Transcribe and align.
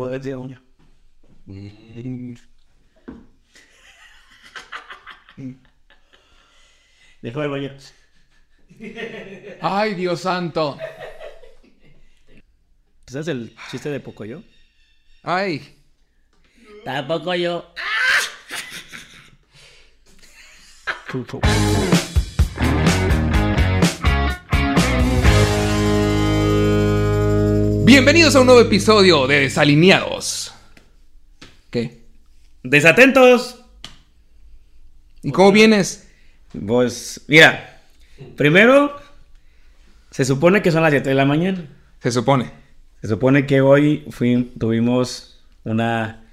Poder 0.00 0.22
de 0.22 0.34
uña. 0.34 0.62
Dejo 7.20 7.42
el 7.42 7.50
baño. 7.50 7.76
Ay, 9.60 9.94
Dios 9.94 10.22
santo. 10.22 10.78
¿Sabes 13.08 13.28
el 13.28 13.54
chiste 13.70 13.90
de 13.90 14.00
Pocoyo? 14.00 14.42
Ay. 15.22 15.78
Tampoco 16.82 17.34
yo. 17.34 17.74
Bienvenidos 27.94 28.36
a 28.36 28.40
un 28.40 28.46
nuevo 28.46 28.60
episodio 28.60 29.26
de 29.26 29.40
Desalineados. 29.40 30.54
¿Qué? 31.70 32.04
Desatentos. 32.62 33.64
¿Y 35.24 35.32
cómo 35.32 35.50
vienes? 35.50 36.08
Pues, 36.68 37.20
mira. 37.26 37.80
Primero, 38.36 38.94
se 40.12 40.24
supone 40.24 40.62
que 40.62 40.70
son 40.70 40.82
las 40.82 40.92
7 40.92 41.08
de 41.08 41.14
la 41.16 41.24
mañana. 41.24 41.66
Se 42.00 42.12
supone. 42.12 42.52
Se 43.02 43.08
supone 43.08 43.44
que 43.44 43.60
hoy 43.60 44.04
fui- 44.12 44.52
tuvimos 44.56 45.40
una 45.64 46.30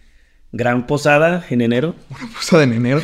gran 0.51 0.85
posada 0.85 1.43
en 1.49 1.61
enero. 1.61 1.95
Una 2.11 2.31
posada 2.35 2.65
en 2.65 2.73
enero. 2.73 3.01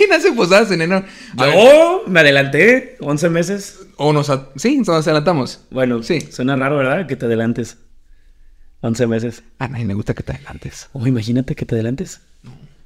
¿Quién 0.00 0.14
hace 0.14 0.32
posadas 0.32 0.70
en 0.70 0.80
enero? 0.80 1.04
Yo 1.36 2.04
me 2.06 2.20
adelanté 2.20 2.96
11 3.00 3.28
meses. 3.28 3.80
o 3.98 4.14
nos... 4.14 4.32
Sí, 4.56 4.78
nos 4.78 4.88
adelantamos. 4.88 5.60
Bueno, 5.70 6.02
Sí. 6.02 6.22
Suena 6.22 6.56
raro, 6.56 6.78
¿verdad? 6.78 7.06
Que 7.06 7.16
te 7.16 7.26
adelantes. 7.26 7.76
11 8.80 9.06
meses. 9.08 9.42
A 9.58 9.68
nadie 9.68 9.84
le 9.84 9.92
gusta 9.92 10.14
que 10.14 10.22
te 10.22 10.32
adelantes. 10.32 10.88
Oh, 10.94 11.06
imagínate 11.06 11.54
que 11.54 11.66
te 11.66 11.74
adelantes. 11.74 12.22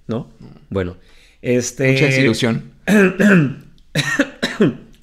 ¿No? 0.09 0.29
Bueno. 0.71 0.97
Este. 1.41 1.93
Mucha 1.93 2.07
desilusión. 2.07 2.73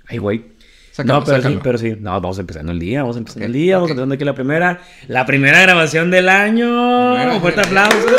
Ay, 0.09 0.17
güey. 0.17 0.51
Sácalo, 0.91 1.19
no, 1.21 1.25
pero 1.25 1.41
sí, 1.41 1.59
pero 1.63 1.77
sí. 1.77 1.95
No, 1.97 2.11
vamos 2.19 2.39
empezando 2.39 2.73
el 2.73 2.79
día, 2.79 3.03
vamos 3.03 3.15
empezando 3.15 3.45
Ok, 3.45 3.47
el 3.47 3.53
día, 3.53 3.75
vamos 3.77 3.91
empezando 3.91 4.15
aquí 4.15 4.25
la 4.25 4.35
primera. 4.35 4.81
La 5.07 5.25
primera 5.25 5.61
grabación 5.61 6.11
del 6.11 6.27
año. 6.27 7.13
Un 7.35 7.39
fuerte 7.39 7.61
aplauso. 7.61 8.15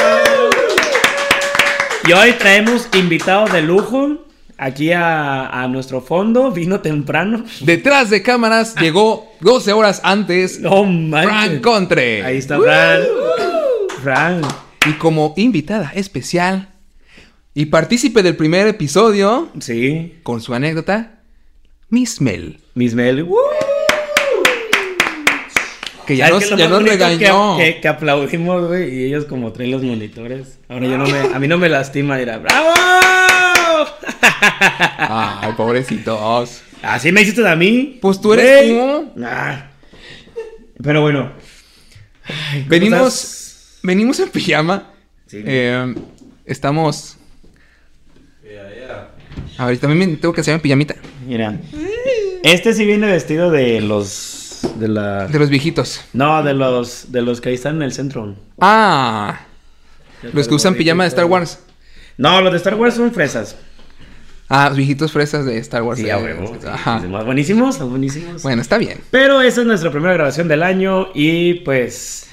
Y 2.08 2.12
hoy 2.12 2.32
traemos 2.32 2.88
invitados 2.98 3.52
de 3.52 3.62
lujo. 3.62 4.26
Aquí 4.58 4.92
a, 4.92 5.48
a 5.48 5.66
nuestro 5.68 6.00
fondo. 6.00 6.50
Vino 6.52 6.80
temprano. 6.80 7.44
Detrás 7.62 8.10
de 8.10 8.22
cámaras 8.22 8.74
llegó 8.76 9.32
12 9.40 9.72
horas 9.72 10.00
antes 10.04 10.60
manches. 11.10 11.30
Frank 11.30 11.60
Contre. 11.62 12.24
Ahí 12.24 12.36
está 12.38 12.58
Fran. 12.60 13.00
Fran. 14.02 14.40
Y 14.86 14.92
como 14.94 15.34
invitada 15.36 15.92
especial 15.94 16.68
y 17.54 17.66
partícipe 17.66 18.22
del 18.22 18.36
primer 18.36 18.66
episodio, 18.66 19.48
Sí. 19.60 20.14
con 20.22 20.40
su 20.40 20.54
anécdota, 20.54 21.20
Miss 21.88 22.20
Mel. 22.20 22.58
Miss 22.74 22.94
Mel. 22.94 23.26
Que 26.06 26.16
ya 26.16 26.28
¿Sabes 26.28 26.50
nos, 26.50 26.58
ya 26.58 26.68
nos 26.68 26.82
regañó. 26.82 27.56
Que, 27.56 27.74
que, 27.74 27.80
que 27.80 27.88
aplaudimos, 27.88 28.66
güey, 28.68 28.94
y 28.94 29.04
ellos 29.04 29.24
como 29.26 29.52
traen 29.52 29.70
los 29.70 29.82
monitores. 29.82 30.58
Ahora 30.68 30.86
yo 30.86 30.98
no 30.98 31.06
me, 31.06 31.18
a 31.18 31.38
mí 31.38 31.46
no 31.48 31.58
me 31.58 31.68
lastima, 31.68 32.16
dirá, 32.18 32.38
¡bravo! 32.38 32.72
Ay, 34.98 35.52
pobrecitos. 35.56 36.62
Así 36.82 37.12
me 37.12 37.22
hiciste 37.22 37.46
a 37.46 37.54
mí. 37.56 37.98
Pues 38.00 38.20
tú 38.20 38.32
eres 38.34 38.68
tú. 38.68 39.12
Ah. 39.24 39.68
Pero 40.82 41.02
bueno. 41.02 41.32
Ay, 42.24 42.60
¿cómo 42.60 42.68
Venimos, 42.68 43.14
estás? 43.14 43.78
venimos 43.82 44.20
en 44.20 44.28
pijama. 44.30 44.90
Sí. 45.26 45.42
Eh, 45.44 45.94
estamos. 46.44 47.16
A 49.58 49.66
ver, 49.66 49.78
también 49.78 50.16
tengo 50.18 50.34
que 50.34 50.40
hacer 50.40 50.54
en 50.54 50.60
pijamita. 50.60 50.96
Mira. 51.26 51.56
Este 52.42 52.74
sí 52.74 52.84
viene 52.84 53.06
vestido 53.06 53.50
de 53.50 53.80
los. 53.80 54.41
De 54.78 54.88
la. 54.88 55.26
De 55.26 55.38
los 55.38 55.48
viejitos. 55.48 56.00
No, 56.12 56.42
de 56.42 56.54
los. 56.54 57.12
De 57.12 57.22
los 57.22 57.40
que 57.40 57.50
ahí 57.50 57.54
están 57.54 57.76
en 57.76 57.82
el 57.82 57.92
centro. 57.92 58.34
Ah, 58.60 59.40
los 60.32 60.48
que 60.48 60.54
usan 60.54 60.74
pijama 60.74 61.04
de 61.04 61.08
Star 61.08 61.24
Wars. 61.24 61.58
No, 62.16 62.40
los 62.40 62.52
de 62.52 62.58
Star 62.58 62.74
Wars 62.74 62.94
son 62.94 63.12
fresas. 63.12 63.56
Ah, 64.48 64.68
los 64.68 64.76
viejitos 64.76 65.12
fresas 65.12 65.46
de 65.46 65.58
Star 65.58 65.82
Wars. 65.82 65.98
Sí, 65.98 66.06
eh, 66.06 66.12
a 66.12 66.18
huevo. 66.18 66.56
Ajá. 66.70 66.98
Buenísimos, 67.24 67.78
buenísimos. 67.78 68.42
Bueno, 68.42 68.60
está 68.60 68.76
bien. 68.78 69.00
Pero 69.10 69.40
esa 69.40 69.62
es 69.62 69.66
nuestra 69.66 69.90
primera 69.90 70.12
grabación 70.12 70.46
del 70.46 70.62
año 70.62 71.08
y 71.14 71.54
pues 71.54 72.28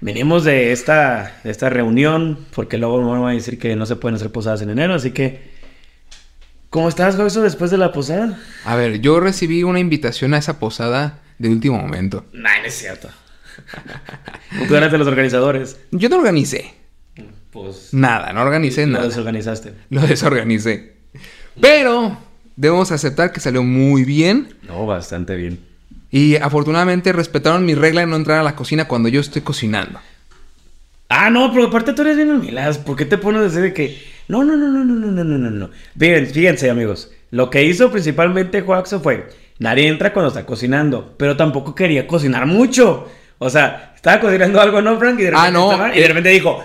venimos 0.00 0.44
de 0.44 0.72
esta, 0.72 1.40
de 1.44 1.50
esta 1.50 1.68
reunión 1.68 2.38
porque 2.54 2.78
luego 2.78 3.02
me 3.02 3.20
van 3.20 3.30
a 3.30 3.34
decir 3.34 3.58
que 3.58 3.76
no 3.76 3.84
se 3.84 3.96
pueden 3.96 4.16
hacer 4.16 4.32
posadas 4.32 4.62
en 4.62 4.70
enero, 4.70 4.94
así 4.94 5.10
que... 5.10 5.58
¿Cómo 6.70 6.88
estás, 6.88 7.16
Joyce, 7.16 7.40
después 7.40 7.70
de 7.70 7.78
la 7.78 7.92
posada? 7.92 8.38
A 8.64 8.76
ver, 8.76 9.00
yo 9.00 9.20
recibí 9.20 9.62
una 9.62 9.80
invitación 9.80 10.34
a 10.34 10.38
esa 10.38 10.58
posada 10.58 11.18
de 11.38 11.48
último 11.48 11.78
momento. 11.78 12.24
Nah, 12.32 12.60
no 12.60 12.66
es 12.66 12.74
cierto. 12.74 13.08
Tú 14.68 14.74
eras 14.76 14.92
de 14.92 14.98
los 14.98 15.08
organizadores. 15.08 15.78
Yo 15.90 16.08
no 16.08 16.16
organicé. 16.16 16.74
Pues... 17.50 17.88
Nada, 17.92 18.32
no 18.32 18.42
organicé 18.42 18.86
Lo 18.86 18.94
nada. 18.94 19.06
desorganizaste. 19.06 19.74
Lo 19.90 20.00
desorganicé. 20.06 20.96
Pero 21.60 22.18
debemos 22.56 22.92
aceptar 22.92 23.32
que 23.32 23.40
salió 23.40 23.62
muy 23.62 24.04
bien. 24.04 24.54
No, 24.66 24.86
bastante 24.86 25.34
bien. 25.36 25.60
Y 26.10 26.36
afortunadamente 26.36 27.12
respetaron 27.12 27.66
mi 27.66 27.74
regla 27.74 28.00
de 28.02 28.06
no 28.06 28.16
entrar 28.16 28.38
a 28.38 28.42
la 28.42 28.56
cocina 28.56 28.86
cuando 28.86 29.08
yo 29.08 29.20
estoy 29.20 29.42
cocinando. 29.42 30.00
Ah, 31.08 31.30
no, 31.30 31.52
pero 31.52 31.66
aparte 31.66 31.92
tú 31.94 32.02
eres 32.02 32.16
bien 32.16 32.30
humilaz. 32.30 32.78
¿Por 32.78 32.96
qué 32.96 33.04
te 33.04 33.18
pones 33.18 33.40
a 33.40 33.44
decir 33.44 33.60
de 33.62 33.72
que... 33.72 33.98
No, 34.28 34.44
no, 34.44 34.56
no, 34.56 34.68
no, 34.68 34.84
no, 34.84 34.94
no, 34.94 35.24
no, 35.24 35.38
no, 35.38 35.50
no. 35.50 35.70
Fíjense, 35.98 36.32
fíjense, 36.34 36.70
amigos. 36.70 37.10
Lo 37.30 37.48
que 37.50 37.64
hizo 37.64 37.90
principalmente 37.90 38.60
Juaxo 38.60 39.00
fue... 39.00 39.26
Nadie 39.58 39.88
entra 39.88 40.12
cuando 40.12 40.28
está 40.28 40.44
cocinando. 40.46 41.14
Pero 41.18 41.36
tampoco 41.36 41.74
quería 41.74 42.06
cocinar 42.06 42.46
mucho. 42.46 43.08
O 43.38 43.50
sea, 43.50 43.92
estaba 43.94 44.20
cocinando 44.20 44.60
algo, 44.60 44.80
¿no, 44.82 44.98
Frank? 44.98 45.18
Y 45.18 45.22
de 45.24 45.28
Ah, 45.28 45.32
repente, 45.32 45.52
no, 45.52 45.70
estaba- 45.72 45.96
y 45.96 46.00
de 46.00 46.08
repente 46.08 46.28
dijo... 46.30 46.64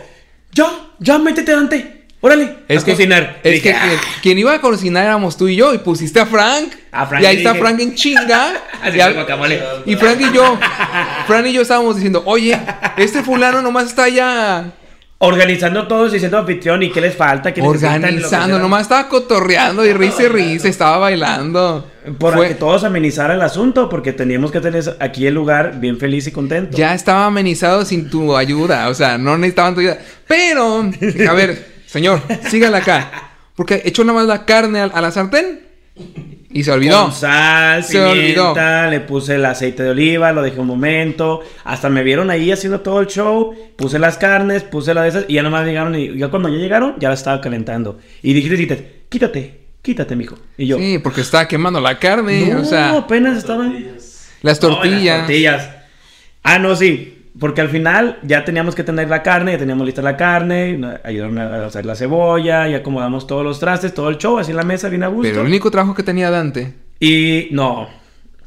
Ya, 0.51 0.67
ya, 0.99 1.17
métete, 1.17 1.51
Dante. 1.51 1.99
Órale, 2.21 2.57
Es 2.69 2.83
a 2.83 2.85
que, 2.85 2.91
cocinar. 2.91 3.39
Es 3.43 3.51
dije, 3.53 3.71
que 3.71 3.75
"Ah". 3.75 3.89
quien, 4.21 4.37
iba 4.37 4.53
a 4.53 4.61
cocinar 4.61 5.03
éramos 5.03 5.35
tú 5.35 5.47
y 5.49 5.57
yo 5.57 5.73
y 5.73 5.79
pusiste 5.79 6.19
a 6.21 6.25
Frank. 6.25 6.71
A 6.91 7.05
Frank 7.05 7.21
y 7.21 7.25
ahí 7.25 7.37
está 7.37 7.53
Frank 7.55 7.79
en 7.81 7.95
chinga. 7.95 8.53
Así 8.81 8.97
y, 8.97 9.01
a- 9.01 9.11
y 9.85 9.95
Frank 9.97 10.21
y 10.21 10.31
yo, 10.33 10.57
Frank 11.27 11.45
y 11.47 11.53
yo 11.53 11.61
estábamos 11.63 11.95
diciendo, 11.95 12.23
oye, 12.25 12.57
este 12.95 13.23
fulano 13.23 13.61
nomás 13.61 13.87
está 13.87 14.07
ya 14.07 14.71
Organizando 15.19 15.87
todos 15.87 16.13
y 16.13 16.19
siendo 16.19 16.37
anfitrión. 16.37 16.83
¿Y 16.83 16.91
qué 16.91 16.99
les 16.99 17.15
falta? 17.15 17.53
¿Qué 17.53 17.61
organizando, 17.61 18.59
nomás 18.59 18.81
estaba 18.81 19.07
cotorreando 19.07 19.85
y 19.85 19.93
risa 19.93 20.23
y 20.23 20.27
risa, 20.27 20.67
estaba 20.67 20.97
bailando. 20.97 21.87
Para 22.19 22.35
Fue- 22.35 22.47
que 22.49 22.55
todos 22.55 22.83
amenizara 22.83 23.33
el 23.33 23.41
asunto, 23.41 23.87
porque 23.87 24.11
teníamos 24.11 24.51
que 24.51 24.59
tener 24.59 24.83
aquí 24.99 25.25
el 25.25 25.33
lugar 25.33 25.79
bien 25.79 25.97
feliz 25.97 26.27
y 26.27 26.31
contento. 26.31 26.75
Ya 26.75 26.93
estaba 26.93 27.25
amenizado 27.27 27.85
sin 27.85 28.09
tu 28.09 28.35
ayuda, 28.35 28.89
o 28.89 28.93
sea, 28.93 29.17
no 29.17 29.37
necesitaban 29.37 29.73
tu 29.75 29.79
ayuda. 29.79 29.97
Pero, 30.27 30.89
a 31.29 31.33
ver, 31.33 31.65
señor, 31.85 32.19
sígala 32.49 32.79
acá. 32.79 33.29
Porque 33.55 33.81
echó 33.85 34.03
nada 34.03 34.19
más 34.19 34.27
la 34.27 34.45
carne 34.45 34.81
a, 34.81 34.85
a 34.85 34.99
la 34.99 35.11
sartén 35.11 35.61
y 36.53 36.63
se 36.63 36.71
olvidó. 36.71 37.03
Con 37.03 37.13
sal, 37.13 37.83
Se 37.83 37.99
olvidó. 37.99 38.53
pimienta, 38.53 38.87
le 38.89 38.99
puse 39.01 39.35
el 39.35 39.45
aceite 39.45 39.83
de 39.83 39.89
oliva, 39.89 40.31
lo 40.31 40.41
dejé 40.41 40.59
un 40.59 40.67
momento. 40.67 41.41
Hasta 41.63 41.89
me 41.89 42.03
vieron 42.03 42.29
ahí 42.29 42.51
haciendo 42.51 42.81
todo 42.81 43.01
el 43.01 43.07
show. 43.07 43.53
Puse 43.75 43.99
las 43.99 44.17
carnes, 44.17 44.63
puse 44.63 44.93
las 44.93 45.03
de 45.03 45.09
esas 45.09 45.25
y 45.27 45.33
ya 45.33 45.43
nomás 45.43 45.65
llegaron. 45.65 45.95
Y 45.95 46.17
ya 46.17 46.29
cuando 46.29 46.49
ya 46.49 46.57
llegaron, 46.57 46.95
ya 46.99 47.09
la 47.09 47.15
estaba 47.15 47.41
calentando. 47.41 47.99
Y 48.21 48.33
dijiste, 48.33 48.55
dijiste, 48.57 49.01
quítate, 49.09 49.61
quítate, 49.81 50.15
mijo. 50.15 50.37
Y 50.57 50.67
yo, 50.67 50.77
Sí, 50.77 50.99
porque 50.99 51.21
estaba 51.21 51.47
quemando 51.47 51.81
la 51.81 51.97
carne, 51.99 52.47
no, 52.53 52.61
o 52.61 52.65
sea, 52.65 52.91
apenas 52.97 53.37
estaban. 53.37 53.73
las 53.73 54.29
No, 54.43 54.49
las 54.49 54.59
tortillas. 54.59 55.19
tortillas. 55.19 55.69
Ah, 56.43 56.59
no, 56.59 56.75
sí. 56.75 57.22
Porque 57.39 57.61
al 57.61 57.69
final 57.69 58.19
ya 58.23 58.45
teníamos 58.45 58.75
que 58.75 58.83
tener 58.83 59.09
la 59.09 59.23
carne, 59.23 59.53
ya 59.53 59.57
teníamos 59.57 59.85
lista 59.85 60.01
la 60.03 60.15
carne, 60.15 60.79
ayudaron 61.03 61.37
a 61.39 61.65
hacer 61.65 61.85
la 61.85 61.95
cebolla, 61.95 62.69
y 62.69 62.75
acomodamos 62.75 63.25
todos 63.25 63.43
los 63.43 63.59
trastes, 63.59 63.93
todo 63.93 64.09
el 64.09 64.17
show, 64.19 64.37
así 64.37 64.51
en 64.51 64.57
la 64.57 64.63
mesa, 64.63 64.87
bien 64.89 65.03
a 65.03 65.07
gusto. 65.07 65.27
Pero 65.29 65.41
el 65.41 65.47
único 65.47 65.71
trabajo 65.71 65.95
que 65.95 66.03
tenía 66.03 66.29
Dante. 66.29 66.73
Y 66.99 67.47
no, 67.51 67.89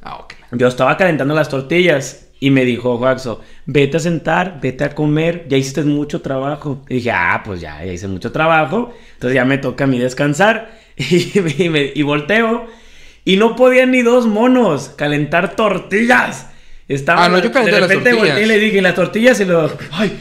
Ah, 0.02 0.18
ok. 0.20 0.34
yo 0.52 0.68
estaba 0.68 0.96
calentando 0.96 1.34
las 1.34 1.48
tortillas 1.48 2.28
y 2.38 2.50
me 2.50 2.64
dijo 2.64 2.96
Juaxo, 2.98 3.40
vete 3.64 3.96
a 3.96 4.00
sentar, 4.00 4.60
vete 4.62 4.84
a 4.84 4.94
comer, 4.94 5.46
ya 5.48 5.56
hiciste 5.56 5.82
mucho 5.82 6.20
trabajo. 6.22 6.84
Y 6.88 6.94
dije, 6.96 7.10
ah, 7.10 7.42
pues 7.44 7.60
ya, 7.60 7.84
ya 7.84 7.92
hice 7.92 8.06
mucho 8.06 8.30
trabajo, 8.30 8.92
entonces 9.14 9.34
ya 9.34 9.44
me 9.44 9.58
toca 9.58 9.84
a 9.84 9.86
mí 9.88 9.98
descansar. 9.98 10.70
Y, 10.98 11.40
me- 11.40 11.54
y 11.64 11.68
me- 11.68 11.92
y 11.94 12.02
volteo 12.02 12.66
y 13.24 13.36
no 13.36 13.56
podían 13.56 13.90
ni 13.90 14.00
dos 14.02 14.26
monos 14.26 14.90
calentar 14.96 15.56
tortillas. 15.56 16.50
Estaba, 16.88 17.24
Ah, 17.24 17.28
no, 17.28 17.38
yo 17.38 17.50
calenté 17.50 17.74
de 17.74 17.80
repente 17.80 18.12
volteé 18.12 18.42
y 18.44 18.46
le 18.46 18.58
dije, 18.58 18.80
las 18.80 18.94
tortillas 18.94 19.40
y 19.40 19.44
lo, 19.44 19.70
ay, 19.92 20.18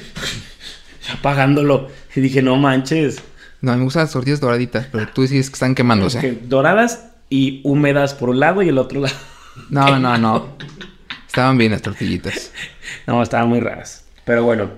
apagándolo. 1.14 1.90
Y 2.16 2.22
dije, 2.22 2.42
no 2.42 2.56
manches. 2.56 3.22
No, 3.62 3.76
me 3.76 3.84
gustan 3.84 4.04
las 4.04 4.12
tortillas 4.12 4.40
doraditas, 4.40 4.88
pero 4.92 5.08
tú 5.10 5.22
dices 5.24 5.50
que 5.50 5.54
están 5.54 5.76
quemándose. 5.76 6.20
Que 6.20 6.32
doradas 6.32 7.08
y 7.30 7.62
húmedas 7.64 8.14
por 8.14 8.30
un 8.30 8.40
lado 8.40 8.62
y 8.62 8.70
el 8.70 8.78
otro 8.78 9.02
lado. 9.02 9.16
No, 9.70 10.00
no, 10.00 10.18
no. 10.18 10.58
Estaban 11.28 11.58
bien 11.58 11.72
las 11.72 11.82
tortillitas. 11.82 12.52
No, 13.08 13.22
estaban 13.22 13.50
muy 13.50 13.60
raras. 13.60 14.06
Pero 14.24 14.44
bueno. 14.44 14.70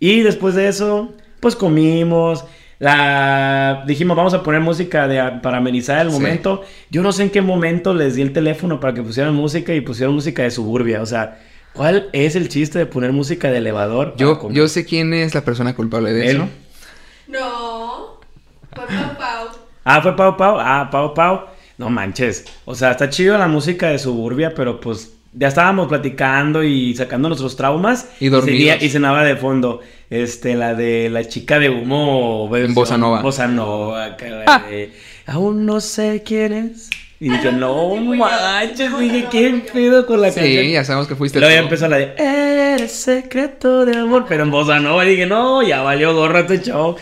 Y 0.00 0.22
después 0.22 0.54
de 0.54 0.68
eso, 0.68 1.14
pues 1.40 1.54
comimos. 1.56 2.44
La 2.78 3.84
dijimos, 3.86 4.16
vamos 4.16 4.34
a 4.34 4.42
poner 4.42 4.60
música 4.60 5.08
de, 5.08 5.20
para 5.42 5.58
amenizar 5.58 5.98
el 6.04 6.08
Sí. 6.10 6.12
momento. 6.18 6.62
Yo 6.90 7.02
no 7.02 7.12
sé 7.12 7.22
en 7.24 7.30
qué 7.30 7.40
momento 7.40 7.94
les 7.94 8.14
di 8.16 8.22
el 8.22 8.32
teléfono 8.32 8.80
para 8.80 8.92
que 8.94 9.02
pusieran 9.02 9.34
música 9.34 9.74
y 9.74 9.80
pusieron 9.80 10.14
música 10.14 10.42
de 10.42 10.50
suburbia. 10.50 11.00
O 11.00 11.06
sea, 11.06 11.38
¿cuál 11.72 12.08
es 12.12 12.36
el 12.36 12.48
chiste 12.48 12.78
de 12.78 12.86
poner 12.86 13.12
música 13.12 13.50
de 13.50 13.58
elevador? 13.58 14.14
Yo, 14.18 14.38
comer? 14.38 14.56
yo 14.56 14.68
sé 14.68 14.84
quién 14.84 15.14
es 15.14 15.34
la 15.34 15.40
persona 15.42 15.74
culpable 15.74 16.12
de 16.12 16.28
Él. 16.30 16.36
eso. 16.36 16.48
No. 17.28 18.20
Fue 18.74 18.84
Pau 18.86 19.16
Pau. 19.18 19.48
Ah, 19.84 20.00
fue 20.02 20.14
Pau 20.16 20.36
Pau. 20.36 20.56
Ah, 20.60 20.88
Pau 20.90 21.14
Pau. 21.14 21.40
No 21.78 21.88
manches. 21.90 22.44
O 22.66 22.74
sea, 22.74 22.92
está 22.92 23.08
chido 23.10 23.36
la 23.38 23.48
música 23.48 23.88
de 23.88 23.98
suburbia, 23.98 24.52
pero 24.54 24.80
pues 24.80 25.12
ya 25.32 25.48
estábamos 25.48 25.88
platicando 25.88 26.62
y 26.62 26.94
sacando 26.94 27.28
nuestros 27.28 27.56
traumas. 27.56 28.08
Y 28.20 28.28
dormidos. 28.28 28.44
seguía- 28.58 28.82
Y 28.84 28.88
cenaba 28.90 29.24
de 29.24 29.36
fondo. 29.36 29.80
Este, 30.10 30.54
la 30.54 30.74
de 30.74 31.08
la 31.10 31.24
chica 31.24 31.58
de 31.58 31.68
humo. 31.70 32.48
versión 32.48 32.74
bossa 32.74 32.96
nova. 32.98 33.22
Bossa 33.22 33.46
nova. 33.48 34.16
que 34.16 34.30
la 34.30 34.44
Ah. 34.46 34.64
de, 34.68 34.92
Aún 35.26 35.66
no 35.66 35.80
sé 35.80 36.22
quién 36.24 36.52
es. 36.52 36.90
Y 37.18 37.30
dije, 37.30 37.50
no 37.50 37.92
sí, 37.94 38.00
manches. 38.00 38.98
Dije, 38.98 39.26
¿qué 39.30 39.62
pedo 39.72 40.06
con 40.06 40.20
la 40.20 40.30
Sí, 40.30 40.40
canción? 40.40 40.66
ya 40.68 40.84
sabemos 40.84 41.08
que 41.08 41.16
fuiste 41.16 41.40
Luego 41.40 41.54
ya 41.54 41.60
empezó 41.62 41.88
la 41.88 41.96
de 41.96 42.14
Eres 42.18 42.92
secreto 42.92 43.84
de 43.86 43.96
amor, 43.96 44.26
pero 44.28 44.42
en 44.44 44.50
voz 44.50 44.68
nova 44.80 45.04
y 45.04 45.10
dije, 45.10 45.26
no, 45.26 45.62
ya 45.62 45.82
valió 45.82 46.14
gorro 46.14 46.38
este 46.40 46.60
show. 46.62 46.94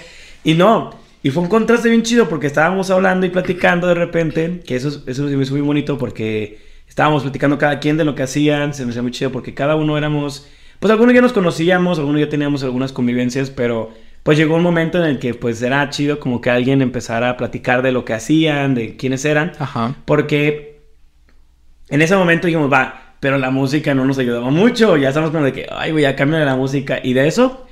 Y 0.45 0.55
no, 0.55 0.91
y 1.23 1.31
fue 1.31 1.43
un 1.43 1.49
contraste 1.49 1.89
bien 1.89 2.03
chido 2.03 2.29
porque 2.29 2.47
estábamos 2.47 2.91
hablando 2.91 3.27
y 3.27 3.31
platicando 3.31 3.87
de 3.89 3.95
repente, 3.95 4.61
que 4.67 4.77
eso, 4.77 4.89
eso 5.07 5.29
se 5.29 5.37
me 5.37 5.43
hizo 5.43 5.53
muy 5.55 5.63
bonito 5.63 5.99
porque 5.99 6.59
estábamos 6.89 7.23
platicando 7.23 7.59
cada 7.59 7.81
quien 7.81 7.97
de 7.97 8.05
lo 8.05 8.15
que 8.15 8.23
hacían, 8.23 8.73
se 8.73 8.85
me 8.85 8.91
hacía 8.91 9.03
muy 9.03 9.11
chido 9.11 9.33
porque 9.33 9.53
cada 9.53 9.75
uno 9.75 9.99
éramos, 9.99 10.47
pues 10.81 10.91
algunos 10.91 11.15
ya 11.15 11.21
nos 11.21 11.33
conocíamos, 11.33 11.99
algunos 11.99 12.21
ya 12.21 12.29
teníamos 12.29 12.63
algunas 12.63 12.93
convivencias, 12.93 13.51
pero 13.51 13.93
pues 14.23 14.39
llegó 14.39 14.57
un 14.57 14.63
momento 14.63 14.99
en 14.99 15.05
el 15.05 15.19
que 15.19 15.35
pues 15.35 15.61
era 15.63 15.89
chido 15.91 16.19
como 16.19 16.41
que 16.41 16.51
alguien 16.51 16.83
empezara 16.83 17.31
a 17.31 17.37
platicar 17.37 17.83
de 17.83 17.93
lo 17.93 18.05
que 18.05 18.15
hacían, 18.15 18.75
de 18.75 18.97
quiénes 18.97 19.25
eran. 19.25 19.53
Ajá. 19.59 19.97
Porque 20.05 20.81
en 21.89 22.03
ese 22.03 22.17
momento 22.17 22.47
dijimos, 22.47 22.73
va, 22.73 23.05
pero 23.21 23.39
la 23.39 23.51
música 23.51 23.95
no 23.95 24.05
nos 24.05 24.19
ayudaba 24.19 24.51
mucho. 24.51 24.97
Ya 24.97 25.09
estamos 25.09 25.31
como 25.31 25.45
de 25.45 25.53
que, 25.53 25.67
ay, 25.71 25.93
güey, 25.93 26.03
ya 26.03 26.17
cambia 26.17 26.41
la 26.41 26.57
música. 26.57 27.01
Y 27.03 27.15
de 27.15 27.27
eso. 27.27 27.67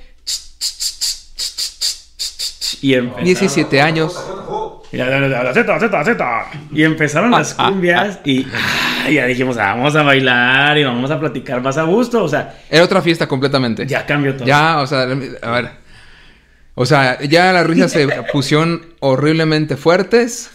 Y 2.80 2.94
empezaron, 2.94 3.12
17 3.22 3.80
años. 3.80 4.14
Y 4.92 4.96
la- 4.98 5.08
la- 5.08 5.20
la- 5.28 5.42
la 5.44 5.54
Z, 5.54 5.80
Z, 5.80 6.04
Z. 6.04 6.44
Y 6.72 6.82
empezaron 6.84 7.30
las 7.30 7.54
cumbias 7.54 8.20
y 8.24 8.46
ah, 9.06 9.08
ya 9.10 9.26
dijimos, 9.26 9.56
ah, 9.56 9.74
vamos 9.74 9.96
a 9.96 10.02
bailar 10.02 10.76
y 10.78 10.84
vamos 10.84 11.10
a 11.10 11.18
platicar 11.18 11.62
más 11.62 11.78
a 11.78 11.82
gusto. 11.84 12.22
O 12.24 12.28
sea, 12.28 12.54
Era 12.70 12.84
otra 12.84 13.00
fiesta 13.02 13.26
completamente. 13.26 13.86
ya 13.86 14.04
cambió 14.06 14.34
todo. 14.36 14.46
Ya, 14.46 14.78
o 14.80 14.86
sea, 14.86 15.02
a 15.02 15.50
ver. 15.50 15.82
O 16.74 16.86
sea, 16.86 17.20
ya 17.22 17.52
las 17.52 17.66
risas 17.66 17.92
se 17.92 18.08
pusieron 18.32 18.86
horriblemente 19.00 19.76
fuertes. 19.76 20.50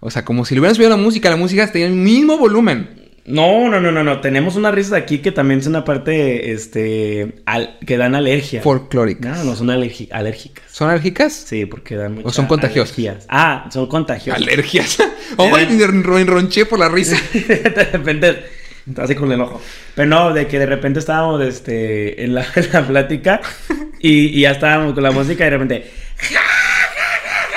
O 0.00 0.10
sea, 0.10 0.24
como 0.24 0.44
si 0.44 0.54
le 0.54 0.60
hubieran 0.60 0.74
subido 0.74 0.90
la 0.90 0.96
música, 0.98 1.30
la 1.30 1.36
música 1.36 1.66
tenía 1.72 1.86
el 1.86 1.94
mismo 1.94 2.36
volumen. 2.36 3.03
No, 3.26 3.70
no, 3.70 3.80
no, 3.80 3.90
no, 3.90 4.04
no. 4.04 4.20
Tenemos 4.20 4.54
unas 4.56 4.74
risas 4.74 4.92
aquí 4.94 5.18
que 5.20 5.32
también 5.32 5.62
son 5.62 5.72
una 5.72 5.84
parte, 5.84 6.52
este, 6.52 7.36
al- 7.46 7.78
que 7.86 7.96
dan 7.96 8.14
alergia. 8.14 8.60
Folclóricas. 8.60 9.38
No, 9.38 9.44
no 9.44 9.56
son 9.56 9.70
alérgicas. 9.70 10.64
¿Son 10.70 10.90
alérgicas? 10.90 11.32
Sí, 11.32 11.64
porque 11.64 11.96
dan 11.96 12.12
muchas 12.16 12.26
¿O 12.26 12.34
son 12.34 12.46
contagiosas? 12.46 12.92
alergias. 12.98 13.26
Ah, 13.30 13.68
son 13.72 13.86
contagiosas. 13.86 14.42
Alergias. 14.42 14.98
Oh, 15.36 15.48
me 15.48 15.64
ron- 15.66 16.26
ronché 16.26 16.66
por 16.66 16.78
la 16.78 16.88
risa. 16.90 17.16
de 17.32 17.88
repente, 17.92 18.44
así 18.98 19.14
con 19.14 19.32
el 19.32 19.40
ojo. 19.40 19.60
Pero 19.94 20.06
no, 20.06 20.32
de 20.34 20.46
que 20.46 20.58
de 20.58 20.66
repente 20.66 20.98
estábamos 20.98 21.42
este, 21.42 22.22
en, 22.24 22.34
la, 22.34 22.44
en 22.54 22.68
la 22.72 22.86
plática 22.86 23.40
y, 24.00 24.26
y 24.38 24.40
ya 24.42 24.50
estábamos 24.50 24.92
con 24.92 25.02
la 25.02 25.10
música 25.12 25.44
y 25.46 25.50
de 25.50 25.50
repente... 25.50 25.90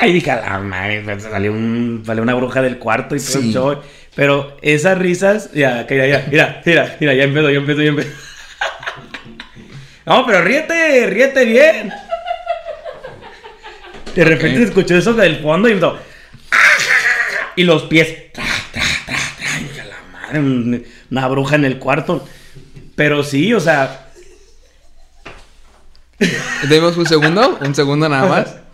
Y 0.01 0.13
dije, 0.13 0.27
la 0.31 0.59
madre, 0.59 1.01
pues, 1.03 1.23
salió, 1.23 1.51
un, 1.51 2.03
salió 2.05 2.21
una 2.21 2.35
bruja 2.35 2.61
del 2.61 2.77
cuarto 2.77 3.15
y 3.15 3.19
todo 3.19 3.41
Sí. 3.41 3.47
el 3.47 3.53
show. 3.53 3.77
Pero 4.17 4.57
esas 4.61 4.97
risas, 4.97 5.51
ya, 5.53 5.87
que 5.87 5.95
ya, 5.95 6.05
ya, 6.07 6.25
mira, 6.29 6.61
mira, 6.65 6.95
mira, 6.99 7.13
ya 7.13 7.23
empezó, 7.23 7.49
ya 7.49 7.57
empezó, 7.59 7.81
ya 7.81 7.89
empezó. 7.89 8.09
No, 10.05 10.25
pero 10.25 10.41
ríete, 10.41 11.05
ríete 11.07 11.43
bien. 11.45 11.91
De 14.15 14.23
repente 14.23 14.55
Ok. 14.55 14.57
se 14.57 14.63
escuchó 14.69 14.95
eso 14.97 15.13
del 15.13 15.41
fondo 15.41 15.67
y 15.69 15.73
empezó. 15.73 15.99
Y 17.57 17.63
los 17.63 17.83
pies. 17.83 18.31
Tra, 18.33 18.45
tra, 18.71 18.83
tra, 19.05 19.17
tra, 19.37 19.59
y 19.75 19.79
a 19.79 19.85
la 19.85 19.95
madre, 20.13 20.39
un- 20.39 20.85
una 21.11 21.27
bruja 21.27 21.55
en 21.55 21.65
el 21.65 21.77
cuarto. 21.77 22.25
Pero 22.95 23.21
sí, 23.23 23.53
o 23.53 23.59
sea. 23.59 24.07
Demos 26.69 26.95
un 26.97 27.05
segundo, 27.05 27.59
un 27.61 27.75
segundo 27.75 28.07
nada 28.09 28.27
más. 28.27 28.55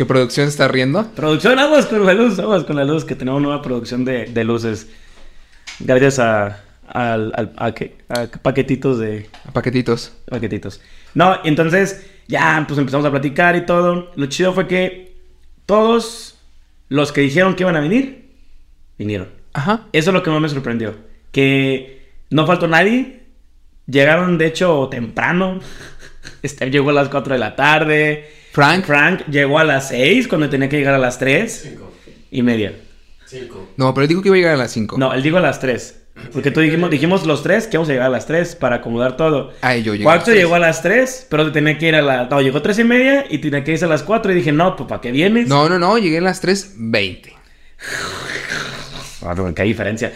Que 0.00 0.06
producción 0.06 0.48
está 0.48 0.66
riendo. 0.66 1.06
Producción, 1.14 1.58
aguas 1.58 1.84
con 1.84 2.06
la 2.06 2.14
luz, 2.14 2.38
aguas 2.38 2.64
con 2.64 2.74
la 2.74 2.86
luz, 2.86 3.04
que 3.04 3.14
tenemos 3.14 3.42
nueva 3.42 3.60
producción 3.60 4.02
de, 4.02 4.24
de 4.24 4.44
luces. 4.44 4.88
Gracias 5.78 6.18
a, 6.18 6.62
a, 6.88 7.74
qué? 7.74 7.98
a 8.08 8.26
paquetitos 8.40 8.98
de, 8.98 9.28
Paquetitos. 9.52 10.14
paquetitos. 10.26 10.80
No, 11.12 11.40
entonces 11.44 12.06
ya 12.28 12.64
pues 12.66 12.78
empezamos 12.78 13.04
a 13.04 13.10
platicar 13.10 13.56
y 13.56 13.66
todo. 13.66 14.10
Lo 14.16 14.24
chido 14.24 14.54
fue 14.54 14.66
que 14.66 15.18
todos 15.66 16.38
los 16.88 17.12
que 17.12 17.20
dijeron 17.20 17.54
que 17.54 17.64
iban 17.64 17.76
a 17.76 17.80
venir, 17.80 18.30
vinieron. 18.96 19.28
Ajá. 19.52 19.86
Eso 19.92 20.08
es 20.08 20.14
lo 20.14 20.22
que 20.22 20.30
más 20.30 20.40
me 20.40 20.48
sorprendió. 20.48 20.96
Que 21.30 22.08
no 22.30 22.46
faltó 22.46 22.66
nadie. 22.68 23.24
Llegaron, 23.86 24.38
de 24.38 24.46
hecho, 24.46 24.88
temprano. 24.90 25.60
Este 26.42 26.70
llegó 26.70 26.88
a 26.88 26.94
las 26.94 27.10
4 27.10 27.34
de 27.34 27.38
la 27.38 27.54
tarde. 27.54 28.39
Frank. 28.52 28.84
Frank 28.84 29.26
llegó 29.28 29.58
a 29.58 29.64
las 29.64 29.88
6 29.88 30.28
cuando 30.28 30.48
tenía 30.48 30.68
que 30.68 30.76
llegar 30.78 30.94
a 30.94 30.98
las 30.98 31.18
3 31.18 31.60
Cinco. 31.70 31.92
y 32.30 32.42
media. 32.42 32.72
Cinco. 33.26 33.68
No, 33.76 33.94
pero 33.94 34.06
dijo 34.06 34.22
que 34.22 34.28
iba 34.28 34.34
a 34.36 34.38
llegar 34.38 34.54
a 34.54 34.58
las 34.58 34.72
5. 34.72 34.98
No, 34.98 35.12
él 35.14 35.22
dijo 35.22 35.36
a 35.36 35.40
las 35.40 35.60
3. 35.60 35.96
Porque 36.32 36.50
tú 36.50 36.60
dijimos, 36.60 36.90
dijimos 36.90 37.24
los 37.24 37.42
tres 37.42 37.66
que 37.66 37.76
íbamos 37.76 37.88
a 37.88 37.92
llegar 37.92 38.08
a 38.08 38.10
las 38.10 38.26
3 38.26 38.56
para 38.56 38.76
acomodar 38.76 39.16
todo. 39.16 39.52
Ay, 39.62 39.82
yo 39.82 39.92
llegué 39.94 40.04
a 40.04 40.06
las 40.06 40.14
Cuarto 40.16 40.24
tres. 40.26 40.36
llegó 40.36 40.54
a 40.54 40.58
las 40.58 40.82
3, 40.82 41.26
pero 41.30 41.50
tenía 41.50 41.78
que 41.78 41.88
ir 41.88 41.94
a 41.94 42.02
la... 42.02 42.24
No, 42.26 42.42
llegó 42.42 42.60
3 42.60 42.78
y 42.80 42.84
media 42.84 43.24
y 43.30 43.38
tenía 43.38 43.64
que 43.64 43.72
irse 43.72 43.86
a 43.86 43.88
las 43.88 44.02
4 44.02 44.32
y 44.32 44.34
dije, 44.34 44.52
no, 44.52 44.76
pues 44.76 44.86
¿para 44.86 45.00
qué 45.00 45.12
vienes? 45.12 45.48
No, 45.48 45.68
no, 45.70 45.78
no, 45.78 45.96
llegué 45.96 46.18
a 46.18 46.22
las 46.22 46.42
3.20. 46.44 47.32
Ah, 49.22 49.34
no, 49.34 49.54
qué 49.54 49.62
diferencia. 49.62 50.12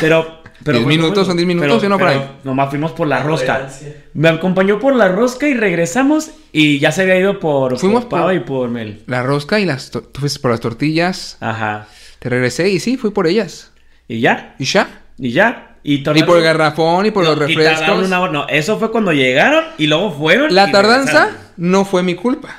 Pero... 0.00 0.35
pero 0.66 0.78
10 0.78 0.86
minutos, 0.88 1.26
son 1.26 1.36
10 1.36 1.46
minutos, 1.46 1.68
pero- 1.68 1.80
¿sí 1.80 1.86
o 1.86 1.88
no, 1.88 1.96
pero 1.98 2.10
Fray? 2.10 2.30
Nomás 2.44 2.68
fuimos 2.70 2.92
por 2.92 3.06
la 3.08 3.22
rosca. 3.22 3.68
Me 4.12 4.28
acompañó 4.28 4.78
por 4.78 4.94
la 4.94 5.08
rosca 5.08 5.48
y 5.48 5.54
regresamos 5.54 6.30
y 6.52 6.78
ya 6.78 6.92
se 6.92 7.02
había 7.02 7.16
ido 7.18 7.40
por, 7.40 7.78
Fuimos 7.78 8.02
por 8.04 8.10
Pava 8.10 8.24
por- 8.26 8.34
y 8.34 8.40
por 8.40 8.68
Mel. 8.68 9.02
La 9.06 9.22
rosca 9.22 9.58
y 9.60 9.64
las... 9.64 9.90
Tú 9.90 10.04
fuiste 10.14 10.40
por 10.40 10.50
las 10.50 10.60
tortillas. 10.60 11.36
Ajá. 11.40 11.86
Te 12.18 12.28
regresé 12.28 12.68
y 12.68 12.80
sí, 12.80 12.96
fui 12.96 13.10
por 13.10 13.26
ellas. 13.26 13.70
Y 14.08 14.20
ya, 14.20 14.54
¿Y 14.58 14.64
ya? 14.64 15.02
y 15.18 15.30
ya. 15.30 15.62
Y, 15.82 15.94
Y 15.94 16.22
por 16.24 16.38
el 16.38 16.42
garrafón 16.42 17.06
y 17.06 17.12
por 17.12 17.24
los 17.24 17.36
No, 17.38 17.48
y 17.48 17.54
refrescos. 17.54 18.06
una 18.06 18.20
hora. 18.20 18.32
No, 18.32 18.48
eso 18.48 18.76
fue 18.78 18.90
cuando 18.90 19.12
llegaron 19.12 19.64
y 19.78 19.86
luego 19.86 20.10
fueron. 20.10 20.52
La 20.52 20.70
tardanza 20.72 21.26
regresaron. 21.26 21.36
no 21.58 21.84
fue 21.84 22.02
mi 22.02 22.16
culpa. 22.16 22.56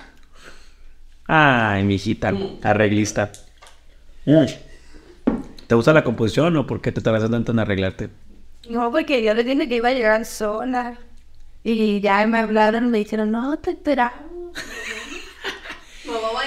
Ay, 1.28 1.84
mijita, 1.84 2.32
arreglista. 2.64 3.32
Mm. 4.26 4.46
¿Te 5.68 5.76
gusta 5.76 5.94
la 5.94 6.04
composición 6.04 6.56
o 6.58 6.66
por 6.66 6.82
qué 6.82 6.92
te 6.92 7.02
tardas 7.02 7.30
tanto 7.30 7.52
en 7.52 7.60
arreglarte? 7.60 8.10
No, 8.70 8.92
porque 8.92 9.22
yo 9.22 9.34
le 9.34 9.44
dije 9.44 9.68
que 9.68 9.76
iba 9.76 9.90
a 9.90 9.94
llegar 9.94 10.26
sola. 10.26 10.98
Y 11.64 12.00
ya 12.00 12.26
me 12.26 12.40
hablaron, 12.40 12.90
me 12.90 13.00
dijeron, 13.00 13.32
no, 13.32 13.58
te 13.60 13.72
esperamos. 13.72 14.16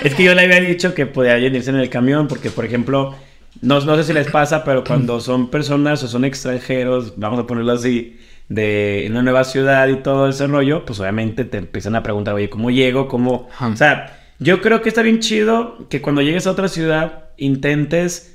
Es 0.02 0.14
que 0.14 0.24
yo 0.24 0.34
le 0.34 0.42
había 0.42 0.58
dicho 0.60 0.94
que 0.94 1.04
podía 1.04 1.36
irse 1.38 1.68
en 1.68 1.76
el 1.76 1.90
camión 1.90 2.28
porque, 2.28 2.50
por 2.50 2.64
ejemplo, 2.64 3.14
no, 3.60 3.78
no 3.80 3.96
sé 3.96 4.04
si 4.04 4.12
les 4.14 4.30
pasa, 4.30 4.64
pero 4.64 4.82
cuando 4.84 5.20
son 5.20 5.50
personas 5.50 6.02
o 6.02 6.08
son 6.08 6.24
extranjeros, 6.24 7.18
vamos 7.18 7.40
a 7.40 7.46
ponerlo 7.46 7.72
así, 7.72 8.18
de 8.48 9.06
una 9.10 9.22
nueva 9.22 9.44
ciudad 9.44 9.86
y 9.88 9.96
todo 9.96 10.28
ese 10.30 10.46
rollo, 10.46 10.86
pues 10.86 10.98
obviamente 11.00 11.44
te 11.44 11.58
empiezan 11.58 11.94
a 11.94 12.02
preguntar, 12.02 12.34
oye, 12.34 12.48
¿cómo 12.48 12.70
llego? 12.70 13.06
¿Cómo...? 13.06 13.48
O 13.60 13.76
sea, 13.76 14.18
yo 14.38 14.62
creo 14.62 14.80
que 14.80 14.88
está 14.88 15.02
bien 15.02 15.20
chido 15.20 15.86
que 15.90 16.00
cuando 16.00 16.22
llegues 16.22 16.46
a 16.46 16.52
otra 16.52 16.68
ciudad 16.68 17.24
intentes 17.36 18.29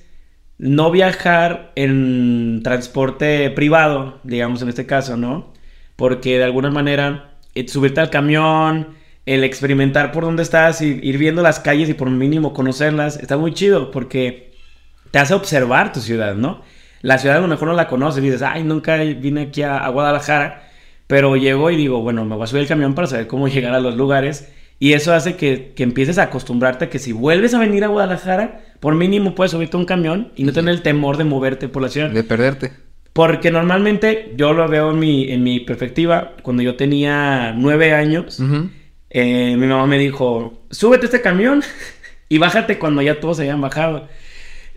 no 0.57 0.91
viajar 0.91 1.71
en 1.75 2.61
transporte 2.63 3.49
privado, 3.51 4.19
digamos 4.23 4.61
en 4.61 4.69
este 4.69 4.85
caso, 4.85 5.17
¿no? 5.17 5.53
Porque 5.95 6.37
de 6.37 6.43
alguna 6.43 6.71
manera 6.71 7.35
eh, 7.55 7.67
subirte 7.67 8.01
al 8.01 8.09
camión, 8.09 8.95
el 9.25 9.43
experimentar 9.43 10.11
por 10.11 10.23
dónde 10.23 10.43
estás 10.43 10.81
ir 10.81 11.17
viendo 11.17 11.41
las 11.41 11.59
calles 11.59 11.89
y 11.89 11.93
por 11.93 12.09
mínimo 12.09 12.53
conocerlas, 12.53 13.17
está 13.17 13.37
muy 13.37 13.53
chido 13.53 13.91
porque 13.91 14.53
te 15.11 15.19
hace 15.19 15.33
observar 15.33 15.91
tu 15.93 15.99
ciudad, 15.99 16.35
¿no? 16.35 16.61
La 17.01 17.17
ciudad 17.17 17.37
a 17.37 17.41
lo 17.41 17.47
mejor 17.47 17.67
no 17.67 17.73
la 17.73 17.87
conoces 17.87 18.23
y 18.23 18.25
dices, 18.25 18.41
ay, 18.41 18.63
nunca 18.63 18.97
vine 18.97 19.43
aquí 19.43 19.61
a, 19.63 19.77
a 19.77 19.89
Guadalajara, 19.89 20.69
pero 21.07 21.35
llego 21.35 21.69
y 21.71 21.75
digo, 21.75 22.01
bueno, 22.01 22.25
me 22.25 22.35
voy 22.35 22.43
a 22.43 22.47
subir 22.47 22.63
el 22.63 22.67
camión 22.67 22.95
para 22.95 23.07
saber 23.07 23.27
cómo 23.27 23.47
llegar 23.49 23.73
a 23.73 23.79
los 23.79 23.95
lugares. 23.95 24.51
Y 24.79 24.93
eso 24.93 25.13
hace 25.13 25.35
que, 25.35 25.73
que 25.75 25.83
empieces 25.83 26.17
a 26.17 26.23
acostumbrarte 26.23 26.85
a 26.85 26.89
que 26.89 26.99
si 26.99 27.11
vuelves 27.11 27.53
a 27.53 27.59
venir 27.59 27.83
a 27.83 27.87
Guadalajara, 27.87 28.61
por 28.79 28.95
mínimo 28.95 29.35
puedes 29.35 29.51
subirte 29.51 29.77
a 29.77 29.79
un 29.79 29.85
camión 29.85 30.31
y 30.35 30.43
no 30.43 30.53
tener 30.53 30.73
el 30.73 30.81
temor 30.81 31.17
de 31.17 31.23
moverte 31.23 31.69
por 31.69 31.81
la 31.81 31.89
ciudad. 31.89 32.09
De 32.09 32.23
perderte. 32.23 32.71
Porque 33.13 33.49
normalmente 33.49 34.33
yo 34.35 34.51
lo 34.51 34.67
veo 34.67 34.91
en 34.91 34.99
mi, 34.99 35.31
en 35.31 35.41
mi 35.41 35.61
perspectiva. 35.61 36.33
Cuando 36.41 36.61
yo 36.61 36.75
tenía 36.75 37.53
nueve 37.53 37.93
años, 37.93 38.41
eh, 39.09 39.55
mi 39.57 39.67
mamá 39.67 39.87
me 39.87 39.97
dijo, 39.97 40.65
súbete 40.69 41.05
a 41.05 41.07
este 41.07 41.21
camión 41.21 41.63
y 42.29 42.37
bájate 42.37 42.77
cuando 42.77 43.01
ya 43.01 43.21
todos 43.21 43.37
se 43.37 43.43
hayan 43.43 43.61
bajado. 43.61 44.09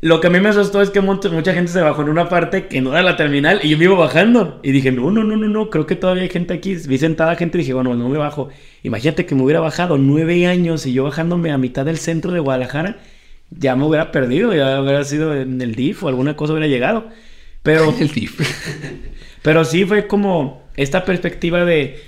Lo 0.00 0.21
que 0.21 0.28
a 0.28 0.31
mí 0.31 0.38
me 0.38 0.49
asustó 0.50 0.81
es 0.81 0.90
que 0.90 1.00
mon- 1.00 1.19
mucha 1.33 1.52
gente 1.52 1.73
se 1.73 1.81
bajó 1.83 2.02
en 2.02 2.09
una 2.09 2.28
parte 2.28 2.69
que 2.69 2.81
no 2.81 2.93
era 2.93 3.02
la 3.02 3.17
terminal 3.17 3.59
y 3.64 3.71
yo 3.71 3.78
me 3.78 3.85
iba 3.85 3.97
bajando. 3.97 4.61
Y 4.62 4.71
dije, 4.71 4.93
no, 4.93 5.11
no, 5.11 5.25
no, 5.25 5.37
no, 5.37 5.49
no, 5.49 5.71
creo 5.71 5.87
que 5.87 5.97
todavía 5.97 6.23
hay 6.23 6.28
gente 6.28 6.55
aquí. 6.55 6.75
Vi 6.76 6.99
sentada 6.99 7.35
gente 7.35 7.59
y 7.59 7.62
dije, 7.62 7.75
bueno, 7.75 7.95
no 7.97 8.09
me 8.09 8.17
bajo. 8.19 8.49
Imagínate 8.85 9.26
que 9.26 9.35
me 9.35 9.43
hubiera 9.43 9.59
bajado 9.61 9.99
nueve 9.99 10.47
años 10.47 10.87
y 10.87 10.93
yo 10.93 11.02
bajándome 11.05 11.50
a 11.50 11.59
mitad 11.59 11.85
del 11.85 11.99
centro 11.99 12.31
de 12.31 12.38
Guadalajara, 12.38 12.99
ya 13.50 13.75
me 13.75 13.85
hubiera 13.87 14.12
perdido, 14.12 14.55
ya 14.55 14.81
hubiera 14.81 15.02
sido 15.05 15.35
en 15.35 15.61
el 15.61 15.75
DIF 15.75 16.05
o 16.05 16.09
alguna 16.09 16.37
cosa 16.37 16.52
hubiera 16.52 16.69
llegado. 16.69 17.09
Pero 17.64 17.93
El 18.00 18.09
DIF. 18.09 18.40
pero 19.43 19.64
sí 19.64 19.85
fue 19.85 20.07
como 20.07 20.62
esta 20.76 21.05
perspectiva 21.05 21.64
de 21.64 21.99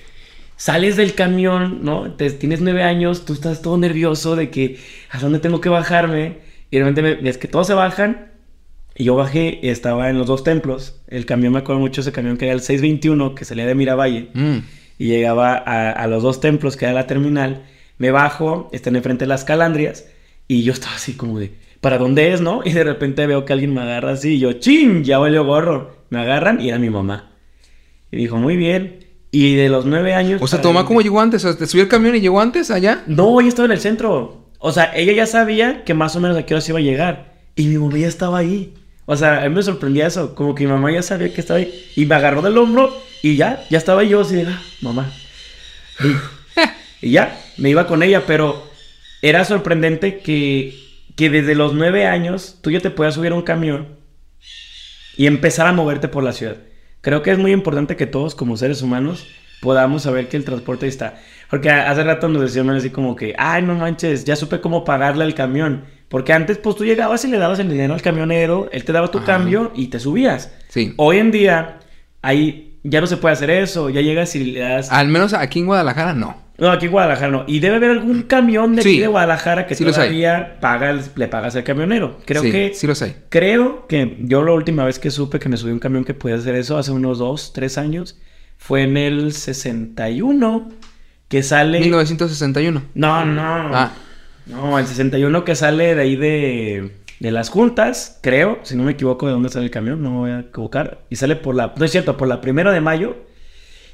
sales 0.56 0.96
del 0.96 1.14
camión, 1.14 1.80
¿no? 1.82 2.12
Te- 2.12 2.30
tienes 2.30 2.60
nueve 2.60 2.82
años, 2.84 3.24
tú 3.24 3.32
estás 3.32 3.62
todo 3.62 3.78
nervioso 3.78 4.36
de 4.36 4.50
que 4.50 4.78
a 5.10 5.18
dónde 5.18 5.40
tengo 5.40 5.60
que 5.60 5.68
bajarme. 5.68 6.48
Y 6.70 6.76
de 6.78 6.84
repente 6.84 7.02
me- 7.02 7.14
ves 7.16 7.38
que 7.38 7.48
todos 7.48 7.66
se 7.66 7.74
bajan. 7.74 8.30
Y 8.96 9.04
yo 9.04 9.14
bajé 9.14 9.60
y 9.62 9.68
estaba 9.68 10.10
en 10.10 10.18
los 10.18 10.26
dos 10.26 10.44
templos. 10.44 11.00
El 11.08 11.24
camión, 11.26 11.52
me 11.52 11.60
acuerdo 11.60 11.80
mucho 11.80 12.00
ese 12.00 12.12
camión 12.12 12.36
que 12.36 12.46
era 12.46 12.54
el 12.54 12.60
621, 12.60 13.34
que 13.34 13.44
salía 13.44 13.66
de 13.66 13.74
Miravalle. 13.74 14.28
Mm. 14.34 14.58
Y 14.98 15.06
llegaba 15.06 15.54
a, 15.56 15.90
a 15.90 16.06
los 16.06 16.22
dos 16.22 16.40
templos, 16.40 16.76
que 16.76 16.84
era 16.84 16.94
la 16.94 17.06
terminal. 17.06 17.62
Me 17.98 18.10
bajo, 18.10 18.68
están 18.72 18.96
enfrente 18.96 19.24
de 19.24 19.28
las 19.28 19.44
calandrias. 19.44 20.06
Y 20.48 20.62
yo 20.62 20.72
estaba 20.72 20.96
así 20.96 21.14
como 21.14 21.38
de, 21.38 21.52
¿para 21.80 21.96
dónde 21.98 22.32
es, 22.32 22.40
no? 22.40 22.60
Y 22.64 22.72
de 22.72 22.84
repente 22.84 23.26
veo 23.26 23.44
que 23.44 23.52
alguien 23.52 23.72
me 23.72 23.80
agarra 23.80 24.12
así. 24.12 24.34
Y 24.34 24.38
yo, 24.40 24.52
¡chin! 24.54 25.04
Ya 25.04 25.18
valió 25.18 25.44
gorro. 25.44 25.92
Me 26.10 26.18
agarran 26.20 26.60
y 26.60 26.68
era 26.68 26.78
mi 26.78 26.90
mamá. 26.90 27.32
Y 28.10 28.16
dijo, 28.18 28.36
muy 28.36 28.56
bien. 28.56 29.06
Y 29.30 29.54
de 29.54 29.68
los 29.68 29.86
nueve 29.86 30.12
años. 30.14 30.42
O 30.42 30.48
sea, 30.48 30.60
tu 30.60 30.68
mamá, 30.68 30.84
¿cómo 30.84 31.00
llegó 31.00 31.20
antes? 31.20 31.42
¿te 31.56 31.66
subió 31.66 31.84
el 31.84 31.88
camión 31.88 32.16
y 32.16 32.20
llegó 32.20 32.40
antes 32.40 32.70
allá? 32.72 33.04
No, 33.06 33.40
ella 33.40 33.48
estaba 33.48 33.66
en 33.66 33.72
el 33.72 33.80
centro. 33.80 34.39
O 34.60 34.72
sea, 34.72 34.92
ella 34.94 35.12
ya 35.14 35.26
sabía 35.26 35.84
que 35.84 35.94
más 35.94 36.14
o 36.14 36.20
menos 36.20 36.36
a 36.36 36.44
qué 36.44 36.54
hora 36.54 36.60
se 36.60 36.70
iba 36.70 36.78
a 36.78 36.82
llegar. 36.82 37.32
Y 37.56 37.66
mi 37.66 37.78
mamá 37.78 37.98
ya 37.98 38.06
estaba 38.06 38.38
ahí. 38.38 38.74
O 39.06 39.16
sea, 39.16 39.42
a 39.42 39.48
mí 39.48 39.54
me 39.54 39.62
sorprendía 39.62 40.06
eso. 40.06 40.34
Como 40.34 40.54
que 40.54 40.64
mi 40.64 40.70
mamá 40.70 40.92
ya 40.92 41.02
sabía 41.02 41.32
que 41.32 41.40
estaba 41.40 41.58
ahí. 41.58 41.90
Y 41.96 42.04
me 42.04 42.14
agarró 42.14 42.42
del 42.42 42.58
hombro 42.58 42.94
y 43.22 43.36
ya, 43.36 43.64
ya 43.70 43.78
estaba 43.78 44.04
yo 44.04 44.20
así 44.20 44.36
de, 44.36 44.46
"Ah, 44.46 44.62
mamá. 44.82 45.10
Y, 46.04 47.06
y 47.08 47.10
ya, 47.12 47.40
me 47.56 47.70
iba 47.70 47.86
con 47.86 48.02
ella, 48.02 48.24
pero 48.26 48.70
era 49.22 49.44
sorprendente 49.46 50.18
que, 50.18 50.78
que 51.16 51.30
desde 51.30 51.54
los 51.54 51.72
nueve 51.72 52.06
años 52.06 52.58
tú 52.60 52.70
ya 52.70 52.80
te 52.80 52.90
puedas 52.90 53.14
subir 53.14 53.32
a 53.32 53.36
un 53.36 53.42
camión 53.42 53.98
y 55.16 55.26
empezar 55.26 55.66
a 55.66 55.72
moverte 55.72 56.08
por 56.08 56.22
la 56.22 56.32
ciudad. 56.32 56.56
Creo 57.00 57.22
que 57.22 57.30
es 57.30 57.38
muy 57.38 57.52
importante 57.52 57.96
que 57.96 58.06
todos 58.06 58.34
como 58.34 58.56
seres 58.58 58.82
humanos 58.82 59.26
podamos 59.60 60.02
saber 60.02 60.28
que 60.28 60.36
el 60.36 60.44
transporte 60.44 60.86
está. 60.86 61.18
Porque 61.50 61.70
hace 61.70 62.04
rato 62.04 62.28
nos 62.28 62.42
decían 62.42 62.70
así 62.70 62.90
como 62.90 63.16
que, 63.16 63.34
ay, 63.36 63.62
no 63.62 63.74
manches, 63.74 64.24
ya 64.24 64.36
supe 64.36 64.60
cómo 64.60 64.84
pagarle 64.84 65.24
al 65.24 65.34
camión. 65.34 65.84
Porque 66.08 66.32
antes, 66.32 66.58
pues 66.58 66.76
tú 66.76 66.84
llegabas 66.84 67.24
y 67.24 67.28
le 67.28 67.38
dabas 67.38 67.58
el 67.58 67.68
dinero 67.68 67.94
al 67.94 68.02
camionero, 68.02 68.68
él 68.72 68.84
te 68.84 68.92
daba 68.92 69.10
tu 69.10 69.18
Ajá. 69.18 69.26
cambio 69.26 69.72
y 69.74 69.88
te 69.88 69.98
subías. 70.00 70.52
Sí. 70.68 70.94
Hoy 70.96 71.18
en 71.18 71.30
día, 71.30 71.78
ahí 72.22 72.78
ya 72.82 73.00
no 73.00 73.06
se 73.06 73.16
puede 73.16 73.32
hacer 73.34 73.50
eso. 73.50 73.90
Ya 73.90 74.00
llegas 74.00 74.34
y 74.36 74.44
le 74.44 74.60
das. 74.60 74.90
Al 74.90 75.08
menos 75.08 75.34
aquí 75.34 75.60
en 75.60 75.66
Guadalajara 75.66 76.14
no. 76.14 76.36
No, 76.58 76.70
aquí 76.70 76.86
en 76.86 76.92
Guadalajara 76.92 77.30
no. 77.30 77.44
Y 77.46 77.60
debe 77.60 77.76
haber 77.76 77.90
algún 77.90 78.22
camión 78.22 78.74
de 78.74 78.82
aquí 78.82 79.00
de 79.00 79.06
Guadalajara 79.06 79.66
que 79.66 79.74
Sí 79.74 79.84
los 79.84 79.96
hay. 79.96 80.08
todavía 80.08 80.58
paga 80.60 80.98
le 81.14 81.28
pagas 81.28 81.56
al 81.56 81.64
camionero. 81.64 82.18
Creo 82.26 82.42
sí, 82.42 82.50
que 82.52 82.74
Sí 82.74 82.86
lo 82.86 82.94
sé. 82.94 83.16
Creo 83.28 83.86
que 83.86 84.18
yo 84.20 84.42
la 84.44 84.52
última 84.52 84.84
vez 84.84 84.98
que 84.98 85.10
supe 85.10 85.38
que 85.38 85.48
me 85.48 85.56
subí 85.56 85.70
a 85.70 85.74
un 85.74 85.78
camión 85.80 86.04
que 86.04 86.12
podía 86.14 86.36
hacer 86.36 86.54
eso, 86.54 86.76
hace 86.76 86.90
unos 86.92 87.18
dos, 87.18 87.52
tres 87.54 87.78
años, 87.78 88.18
fue 88.58 88.82
en 88.82 88.96
el 88.98 89.32
61, 89.32 90.68
que 91.30 91.42
sale... 91.44 91.80
1961. 91.80 92.82
No, 92.94 93.24
no. 93.24 93.42
Ah, 93.74 93.92
No, 94.46 94.78
el 94.78 94.86
61 94.86 95.44
que 95.44 95.54
sale 95.54 95.94
de 95.94 96.02
ahí 96.02 96.16
de, 96.16 96.96
de 97.20 97.30
las 97.30 97.48
juntas, 97.50 98.18
creo, 98.20 98.58
si 98.64 98.76
no 98.76 98.82
me 98.82 98.92
equivoco 98.92 99.26
de 99.26 99.32
dónde 99.32 99.48
sale 99.48 99.66
el 99.66 99.70
camión, 99.70 100.02
no 100.02 100.10
me 100.10 100.16
voy 100.18 100.30
a 100.32 100.40
equivocar. 100.40 101.02
Y 101.08 101.16
sale 101.16 101.36
por 101.36 101.54
la, 101.54 101.72
no 101.76 101.84
es 101.84 101.92
cierto, 101.92 102.16
por 102.16 102.26
la 102.26 102.40
primera 102.40 102.72
de 102.72 102.80
mayo 102.80 103.16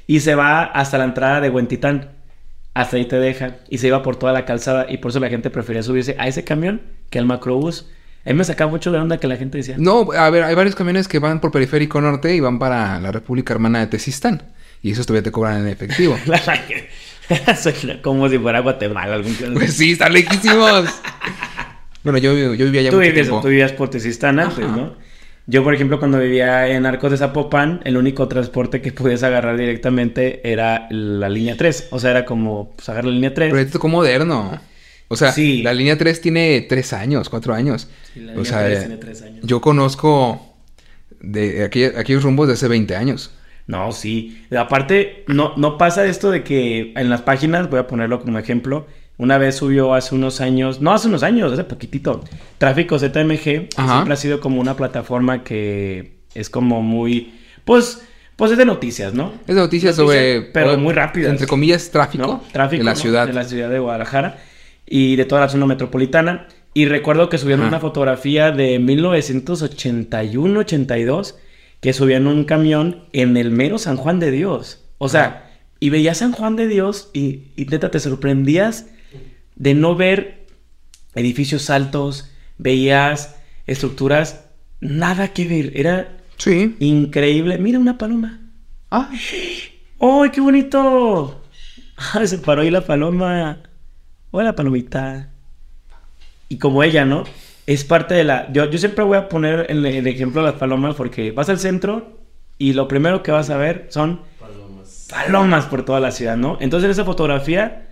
y 0.07 0.21
se 0.21 0.33
va 0.33 0.63
hasta 0.63 0.97
la 0.97 1.03
entrada 1.03 1.39
de 1.39 1.49
Huentitán. 1.49 2.09
Hasta 2.73 2.97
ahí 2.97 3.05
te 3.05 3.17
deja 3.19 3.57
y 3.69 3.77
se 3.77 3.87
iba 3.87 4.01
por 4.01 4.15
toda 4.15 4.33
la 4.33 4.45
calzada 4.45 4.87
y 4.89 4.97
por 4.97 5.11
eso 5.11 5.19
la 5.19 5.29
gente 5.29 5.49
prefería 5.51 5.83
subirse 5.83 6.15
a 6.19 6.27
ese 6.27 6.43
camión 6.43 6.81
que 7.11 7.19
al 7.19 7.25
macrobús. 7.25 7.87
A 8.25 8.29
mí 8.29 8.35
me 8.35 8.43
sacaba 8.43 8.71
mucho 8.71 8.91
de 8.91 8.97
onda 8.97 9.19
que 9.19 9.27
la 9.27 9.37
gente 9.37 9.59
decía, 9.59 9.75
no, 9.77 10.11
a 10.11 10.29
ver, 10.31 10.43
hay 10.43 10.55
varios 10.55 10.75
camiones 10.75 11.07
que 11.07 11.19
van 11.19 11.39
por 11.39 11.51
Periférico 11.51 12.01
Norte 12.01 12.35
y 12.35 12.39
van 12.39 12.57
para 12.57 12.99
la 12.99 13.11
República 13.11 13.53
Hermana 13.53 13.79
de 13.79 13.87
Tezistán. 13.87 14.41
Y 14.81 14.91
esos 14.91 15.05
todavía 15.05 15.23
te 15.23 15.31
cobran 15.31 15.61
en 15.61 15.67
efectivo. 15.67 16.17
Como 18.01 18.29
si 18.29 18.37
fuera 18.37 18.59
Guatemala 18.61 19.15
algún 19.15 19.35
pues 19.53 19.73
sí, 19.73 19.91
están 19.91 20.13
lejísimos. 20.13 20.85
bueno, 22.03 22.17
yo, 22.19 22.33
yo 22.53 22.65
vivía 22.65 22.81
allá 22.81 22.89
tú, 22.91 22.97
mucho 22.97 23.07
vivías, 23.07 23.27
tiempo. 23.27 23.41
tú 23.41 23.47
vivías 23.49 23.71
por 23.73 23.89
Tezistán 23.89 24.39
antes, 24.39 24.65
Ajá. 24.65 24.75
¿no? 24.75 24.95
Yo, 25.49 25.63
por 25.63 25.73
ejemplo, 25.73 25.97
cuando 25.99 26.19
vivía 26.19 26.67
en 26.67 26.85
Arcos 26.85 27.11
de 27.11 27.17
Zapopan, 27.17 27.79
el 27.85 27.95
único 27.95 28.27
transporte 28.27 28.81
que 28.81 28.91
podías 28.91 29.23
agarrar 29.23 29.55
directamente 29.57 30.41
era 30.49 30.87
la 30.89 31.29
línea 31.29 31.55
3. 31.55 31.87
O 31.91 31.99
sea, 31.99 32.11
era 32.11 32.25
como 32.25 32.73
pues, 32.75 32.89
agarrar 32.89 33.05
la 33.05 33.11
línea 33.13 33.33
3. 33.33 33.51
Pero 33.51 33.61
esto 33.61 33.77
es 33.77 33.81
como 33.81 33.97
moderno. 33.97 34.59
O 35.07 35.15
sea, 35.15 35.31
Sí. 35.31 35.63
la 35.63 35.73
línea 35.73 35.97
3 35.97 36.19
tiene 36.19 36.65
3 36.67 36.91
años, 36.91 37.29
4 37.29 37.53
años. 37.53 37.87
Sí, 38.13 38.19
la 38.19 38.33
o 38.33 38.35
línea 38.35 38.45
sea, 38.45 38.65
3 38.65 38.77
eh, 38.77 38.81
tiene 38.81 38.97
tres 38.97 39.21
años. 39.21 39.39
yo 39.43 39.61
conozco 39.61 40.53
de 41.21 41.63
aquellos, 41.63 41.95
aquellos 41.95 42.23
rumbos 42.23 42.47
de 42.49 42.55
hace 42.55 42.67
20 42.67 42.95
años. 42.97 43.31
No, 43.67 43.91
sí. 43.91 44.45
Aparte, 44.57 45.25
no, 45.27 45.53
no 45.57 45.77
pasa 45.77 46.05
esto 46.05 46.31
de 46.31 46.43
que 46.43 46.93
en 46.95 47.09
las 47.09 47.21
páginas, 47.21 47.69
voy 47.69 47.79
a 47.79 47.87
ponerlo 47.87 48.21
como 48.21 48.39
ejemplo, 48.39 48.87
una 49.17 49.37
vez 49.37 49.55
subió 49.57 49.93
hace 49.93 50.15
unos 50.15 50.39
años, 50.41 50.79
no 50.79 50.93
hace 50.93 51.07
unos 51.09 51.21
años, 51.23 51.51
hace 51.51 51.63
poquitito, 51.65 52.23
Tráfico 52.59 52.97
ZMG, 52.97 53.67
Ajá. 53.75 53.93
siempre 53.93 54.13
ha 54.13 54.17
sido 54.17 54.39
como 54.39 54.61
una 54.61 54.75
plataforma 54.77 55.43
que 55.43 56.13
es 56.33 56.49
como 56.49 56.81
muy, 56.81 57.33
pues, 57.65 58.03
pues 58.35 58.51
es 58.51 58.57
de 58.59 58.65
noticias, 58.65 59.13
¿no? 59.13 59.33
Es 59.47 59.55
de 59.55 59.61
noticias 59.61 59.95
sobre... 59.95 60.41
pero 60.53 60.73
o- 60.73 60.77
muy 60.77 60.93
rápidas. 60.93 61.31
Entre 61.31 61.47
comillas, 61.47 61.89
tráfico. 61.89 62.27
¿no? 62.27 62.43
Tráfico 62.53 62.81
De 62.81 62.85
la 62.85 62.93
¿no? 62.93 62.99
ciudad. 62.99 63.25
de 63.27 63.33
la 63.33 63.43
ciudad 63.43 63.69
de 63.71 63.79
Guadalajara 63.79 64.37
y 64.85 65.15
de 65.15 65.25
toda 65.25 65.41
la 65.41 65.49
zona 65.49 65.65
metropolitana. 65.65 66.47
Y 66.75 66.85
recuerdo 66.85 67.27
que 67.29 67.39
subieron 67.39 67.61
Ajá. 67.65 67.69
una 67.69 67.79
fotografía 67.79 68.51
de 68.51 68.79
1981-82 68.79 71.33
que 71.81 71.93
subían 71.93 72.27
un 72.27 72.43
camión 72.43 73.03
en 73.13 73.37
el 73.37 73.51
mero 73.51 73.77
San 73.77 73.97
Juan 73.97 74.19
de 74.19 74.31
Dios. 74.31 74.83
O 74.97 75.09
sea, 75.09 75.51
y 75.79 75.89
veías 75.89 76.17
San 76.17 76.31
Juan 76.31 76.55
de 76.55 76.67
Dios 76.67 77.09
y, 77.13 77.51
y 77.55 77.65
neta 77.65 77.91
te 77.91 77.99
sorprendías 77.99 78.87
de 79.55 79.73
no 79.73 79.95
ver 79.95 80.45
edificios 81.15 81.69
altos, 81.69 82.31
veías 82.57 83.35
estructuras, 83.65 84.45
nada 84.79 85.33
que 85.33 85.47
ver. 85.47 85.71
Era 85.75 86.17
Sí. 86.37 86.75
increíble. 86.79 87.57
Mira 87.57 87.79
una 87.79 87.97
paloma. 87.97 88.39
Ah, 88.91 89.09
¡Ay, 89.99 90.29
qué 90.31 90.39
bonito! 90.41 91.41
Ay, 92.13 92.27
se 92.27 92.37
paró 92.37 92.61
ahí 92.61 92.69
la 92.69 92.85
paloma. 92.85 93.63
Hola, 94.31 94.55
palomita. 94.55 95.31
Y 96.49 96.57
como 96.59 96.83
ella, 96.83 97.05
¿no? 97.05 97.23
Es 97.67 97.83
parte 97.83 98.15
de 98.15 98.23
la... 98.23 98.51
Yo, 98.51 98.65
yo 98.69 98.77
siempre 98.79 99.03
voy 99.03 99.17
a 99.17 99.29
poner 99.29 99.67
el, 99.69 99.85
el 99.85 100.07
ejemplo 100.07 100.41
de 100.41 100.47
las 100.51 100.59
palomas 100.59 100.95
porque 100.95 101.31
vas 101.31 101.49
al 101.49 101.59
centro 101.59 102.17
y 102.57 102.73
lo 102.73 102.87
primero 102.87 103.21
que 103.21 103.31
vas 103.31 103.49
a 103.51 103.57
ver 103.57 103.85
son 103.89 104.21
palomas 105.09 105.65
por 105.65 105.83
toda 105.85 105.99
la 105.99 106.11
ciudad, 106.11 106.37
¿no? 106.37 106.57
Entonces 106.59 106.85
en 106.85 106.91
esa 106.91 107.05
fotografía, 107.05 107.87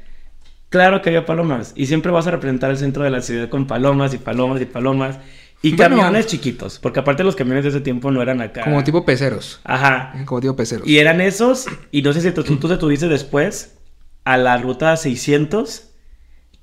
claro 0.69 1.01
que 1.01 1.09
había 1.09 1.25
palomas. 1.25 1.73
Y 1.75 1.85
siempre 1.87 2.11
vas 2.11 2.27
a 2.27 2.31
representar 2.31 2.71
el 2.71 2.77
centro 2.77 3.03
de 3.03 3.09
la 3.09 3.21
ciudad 3.21 3.49
con 3.49 3.67
palomas 3.67 4.13
y 4.13 4.17
palomas 4.17 4.61
y 4.61 4.65
palomas. 4.65 5.17
Y 5.61 5.75
Bueno. 5.75 5.95
camiones 5.97 6.27
chiquitos. 6.27 6.79
Porque 6.79 6.99
aparte 6.99 7.23
los 7.23 7.35
camiones 7.35 7.63
de 7.63 7.69
ese 7.71 7.81
tiempo 7.81 8.11
no 8.11 8.21
eran 8.21 8.41
acá. 8.41 8.63
como 8.63 8.83
tipo 8.83 9.05
peceros. 9.05 9.59
Ajá. 9.63 10.13
Como 10.25 10.41
tipo 10.41 10.55
peceros. 10.55 10.87
Y 10.87 10.99
eran 10.99 11.21
esos, 11.21 11.65
y 11.91 12.01
no 12.01 12.13
sé 12.13 12.21
si 12.21 12.31
tú, 12.31 12.43
tú 12.43 12.67
te 12.67 12.77
tuviste 12.77 13.07
después 13.07 13.77
a 14.25 14.37
la 14.37 14.57
ruta 14.57 14.95
600, 14.97 15.89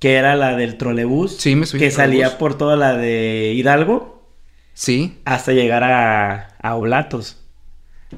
que 0.03 0.15
era 0.15 0.35
la 0.35 0.57
del 0.57 0.75
trolebús, 0.77 1.37
Sí, 1.37 1.55
me 1.55 1.65
subí 1.65 1.79
que 1.79 1.89
salía 1.89 2.37
por 2.37 2.57
toda 2.57 2.75
la 2.75 2.97
de 2.97 3.53
Hidalgo 3.55 4.27
Sí. 4.73 5.17
hasta 5.23 5.53
llegar 5.53 5.81
a, 5.83 6.49
a 6.61 6.75
Oblatos, 6.75 7.37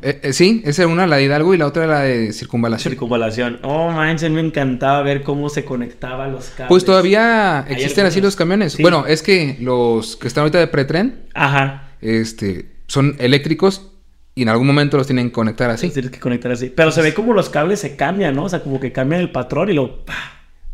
Eh, 0.01 0.19
eh, 0.23 0.33
sí, 0.33 0.63
esa 0.65 0.81
era 0.81 0.91
una, 0.91 1.05
la 1.05 1.17
de 1.17 1.23
Hidalgo, 1.25 1.53
y 1.53 1.57
la 1.59 1.67
otra 1.67 1.85
la 1.85 1.99
de 2.01 2.33
circunvalación. 2.33 2.91
circunvalación. 2.91 3.59
Oh, 3.61 3.91
manches, 3.91 4.31
me 4.31 4.41
encantaba 4.41 5.01
ver 5.03 5.21
cómo 5.21 5.47
se 5.49 5.63
conectaban 5.63 6.31
los 6.31 6.45
cables. 6.49 6.67
Pues 6.69 6.83
todavía 6.85 7.63
existen 7.69 8.05
así 8.07 8.19
los 8.19 8.35
camiones. 8.35 8.73
Sí. 8.73 8.81
Bueno, 8.81 9.05
es 9.07 9.21
que 9.21 9.55
los 9.61 10.15
que 10.17 10.27
están 10.27 10.41
ahorita 10.41 10.57
de 10.57 10.67
pretren, 10.67 11.27
Ajá. 11.35 11.91
este, 12.01 12.71
son 12.87 13.15
eléctricos 13.19 13.91
y 14.33 14.41
en 14.41 14.49
algún 14.49 14.65
momento 14.67 14.97
los 14.97 15.05
tienen 15.07 15.27
que 15.27 15.33
conectar 15.33 15.69
así. 15.69 15.89
Tienes 15.91 16.09
que 16.11 16.19
conectar 16.19 16.51
así. 16.51 16.73
Pero 16.75 16.91
se 16.91 17.01
ve 17.01 17.13
como 17.13 17.31
los 17.33 17.49
cables 17.49 17.79
se 17.79 17.95
cambian, 17.95 18.35
¿no? 18.35 18.43
O 18.45 18.49
sea, 18.49 18.61
como 18.63 18.79
que 18.81 18.91
cambian 18.91 19.21
el 19.21 19.31
patrón 19.31 19.69
y 19.69 19.73
lo... 19.73 20.03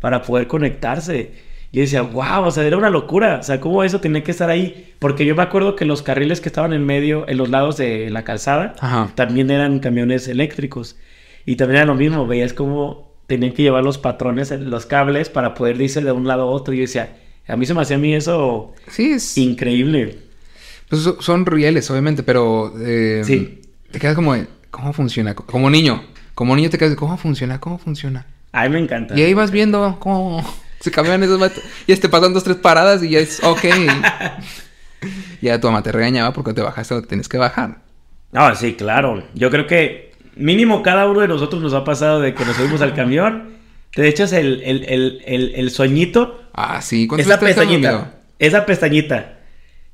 ¡pa! 0.02 0.08
para 0.10 0.22
poder 0.22 0.46
conectarse. 0.48 1.32
Y 1.74 1.80
decía, 1.80 2.02
wow, 2.02 2.44
o 2.44 2.50
sea, 2.50 2.64
era 2.64 2.76
una 2.76 2.90
locura. 2.90 3.38
O 3.40 3.42
sea, 3.42 3.58
cómo 3.58 3.82
eso 3.82 3.98
tenía 3.98 4.22
que 4.22 4.30
estar 4.32 4.50
ahí. 4.50 4.92
Porque 4.98 5.24
yo 5.24 5.34
me 5.34 5.42
acuerdo 5.42 5.74
que 5.74 5.86
los 5.86 6.02
carriles 6.02 6.42
que 6.42 6.50
estaban 6.50 6.74
en 6.74 6.84
medio, 6.84 7.26
en 7.28 7.38
los 7.38 7.48
lados 7.48 7.78
de 7.78 8.10
la 8.10 8.24
calzada, 8.24 8.74
Ajá. 8.80 9.10
también 9.14 9.50
eran 9.50 9.78
camiones 9.78 10.28
eléctricos. 10.28 10.96
Y 11.46 11.56
también 11.56 11.78
era 11.78 11.86
lo 11.86 11.94
mismo, 11.94 12.26
veías 12.26 12.52
cómo 12.52 13.10
tenían 13.26 13.52
que 13.54 13.62
llevar 13.62 13.82
los 13.84 13.96
patrones, 13.96 14.50
los 14.50 14.84
cables, 14.84 15.30
para 15.30 15.54
poder 15.54 15.80
irse 15.80 16.02
de 16.02 16.12
un 16.12 16.26
lado 16.28 16.42
a 16.42 16.46
otro. 16.46 16.74
Y 16.74 16.76
yo 16.76 16.82
decía, 16.82 17.16
a 17.48 17.56
mí 17.56 17.64
se 17.64 17.72
me 17.72 17.80
hacía 17.80 17.96
a 17.96 18.00
mí 18.00 18.12
eso 18.14 18.74
Sí, 18.88 19.12
es... 19.12 19.38
increíble. 19.38 20.18
Pues 20.90 21.00
so- 21.02 21.22
son 21.22 21.46
rieles, 21.46 21.90
obviamente, 21.90 22.22
pero... 22.22 22.74
eh, 22.84 23.22
Sí. 23.24 23.60
Te 23.90 23.98
quedas 23.98 24.14
como... 24.14 24.34
de, 24.34 24.46
¿Cómo 24.70 24.92
funciona? 24.92 25.34
Como 25.34 25.70
niño. 25.70 26.02
Como 26.34 26.54
niño 26.54 26.68
te 26.68 26.76
quedas 26.76 26.90
de, 26.90 26.96
¿cómo 26.96 27.16
funciona? 27.16 27.58
¿Cómo 27.60 27.78
funciona? 27.78 28.26
A 28.52 28.64
mí 28.64 28.68
me 28.70 28.78
encanta. 28.80 29.18
Y 29.18 29.22
ahí 29.22 29.34
vas 29.34 29.50
viendo 29.50 29.96
cómo 29.98 30.44
se 30.80 30.90
cambian 30.90 31.22
esos 31.22 31.38
vatos. 31.38 31.62
Y 31.86 31.96
te 31.96 32.08
pasan 32.08 32.34
dos, 32.34 32.44
tres 32.44 32.56
paradas 32.56 33.02
y 33.02 33.10
ya 33.10 33.20
es 33.20 33.42
ok. 33.42 33.64
ya 35.40 35.60
tu 35.60 35.66
mamá 35.68 35.82
te 35.82 35.92
regañaba 35.92 36.32
porque 36.32 36.52
te 36.52 36.60
bajaste 36.60 36.94
donde 36.94 37.08
tienes 37.08 37.28
que 37.28 37.38
bajar. 37.38 37.78
No, 38.32 38.54
sí, 38.54 38.74
claro. 38.74 39.24
Yo 39.34 39.50
creo 39.50 39.66
que 39.66 40.12
mínimo 40.36 40.82
cada 40.82 41.08
uno 41.08 41.20
de 41.20 41.28
nosotros 41.28 41.62
nos 41.62 41.74
ha 41.74 41.84
pasado 41.84 42.20
de 42.20 42.34
que 42.34 42.44
nos 42.44 42.56
subimos 42.56 42.80
al 42.80 42.94
camión, 42.94 43.52
te 43.94 44.08
echas 44.08 44.32
el, 44.32 44.62
el, 44.62 44.84
el, 44.84 45.22
el, 45.26 45.54
el 45.54 45.70
sueñito, 45.70 46.42
Ah, 46.54 46.80
sí. 46.82 47.06
¿Cuántos 47.06 47.26
esa 47.26 47.40
pestañita, 47.40 48.14
esa 48.38 48.66
pestañita 48.66 49.38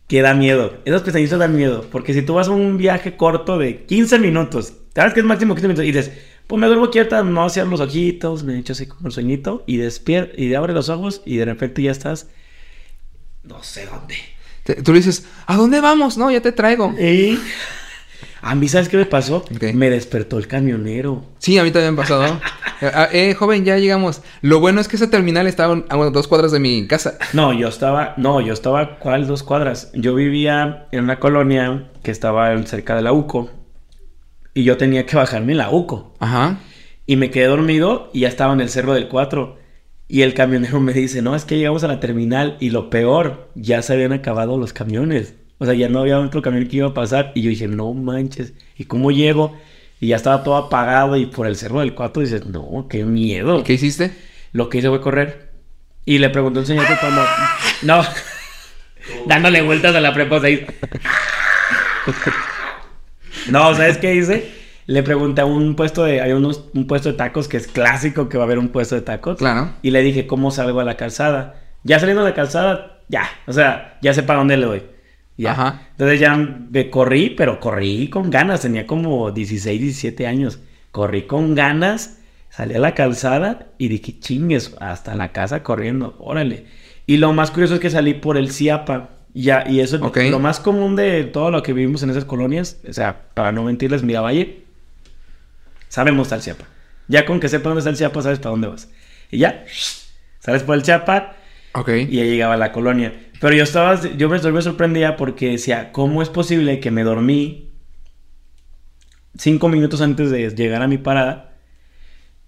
que 0.06 0.22
da 0.22 0.34
miedo. 0.34 0.78
Esas 0.84 1.02
pestañitas 1.02 1.38
dan 1.38 1.54
miedo. 1.54 1.86
Porque 1.90 2.14
si 2.14 2.22
tú 2.22 2.34
vas 2.34 2.48
a 2.48 2.50
un 2.50 2.78
viaje 2.78 3.16
corto 3.16 3.58
de 3.58 3.84
15 3.84 4.18
minutos, 4.18 4.72
sabes 4.94 5.14
que 5.14 5.20
es 5.20 5.26
máximo 5.26 5.54
15 5.54 5.68
minutos, 5.68 5.84
y 5.84 5.92
dices, 5.92 6.12
pues 6.48 6.60
me 6.60 6.66
duermo 6.66 6.90
quieta, 6.90 7.22
no 7.22 7.48
cierro 7.50 7.70
los 7.70 7.80
ojitos, 7.80 8.42
me 8.42 8.58
echo 8.58 8.72
así 8.72 8.86
como 8.86 9.06
el 9.06 9.12
sueñito, 9.12 9.62
y 9.66 9.76
despierto, 9.76 10.34
y 10.40 10.52
abre 10.54 10.72
los 10.72 10.88
ojos, 10.88 11.22
y 11.24 11.36
de 11.36 11.44
repente 11.44 11.82
ya 11.82 11.92
estás, 11.92 12.26
no 13.44 13.62
sé 13.62 13.86
dónde. 13.86 14.16
Te- 14.64 14.82
tú 14.82 14.92
le 14.92 14.98
dices, 14.98 15.26
¿a 15.46 15.56
dónde 15.56 15.80
vamos? 15.80 16.18
No, 16.18 16.30
ya 16.30 16.40
te 16.40 16.52
traigo. 16.52 16.92
Y 16.98 17.38
a 18.42 18.54
mí, 18.54 18.68
¿sabes 18.68 18.88
qué 18.88 18.96
me 18.96 19.06
pasó? 19.06 19.44
Me 19.74 19.90
despertó 19.90 20.38
el 20.38 20.46
camionero. 20.48 21.24
Sí, 21.38 21.58
a 21.58 21.62
mí 21.64 21.70
también 21.70 21.94
me 21.94 22.00
ha 22.00 22.04
pasado. 22.04 22.40
Eh, 22.80 22.92
ah, 22.94 23.08
eh, 23.10 23.34
joven, 23.34 23.64
ya 23.64 23.76
llegamos. 23.76 24.22
Lo 24.40 24.60
bueno 24.60 24.80
es 24.80 24.86
que 24.86 24.94
ese 24.94 25.08
terminal 25.08 25.48
estaba 25.48 25.82
a 25.88 25.96
dos 26.10 26.28
cuadras 26.28 26.52
de 26.52 26.60
mi 26.60 26.86
casa. 26.86 27.18
No, 27.32 27.52
yo 27.52 27.66
estaba, 27.66 28.14
no, 28.18 28.40
yo 28.40 28.52
estaba, 28.52 29.00
¿cuál 29.00 29.26
dos 29.26 29.42
cuadras? 29.42 29.90
Yo 29.94 30.14
vivía 30.14 30.86
en 30.92 31.02
una 31.02 31.18
colonia 31.18 31.88
que 32.04 32.12
estaba 32.12 32.56
cerca 32.66 32.94
de 32.94 33.02
la 33.02 33.12
UCO 33.12 33.50
y 34.58 34.64
yo 34.64 34.76
tenía 34.76 35.06
que 35.06 35.14
bajarme 35.14 35.52
en 35.52 35.58
la 35.58 35.70
UCO 35.70 36.16
Ajá. 36.18 36.58
y 37.06 37.14
me 37.14 37.30
quedé 37.30 37.46
dormido 37.46 38.10
y 38.12 38.20
ya 38.20 38.28
estaba 38.28 38.52
en 38.52 38.60
el 38.60 38.68
cerro 38.68 38.92
del 38.92 39.06
4 39.06 39.56
y 40.08 40.22
el 40.22 40.34
camionero 40.34 40.80
me 40.80 40.92
dice, 40.92 41.22
no, 41.22 41.36
es 41.36 41.44
que 41.44 41.56
llegamos 41.56 41.84
a 41.84 41.86
la 41.86 42.00
terminal 42.00 42.56
y 42.58 42.70
lo 42.70 42.90
peor, 42.90 43.52
ya 43.54 43.82
se 43.82 43.92
habían 43.92 44.12
acabado 44.12 44.58
los 44.58 44.72
camiones. 44.72 45.34
O 45.58 45.64
sea, 45.64 45.74
ya 45.74 45.88
no 45.88 46.00
había 46.00 46.18
otro 46.18 46.42
camión 46.42 46.66
que 46.66 46.78
iba 46.78 46.88
a 46.88 46.94
pasar 46.94 47.30
y 47.36 47.42
yo 47.42 47.50
dije, 47.50 47.68
no 47.68 47.94
manches, 47.94 48.52
¿y 48.76 48.86
cómo 48.86 49.12
llego? 49.12 49.56
Y 50.00 50.08
ya 50.08 50.16
estaba 50.16 50.42
todo 50.42 50.56
apagado 50.56 51.16
y 51.16 51.26
por 51.26 51.46
el 51.46 51.54
cerro 51.54 51.78
del 51.78 51.94
4 51.94 52.20
dices, 52.20 52.46
no, 52.46 52.88
qué 52.90 53.04
miedo. 53.04 53.60
¿Y 53.60 53.62
qué 53.62 53.74
hiciste? 53.74 54.10
Lo 54.50 54.68
que 54.68 54.78
hice 54.78 54.88
fue 54.88 55.00
correr. 55.00 55.52
Y 56.04 56.18
le 56.18 56.30
preguntó 56.30 56.58
al 56.58 56.66
señor 56.66 56.84
que. 56.84 56.94
No. 57.86 58.02
Dándole 59.26 59.62
vueltas 59.62 59.94
a 59.94 60.00
la 60.00 60.12
prepa 60.12 60.40
6. 60.40 60.62
No, 63.50 63.74
¿sabes 63.74 63.98
qué 63.98 64.14
hice? 64.14 64.50
Le 64.86 65.02
pregunté 65.02 65.42
a 65.42 65.44
un 65.44 65.74
puesto 65.76 66.04
de. 66.04 66.20
Hay 66.20 66.32
unos, 66.32 66.64
un 66.74 66.86
puesto 66.86 67.10
de 67.10 67.16
tacos 67.16 67.46
que 67.46 67.58
es 67.58 67.66
clásico 67.66 68.28
que 68.28 68.38
va 68.38 68.44
a 68.44 68.46
haber 68.46 68.58
un 68.58 68.68
puesto 68.68 68.94
de 68.94 69.02
tacos. 69.02 69.38
Claro. 69.38 69.74
Y 69.82 69.90
le 69.90 70.02
dije, 70.02 70.26
¿cómo 70.26 70.50
salgo 70.50 70.80
a 70.80 70.84
la 70.84 70.96
calzada? 70.96 71.62
Ya 71.84 71.98
saliendo 71.98 72.24
de 72.24 72.30
la 72.30 72.34
calzada, 72.34 73.00
ya. 73.08 73.28
O 73.46 73.52
sea, 73.52 73.98
ya 74.00 74.14
sé 74.14 74.22
para 74.22 74.38
dónde 74.38 74.56
le 74.56 74.66
doy. 74.66 74.82
Ya. 75.36 75.52
Ajá. 75.52 75.82
Entonces 75.92 76.20
ya 76.20 76.36
me 76.36 76.90
corrí, 76.90 77.30
pero 77.30 77.60
corrí 77.60 78.08
con 78.08 78.30
ganas. 78.30 78.62
Tenía 78.62 78.86
como 78.86 79.30
16, 79.30 79.80
17 79.80 80.26
años. 80.26 80.60
Corrí 80.90 81.22
con 81.26 81.54
ganas, 81.54 82.18
salí 82.48 82.74
a 82.74 82.80
la 82.80 82.94
calzada 82.94 83.66
y 83.76 83.88
dije, 83.88 84.18
chingues, 84.18 84.74
hasta 84.80 85.14
la 85.14 85.32
casa 85.32 85.62
corriendo, 85.62 86.16
órale. 86.18 86.64
Y 87.06 87.18
lo 87.18 87.32
más 87.32 87.50
curioso 87.50 87.74
es 87.74 87.80
que 87.80 87.90
salí 87.90 88.14
por 88.14 88.36
el 88.36 88.50
Ciapa. 88.50 89.10
Ya, 89.40 89.64
y 89.68 89.78
eso 89.78 89.96
es 89.96 90.30
lo 90.32 90.40
más 90.40 90.58
común 90.58 90.96
de 90.96 91.22
todo 91.22 91.52
lo 91.52 91.62
que 91.62 91.72
vivimos 91.72 92.02
en 92.02 92.10
esas 92.10 92.24
colonias. 92.24 92.78
O 92.88 92.92
sea, 92.92 93.28
para 93.34 93.52
no 93.52 93.62
mentirles, 93.62 94.02
Miravalle, 94.02 94.64
sabemos 95.88 96.32
el 96.32 96.42
Ciapa. 96.42 96.64
Ya 97.06 97.24
con 97.24 97.38
que 97.38 97.48
sepa 97.48 97.68
dónde 97.68 97.78
está 97.78 97.90
el 97.90 97.96
Ciapa, 97.96 98.20
sabes 98.20 98.40
para 98.40 98.50
dónde 98.50 98.66
vas. 98.66 98.88
Y 99.30 99.38
ya, 99.38 99.64
sales 100.40 100.64
por 100.64 100.74
el 100.74 100.82
Chiapa 100.82 101.36
Ok. 101.72 101.88
y 102.08 102.16
ya 102.16 102.24
llegaba 102.24 102.54
a 102.54 102.56
la 102.56 102.72
colonia. 102.72 103.14
Pero 103.40 103.54
yo 103.54 103.62
estaba, 103.62 104.00
yo 104.16 104.28
me, 104.28 104.40
me 104.40 104.62
sorprendía 104.62 105.16
porque 105.16 105.50
decía, 105.50 105.92
¿cómo 105.92 106.20
es 106.20 106.30
posible 106.30 106.80
que 106.80 106.90
me 106.90 107.04
dormí 107.04 107.70
cinco 109.38 109.68
minutos 109.68 110.00
antes 110.00 110.30
de 110.32 110.50
llegar 110.50 110.82
a 110.82 110.88
mi 110.88 110.98
parada? 110.98 111.52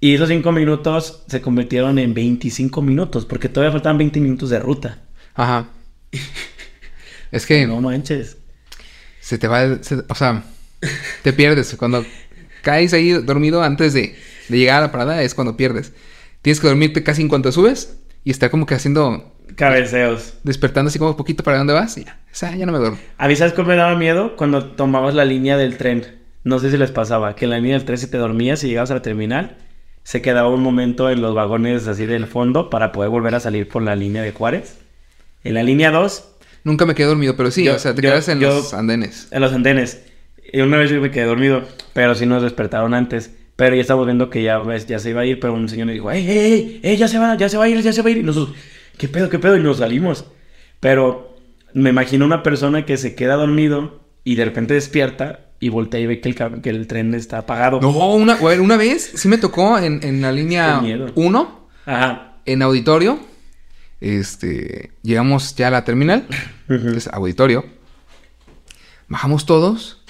Y 0.01 0.17
esos 0.17 0.29
cinco 0.29 0.51
minutos 0.51 1.23
se 1.29 1.41
convirtieron 1.41 2.01
en 2.01 2.15
25 2.15 2.83
minutos, 2.83 3.27
porque 3.27 3.49
todavía 3.49 3.71
faltaban 3.71 3.99
20 3.99 4.19
minutos 4.19 4.51
de 4.51 4.59
ruta. 4.59 4.99
Ajá. 5.35 5.69
Es 7.33 7.47
que 7.47 7.67
No 7.67 7.81
manches. 7.81 8.37
se 9.21 9.39
te 9.39 9.47
va, 9.49 9.83
se- 9.83 10.03
o 10.09 10.15
sea, 10.15 10.45
te 11.23 11.33
pierdes. 11.33 11.75
Cuando 11.77 12.05
caes 12.63 12.93
ahí 12.93 13.11
dormido 13.13 13.63
antes 13.63 13.93
de, 13.93 14.17
de 14.49 14.59
llegar 14.59 14.79
a 14.79 14.87
la 14.87 14.93
parada 14.93 15.23
es 15.23 15.35
cuando 15.35 15.57
pierdes. 15.57 15.93
Tienes 16.43 16.61
que 16.61 16.67
dormirte 16.69 17.03
casi 17.03 17.23
en 17.23 17.29
cuanto 17.29 17.53
subes 17.53 17.97
y 18.25 18.31
estar 18.31 18.51
como 18.51 18.67
que 18.67 18.75
haciendo, 18.75 19.35
Cabeceos. 19.57 20.35
despertando 20.43 20.89
así 20.89 20.99
como 20.99 21.17
poquito 21.17 21.43
para 21.45 21.59
dónde 21.59 21.73
vas 21.75 21.97
y 21.99 22.05
ya, 22.05 22.19
o 22.33 22.35
sea, 22.35 22.55
ya 22.57 22.65
no 22.67 22.73
me 22.73 22.79
duermo. 22.79 22.99
¿A 23.19 23.29
mí 23.29 23.37
sabes 23.37 23.53
cómo 23.53 23.69
me 23.69 23.77
daba 23.77 23.97
miedo? 23.97 24.37
Cuando 24.37 24.65
tomabas 24.65 25.15
la 25.15 25.25
línea 25.25 25.57
del 25.57 25.77
tren. 25.77 26.19
No 26.43 26.59
sé 26.59 26.71
si 26.71 26.79
les 26.79 26.91
pasaba, 26.91 27.37
que 27.37 27.45
en 27.45 27.51
la 27.51 27.59
línea 27.59 27.77
del 27.77 27.85
tren 27.85 27.99
si 27.99 28.07
te 28.07 28.17
dormías 28.17 28.65
y 28.65 28.69
llegabas 28.69 28.91
a 28.91 28.95
la 28.95 29.03
terminal, 29.03 29.59
se 30.03 30.23
quedaba 30.23 30.49
un 30.49 30.63
momento 30.63 31.11
en 31.11 31.21
los 31.21 31.35
vagones 31.35 31.87
así 31.87 32.07
del 32.07 32.27
fondo 32.27 32.71
para 32.71 32.93
poder 32.93 33.11
volver 33.11 33.35
a 33.35 33.41
salir 33.41 33.69
por 33.69 33.83
la 33.83 33.95
línea 33.95 34.23
de 34.23 34.33
Juárez. 34.33 34.79
En 35.45 35.53
la 35.55 35.63
línea 35.63 35.91
2, 35.91 36.25
Nunca 36.65 36.87
me 36.87 36.95
quedé 36.95 37.07
dormido, 37.07 37.37
pero 37.37 37.51
sí, 37.51 37.65
Yo- 37.65 37.75
o 37.77 37.79
sea, 37.79 37.95
te 37.95 38.03
yo- 38.03 38.11
quedas 38.11 38.29
en 38.29 38.41
yo- 38.41 38.49
los 38.49 38.75
andenes. 38.75 39.29
en 39.31 39.41
los 39.41 39.53
andenes. 39.53 40.03
Y 40.53 40.61
una 40.61 40.77
vez 40.79 40.91
yo 40.91 41.01
me 41.01 41.11
quedé 41.11 41.25
dormido, 41.25 41.63
pero 41.93 42.15
sí 42.15 42.27
nos 42.27 42.43
despertaron 42.43 42.93
antes. 42.95 43.31
Pero 43.57 43.75
ya 43.77 43.83
estábamos 43.83 44.07
viendo 44.07 44.31
que 44.31 44.43
ya, 44.43 44.59
ves, 44.59 44.87
ya 44.87 44.99
se 44.99 45.11
iba 45.11 45.21
a 45.21 45.27
ir, 45.27 45.39
pero 45.39 45.53
un 45.55 45.69
señor 45.69 45.87
nos 45.87 45.95
dijo, 45.95 46.11
¡Ey, 46.11 46.27
ey, 46.29 46.39
ey! 46.39 46.81
ey, 46.83 46.97
ya 46.97 47.09
se 47.09 47.19
va, 47.19 47.37
ya 47.37 47.49
se 47.49 47.57
va 47.59 47.65
a 47.65 47.69
ir, 47.69 47.81
ya 47.83 47.93
se 47.93 48.01
va 48.03 48.09
a 48.09 48.11
ir! 48.11 48.17
Y 48.19 48.23
nosotros, 48.23 48.57
¿qué 48.97 49.07
pedo, 49.07 49.29
qué 49.29 49.39
pedo? 49.39 49.57
Y 49.57 49.63
nos 49.63 49.79
salimos. 49.79 50.25
Pero 50.81 51.37
me 51.75 51.91
imagino 51.91 52.25
una 52.25 52.43
persona 52.43 52.85
que 52.87 52.97
se 52.97 53.15
queda 53.15 53.35
dormido 53.35 54.01
y 54.25 54.35
de 54.37 54.45
repente 54.47 54.75
despierta 54.75 55.41
y 55.61 55.69
voltea 55.69 56.01
y 56.01 56.07
ve 56.07 56.21
que 56.21 56.31
el, 56.31 56.61
que 56.63 56.71
el 56.71 56.87
tren 56.87 57.15
está 57.15 57.39
apagado. 57.39 57.81
No, 57.83 57.91
una, 58.15 58.37
una 58.37 58.77
vez 58.79 59.13
sí 59.15 59.29
me 59.29 59.37
tocó 59.39 59.79
en, 59.79 60.01
en 60.03 60.23
la 60.23 60.33
línea 60.33 60.79
Qué 60.81 60.87
miedo. 60.87 61.13
1, 61.15 61.69
Ajá. 61.85 62.37
en 62.47 62.63
auditorio. 62.63 63.21
Este, 64.01 64.93
llegamos 65.03 65.55
ya 65.57 65.69
a 65.69 65.71
la 65.71 65.85
terminal, 65.85 66.27
es 66.69 67.09
auditorio. 67.09 67.65
Bajamos 69.09 69.45
todos 69.47 70.03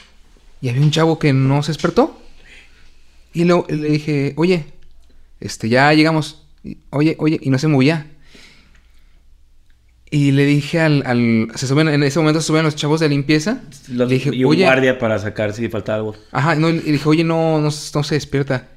y 0.60 0.68
había 0.68 0.82
un 0.82 0.90
chavo 0.90 1.18
que 1.18 1.32
no 1.32 1.62
se 1.62 1.72
despertó. 1.72 2.20
Y 3.32 3.44
lo- 3.44 3.66
le 3.68 3.88
dije, 3.90 4.34
oye, 4.36 4.66
este, 5.40 5.68
ya 5.68 5.92
llegamos. 5.92 6.46
Y, 6.62 6.78
oye, 6.90 7.16
oye, 7.18 7.38
y 7.42 7.50
no 7.50 7.58
se 7.58 7.68
movía. 7.68 8.06
Y 10.12 10.32
le 10.32 10.44
dije 10.44 10.80
al, 10.80 11.04
al- 11.06 11.48
se 11.54 11.68
suben, 11.68 11.86
en 11.88 12.02
ese 12.02 12.18
momento 12.18 12.40
se 12.40 12.48
suben 12.48 12.64
los 12.64 12.74
chavos 12.74 13.00
de 13.00 13.08
limpieza. 13.08 13.62
Los- 13.88 14.08
le 14.08 14.14
dije, 14.14 14.30
y 14.34 14.44
un 14.44 14.50
oye, 14.50 14.64
guardia 14.64 14.98
para 14.98 15.18
sacar 15.20 15.52
si 15.52 15.68
falta 15.68 15.94
algo. 15.94 16.16
Ajá, 16.32 16.56
no, 16.56 16.68
y 16.68 16.74
le 16.80 16.92
dije, 16.92 17.08
oye, 17.08 17.22
no, 17.24 17.58
no, 17.60 17.68
no 17.68 18.02
se 18.02 18.14
despierta. 18.14 18.68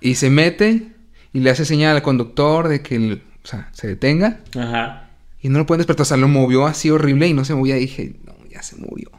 Y 0.00 0.16
se 0.16 0.28
mete 0.28 0.88
y 1.32 1.40
le 1.40 1.50
hace 1.50 1.64
señal 1.64 1.94
al 1.96 2.02
conductor 2.02 2.68
de 2.68 2.82
que, 2.82 2.96
el- 2.96 3.22
o 3.46 3.48
sea, 3.48 3.68
se 3.72 3.86
detenga. 3.86 4.40
Ajá. 4.58 5.10
Y 5.40 5.48
no 5.50 5.58
lo 5.60 5.66
pueden 5.66 5.78
despertar. 5.78 6.02
O 6.02 6.04
sea, 6.06 6.16
lo 6.16 6.26
movió 6.26 6.66
así 6.66 6.90
horrible 6.90 7.28
y 7.28 7.32
no 7.32 7.44
se 7.44 7.54
movía. 7.54 7.76
Y 7.76 7.80
dije, 7.82 8.16
no, 8.24 8.34
ya 8.50 8.60
se 8.62 8.74
murió. 8.76 9.10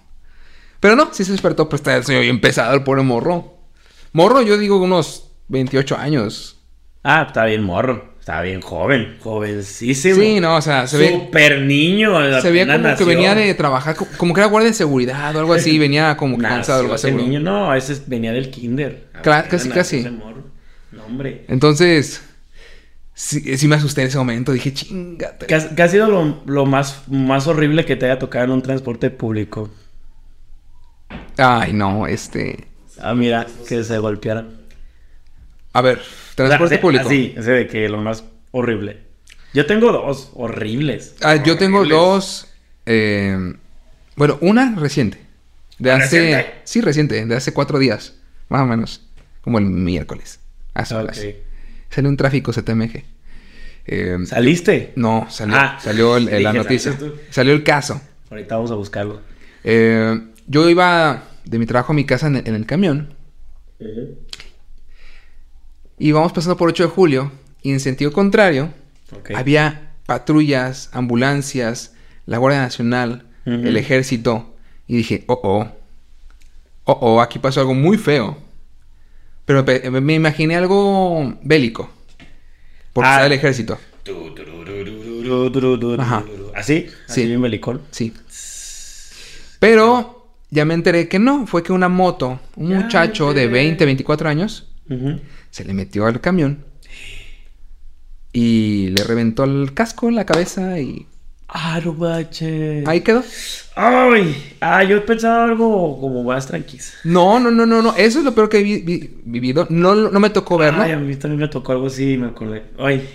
Pero 0.82 0.98
no, 0.98 1.14
sí 1.14 1.24
se 1.24 1.32
despertó, 1.32 1.70
pero 1.70 1.78
está 1.78 1.96
el 1.96 2.04
sueño 2.04 2.20
bien 2.22 2.42
pesado, 2.42 2.74
el 2.76 2.84
pobre 2.84 3.04
morro. 3.04 3.56
Morro, 4.12 4.42
yo 4.42 4.58
digo 4.58 4.78
unos 4.84 5.32
28 5.48 5.96
años. 5.98 6.60
Ah, 7.04 7.24
está 7.28 7.46
bien 7.46 7.64
morro. 7.64 8.16
Está 8.20 8.42
bien 8.42 8.60
joven. 8.60 9.16
Jovencísimo. 9.22 10.16
Sí, 10.16 10.42
no, 10.42 10.58
o 10.58 10.62
sea, 10.62 10.86
se 10.88 10.98
ve, 10.98 11.12
Súper 11.12 11.62
niño. 11.62 12.42
se 12.42 12.52
veía 12.52 12.68
como 12.82 12.96
que 12.98 13.04
venía 13.06 13.34
de 13.34 13.54
trabajar, 13.54 13.96
co- 13.96 14.08
como 14.18 14.34
que 14.34 14.42
era 14.42 14.50
guardia 14.50 14.70
de 14.72 14.74
seguridad 14.76 15.34
o 15.34 15.40
algo 15.40 15.54
así. 15.54 15.80
Venía 15.80 16.18
como 16.18 16.38
cansado, 16.38 16.84
más 16.84 16.96
ese 17.00 17.08
seguro. 17.08 17.24
niño, 17.24 17.40
no, 17.40 17.74
ese 17.74 17.94
es- 17.94 18.10
venía 18.10 18.34
del 18.34 18.52
kinder. 18.52 19.08
Cla- 19.24 19.48
casi, 19.48 19.70
casi. 19.70 20.04
No, 20.92 21.06
hombre. 21.06 21.46
Entonces, 21.48 22.22
sí, 23.18 23.58
sí 23.58 23.68
me 23.68 23.76
asusté 23.76 24.02
en 24.02 24.08
ese 24.08 24.18
momento. 24.20 24.52
Dije, 24.52 24.72
chingate. 24.74 25.48
¿Qué 25.48 25.56
ha, 25.56 25.76
qué 25.76 25.82
ha 25.84 25.88
sido 25.90 26.08
lo, 26.08 26.42
lo 26.46 26.66
más, 26.68 27.02
más 27.10 27.48
horrible 27.48 27.84
que 27.86 27.96
te 27.96 28.06
haya 28.06 28.20
tocado 28.20 28.46
en 28.46 28.52
un 28.52 28.62
transporte 28.62 29.10
público? 29.10 29.70
Ay, 31.38 31.74
no, 31.74 32.08
este. 32.08 32.68
Ah, 33.00 33.14
mira, 33.14 33.46
que 33.68 33.84
se 33.84 33.98
golpearan. 33.98 34.58
A 35.74 35.82
ver, 35.82 36.02
transporte 36.36 36.64
O 36.66 36.68
sea, 36.68 36.78
de- 36.78 36.82
público. 36.82 37.06
Así, 37.08 37.34
ese 37.38 37.52
de 37.52 37.68
que 37.68 37.88
lo 37.90 37.98
más 38.02 38.24
horrible. 38.52 39.02
Yo 39.54 39.66
tengo 39.66 39.92
dos 39.92 40.32
horribles. 40.36 41.16
Ah, 41.22 41.36
yo 41.36 41.58
tengo 41.58 41.86
dos. 41.86 42.48
eh, 42.86 43.54
bueno, 44.16 44.38
una 44.42 44.76
reciente. 44.76 45.20
De 45.80 45.92
hace. 45.92 46.20
¿Reciente? 46.20 46.54
Sí, 46.64 46.82
reciente, 46.82 47.26
de 47.26 47.36
hace 47.36 47.54
cuatro 47.54 47.78
días. 47.80 48.16
Más 48.50 48.62
o 48.62 48.66
menos. 48.66 49.02
Como 49.42 49.60
el 49.60 49.66
miércoles. 49.66 50.40
Hace 50.74 50.96
Ok. 50.96 51.12
Salió 51.90 52.10
un 52.10 52.18
tráfico 52.18 52.52
CTMG. 52.52 53.04
Eh, 53.90 54.18
¿Saliste? 54.26 54.92
no, 54.96 55.28
salió, 55.30 55.56
Ah, 55.58 55.78
salió 55.82 56.18
el- 56.18 56.28
el- 56.30 56.44
la 56.44 56.52
dije, 56.54 56.64
noticia. 56.64 56.98
Salió 57.30 57.54
el 57.54 57.64
caso. 57.64 58.02
Ahorita 58.30 58.56
vamos 58.56 58.72
a 58.72 58.76
buscarlo. 58.76 59.22
Eh, 59.64 60.20
yo 60.48 60.70
iba 60.70 61.24
de 61.46 61.58
mi 61.60 61.66
trabajo 61.66 61.94
a 61.94 61.96
mi 61.96 62.06
casa 62.06 62.28
en 62.28 62.38
el, 62.38 62.48
en 62.48 62.56
el 62.56 62.66
camión. 62.66 63.14
Y 65.98 66.10
íbamos 66.10 66.34
pasando 66.34 66.58
por 66.58 66.70
8 66.70 66.84
de 66.84 66.90
julio. 66.90 67.32
Y 67.62 67.72
en 67.72 67.80
sentido 67.80 68.12
contrario, 68.12 68.72
había 69.36 69.94
patrullas, 70.06 70.90
ambulancias, 70.94 71.94
la 72.26 72.38
Guardia 72.38 72.62
Nacional, 72.62 73.26
el 73.46 73.78
ejército. 73.78 74.56
Y 74.88 74.98
dije, 74.98 75.24
oh, 75.28 75.40
oh. 75.44 75.68
Oh, 76.90 76.98
oh, 77.02 77.22
aquí 77.22 77.40
pasó 77.40 77.60
algo 77.62 77.74
muy 77.74 77.98
feo. 77.98 78.38
Pero 79.48 79.64
me, 79.64 80.02
me 80.02 80.14
imaginé 80.14 80.56
algo 80.58 81.36
bélico. 81.42 81.90
Porque 82.94 83.08
Ah. 83.10 83.14
está 83.16 83.26
el 83.28 83.32
ejército. 83.34 83.80
Ajá. 86.00 86.24
¿Así? 86.56 86.88
¿Así 87.08 87.22
Sí. 87.22 87.28
bien 87.28 87.42
belicón? 87.42 87.82
Sí. 87.92 88.14
Pero 89.60 90.28
ya 90.50 90.66
me 90.66 90.74
enteré 90.74 91.08
que 91.08 91.18
no. 91.20 91.48
Fue 91.48 91.64
que 91.64 91.72
una 91.74 91.90
moto, 91.90 92.40
un 92.56 92.70
Ya 92.70 92.76
muchacho 92.82 93.34
de 93.34 93.44
enteré. 93.44 93.48
20, 93.54 93.86
24 93.86 94.30
años, 94.30 94.68
se 95.50 95.64
le 95.66 95.74
metió 95.74 96.06
al 96.06 96.22
camión. 96.22 96.66
Y 98.34 98.90
le 98.90 99.04
reventó 99.04 99.44
el 99.46 99.74
casco, 99.74 100.12
la 100.12 100.26
cabeza 100.26 100.80
y 100.80 101.08
Ah, 101.50 101.80
no 101.84 101.94
manches. 101.94 102.86
ahí 102.88 103.02
quedó. 103.02 103.24
Ay, 103.76 104.56
ah, 104.60 104.84
yo 104.84 105.06
pensaba 105.06 105.46
algo 105.46 106.00
como 106.00 106.24
más 106.24 106.46
tranquilo. 106.48 106.84
No, 107.06 107.40
no, 107.40 107.52
no, 107.52 107.66
no, 107.66 107.82
no. 107.82 107.96
Eso 107.96 108.20
es 108.20 108.26
lo 108.26 108.34
peor 108.36 108.50
que 108.50 108.60
he 108.60 108.64
vi- 108.64 108.82
vi- 108.82 109.22
vivido. 109.24 109.66
No, 109.70 109.96
no 109.96 110.20
me 110.20 110.30
tocó 110.30 110.58
verlo. 110.58 110.82
Ay, 110.84 110.92
a 110.92 110.98
mí 110.98 111.16
también 111.16 111.40
me 111.42 111.48
tocó 111.48 111.72
algo 111.72 111.88
así, 111.88 112.18
me 112.18 112.28
acordé. 112.28 112.64
Ay. 112.78 113.08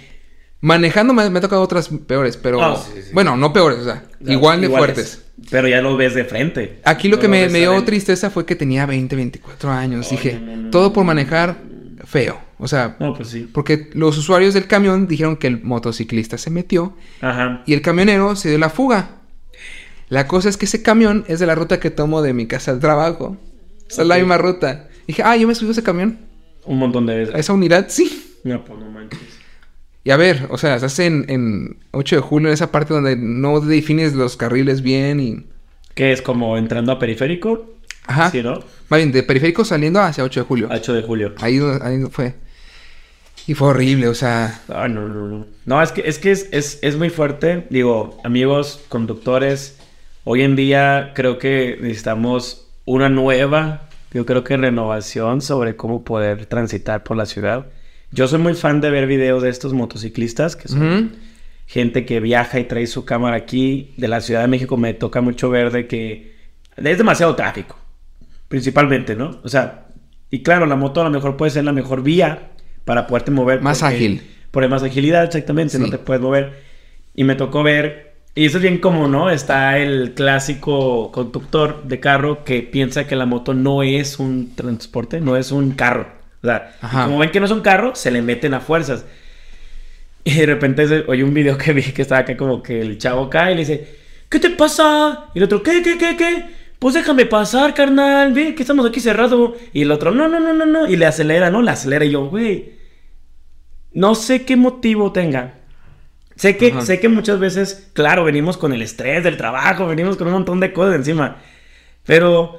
Manejando 0.61 1.12
me, 1.12 1.29
me 1.29 1.38
ha 1.38 1.42
tocado 1.42 1.61
otras 1.61 1.88
peores, 2.07 2.37
pero... 2.37 2.62
Ah, 2.62 2.77
sí, 2.77 3.03
sí. 3.03 3.11
Bueno, 3.12 3.37
no 3.37 3.53
peores, 3.53 3.79
o 3.81 3.85
sea, 3.85 4.05
igual 4.25 4.61
de 4.61 4.66
Iguales. 4.68 4.95
fuertes. 4.95 5.23
Pero 5.51 5.66
ya 5.66 5.83
lo 5.83 5.97
ves 5.97 6.14
de 6.14 6.25
frente. 6.25 6.79
Aquí 6.85 7.09
lo 7.09 7.16
No 7.16 7.23
que 7.23 7.27
me, 7.29 7.49
dio 7.49 7.83
tristeza 7.83 8.31
fue 8.31 8.47
que 8.47 8.55
tenía 8.55 8.87
20, 8.87 9.16
24 9.16 9.71
años. 9.73 10.07
Ay, 10.09 10.16
Dije, 10.16 10.40
no, 10.40 10.71
todo 10.71 10.92
por 10.92 11.05
manejar 11.05 11.57
feo. 12.05 12.38
O 12.59 12.69
sea, 12.69 12.97
No, 13.01 13.15
pues 13.15 13.29
sí. 13.29 13.49
porque 13.53 13.91
los 13.95 14.17
usuarios 14.19 14.55
del 14.55 14.67
camión 14.67 15.09
dijeron 15.09 15.37
que 15.37 15.47
el 15.49 15.62
motociclista 15.62 16.38
se 16.38 16.51
metió 16.51 16.95
Ajá. 17.21 17.62
y 17.67 17.75
el 17.75 17.83
camionero 17.83 18.37
se 18.37 18.49
dio 18.51 18.59
la 18.59 18.71
fuga. 18.71 19.23
La 20.09 20.27
cosa 20.29 20.49
es 20.49 20.57
que 20.57 20.67
ese 20.67 20.83
camión 20.83 21.25
es 21.27 21.41
de 21.41 21.47
la 21.47 21.55
ruta 21.55 21.81
que 21.81 21.91
tomo 21.91 22.23
de 22.23 22.35
mi 22.35 22.47
casa 22.47 22.71
al 22.71 22.81
trabajo. 22.81 23.37
Es 23.88 23.99
la 23.99 24.17
misma 24.17 24.38
ruta. 24.38 24.88
Dije, 25.07 25.23
ah, 25.25 25.37
yo 25.37 25.47
me 25.49 25.55
subí 25.55 25.69
a 25.69 25.73
ese 25.73 25.83
camión. 25.83 26.19
Un 26.65 26.79
montón 26.79 27.07
de 27.07 27.17
veces. 27.17 27.35
A 27.35 27.38
esa 27.38 27.53
unidad, 27.53 27.87
sí. 27.88 28.38
No, 28.45 28.65
pues 28.65 28.79
no 28.79 28.91
manches. 28.91 29.19
Y 30.05 30.11
a 30.11 30.17
ver, 30.17 30.47
o 30.51 30.59
sea, 30.59 30.75
estás 30.75 30.99
en, 30.99 31.25
en 31.29 31.79
8 31.93 32.17
de 32.17 32.23
julio, 32.23 32.49
en 32.49 32.55
esa 32.55 32.73
parte 32.73 32.93
donde 32.93 33.17
no 33.17 33.61
defines 33.61 34.15
los 34.15 34.37
carriles 34.37 34.83
bien 34.83 35.21
y... 35.21 35.47
¿Qué 35.95 36.12
es 36.12 36.23
como 36.23 36.57
entrando 36.57 36.91
a 36.93 36.99
periférico? 36.99 37.71
Ajá. 38.07 38.31
Sí, 38.31 38.43
¿no? 38.43 38.61
Más 38.88 38.99
bien, 38.99 39.12
de 39.12 39.23
periférico 39.23 39.65
saliendo 39.65 40.01
hacia 40.01 40.25
8 40.25 40.41
de 40.41 40.47
julio. 40.47 40.69
8 40.71 40.93
de 40.93 41.03
julio. 41.03 41.35
Ahí, 41.41 41.61
ahí 41.81 42.03
fue. 42.11 42.35
Y 43.47 43.55
fue 43.55 43.69
horrible, 43.69 44.09
o 44.09 44.15
sea... 44.15 44.61
Ah, 44.69 44.88
no, 44.88 45.09
no, 45.09 45.27
no. 45.27 45.47
No, 45.65 45.83
es 45.83 45.91
que 45.91 46.03
es, 46.07 46.19
que 46.19 46.31
es, 46.31 46.49
es, 46.53 46.79
es 46.83 46.97
muy 46.97 47.11
fuerte. 47.11 47.67
Digo, 47.71 48.19
amigos, 48.23 48.81
conductores, 48.88 49.79
hoy 50.25 50.43
en 50.43 50.55
día 50.55 51.12
creo 51.15 51.38
que 51.38 51.79
necesitamos 51.81 52.69
una 52.85 53.09
nueva, 53.09 53.88
yo 54.12 54.27
creo 54.27 54.45
que 54.45 54.57
renovación 54.57 55.41
sobre 55.41 55.77
cómo 55.77 56.05
poder 56.05 56.47
transitar 56.47 57.03
por 57.03 57.17
la 57.17 57.27
ciudad. 57.27 57.67
Yo 58.11 58.29
soy 58.29 58.38
muy 58.38 58.55
fan 58.55 58.81
de 58.81 58.91
ver 58.91 59.07
videos 59.07 59.43
de 59.43 59.49
estos 59.49 59.73
motociclistas, 59.73 60.55
que 60.55 60.69
son 60.69 61.12
gente 61.67 62.05
que 62.05 62.21
viaja 62.21 62.61
y 62.61 62.65
trae 62.65 62.87
su 62.87 63.05
cámara 63.07 63.37
aquí. 63.37 63.95
De 63.97 64.07
la 64.07 64.21
Ciudad 64.21 64.43
de 64.43 64.49
México 64.49 64.77
me 64.77 64.93
toca 64.93 65.23
mucho 65.23 65.49
ver 65.49 65.73
de 65.73 65.87
que 65.87 66.35
es 66.77 66.99
demasiado 66.99 67.35
tráfico, 67.35 67.77
principalmente, 68.53 69.17
¿no? 69.17 69.41
O 69.43 69.49
sea, 69.49 69.87
y 70.31 70.43
claro, 70.43 70.67
la 70.67 70.77
moto 70.77 71.01
a 71.01 71.05
lo 71.05 71.11
mejor 71.11 71.38
puede 71.38 71.51
ser 71.51 71.65
la 71.65 71.73
mejor 71.73 72.03
vía 72.03 72.51
para 72.85 73.07
poderte 73.07 73.31
mover. 73.31 73.62
Más 73.62 73.81
porque- 73.81 73.95
ágil. 73.97 74.23
Por 74.51 74.69
más 74.69 74.83
agilidad, 74.83 75.25
exactamente, 75.25 75.79
no 75.79 75.87
Sí. 75.87 75.91
te 75.93 75.97
puedes 75.99 76.21
mover. 76.21 76.53
Y 77.15 77.25
me 77.25 77.35
tocó 77.35 77.62
ver, 77.62 78.12
y 78.35 78.45
eso 78.45 78.59
es 78.59 78.62
bien 78.62 78.77
común, 78.77 79.11
¿no? 79.11 79.31
Está 79.31 79.79
el 79.79 80.12
clásico 80.12 81.11
conductor 81.12 81.85
de 81.85 81.99
carro 81.99 82.45
que 82.45 82.61
piensa 82.61 83.07
que 83.07 83.17
la 83.17 83.25
moto 83.25 83.55
no 83.55 83.83
es 83.83 84.19
un 84.19 84.55
transporte, 84.55 85.23
no 85.23 85.38
es 85.38 85.51
un 85.51 85.71
carro. 85.71 86.09
O 86.43 86.47
sea, 86.47 86.77
como 87.05 87.17
ven 87.19 87.31
que 87.31 87.41
no 87.41 87.47
es 87.47 87.53
un 87.53 87.62
carro, 87.62 87.95
se 87.95 88.11
le 88.11 88.21
meten 88.21 88.53
a 88.53 88.61
fuerzas. 88.61 89.07
Y 90.25 90.35
de 90.35 90.47
repente 90.47 91.05
oye 91.09 91.25
un 91.25 91.33
video 91.35 91.57
que 91.59 91.73
vi 91.73 91.83
que 91.83 92.03
estaba 92.03 92.21
acá 92.21 92.37
como 92.37 92.62
que 92.62 92.81
el 92.81 92.97
chavo 92.99 93.29
cae 93.31 93.53
y 93.53 93.55
le 93.57 93.61
dice, 93.62 93.97
¿qué 94.29 94.38
te 94.38 94.51
pasa? 94.51 95.27
Y 95.35 95.38
el 95.38 95.45
otro, 95.45 95.62
¿qué, 95.65 95.83
qué, 95.83 95.97
qué, 95.99 96.15
qué? 96.17 96.45
Pues 96.83 96.97
déjame 96.97 97.27
pasar, 97.27 97.75
carnal, 97.75 98.33
ve 98.33 98.57
que 98.57 98.62
estamos 98.64 98.85
aquí 98.85 98.99
cerrado. 98.99 99.55
Y 99.73 99.83
el 99.83 99.92
otro, 99.92 100.11
no, 100.11 100.27
no, 100.27 100.40
no, 100.40 100.53
no, 100.53 100.66
no. 100.66 100.88
Y 100.88 100.97
le 100.97 101.07
acelera, 101.07 101.49
¿no? 101.49 101.62
Le 101.62 101.71
acelera 101.71 102.05
y 102.05 102.11
yo, 102.11 102.27
güey. 102.27 102.73
No 103.92 104.16
sé 104.16 104.45
qué 104.45 104.57
motivo 104.57 105.12
tenga. 105.12 105.61
Sé 106.35 106.57
que, 106.57 106.73
Ajá. 106.73 106.81
sé 106.81 106.99
que 106.99 107.09
muchas 107.09 107.38
veces, 107.38 107.92
claro, 107.92 108.25
venimos 108.25 108.57
con 108.57 108.73
el 108.73 108.83
estrés 108.83 109.23
del 109.23 109.37
trabajo, 109.37 109.87
venimos 109.87 110.16
con 110.16 110.27
un 110.27 110.33
montón 110.33 110.59
de 110.59 110.73
cosas 110.73 110.97
encima. 110.97 111.37
Pero 112.05 112.59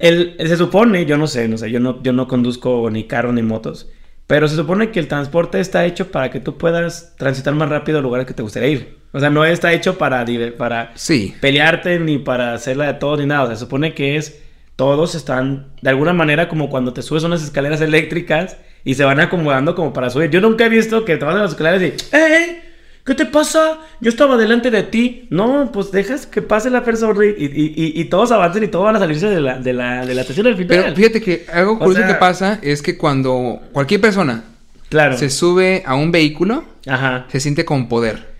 el, 0.00 0.34
se 0.38 0.56
supone, 0.56 1.06
yo 1.06 1.16
no 1.16 1.28
sé, 1.28 1.46
no 1.46 1.58
sé, 1.58 1.70
yo 1.70 1.78
no, 1.78 2.02
yo 2.02 2.12
no 2.12 2.26
conduzco 2.26 2.90
ni 2.90 3.04
carro 3.04 3.32
ni 3.32 3.42
motos, 3.42 3.92
pero 4.26 4.48
se 4.48 4.56
supone 4.56 4.90
que 4.90 5.00
el 5.00 5.08
transporte 5.08 5.60
está 5.60 5.84
hecho 5.84 6.10
para 6.10 6.30
que 6.30 6.40
tú 6.40 6.56
puedas 6.58 7.14
transitar 7.16 7.54
más 7.54 7.68
rápido 7.68 7.98
a 7.98 8.02
lugares 8.02 8.26
que 8.26 8.34
te 8.34 8.42
gustaría 8.42 8.68
ir. 8.68 8.98
O 9.12 9.20
sea, 9.20 9.28
no 9.28 9.44
está 9.44 9.72
hecho 9.72 9.98
para, 9.98 10.24
para 10.56 10.92
Sí. 10.94 11.34
pelearte 11.40 11.98
ni 11.98 12.18
para 12.18 12.54
hacerla 12.54 12.86
de 12.86 12.94
todo 12.94 13.18
ni 13.18 13.26
nada. 13.26 13.42
O 13.42 13.46
sea, 13.48 13.56
se 13.56 13.60
supone 13.60 13.92
que 13.94 14.16
es 14.16 14.40
todos 14.76 15.14
están 15.14 15.66
de 15.82 15.90
alguna 15.90 16.14
manera 16.14 16.48
como 16.48 16.70
cuando 16.70 16.94
te 16.94 17.02
subes 17.02 17.24
unas 17.24 17.42
escaleras 17.42 17.80
eléctricas 17.82 18.56
y 18.84 18.94
se 18.94 19.04
van 19.04 19.20
acomodando 19.20 19.74
como 19.74 19.92
para 19.92 20.08
subir. 20.08 20.30
Yo 20.30 20.40
nunca 20.40 20.64
he 20.64 20.68
visto 20.70 21.04
que 21.04 21.18
te 21.18 21.24
vas 21.26 21.34
a 21.36 21.38
las 21.40 21.50
escaleras 21.50 21.82
y, 21.82 22.16
¡eh! 22.16 22.61
¿Qué 23.04 23.14
te 23.14 23.26
pasa? 23.26 23.78
Yo 24.00 24.10
estaba 24.10 24.36
delante 24.36 24.70
de 24.70 24.84
ti. 24.84 25.26
No, 25.30 25.70
pues 25.72 25.90
dejas 25.90 26.24
que 26.26 26.40
pase 26.40 26.70
la 26.70 26.84
persona 26.84 27.24
y, 27.26 27.30
y- 27.30 27.74
y- 27.74 28.00
y 28.00 28.04
todos 28.04 28.30
avancen 28.30 28.62
y 28.62 28.68
todos 28.68 28.84
van 28.84 28.94
a 28.96 29.00
salirse 29.00 29.28
de 29.28 29.40
la, 29.40 29.58
de 29.58 29.72
la, 29.72 30.06
de 30.06 30.14
la 30.14 30.20
estación 30.20 30.46
al 30.46 30.54
final. 30.56 30.68
Pero 30.84 30.94
fíjate 30.94 31.20
que 31.20 31.46
algo 31.52 31.78
curioso 31.78 31.98
sea- 32.00 32.06
que 32.08 32.14
pasa 32.14 32.58
es 32.62 32.80
que 32.80 32.96
cuando 32.96 33.60
cualquier 33.72 34.00
persona 34.00 34.44
claro. 34.88 35.16
se 35.18 35.30
sube 35.30 35.82
a 35.84 35.96
un 35.96 36.12
vehículo, 36.12 36.62
Ajá. 36.86 37.26
se 37.28 37.40
siente 37.40 37.64
con 37.64 37.88
poder. 37.88 38.30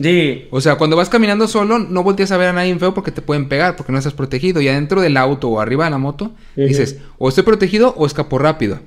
Sí. 0.00 0.46
O 0.50 0.60
sea, 0.60 0.76
cuando 0.76 0.96
vas 0.96 1.08
caminando 1.08 1.48
solo, 1.48 1.78
no 1.80 2.02
volteas 2.04 2.30
a 2.30 2.36
ver 2.36 2.48
a 2.48 2.52
nadie 2.52 2.74
feo 2.78 2.94
porque 2.94 3.10
te 3.10 3.20
pueden 3.20 3.48
pegar, 3.48 3.74
porque 3.76 3.90
no 3.92 3.98
estás 3.98 4.14
protegido. 4.14 4.60
Y 4.60 4.68
adentro 4.68 5.00
del 5.00 5.16
auto 5.16 5.48
o 5.48 5.60
arriba 5.60 5.84
de 5.86 5.90
la 5.90 5.98
moto, 5.98 6.32
dices, 6.54 6.98
o 7.18 7.28
estoy 7.28 7.42
protegido 7.44 7.92
o 7.96 8.06
escapo 8.06 8.38
rápido. 8.38 8.78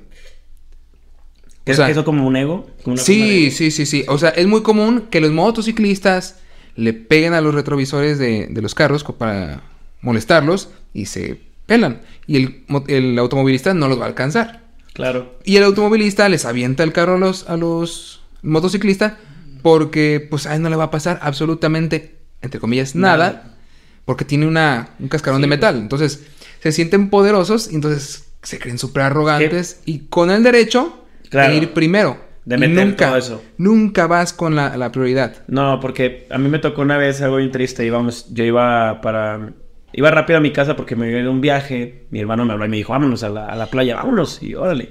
¿Es 1.64 1.76
sea- 1.76 1.86
que 1.86 1.92
eso 1.92 2.04
como 2.04 2.26
un 2.26 2.36
ego? 2.36 2.68
Como 2.82 2.96
Sí, 2.96 3.50
sí, 3.50 3.70
sí, 3.70 3.86
sí. 3.86 4.04
O 4.08 4.18
sea, 4.18 4.30
es 4.30 4.46
muy 4.46 4.62
común 4.62 5.06
que 5.10 5.20
los 5.20 5.30
motociclistas 5.30 6.36
le 6.74 6.92
peguen 6.92 7.34
a 7.34 7.40
los 7.40 7.54
retrovisores 7.54 8.18
de, 8.18 8.46
de 8.50 8.62
los 8.62 8.74
carros 8.74 9.04
para 9.04 9.62
molestarlos 10.00 10.70
y 10.92 11.06
se 11.06 11.38
pelan. 11.66 12.00
Y 12.26 12.36
el, 12.36 12.64
el 12.88 13.18
automovilista 13.18 13.74
no 13.74 13.88
los 13.88 13.98
va 14.00 14.04
a 14.04 14.08
alcanzar. 14.08 14.62
Claro. 14.92 15.38
Y 15.44 15.56
el 15.56 15.62
automovilista 15.64 16.28
les 16.28 16.44
avienta 16.44 16.82
el 16.82 16.92
carro 16.92 17.14
a 17.14 17.18
los, 17.18 17.48
a 17.48 17.56
los 17.56 18.22
motociclistas 18.42 19.14
porque 19.62 20.26
pues 20.28 20.46
a 20.46 20.56
él 20.56 20.62
no 20.62 20.68
le 20.70 20.76
va 20.76 20.84
a 20.84 20.90
pasar 20.90 21.20
absolutamente, 21.22 22.16
entre 22.42 22.58
comillas, 22.60 22.94
nada, 22.96 23.16
Nada. 23.16 23.56
porque 24.04 24.24
tiene 24.24 24.46
una, 24.46 24.90
un 24.98 25.08
cascarón 25.08 25.38
Sí, 25.38 25.42
de 25.42 25.46
metal. 25.48 25.76
Entonces 25.78 26.24
se 26.60 26.72
sienten 26.72 27.08
poderosos 27.10 27.70
y 27.70 27.76
entonces 27.76 28.24
se 28.42 28.58
creen 28.58 28.78
súper 28.78 29.04
arrogantes 29.04 29.80
y 29.84 30.00
con 30.00 30.30
el 30.30 30.42
derecho 30.42 31.01
Claro. 31.32 31.50
de 31.52 31.58
ir 31.58 31.72
primero. 31.72 32.16
De 32.44 32.58
meter 32.58 32.86
nunca, 32.86 33.06
todo 33.08 33.16
eso. 33.16 33.42
nunca 33.56 34.06
vas 34.08 34.32
con 34.32 34.54
la, 34.56 34.76
la 34.76 34.90
prioridad. 34.92 35.42
No, 35.46 35.78
porque 35.80 36.26
a 36.30 36.38
mí 36.38 36.48
me 36.48 36.58
tocó 36.58 36.82
una 36.82 36.96
vez 36.98 37.20
algo 37.22 37.36
bien 37.36 37.50
triste. 37.52 37.84
Íbamos, 37.84 38.32
yo 38.32 38.44
iba 38.44 39.00
para. 39.00 39.50
Iba 39.92 40.10
rápido 40.10 40.38
a 40.38 40.40
mi 40.40 40.50
casa 40.52 40.74
porque 40.74 40.96
me 40.96 41.08
iba 41.10 41.20
de 41.20 41.28
un 41.28 41.40
viaje. 41.40 42.04
Mi 42.10 42.18
hermano 42.20 42.44
me 42.44 42.52
habló 42.52 42.64
y 42.64 42.68
me 42.68 42.76
dijo, 42.78 42.92
vámonos 42.92 43.22
a 43.22 43.28
la, 43.28 43.46
a 43.46 43.56
la 43.56 43.66
playa, 43.66 43.96
vámonos. 43.96 44.42
Y 44.42 44.54
órale. 44.54 44.88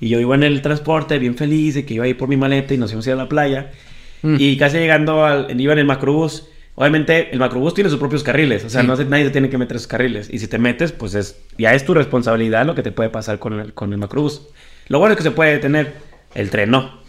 Y 0.00 0.08
yo 0.08 0.18
iba 0.20 0.34
en 0.34 0.42
el 0.44 0.62
transporte 0.62 1.18
bien 1.18 1.36
feliz 1.36 1.74
de 1.74 1.84
que 1.84 1.94
iba 1.94 2.04
a 2.04 2.08
ir 2.08 2.16
por 2.16 2.28
mi 2.28 2.36
maleta 2.36 2.72
y 2.74 2.78
nos 2.78 2.90
íbamos 2.90 3.06
a 3.06 3.10
ir 3.10 3.14
a 3.14 3.16
la 3.18 3.28
playa. 3.28 3.70
Mm. 4.22 4.36
Y 4.38 4.56
casi 4.56 4.78
llegando 4.78 5.24
al. 5.26 5.60
Iba 5.60 5.72
en 5.74 5.80
el 5.80 5.84
macrobús. 5.86 6.48
Obviamente, 6.76 7.28
el 7.32 7.38
macrobús 7.38 7.74
tiene 7.74 7.90
sus 7.90 7.98
propios 7.98 8.22
carriles. 8.24 8.64
O 8.64 8.70
sea, 8.70 8.80
Sí. 8.80 8.86
no 8.86 8.96
nadie 8.96 9.24
se 9.26 9.30
tiene 9.30 9.50
que 9.50 9.58
meter 9.58 9.76
sus 9.78 9.86
carriles. 9.86 10.28
Y 10.32 10.38
si 10.38 10.48
te 10.48 10.58
metes, 10.58 10.90
pues 10.92 11.14
es 11.14 11.38
ya 11.58 11.74
es 11.74 11.84
tu 11.84 11.92
responsabilidad 11.94 12.64
lo 12.64 12.74
que 12.74 12.82
te 12.82 12.92
puede 12.92 13.10
pasar 13.10 13.38
con 13.38 13.60
el, 13.60 13.74
con 13.74 13.92
el 13.92 13.98
macrobús. 13.98 14.48
Lo 14.88 14.98
bueno 14.98 15.12
es 15.12 15.16
que 15.16 15.22
se 15.22 15.30
puede 15.30 15.52
detener. 15.52 15.94
El 16.34 16.50
tren 16.50 16.70
no. 16.70 17.00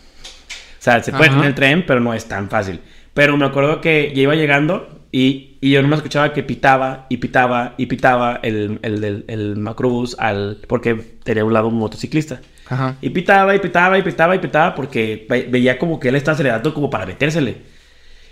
sea, 0.79 1.01
se 1.03 1.11
puede 1.11 1.25
Ajá. 1.25 1.35
tener 1.35 1.47
el 1.49 1.55
tren, 1.55 1.85
pero 1.85 1.99
no 1.99 2.13
es 2.13 2.25
tan 2.25 2.49
fácil. 2.49 2.79
Pero 3.13 3.35
me 3.37 3.45
acuerdo 3.45 3.81
que 3.81 4.11
ya 4.15 4.21
iba 4.23 4.35
llegando 4.35 4.99
y, 5.11 5.57
y 5.61 5.71
yo 5.71 5.81
no 5.81 5.87
me 5.87 5.95
escuchaba 5.95 6.33
que 6.33 6.43
pitaba 6.43 7.05
y 7.09 7.17
pitaba 7.17 7.73
y 7.77 7.85
pitaba 7.87 8.39
el, 8.43 8.79
el, 8.83 9.03
el, 9.03 9.25
el 9.27 9.55
macrobús 9.55 10.15
al, 10.19 10.57
porque 10.67 10.93
tenía 11.23 11.43
a 11.43 11.45
un 11.45 11.53
lado 11.53 11.69
un 11.69 11.75
motociclista. 11.75 12.41
Ajá. 12.67 12.97
Y 13.01 13.09
pitaba 13.11 13.55
y 13.55 13.59
pitaba 13.59 13.97
y 13.97 14.01
pitaba 14.03 14.35
y 14.35 14.39
pitaba 14.39 14.75
porque 14.75 15.25
ve- 15.29 15.47
veía 15.49 15.77
como 15.79 15.99
que 15.99 16.09
él 16.09 16.15
estaba 16.15 16.33
acelerando 16.35 16.73
como 16.73 16.89
para 16.89 17.05
metérsele. 17.05 17.57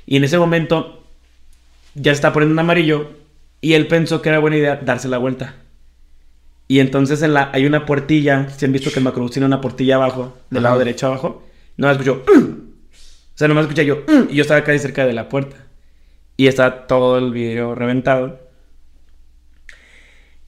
Y 0.06 0.18
en 0.18 0.24
ese 0.26 0.38
momento 0.38 1.04
ya 1.96 2.12
está 2.12 2.34
poniendo 2.34 2.54
un 2.54 2.60
amarillo 2.60 3.10
y 3.62 3.74
él 3.74 3.88
pensó 3.88 4.22
que 4.22 4.30
era 4.30 4.40
buena 4.40 4.58
idea 4.58 4.76
darse 4.76 5.08
la 5.08 5.18
vuelta. 5.18 5.56
Y 6.68 6.80
entonces 6.80 7.22
en 7.22 7.34
la, 7.34 7.50
hay 7.54 7.66
una 7.66 7.86
puertilla, 7.86 8.50
si 8.50 8.66
han 8.66 8.72
visto 8.72 8.90
que 8.92 9.00
el 9.00 9.06
macrobús 9.06 9.32
tiene 9.32 9.46
una 9.46 9.62
portilla 9.62 9.96
abajo, 9.96 10.38
del 10.50 10.60
Ajá. 10.66 10.70
lado 10.70 10.80
derecho 10.80 11.08
abajo, 11.08 11.44
no 11.78 11.88
me 11.88 11.94
escuchó. 11.94 12.24
O 13.36 13.36
sea, 13.36 13.48
nomás 13.48 13.64
escuché 13.64 13.84
yo, 13.84 14.04
y 14.30 14.36
yo 14.36 14.44
estaba 14.44 14.64
casi 14.64 14.78
cerca 14.78 15.08
de 15.08 15.14
la 15.14 15.28
puerta. 15.28 15.56
Y 16.38 16.46
estaba 16.46 16.86
todo 16.86 17.18
el 17.18 17.32
vidrio 17.32 17.74
reventado. 17.74 18.40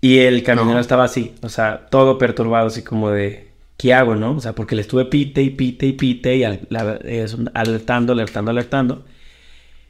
Y 0.02 0.20
el 0.20 0.44
camionero 0.44 0.76
No. 0.76 0.82
estaba 0.82 1.04
así, 1.04 1.34
o 1.42 1.50
sea, 1.50 1.88
todo 1.90 2.20
perturbado, 2.20 2.68
así 2.68 2.84
como 2.84 3.10
de, 3.10 3.50
¿qué 3.78 3.94
hago, 3.96 4.16
no? 4.16 4.36
O 4.36 4.40
sea, 4.40 4.54
porque 4.54 4.76
le 4.76 4.82
estuve 4.82 5.06
pite 5.06 5.42
y 5.42 5.50
pite 5.50 5.88
y 5.88 5.94
pite 5.94 6.36
y 6.36 6.44
al- 6.44 6.68
la- 6.70 6.98
es 7.04 7.34
un- 7.34 7.50
alertando, 7.56 8.14
alertando, 8.14 8.52
alertando. 8.52 9.04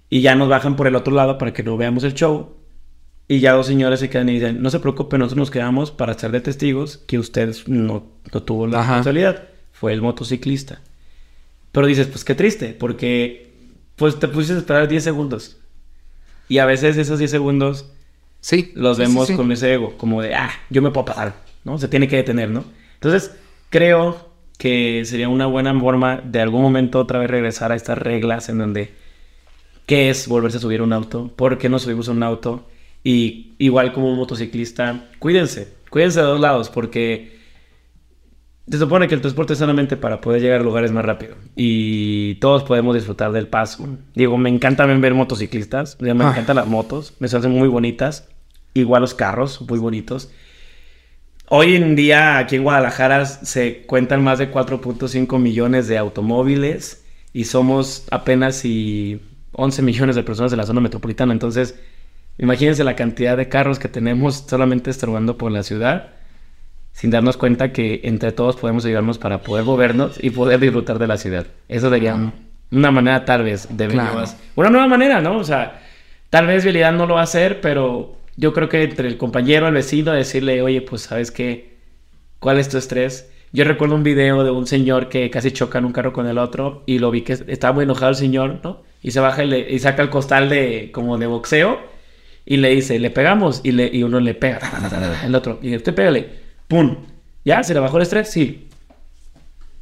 Y 0.10 0.22
ya 0.22 0.36
nos 0.36 0.48
bajan 0.48 0.78
por 0.78 0.88
el 0.88 0.96
otro 0.96 1.14
lado 1.14 1.38
para 1.38 1.52
que 1.54 1.64
no 1.64 1.76
veamos 1.76 2.06
el 2.06 2.14
show. 2.14 2.55
Y 3.28 3.40
ya 3.40 3.54
dos 3.54 3.66
señores 3.68 4.00
se 4.00 4.10
quedan 4.10 4.30
y 4.30 4.34
dicen, 4.34 4.62
no 4.62 4.70
se 4.70 4.80
preocupe, 4.80 5.18
nosotros 5.18 5.38
nos 5.40 5.52
quedamos 5.52 5.90
para 5.92 6.14
ser 6.14 6.32
de 6.32 6.42
testigos 6.42 6.98
que 7.08 7.18
usted 7.18 7.56
no, 7.66 8.06
no 8.32 8.44
tuvo 8.44 8.68
la 8.68 8.80
Ajá. 8.80 8.88
responsabilidad. 8.90 9.44
Fue 9.72 9.94
el 9.94 10.02
motociclista. 10.02 10.80
Pero 11.72 11.88
dices, 11.88 12.08
pues 12.08 12.24
qué 12.24 12.36
triste, 12.36 12.76
porque 12.80 13.52
pues 13.96 14.20
te 14.20 14.28
pusiste 14.28 14.54
a 14.56 14.58
esperar 14.60 14.88
10 14.88 15.04
segundos. 15.04 15.58
Y 16.48 16.60
a 16.60 16.66
veces 16.66 16.98
esos 16.98 17.18
10 17.20 17.32
segundos 17.32 17.92
Sí. 18.42 18.72
los 18.76 18.98
sí, 18.98 19.04
sí, 19.04 19.10
vemos 19.10 19.28
sí. 19.28 19.36
con 19.36 19.52
ese 19.52 19.74
ego, 19.74 19.98
como 19.98 20.22
de, 20.22 20.36
ah, 20.36 20.52
yo 20.70 20.84
me 20.84 20.92
puedo 20.92 21.06
pasar, 21.06 21.34
¿no? 21.64 21.80
Se 21.80 21.88
tiene 21.88 22.08
que 22.08 22.18
detener, 22.18 22.50
¿no? 22.52 22.64
Entonces, 22.94 23.32
creo 23.72 24.30
que 24.60 25.04
sería 25.06 25.28
una 25.30 25.48
buena 25.48 25.78
forma 25.80 26.18
de 26.24 26.40
algún 26.42 26.62
momento 26.62 27.00
otra 27.00 27.18
vez 27.20 27.30
regresar 27.30 27.72
a 27.72 27.76
estas 27.76 27.98
reglas 27.98 28.48
en 28.50 28.60
donde, 28.60 28.94
¿qué 29.88 30.10
es 30.12 30.28
volverse 30.28 30.58
a 30.58 30.62
subir 30.62 30.84
un 30.84 30.94
auto? 30.94 31.32
¿Por 31.36 31.58
qué 31.58 31.70
no 31.70 31.80
subimos 31.80 32.08
a 32.08 32.12
un 32.12 32.22
auto? 32.24 32.68
Y 33.06 33.54
igual 33.60 33.94
como 33.94 34.10
un 34.12 34.18
motociclista, 34.18 35.06
cuídense, 35.20 35.68
cuídense 35.92 36.20
de 36.22 36.26
dos 36.26 36.40
lados, 36.40 36.70
porque 36.72 37.38
se 38.68 38.80
supone 38.80 39.08
que 39.08 39.14
el 39.14 39.22
transporte 39.22 39.54
es 39.54 39.60
solamente 39.60 39.96
para 39.96 40.22
poder 40.22 40.42
llegar 40.42 40.62
a 40.62 40.64
lugares 40.64 40.92
más 40.92 41.06
rápido. 41.06 41.36
Y 41.56 42.34
todos 42.36 42.64
podemos 42.64 42.96
disfrutar 42.96 43.32
del 43.32 43.48
paso. 43.48 43.88
Digo, 44.16 44.40
me 44.40 44.50
encanta 44.50 44.88
ver 44.88 45.14
motociclistas. 45.14 45.98
Me 46.02 46.10
Ah. 46.10 46.14
encantan 46.32 46.56
las 46.56 46.66
motos. 46.66 47.14
Me 47.20 47.28
hacen 47.28 47.52
muy 47.52 47.68
bonitas. 47.68 48.28
Igual 48.74 49.02
los 49.04 49.14
carros, 49.14 49.62
muy 49.70 49.78
bonitos. 49.78 50.32
Hoy 51.48 51.76
en 51.76 51.96
día 51.96 52.40
aquí 52.40 52.56
en 52.56 52.64
Guadalajara 52.64 53.26
se 53.28 53.84
cuentan 53.86 54.24
más 54.24 54.40
de 54.40 54.50
4.5 54.50 55.38
millones 55.38 55.88
de 55.88 56.00
automóviles 56.00 57.06
y 57.34 57.44
somos 57.44 58.08
apenas 58.10 58.66
y 58.66 59.22
11 59.52 59.84
millones 59.84 60.16
de 60.16 60.24
personas 60.24 60.52
en 60.54 60.58
la 60.58 60.66
zona 60.66 60.82
metropolitana. 60.82 61.34
Entonces, 61.34 61.76
imagínense 62.38 62.84
la 62.84 62.96
cantidad 62.96 63.38
de 63.38 63.48
carros 63.50 63.80
que 63.80 63.88
tenemos 63.88 64.46
solamente 64.48 64.90
estorbando 64.90 65.38
por 65.38 65.52
la 65.52 65.64
ciudad 65.64 66.10
sin 66.92 67.12
darnos 67.12 67.36
cuenta 67.36 67.74
que 67.74 68.02
entre 68.06 68.32
todos 68.32 68.56
podemos 68.56 68.86
ayudarnos 68.86 69.18
para 69.18 69.40
poder 69.40 69.66
movernos 69.66 70.18
y 70.24 70.30
poder 70.30 70.60
disfrutar 70.62 70.98
de 70.98 71.08
la 71.08 71.18
ciudad. 71.18 71.46
Eso 71.68 71.90
sería 71.90 72.16
un- 72.16 72.32
una 72.72 72.90
manera 72.92 73.26
tal 73.26 73.44
vez 73.44 73.68
de 73.70 73.88
ver 73.88 73.96
Claro. 73.98 74.24
Una 74.56 74.70
nueva 74.70 74.88
manera, 74.88 75.20
¿no? 75.22 75.38
O 75.38 75.44
sea, 75.44 75.82
tal 76.30 76.48
vez 76.48 76.64
Vialidad 76.64 76.94
no 76.94 77.06
lo 77.06 77.16
va 77.16 77.20
a 77.22 77.24
hacer, 77.26 77.60
pero 77.60 78.16
yo 78.38 78.54
creo 78.54 78.70
que 78.70 78.84
entre 78.84 79.10
el 79.10 79.18
compañero, 79.18 79.68
el 79.68 79.74
vecino, 79.74 80.14
decirle, 80.14 80.62
oye, 80.62 80.82
pues, 80.82 81.02
¿sabes 81.04 81.32
qué? 81.32 81.76
¿Cuál 82.40 82.60
es 82.60 82.70
tu 82.70 82.78
estrés? 82.78 83.30
Yo 83.52 83.66
recuerdo 83.66 83.96
un 83.96 84.04
video 84.04 84.44
de 84.46 84.52
un 84.52 84.66
señor 84.66 85.10
que 85.10 85.30
casi 85.30 85.52
choca 85.52 85.80
en 85.80 85.86
un 85.86 85.92
carro 85.92 86.14
con 86.14 86.28
el 86.28 86.38
otro 86.38 86.84
y 86.86 87.00
lo 87.00 87.12
vi 87.12 87.22
que 87.24 87.34
estaba 87.48 87.74
muy 87.74 87.84
enojado 87.84 88.12
el 88.12 88.16
señor, 88.18 88.60
¿no? 88.64 88.84
Y 89.04 89.12
se 89.12 89.20
baja 89.20 89.44
y, 89.44 89.48
le- 89.48 89.70
y 89.70 89.80
saca 89.80 90.02
el 90.02 90.10
costal 90.10 90.48
de 90.50 90.92
como 90.94 91.18
de 91.18 91.28
boxeo 91.28 91.80
y 92.46 92.58
le 92.58 92.70
dice, 92.70 93.00
le 93.00 93.10
pegamos 93.10 93.62
y, 93.64 93.72
le, 93.72 93.90
y 93.92 94.04
uno 94.04 94.20
le 94.20 94.34
pega, 94.36 94.60
el 95.26 95.34
otro, 95.36 95.60
y 95.62 95.76
usted 95.76 95.94
pégale, 95.96 96.30
¡pum! 96.68 96.98
¿Ya? 97.44 97.64
¿Se 97.64 97.74
le 97.74 97.80
bajó 97.80 97.98
el 97.98 98.04
estrés? 98.04 98.30
Sí. 98.30 98.68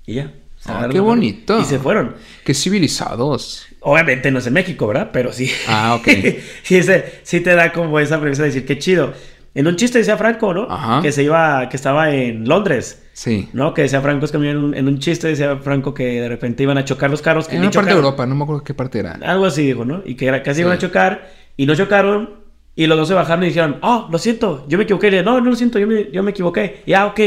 Y 0.06 0.16
ya. 0.16 0.32
Ah, 0.66 0.88
qué 0.92 1.00
bonito. 1.02 1.60
Y 1.60 1.66
se 1.66 1.78
fueron. 1.80 2.16
Qué 2.46 2.54
civilizados. 2.54 3.66
Obviamente 3.82 4.32
no 4.32 4.40
es 4.40 4.48
en 4.48 4.54
México, 4.54 4.88
¿verdad? 4.88 5.10
Pero 5.12 5.34
sí. 5.34 5.52
Ah, 5.68 5.96
ok. 5.96 6.08
sí, 6.64 6.78
ese- 6.78 7.20
sí 7.24 7.42
te 7.42 7.54
da 7.56 7.74
como 7.74 8.00
esa 8.00 8.20
premisa 8.20 8.44
de 8.44 8.50
decir, 8.50 8.66
qué 8.66 8.78
chido. 8.80 9.14
En 9.56 9.68
un 9.68 9.76
chiste 9.76 9.98
decía 10.00 10.18
Franco, 10.18 10.54
¿no? 10.54 10.68
Ajá. 10.70 11.02
Que 11.02 11.12
se 11.12 11.24
iba, 11.24 11.68
que 11.70 11.76
estaba 11.78 12.12
en 12.16 12.48
Londres. 12.48 13.04
Sí. 13.14 13.50
¿No? 13.54 13.74
Que 13.74 13.84
decía 13.84 14.02
Franco, 14.02 14.26
es 14.26 14.32
que 14.32 14.38
en 14.38 14.58
un, 14.58 14.74
en 14.76 14.88
un 14.88 15.00
chiste 15.00 15.28
decía 15.28 15.58
Franco 15.58 15.94
que 15.94 16.22
de 16.22 16.28
repente 16.30 16.64
iban 16.64 16.78
a 16.78 16.86
chocar 16.86 17.12
los 17.12 17.22
carros. 17.22 17.48
Que 17.48 17.56
En 17.58 17.62
una 17.62 17.70
parte 17.70 17.80
de 17.80 17.92
chocaron. 17.92 18.04
Europa, 18.06 18.26
no 18.26 18.36
me 18.36 18.44
acuerdo 18.44 18.64
qué 18.64 18.74
parte 18.74 19.00
era. 19.00 19.20
Algo 19.22 19.46
así 19.46 19.66
dijo, 19.66 19.86
¿no? 19.86 20.02
Y 20.06 20.16
que 20.16 20.26
era, 20.28 20.42
casi 20.44 20.56
Sí. 20.56 20.62
iban 20.62 20.74
a 20.74 20.80
chocar 20.80 21.30
y 21.58 21.66
no 21.66 21.76
chocaron. 21.76 22.43
Y 22.76 22.88
los 22.88 22.98
dos 22.98 23.08
se 23.08 23.14
bajaron 23.14 23.44
y 23.44 23.48
dijeron, 23.48 23.78
oh, 23.82 24.08
lo 24.12 24.18
siento, 24.18 24.66
yo 24.68 24.78
me 24.78 24.86
equivoqué. 24.86 25.08
Y 25.08 25.12
le, 25.12 25.24
no, 25.24 25.40
no 25.40 25.50
lo 25.52 25.56
siento, 25.56 25.78
yo 25.80 25.86
me, 25.88 26.10
yo 26.12 26.24
me 26.24 26.32
equivoqué. 26.32 26.82
Ya, 26.88 27.06
ok. 27.06 27.20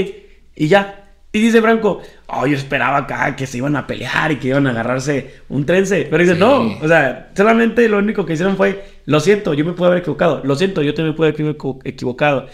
Y 0.57 0.67
ya. 0.69 1.03
Y 1.33 1.39
dice 1.41 1.61
Franco, 1.61 2.01
oh, 2.29 2.47
yo 2.47 2.57
esperaba 2.57 2.97
acá 2.97 3.37
que 3.37 3.47
se 3.47 3.59
iban 3.59 3.77
a 3.77 3.87
pelear 3.87 4.33
y 4.33 4.37
que 4.37 4.49
iban 4.49 4.67
a 4.67 4.71
agarrarse 4.71 5.35
un 5.51 5.67
trense. 5.67 6.07
Pero 6.11 6.23
dice, 6.23 6.35
Sí. 6.35 6.41
no, 6.41 6.63
o 6.83 6.89
sea, 6.89 7.31
solamente 7.37 7.89
lo 7.89 7.99
único 7.99 8.25
que 8.25 8.33
hicieron 8.33 8.57
fue, 8.57 8.85
lo 9.05 9.21
siento, 9.21 9.53
yo 9.55 9.65
me 9.65 9.73
pude 9.73 9.89
haber 9.89 9.99
equivocado. 10.01 10.41
Lo 10.45 10.57
siento, 10.57 10.83
yo 10.83 10.95
también 10.95 11.13
me 11.13 11.17
pude 11.17 11.29
haber 11.29 11.41
equivo- 11.41 11.79
equivocado. 11.85 12.49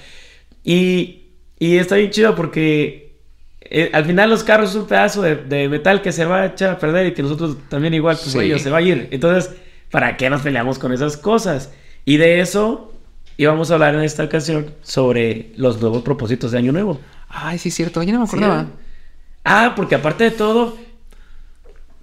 Y, 0.65 1.29
y 1.59 1.77
está 1.79 1.97
bien 1.97 2.11
chido 2.11 2.35
porque 2.35 3.17
eh, 3.61 3.91
al 3.93 4.05
final 4.05 4.31
los 4.31 4.45
carros 4.45 4.71
es 4.71 4.77
un 4.77 4.87
pedazo 4.87 5.23
de, 5.23 5.37
de 5.37 5.69
metal 5.69 6.03
que 6.03 6.13
se 6.13 6.25
va 6.25 6.43
a 6.43 6.47
echar 6.47 6.71
a 6.71 6.79
perder 6.79 7.07
y 7.07 7.13
que 7.15 7.23
nosotros 7.23 7.57
también 7.69 7.95
igual, 7.95 8.17
pues 8.17 8.33
Sí. 8.33 8.39
ellos 8.41 8.61
se 8.63 8.71
va 8.71 8.79
a 8.79 8.83
ir. 8.83 9.09
Entonces, 9.13 9.55
¿para 9.91 10.17
qué 10.17 10.29
nos 10.29 10.43
peleamos 10.43 10.79
con 10.79 10.93
esas 10.93 11.17
cosas? 11.17 11.73
Y 12.05 12.17
de 12.17 12.41
eso 12.41 12.93
íbamos 13.37 13.71
a 13.71 13.75
hablar 13.75 13.95
en 13.95 14.03
esta 14.03 14.25
ocasión 14.25 14.75
sobre 14.83 15.53
los 15.57 15.81
nuevos 15.81 16.03
propósitos 16.03 16.53
de 16.53 16.59
Año 16.59 16.73
Nuevo. 16.73 17.01
Ay, 17.29 17.59
sí, 17.59 17.69
es 17.71 17.75
cierto. 17.75 18.03
Ya 18.03 18.13
no 18.13 18.21
me 18.21 18.25
acordaba. 18.27 18.63
Sí. 18.65 18.69
Ah, 19.45 19.73
porque 19.75 19.95
aparte 19.95 20.25
de 20.25 20.31
todo, 20.33 20.77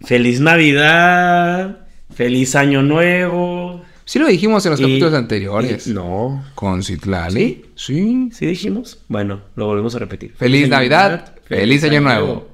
feliz 0.04 0.40
Navidad, 0.40 1.80
feliz 2.14 2.56
Año 2.56 2.82
Nuevo. 2.82 3.84
Sí 4.06 4.18
lo 4.18 4.28
dijimos 4.28 4.66
en 4.66 4.72
los 4.72 4.80
y- 4.80 4.84
capítulos 4.84 5.14
anteriores. 5.14 5.88
y- 5.88 5.94
no, 5.94 6.44
Con 6.56 6.82
Citlali. 6.84 7.66
Sí. 7.76 8.30
¿sí 8.34 8.46
dijimos? 8.46 9.00
Bueno, 9.08 9.42
lo 9.56 9.68
volvemos 9.68 9.94
a 9.96 10.00
repetir. 10.00 10.34
Feliz 10.36 10.68
Navidad. 10.68 11.36
Feliz 11.46 11.84
Año 11.84 12.02
Nuevo. 12.02 12.48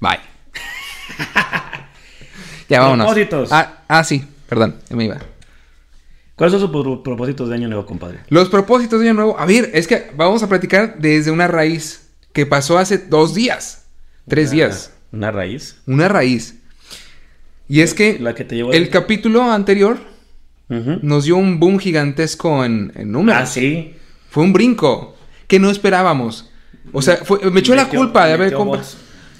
Bye. 0.00 0.20
ya 2.68 2.80
vámonos. 2.80 3.06
Propósitos. 3.06 3.52
Ah, 3.52 3.82
ah, 3.88 4.04
sí. 4.04 4.24
Perdón, 4.48 4.76
ya 4.88 4.96
me 4.96 5.04
iba. 5.06 5.18
¿Cuáles 6.38 6.52
son 6.52 6.60
sus 6.60 6.70
pro- 6.70 7.02
propósitos 7.02 7.48
de 7.48 7.56
Año 7.56 7.68
Nuevo, 7.68 7.84
compadre? 7.84 8.20
Los 8.28 8.48
propósitos 8.48 9.00
de 9.00 9.06
Año 9.08 9.14
Nuevo. 9.14 9.38
A 9.38 9.44
ver, 9.44 9.70
es 9.74 9.86
que 9.88 10.10
vamos 10.16 10.42
a 10.42 10.48
platicar 10.48 10.96
desde 10.98 11.30
una 11.32 11.48
raíz 11.48 12.08
que 12.32 12.46
pasó 12.46 12.78
hace 12.78 12.96
dos 12.98 13.34
días. 13.34 13.86
Tres 14.28 14.46
Una- 14.50 14.54
días. 14.54 14.92
Una 15.12 15.30
raíz. 15.32 15.76
Una 15.86 16.08
raíz. 16.08 16.54
Y 17.68 17.80
es 17.80 17.92
que 17.92 18.18
La 18.18 18.34
que 18.34 18.44
te 18.44 18.54
llevó 18.56 18.72
el 18.72 18.88
capítulo 18.88 19.42
anterior 19.50 19.98
nos 20.68 21.24
dio 21.24 21.36
un 21.36 21.58
boom 21.58 21.78
gigantesco 21.78 22.64
en, 22.64 22.92
en 22.94 23.10
números. 23.10 23.42
Ah, 23.42 23.46
sí. 23.46 23.94
Fue 24.30 24.44
un 24.44 24.52
brinco 24.52 25.16
que 25.46 25.58
no 25.58 25.70
esperábamos. 25.70 26.50
O 26.92 27.02
sea, 27.02 27.16
fue- 27.16 27.40
me 27.50 27.60
echó 27.60 27.74
la 27.74 27.88
culpa 27.88 28.26
de 28.26 28.34
haber 28.34 28.54
bots. 28.54 28.96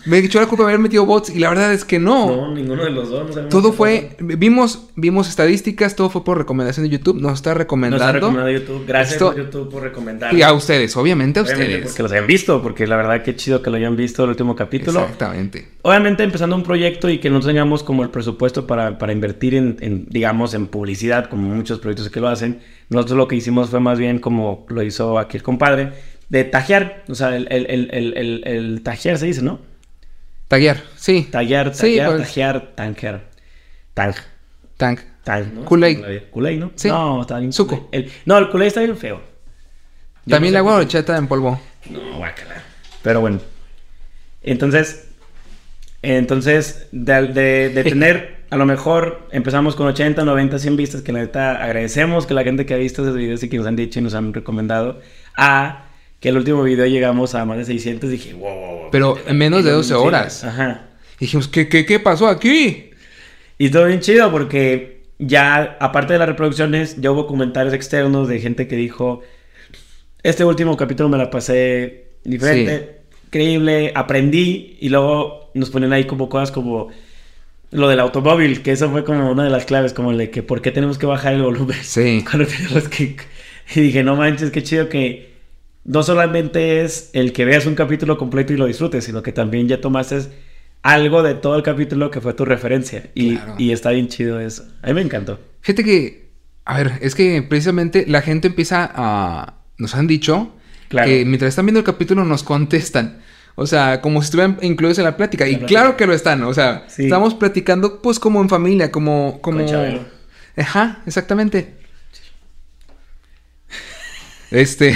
Me 0.06 0.18
echó 0.18 0.40
la 0.40 0.46
culpa 0.46 0.64
de 0.64 0.70
haber 0.70 0.80
metido 0.80 1.04
bots 1.04 1.28
y 1.28 1.38
la 1.38 1.48
verdad 1.50 1.72
es 1.72 1.84
que 1.84 1.98
no. 1.98 2.26
No, 2.34 2.54
ninguno 2.54 2.84
de 2.84 2.90
los 2.90 3.11
dos. 3.11 3.37
no 3.37 3.42
Todo 3.48 3.72
fue, 3.72 4.16
vimos, 4.20 4.88
vimos 4.96 5.28
estadísticas, 5.28 5.96
todo 5.96 6.08
fue 6.08 6.24
por 6.24 6.38
recomendación 6.38 6.84
de 6.84 6.90
YouTube, 6.90 7.20
nos 7.20 7.34
está 7.34 7.50
Nos 7.50 7.58
recomendando. 7.58 8.50
YouTube. 8.50 8.84
Gracias 8.87 9.14
Esto- 9.14 9.37
YouTube 9.37 9.70
por 9.70 9.82
recomendar. 9.82 10.32
Y 10.32 10.42
a 10.42 10.52
ustedes, 10.52 10.96
obviamente 10.96 11.40
a 11.40 11.42
Obviamente 11.42 11.66
ustedes. 11.66 11.87
porque 11.88 12.02
los 12.04 12.12
hayan 12.12 12.26
visto, 12.26 12.62
porque 12.62 12.87
la 12.87 12.96
verdad 12.96 13.22
que 13.22 13.37
chido 13.37 13.61
que 13.61 13.70
lo 13.70 13.76
hayan 13.76 13.96
visto 13.96 14.24
el 14.24 14.30
último 14.30 14.56
capítulo. 14.56 15.00
Exactamente. 15.00 15.68
Obviamente 15.82 16.22
empezando 16.22 16.56
un 16.56 16.62
proyecto 16.62 17.08
y 17.11 17.18
que 17.18 17.28
no 17.28 17.40
tengamos 17.40 17.82
como 17.82 18.02
el 18.02 18.11
presupuesto 18.11 18.66
para, 18.66 18.98
para 18.98 19.12
invertir 19.12 19.54
en, 19.56 19.76
en, 19.80 20.06
digamos, 20.08 20.54
en 20.54 20.68
publicidad, 20.68 21.28
como 21.28 21.48
muchos 21.54 21.80
proyectos 21.80 22.08
que 22.08 22.20
lo 22.20 22.28
hacen. 22.28 22.61
Nosotros 22.88 23.18
lo 23.18 23.28
que 23.28 23.37
hicimos 23.37 23.68
fue 23.70 23.80
más 23.80 23.98
bien 23.98 24.18
como 24.20 24.64
lo 24.70 24.82
hizo 24.82 25.18
aquí 25.18 25.37
el 25.37 25.42
compadre, 25.42 25.92
de 26.30 26.44
tajear, 26.44 27.04
o 27.08 27.14
sea, 27.14 27.37
el, 27.37 27.46
el, 27.50 27.66
el, 27.68 27.90
el, 27.92 28.14
el, 28.16 28.42
el 28.46 28.82
tajear 28.82 29.18
se 29.18 29.26
dice, 29.26 29.42
¿no? 29.42 29.61
Taguear, 30.48 30.82
sí. 30.96 31.28
Taguear, 31.30 31.74
Sí, 31.74 31.96
taguear, 31.98 32.16
pues. 32.16 32.74
tanker. 32.74 33.20
Tang. 33.94 34.14
Tank. 34.76 35.00
Tang, 35.24 35.52
¿no? 35.54 35.64
Kool-Aid. 35.64 35.98
Kool-Aid, 36.30 36.58
¿no? 36.58 36.72
Sí. 36.74 36.88
No, 36.88 37.20
está 37.22 37.38
bien. 37.38 37.52
Suco. 37.52 37.88
El- 37.92 38.11
no, 38.24 38.38
el 38.38 38.48
Kool-Aid 38.48 38.68
está 38.68 38.80
bien 38.80 38.96
feo. 38.96 39.20
Yo 40.24 40.34
También 40.37 40.52
no 40.52 40.58
la 40.58 40.58
sé 40.58 40.61
agua 40.61 40.72
por 40.72 40.80
horchata 40.82 41.16
en 41.18 41.26
polvo. 41.26 41.61
No, 41.90 42.16
guácala. 42.18 42.62
Pero 43.02 43.20
bueno. 43.20 43.40
Entonces, 44.42 45.04
Entonces, 46.00 46.87
de, 46.92 47.22
de- 47.26 47.68
de 47.70 47.84
tener, 47.90 48.44
a 48.50 48.56
lo 48.56 48.64
mejor 48.66 49.26
empezamos 49.32 49.74
con 49.74 49.88
80, 49.88 50.24
90, 50.24 50.58
100 50.61 50.76
vistas, 50.76 51.02
que 51.02 51.12
la 51.12 51.18
neta 51.20 51.62
agradecemos 51.62 52.24
que 52.24 52.34
la 52.34 52.44
gente 52.44 52.64
que 52.66 52.74
ha 52.74 52.76
visto 52.78 53.02
esos 53.02 53.16
videos 53.16 53.42
y 53.42 53.48
que 53.48 53.56
nos 53.58 53.66
han 53.66 53.74
dicho 53.76 53.98
y 53.98 54.02
nos 54.02 54.14
han 54.14 54.32
recomendado, 54.32 55.00
a 55.37 55.88
que 56.20 56.31
el 56.31 56.37
último 56.37 56.62
video 56.62 56.87
llegamos 56.87 57.35
a 57.35 57.44
más 57.44 57.59
de 57.59 57.64
600, 57.64 58.11
dije, 58.11 58.35
wow. 58.35 58.90
Pero 58.90 59.18
en 59.26 59.38
menos 59.38 59.64
de 59.64 59.70
12 59.70 59.94
horas. 59.94 60.44
Ajá. 60.44 60.88
Y 61.16 61.26
dijimos, 61.26 61.48
¿qué, 61.48 61.68
qué, 61.68 61.87
qué 61.87 62.00
pasó 62.00 62.28
aquí? 62.28 62.90
Y 63.59 63.70
todo 63.70 63.87
bien 63.87 64.00
chido 64.00 64.31
porque 64.31 65.02
ya, 65.18 65.76
aparte 65.81 66.12
de 66.12 66.18
las 66.18 66.28
reproducciones, 66.28 67.00
ya 67.00 67.11
hubo 67.11 67.26
comentarios 67.26 67.74
externos 67.74 68.28
de 68.28 68.40
gente 68.40 68.68
que 68.68 68.76
dijo, 68.76 69.22
este 70.22 70.44
último 70.44 70.76
capítulo 70.76 71.09
me 71.09 71.18
la 71.18 71.31
pasé 71.31 72.12
diferente, 72.24 73.00
increíble, 73.26 73.92
aprendí 73.94 74.76
y 74.81 74.88
luego 74.88 75.50
nos 75.54 75.70
ponen 75.70 75.92
ahí 75.92 76.04
como 76.04 76.28
cosas 76.28 76.50
como 76.50 76.88
lo 77.70 77.88
del 77.88 78.00
automóvil, 78.00 78.62
que 78.62 78.72
eso 78.72 78.90
fue 78.90 79.04
como 79.04 79.31
una 79.31 79.44
de 79.44 79.50
las 79.50 79.64
claves, 79.64 79.92
como 79.92 80.12
el 80.12 80.18
de 80.18 80.31
que 80.31 80.42
por 80.42 80.62
qué 80.62 80.70
tenemos 80.70 80.98
que 80.98 81.07
bajar 81.07 81.35
el 81.35 81.42
volumen. 81.42 81.76
Sí. 81.83 82.24
Cuando 82.31 82.48
que... 82.90 83.16
Y 83.74 83.81
dije, 83.81 84.02
no 84.02 84.16
manches, 84.16 84.50
qué 84.50 84.62
chido 84.62 84.88
que 84.88 85.38
no 85.88 86.03
solamente 86.03 86.83
es 86.85 87.09
el 87.14 87.33
que 87.33 87.46
veas 87.46 87.64
un 87.64 87.74
capítulo 87.74 88.18
completo 88.18 88.53
y 88.53 88.59
lo 88.59 88.66
disfrutes, 88.66 89.05
sino 89.05 89.22
que 89.22 89.33
también 89.33 89.68
ya 89.68 89.81
tomaste 89.81 90.18
algo 90.83 91.22
de 91.22 91.35
todo 91.35 91.57
el 91.57 91.62
capítulo 91.62 92.11
que 92.11 92.20
fue 92.20 92.35
tu 92.35 92.44
referencia. 92.44 93.09
Y, 93.14 93.37
Claro. 93.37 93.55
y 93.57 93.72
está 93.72 93.90
bien 93.90 94.09
chido 94.09 94.38
eso. 94.38 94.64
A 94.83 94.88
mí 94.88 94.92
me 94.92 95.01
encantó. 95.01 95.40
Fíjate 95.62 95.85
que, 95.85 96.29
a 96.66 96.77
ver, 96.77 96.92
es 97.01 97.14
que 97.14 97.42
precisamente 97.42 98.05
la 98.07 98.20
gente 98.20 98.48
empieza 98.48 98.90
a... 98.94 99.55
Nos 99.79 99.94
han 99.94 100.07
dicho 100.07 100.55
Claro. 100.88 101.09
que 101.09 101.24
mientras 101.24 101.48
están 101.48 101.64
viendo 101.64 101.79
el 101.81 101.87
capítulo 101.87 102.22
nos 102.24 102.42
contestan. 102.42 103.20
O 103.55 103.66
sea, 103.66 104.03
como 104.03 104.20
si 104.20 104.27
estuvieran 104.27 104.59
incluidos 104.61 104.98
en 104.98 105.05
la 105.05 105.16
plática. 105.16 105.44
La 105.44 105.51
y 105.51 105.57
plática. 105.57 105.81
claro 105.81 105.96
que 105.96 106.07
lo 106.07 106.12
están. 106.12 106.42
O 106.44 106.53
sea, 106.53 106.85
Sí. 106.88 107.05
estamos 107.05 107.35
platicando 107.35 108.03
pues 108.03 108.18
como 108.20 108.42
en 108.42 108.51
familia, 108.51 108.92
como... 108.92 109.40
como... 109.40 109.64
Con. 109.64 110.07
Ajá, 110.57 111.03
exactamente. 111.07 111.74
Este... 114.51 114.94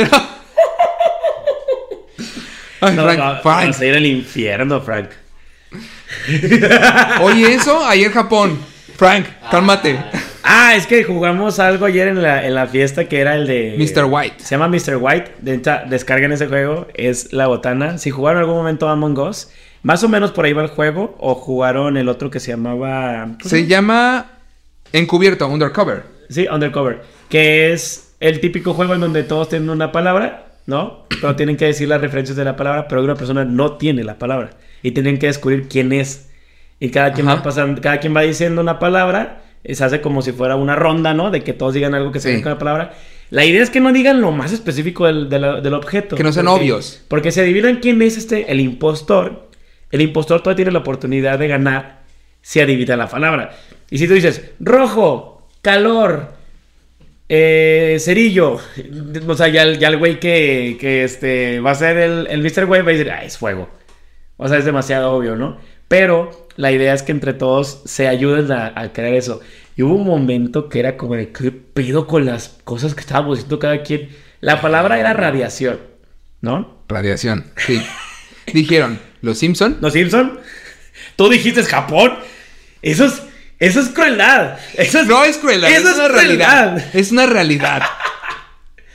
Pero... 0.00 0.10
Ay, 2.80 2.96
No, 2.96 3.02
Frank, 3.02 3.18
no, 3.18 3.42
Frank. 3.42 3.44
Vamos 3.44 3.80
a 3.80 3.86
ir 3.86 3.94
al 3.94 4.06
infierno, 4.06 4.80
Frank. 4.80 5.10
Oye, 7.20 7.54
eso 7.54 7.84
ayer 7.84 8.10
Japón. 8.10 8.58
Frank, 8.96 9.26
cálmate. 9.50 9.98
Ah, 10.42 10.74
es 10.74 10.86
que 10.86 11.04
jugamos 11.04 11.58
algo 11.58 11.84
ayer 11.84 12.08
en 12.08 12.22
la, 12.22 12.46
en 12.46 12.54
la 12.54 12.66
fiesta 12.66 13.04
que 13.04 13.20
era 13.20 13.34
el 13.36 13.46
de... 13.46 13.76
Mr. 13.78 14.04
White. 14.04 14.36
Se 14.38 14.56
llama 14.56 14.68
Mr. 14.68 14.96
White. 14.98 15.32
De 15.40 15.54
hecho, 15.54 15.72
descarguen 15.88 16.32
ese 16.32 16.46
juego. 16.46 16.88
Es 16.94 17.32
la 17.32 17.46
botana. 17.46 17.98
Si 17.98 18.10
jugaron 18.10 18.38
en 18.38 18.44
algún 18.44 18.56
momento 18.56 18.88
Among 18.88 19.18
Us, 19.18 19.50
más 19.82 20.02
o 20.02 20.08
menos 20.08 20.32
por 20.32 20.46
ahí 20.46 20.54
va 20.54 20.62
el 20.62 20.68
juego. 20.68 21.14
O 21.18 21.34
jugaron 21.34 21.98
el 21.98 22.08
otro 22.08 22.30
que 22.30 22.40
se 22.40 22.50
llamaba... 22.52 23.36
¿cómo 23.38 23.50
Se 23.50 23.66
llama 23.66 24.38
Encubierto, 24.92 25.46
Undercover. 25.46 26.04
Sí, 26.30 26.46
Undercover. 26.50 27.02
Que 27.28 27.72
es 27.72 28.09
el 28.20 28.40
típico 28.40 28.74
juego 28.74 28.94
en 28.94 29.00
donde 29.00 29.22
todos 29.24 29.48
tienen 29.48 29.70
una 29.70 29.90
palabra, 29.92 30.46
¿no? 30.66 31.06
Pero 31.20 31.36
tienen 31.36 31.56
que 31.56 31.64
decir 31.66 31.88
las 31.88 32.00
referencias 32.00 32.36
de 32.36 32.44
la 32.44 32.54
palabra, 32.56 32.86
pero 32.88 33.02
una 33.02 33.14
persona 33.14 33.44
no 33.44 33.76
tiene 33.76 34.04
la 34.04 34.18
palabra. 34.18 34.50
Y 34.82 34.92
tienen 34.92 35.18
que 35.18 35.26
descubrir 35.26 35.68
quién 35.68 35.92
es. 35.92 36.30
Y 36.78 36.90
cada 36.90 37.12
quien, 37.12 37.26
Ajá. 37.28 37.36
va 37.38 37.42
pasando, 37.42 37.80
cada 37.80 37.98
quien 37.98 38.14
va 38.14 38.22
diciendo 38.22 38.60
una 38.62 38.78
palabra. 38.78 39.42
Se 39.64 39.84
hace 39.84 40.00
como 40.00 40.22
si 40.22 40.32
fuera 40.32 40.56
una 40.56 40.74
ronda, 40.76 41.12
¿no? 41.12 41.30
De 41.30 41.42
que 41.42 41.52
todos 41.52 41.74
digan 41.74 41.94
algo 41.94 42.12
que 42.12 42.20
se 42.20 42.36
Sí. 42.36 42.42
con 42.42 42.52
la 42.52 42.58
palabra. 42.58 42.94
La 43.28 43.44
idea 43.44 43.62
es 43.62 43.68
que 43.68 43.80
no 43.80 43.92
digan 43.92 44.20
lo 44.22 44.32
más 44.32 44.52
específico 44.52 45.06
del, 45.06 45.28
del- 45.28 45.62
del 45.62 45.74
objeto. 45.74 46.16
Que 46.16 46.22
no 46.22 46.32
sean 46.32 46.46
Porque- 46.46 46.62
obvios. 46.62 47.02
Porque 47.08 47.30
si 47.30 47.40
adivinan 47.40 47.76
quién 47.80 48.00
es 48.00 48.16
este, 48.16 48.50
el 48.50 48.60
impostor, 48.60 49.50
el 49.90 50.00
impostor 50.00 50.40
todavía 50.40 50.56
tiene 50.56 50.70
la 50.72 50.78
oportunidad 50.78 51.38
de 51.38 51.48
ganar 51.48 52.00
si 52.40 52.60
adivina 52.60 52.96
la 52.96 53.08
palabra. 53.08 53.50
Y 53.90 53.98
si 53.98 54.08
tú 54.08 54.14
dices, 54.14 54.50
rojo, 54.60 55.46
calor, 55.60 56.32
eh, 57.32 57.96
cerillo, 58.00 58.58
o 59.28 59.34
sea, 59.36 59.46
ya, 59.46 59.62
el- 59.62 59.78
ya 59.78 59.86
el 59.88 59.98
güey 59.98 60.18
que, 60.18 60.76
que 60.80 61.04
este, 61.04 61.60
va 61.60 61.70
a 61.70 61.74
ser 61.76 61.96
el, 61.96 62.26
el 62.28 62.42
Mr. 62.42 62.66
Güey 62.66 62.82
va 62.82 62.88
a 62.90 62.92
decir, 62.92 63.10
ah, 63.12 63.24
es 63.24 63.38
fuego. 63.38 63.70
O 64.36 64.48
sea, 64.48 64.58
es 64.58 64.64
demasiado 64.64 65.12
obvio, 65.12 65.36
¿no? 65.36 65.58
Pero 65.86 66.48
la 66.56 66.72
idea 66.72 66.92
es 66.92 67.02
que 67.04 67.12
entre 67.12 67.32
todos 67.32 67.82
se 67.84 68.08
ayuden 68.08 68.50
a, 68.50 68.72
a 68.74 68.92
crear 68.92 69.14
eso. 69.14 69.40
Y 69.76 69.82
hubo 69.82 69.94
un 69.94 70.06
momento 70.06 70.68
que 70.68 70.80
era 70.80 70.96
como 70.96 71.14
de, 71.14 71.30
¿qué 71.30 71.52
pedo 71.52 72.08
con 72.08 72.26
las 72.26 72.58
cosas 72.64 72.94
que 72.94 73.00
estábamos 73.00 73.36
diciendo 73.38 73.60
cada 73.60 73.82
quien? 73.84 74.08
La 74.40 74.60
palabra 74.60 74.98
era 74.98 75.12
radiación, 75.12 75.78
¿no? 76.40 76.82
Radiación. 76.88 77.44
Sí. 77.56 77.80
Dijeron, 78.52 78.98
los 79.22 79.38
Simpson. 79.38 79.78
¿No, 79.80 79.90
Simpson? 79.90 80.40
Tú 81.14 81.28
dijiste 81.28 81.62
Japón. 81.62 82.12
Eso 82.82 83.04
es, 83.04 83.22
eso 83.60 83.80
es 83.80 83.88
crueldad. 83.90 84.58
Eso 84.74 85.00
es, 85.00 85.06
No 85.06 85.22
es 85.24 85.36
crueldad, 85.38 85.70
Eso 85.70 85.90
es 85.90 85.96
una 85.96 86.08
realidad. 86.08 86.84
Es 86.94 87.12
una 87.12 87.26
realidad. 87.26 87.82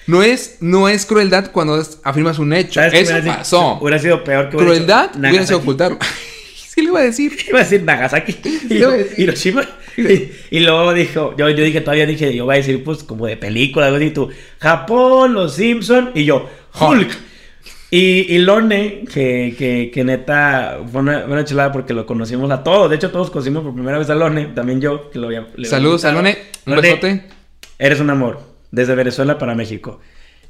No 0.08 0.21
es, 0.21 0.58
no 0.60 0.88
es 0.89 1.06
crueldad 1.06 1.51
cuando 1.51 1.80
es- 1.82 1.99
afirmas 2.04 2.38
un 2.38 2.54
hecho. 2.54 2.73
¿Sabes 2.75 2.91
qué 2.93 2.99
Eso 2.99 3.12
hubiera 3.13 3.23
sido- 3.23 3.38
pasó. 3.38 3.78
Hubiera 3.82 3.99
sido 3.99 4.23
peor 4.23 4.49
que 4.49 4.58
Crueldad 4.58 5.12
hubiera 5.17 5.45
sido 5.45 5.60
ocultarlo. 5.60 5.97
sí 6.56 6.82
le 6.82 6.88
iba 6.89 6.99
a 6.99 7.04
decir. 7.04 7.36
Iba 7.47 7.60
a 7.60 7.63
decir 7.63 7.84
Nagasaki 7.84 8.38
y 8.69 8.78
yo, 8.78 8.91
decir- 8.91 9.13
Hiroshima. 9.19 9.67
Y, 9.97 10.30
y 10.51 10.60
luego 10.60 10.93
dijo, 10.93 11.34
yo, 11.38 11.49
yo 11.49 11.63
dije, 11.63 11.80
todavía 11.82 12.06
dije, 12.06 12.36
yo 12.36 12.43
voy 12.45 12.56
a 12.56 12.58
decir, 12.58 12.84
pues, 12.84 13.04
como 13.04 13.28
de 13.28 13.38
película, 13.38 13.86
algo 13.86 13.97
así, 13.97 14.10
tú, 14.12 14.30
Japón, 14.60 15.34
los 15.34 15.56
Simpson 15.56 16.12
y 16.13 16.25
yo, 16.25 16.49
Hulk. 16.80 17.10
Y, 17.96 18.36
y 18.36 18.40
Lone, 18.40 19.06
que, 19.14 19.56
que, 19.58 19.92
que 19.94 20.04
neta 20.04 20.80
fue 20.92 21.02
una, 21.02 21.26
una 21.26 21.46
chulada 21.46 21.72
porque 21.72 21.94
lo 21.94 22.06
conocimos 22.06 22.52
a 22.52 22.64
todos. 22.64 22.90
De 22.90 22.96
hecho, 22.98 23.12
todos 23.12 23.32
conocimos 23.32 23.64
por 23.64 23.74
primera 23.74 23.98
vez 23.98 24.10
a 24.10 24.16
Lone, 24.16 24.48
también 24.48 24.82
yo, 24.82 25.10
que 25.12 25.20
lo 25.20 25.28
había. 25.28 25.48
Saludos, 25.64 26.02
Salone. 26.02 26.32
invitado. 26.32 26.50
Un 26.68 26.76
Lone, 26.76 26.88
besote. 26.90 27.24
Eres 27.80 28.00
un 28.00 28.10
amor, 28.10 28.42
desde 28.72 28.96
Venezuela 28.96 29.38
para 29.38 29.56
México. 29.56 30.00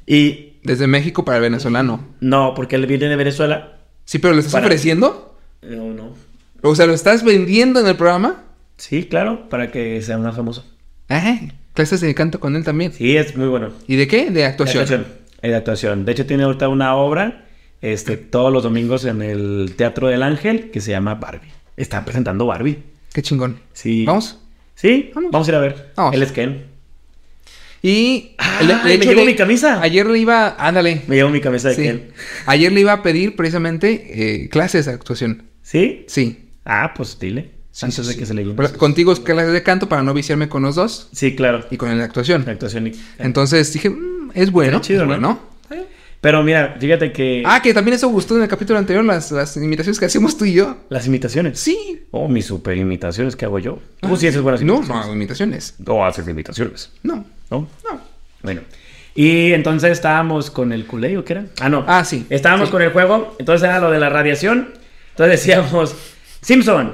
Y 0.06 0.54
Desde 0.62 0.86
México 0.86 1.24
para 1.24 1.38
el 1.38 1.42
venezolano. 1.42 2.04
no, 2.20 2.54
porque 2.54 2.76
él 2.76 2.86
viene 2.86 3.06
de 3.08 3.16
Venezuela. 3.16 3.78
Sí, 4.04 4.18
pero 4.18 4.34
lo 4.34 4.40
estás 4.40 4.52
Para- 4.54 4.66
ofreciendo. 4.66 5.36
No, 5.62 5.92
no. 5.92 6.14
O 6.62 6.74
sea, 6.74 6.86
lo 6.86 6.94
estás 6.94 7.22
vendiendo 7.24 7.80
en 7.80 7.86
el 7.86 7.96
programa. 7.96 8.42
Sí, 8.76 9.04
claro, 9.04 9.48
para 9.48 9.70
que 9.70 10.00
sea 10.02 10.18
más 10.18 10.34
famoso. 10.36 10.64
Ajá. 11.08 11.38
Clases 11.74 12.00
de 12.00 12.14
canto 12.14 12.40
con 12.40 12.56
él 12.56 12.64
también. 12.64 12.92
Sí, 12.92 13.16
es 13.16 13.36
muy 13.36 13.48
bueno. 13.48 13.70
¿Y 13.86 13.96
de 13.96 14.06
qué? 14.08 14.26
De 14.26 14.30
De 14.32 14.44
actuación. 14.46 15.06
De 15.42 15.54
actuación. 15.54 16.04
De 16.04 16.12
hecho, 16.12 16.26
tiene 16.26 16.42
ahorita 16.44 16.68
una 16.68 16.94
obra 16.96 17.46
este, 17.82 18.16
todos 18.16 18.52
los 18.52 18.62
domingos 18.62 19.04
en 19.04 19.22
el 19.22 19.74
Teatro 19.76 20.08
del 20.08 20.22
Ángel 20.22 20.70
que 20.70 20.80
se 20.80 20.90
llama 20.90 21.14
Barbie. 21.16 21.50
Está 21.76 22.04
presentando 22.04 22.46
Barbie. 22.46 22.78
Qué 23.12 23.22
chingón. 23.22 23.60
Sí. 23.72 24.04
¿Vamos? 24.04 24.38
Sí, 24.74 25.10
Vamos. 25.14 25.30
vamos, 25.30 25.48
a 25.48 25.50
ir 25.50 25.54
a 25.56 25.60
ver. 25.60 25.92
Vamos. 25.96 26.14
Él 26.14 26.22
es 26.22 26.32
Ken. 26.32 26.64
Y... 27.82 28.34
Ah, 28.38 28.58
el- 28.60 28.66
me 28.84 28.94
hecho, 28.94 29.10
llevo 29.10 29.20
le- 29.24 29.26
mi 29.32 29.36
camisa. 29.36 29.80
Ayer 29.80 30.06
le 30.06 30.18
iba... 30.18 30.56
Ándale. 30.58 31.02
Me 31.06 31.16
llevo 31.16 31.30
mi 31.30 31.40
camisa 31.40 31.68
de 31.68 31.74
Sí. 31.76 31.82
Ken. 31.82 32.08
Ayer 32.46 32.72
le 32.72 32.80
iba 32.80 32.92
a 32.92 33.02
pedir 33.02 33.36
precisamente 33.36 34.42
eh, 34.44 34.48
clases 34.48 34.86
de 34.86 34.92
actuación. 34.92 35.44
¿Sí? 35.62 36.04
Sí. 36.08 36.50
Ah, 36.64 36.92
pues 36.96 37.18
dile. 37.18 37.52
Sí, 37.70 37.84
antes 37.86 38.06
sí, 38.06 38.12
de 38.12 38.18
que 38.18 38.26
se 38.26 38.34
le 38.34 38.44
llene. 38.44 38.68
Contigo 38.72 39.12
es 39.12 39.20
clases 39.20 39.52
de 39.52 39.62
canto 39.62 39.88
para 39.88 40.02
no 40.02 40.14
viciarme 40.14 40.48
con 40.48 40.62
los 40.62 40.74
dos 40.76 41.08
Sí, 41.12 41.36
claro. 41.36 41.64
y 41.70 41.76
con 41.76 41.90
el 41.90 41.98
de 41.98 42.04
actuación. 42.04 42.44
La 42.46 42.52
actuación. 42.52 42.86
y- 42.88 42.92
Entonces 43.18 43.72
dije, 43.72 43.90
"Mm, 43.90 44.15
es 44.36 44.50
bueno. 44.52 44.76
Está 44.76 44.86
chido, 44.86 45.02
es 45.02 45.08
¿no? 45.20 45.40
bueno. 45.68 45.86
Pero 46.20 46.42
mira, 46.42 46.76
fíjate 46.80 47.12
que 47.12 47.42
Ah, 47.46 47.60
que 47.62 47.72
también 47.74 47.94
eso 47.94 48.08
gustó 48.08 48.36
en 48.36 48.42
el 48.42 48.48
capítulo 48.48 48.78
anterior, 48.78 49.04
las, 49.04 49.30
las 49.30 49.56
imitaciones 49.58 49.98
que 50.00 50.06
hacíamos 50.06 50.36
tú 50.36 50.44
y 50.44 50.54
yo. 50.54 50.76
las 50.88 51.06
imitaciones. 51.06 51.60
Sí. 51.60 52.04
Oh, 52.10 52.26
mis 52.26 52.46
super 52.46 52.76
imitaciones 52.76 53.36
que 53.36 53.44
hago 53.44 53.58
yo. 53.58 53.78
Tú 54.00 54.16
sí 54.16 54.26
haces 54.26 54.40
buenas 54.40 54.62
No, 54.62 54.76
imitaciones. 54.76 55.06
no, 55.06 55.12
imitaciones. 55.12 55.74
No 55.78 56.04
haces 56.06 56.26
imitaciones. 56.26 56.90
No, 57.02 57.24
¿No? 57.50 57.68
no. 57.90 58.00
Bueno. 58.42 58.62
Y 59.14 59.52
entonces 59.52 59.92
estábamos 59.92 60.50
con 60.50 60.72
el 60.72 60.86
culé, 60.86 61.16
¿o 61.16 61.24
qué 61.24 61.34
era? 61.34 61.46
Ah, 61.60 61.68
no. 61.68 61.84
Ah, 61.86 62.04
sí. 62.04 62.26
Estábamos 62.28 62.68
Sí. 62.68 62.72
con 62.72 62.82
el 62.82 62.90
juego, 62.92 63.36
entonces 63.38 63.68
era 63.68 63.78
lo 63.78 63.90
de 63.90 63.98
la 64.00 64.08
radiación. 64.08 64.72
Entonces 65.10 65.40
decíamos, 65.40 65.94
Simpson, 66.40 66.92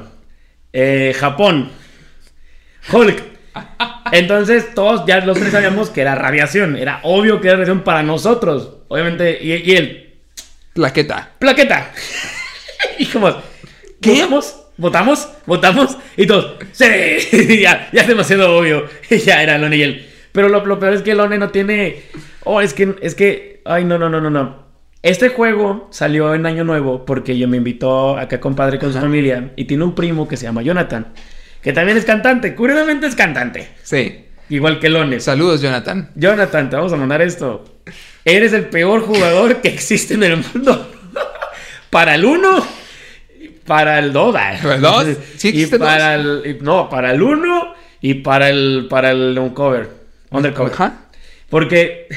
eh, 0.72 1.14
Japón, 1.18 1.70
Hulk. 2.92 3.22
Entonces 4.10 4.74
todos 4.74 5.06
ya 5.06 5.20
los 5.24 5.38
tres 5.38 5.52
sabíamos 5.52 5.90
que 5.90 6.00
era 6.00 6.14
radiación. 6.14 6.76
Era 6.76 7.00
obvio 7.02 7.40
que 7.40 7.48
era 7.48 7.56
radiación 7.56 7.82
para 7.84 8.02
nosotros. 8.02 8.78
Obviamente, 8.88 9.38
y, 9.40 9.52
y 9.52 9.76
él, 9.76 10.14
Plaqueta. 10.74 11.30
plaqueta. 11.38 11.90
y 12.98 13.06
como, 13.06 13.34
¿Qué? 14.00 14.14
¿Votamos? 14.14 14.56
¿Votamos? 14.76 15.28
¿Votamos? 15.46 15.98
Y 16.16 16.26
todos, 16.26 16.56
¡sí! 16.72 16.84
ya, 17.62 17.88
ya 17.92 18.00
es 18.00 18.08
demasiado 18.08 18.56
obvio. 18.56 18.86
Y 19.10 19.18
ya 19.18 19.42
era 19.42 19.58
Lone 19.58 19.76
y 19.76 19.82
él. 19.82 20.08
Pero 20.32 20.48
lo, 20.48 20.64
lo 20.64 20.78
peor 20.78 20.94
es 20.94 21.02
que 21.02 21.14
Lone 21.14 21.38
no 21.38 21.50
tiene. 21.50 22.02
Oh, 22.44 22.60
es 22.60 22.74
que, 22.74 22.96
es 23.02 23.14
que. 23.14 23.60
Ay, 23.64 23.84
no, 23.84 23.98
no, 23.98 24.08
no, 24.08 24.20
no, 24.20 24.30
no. 24.30 24.62
Este 25.02 25.28
juego 25.28 25.88
salió 25.90 26.34
en 26.34 26.46
Año 26.46 26.64
Nuevo 26.64 27.04
porque 27.04 27.36
yo 27.36 27.48
me 27.48 27.56
invitó 27.58 28.16
acá 28.16 28.40
compadre 28.40 28.78
con 28.78 28.92
su 28.92 28.98
familia 29.00 29.52
y 29.56 29.64
tiene 29.64 29.84
un 29.84 29.94
primo 29.94 30.26
que 30.28 30.36
se 30.36 30.44
llama 30.44 30.62
Jonathan, 30.62 31.12
que 31.62 31.72
también 31.72 31.96
es 31.96 32.04
cantante. 32.04 32.54
Curiosamente 32.54 33.06
es 33.06 33.14
cantante, 33.14 33.70
Sí. 33.82 34.24
igual 34.48 34.80
que 34.80 34.88
Lone. 34.88 35.20
Saludos, 35.20 35.62
Jonathan. 35.62 36.10
Jonathan, 36.14 36.68
te 36.70 36.76
vamos 36.76 36.92
a 36.92 36.96
mandar 36.96 37.22
esto. 37.22 37.64
Eres 38.24 38.52
el 38.52 38.66
peor 38.66 39.02
jugador 39.02 39.60
que 39.60 39.68
existe 39.68 40.14
en 40.14 40.22
el 40.24 40.36
mundo. 40.38 40.90
para 41.90 42.14
el 42.14 42.24
1, 42.24 42.66
para 43.66 43.98
el 43.98 44.12
2. 44.12 44.32
¿Para 44.32 44.74
el 44.74 44.80
dos? 44.80 45.06
¿Sí 45.36 45.48
y 45.48 45.50
existe 45.50 45.78
para 45.78 46.14
el, 46.14 46.58
No, 46.62 46.88
para 46.88 47.12
el 47.12 47.22
1 47.22 47.74
y 48.00 48.14
para 48.14 48.48
el, 48.48 48.86
para 48.88 49.10
el 49.10 49.38
uncover. 49.38 49.88
Undercover. 50.30 50.72
Ajá. 50.72 50.94
Porque, 51.48 52.08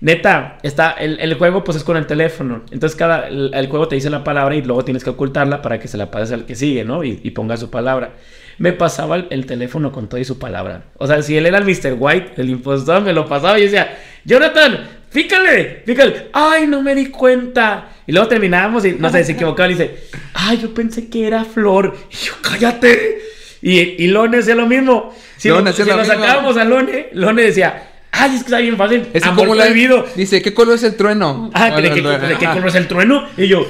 neta, 0.00 0.58
está, 0.62 0.92
el, 0.92 1.18
el 1.20 1.34
juego 1.34 1.64
pues 1.64 1.76
es 1.76 1.84
con 1.84 1.96
el 1.96 2.06
teléfono. 2.06 2.62
Entonces 2.70 2.96
cada, 2.96 3.28
el, 3.28 3.52
el 3.54 3.66
juego 3.68 3.88
te 3.88 3.96
dice 3.96 4.10
la 4.10 4.24
palabra 4.24 4.54
y 4.54 4.62
luego 4.62 4.84
tienes 4.84 5.04
que 5.04 5.10
ocultarla 5.10 5.62
para 5.62 5.78
que 5.78 5.88
se 5.88 5.96
la 5.96 6.10
pases 6.10 6.32
al 6.32 6.46
que 6.46 6.54
sigue, 6.54 6.84
¿no? 6.84 7.04
Y, 7.04 7.20
y 7.22 7.30
ponga 7.30 7.56
su 7.56 7.70
palabra. 7.70 8.12
Me 8.58 8.72
pasaba 8.72 9.16
el, 9.16 9.26
el 9.30 9.46
teléfono 9.46 9.92
con 9.92 10.08
todo 10.08 10.20
y 10.20 10.24
su 10.24 10.38
palabra. 10.38 10.84
O 10.98 11.06
sea, 11.06 11.22
si 11.22 11.36
él 11.36 11.46
era 11.46 11.58
el 11.58 11.64
Mr. 11.64 11.96
White, 11.98 12.32
el 12.36 12.50
impostor, 12.50 13.02
me 13.02 13.12
lo 13.12 13.26
pasaba 13.28 13.58
y 13.58 13.62
decía, 13.64 13.96
Jonathan, 14.24 14.86
fícale, 15.10 15.82
fícale. 15.86 16.28
Ay, 16.32 16.66
no 16.66 16.82
me 16.82 16.94
di 16.94 17.06
cuenta. 17.06 17.90
Y 18.06 18.12
luego 18.12 18.26
terminábamos 18.28 18.84
y 18.84 18.92
no 18.92 19.10
sé, 19.10 19.22
se 19.22 19.32
equivocaba 19.32 19.68
y 19.68 19.74
dice, 19.74 19.98
ay, 20.34 20.58
yo 20.58 20.74
pensé 20.74 21.08
que 21.08 21.26
era 21.26 21.44
Flor. 21.44 21.96
Y 22.10 22.16
yo, 22.16 22.32
cállate. 22.42 23.18
Y, 23.62 23.78
y 24.02 24.06
Lone 24.08 24.38
hacía 24.38 24.54
lo 24.54 24.66
mismo. 24.66 25.14
Si, 25.36 25.48
Lone 25.48 25.72
si 25.72 25.84
lo 25.84 25.96
lo 25.96 26.04
sacábamos 26.04 26.56
a 26.56 26.64
Lone, 26.64 27.08
Lone 27.12 27.42
decía, 27.42 27.97
ay, 28.12 28.34
es 28.34 28.40
que 28.40 28.46
está 28.46 28.58
bien 28.58 28.76
fácil. 28.76 29.08
Es 29.12 29.22
Amor 29.24 29.44
como 29.44 29.54
la 29.54 29.64
prohibido. 29.64 30.06
Dice, 30.14 30.42
¿qué 30.42 30.54
color 30.54 30.74
es 30.76 30.82
el 30.82 30.96
trueno? 30.96 31.50
Ah, 31.54 31.70
¿de, 31.80 31.90
qué, 31.90 32.02
de 32.02 32.02
color 32.02 32.68
es 32.68 32.74
el 32.74 32.88
trueno? 32.88 33.28
Y 33.36 33.48
yo. 33.48 33.66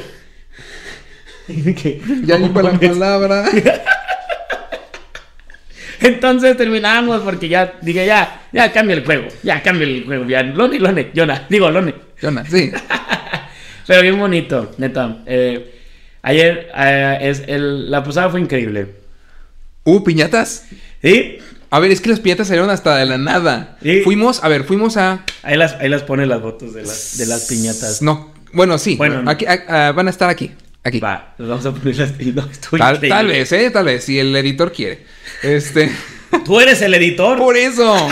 ¿qué? 1.46 2.00
Ya 2.24 2.38
ni 2.40 2.48
para 2.48 2.72
la 2.72 2.78
palabra. 2.78 3.44
Entonces 6.00 6.56
terminamos 6.56 7.22
porque 7.22 7.48
ya 7.48 7.74
dije, 7.82 8.06
ya, 8.06 8.42
ya 8.52 8.72
cambia 8.72 8.94
el 8.96 9.04
juego. 9.04 9.28
Ya 9.42 9.62
cambia 9.62 9.86
el 9.86 10.04
juego. 10.04 10.26
Ya, 10.28 10.42
Lone, 10.42 10.78
Lone, 10.78 11.10
Yona. 11.12 11.46
Digo, 11.48 11.70
Lone. 11.70 11.94
Jonah, 12.20 12.44
sí. 12.44 12.70
Pero 13.86 14.02
bien 14.02 14.18
bonito, 14.18 14.72
neta. 14.78 15.22
Eh, 15.26 15.74
ayer 16.22 16.70
eh, 16.76 17.18
es 17.22 17.42
el, 17.46 17.90
la 17.90 18.04
posada 18.04 18.28
fue 18.30 18.40
increíble. 18.40 18.86
¿Hubo 19.84 20.04
piñatas? 20.04 20.66
¿Sí? 21.02 21.38
A 21.70 21.78
ver, 21.80 21.90
es 21.90 22.00
que 22.00 22.08
las 22.08 22.20
piñatas 22.20 22.48
salieron 22.48 22.70
hasta 22.70 22.96
de 22.96 23.04
la 23.06 23.18
nada. 23.18 23.76
Sí. 23.82 24.00
Fuimos, 24.02 24.42
a 24.42 24.48
ver, 24.48 24.64
fuimos 24.64 24.96
a... 24.96 25.24
Ahí 25.42 25.56
las, 25.56 25.74
ahí 25.74 25.88
las 25.88 26.02
pone 26.02 26.24
las 26.26 26.40
fotos 26.40 26.72
de 26.74 26.82
las, 26.82 27.18
de 27.18 27.26
las 27.26 27.42
piñatas. 27.46 28.00
No, 28.00 28.32
bueno, 28.52 28.78
sí. 28.78 28.96
Bueno, 28.96 29.22
no. 29.22 29.30
aquí, 29.30 29.44
van 29.46 30.06
a 30.06 30.10
estar 30.10 30.30
aquí. 30.30 30.52
Aquí. 30.84 31.00
Va, 31.00 31.34
nos 31.36 31.48
vamos 31.48 31.66
a 31.66 31.72
poner 31.72 31.96
las 31.98 32.12
no, 32.18 32.48
estuvo 32.50 32.78
Tal, 32.78 33.26
vez, 33.26 33.52
¿eh? 33.52 33.70
Tal 33.70 33.84
vez, 33.84 34.04
si 34.04 34.18
el 34.18 34.34
editor 34.34 34.72
quiere. 34.72 35.04
Este... 35.42 35.90
Tú 36.44 36.60
eres 36.60 36.80
el 36.82 36.94
editor. 36.94 37.36
Por 37.38 37.56
eso. 37.56 38.08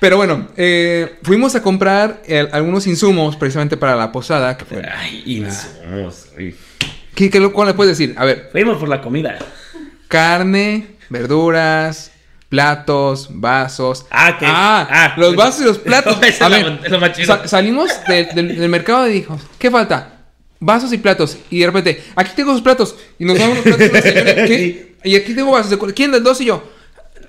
Pero 0.00 0.16
bueno, 0.16 0.48
eh, 0.56 1.18
fuimos 1.22 1.54
a 1.54 1.62
comprar 1.62 2.22
eh, 2.26 2.46
algunos 2.52 2.86
insumos 2.86 3.36
precisamente 3.36 3.76
para 3.76 3.96
la 3.96 4.12
posada. 4.12 4.56
que 4.56 4.64
fue- 4.64 4.82
Ay, 4.86 5.22
insumos. 5.26 6.26
¿Qué, 7.14 7.30
¿Cuál 7.52 7.68
le 7.68 7.74
puedes 7.74 7.98
decir? 7.98 8.14
A 8.16 8.24
ver, 8.24 8.48
Fuimos 8.52 8.76
por 8.78 8.88
la 8.88 9.00
comida. 9.00 9.38
carne, 10.06 10.97
verduras, 11.08 12.12
platos, 12.48 13.28
vasos. 13.30 14.06
Ah, 14.10 14.36
¿qué? 14.38 14.46
Ah, 14.48 14.86
Ah, 14.90 15.14
los 15.16 15.34
bueno. 15.34 15.42
vasos 15.50 15.60
y 15.62 15.64
los 15.64 15.78
platos. 15.88 16.16
A 16.40 16.48
ver, 16.48 16.64
mon- 16.64 16.80
es 16.84 16.90
lo 16.90 17.00
más 17.00 17.12
chido. 17.12 17.26
sa- 17.26 17.46
salimos 17.46 17.90
de- 18.06 18.24
del- 18.34 18.58
del 18.58 18.68
mercado 18.68 19.08
y 19.08 19.12
dijo, 19.12 19.38
¿qué 19.58 19.70
falta? 19.70 20.14
Vasos 20.60 20.92
y 20.92 20.98
platos. 20.98 21.38
Y 21.50 21.60
de 21.60 21.66
repente, 21.66 22.02
aquí 22.16 22.32
tengo 22.34 22.52
sus 22.52 22.62
platos. 22.62 22.96
Y 23.18 23.24
nos 23.24 23.38
damos 23.38 23.56
los 23.56 23.64
platos. 23.64 23.92
la 23.92 24.02
señora, 24.02 24.34
¿Qué? 24.46 24.94
Y 25.04 25.14
aquí 25.16 25.34
tengo 25.34 25.52
vasos. 25.52 25.70
de 25.70 25.94
¿Quién 25.94 26.10
del 26.10 26.22
12 26.24 26.42
y 26.42 26.46
yo? 26.46 26.62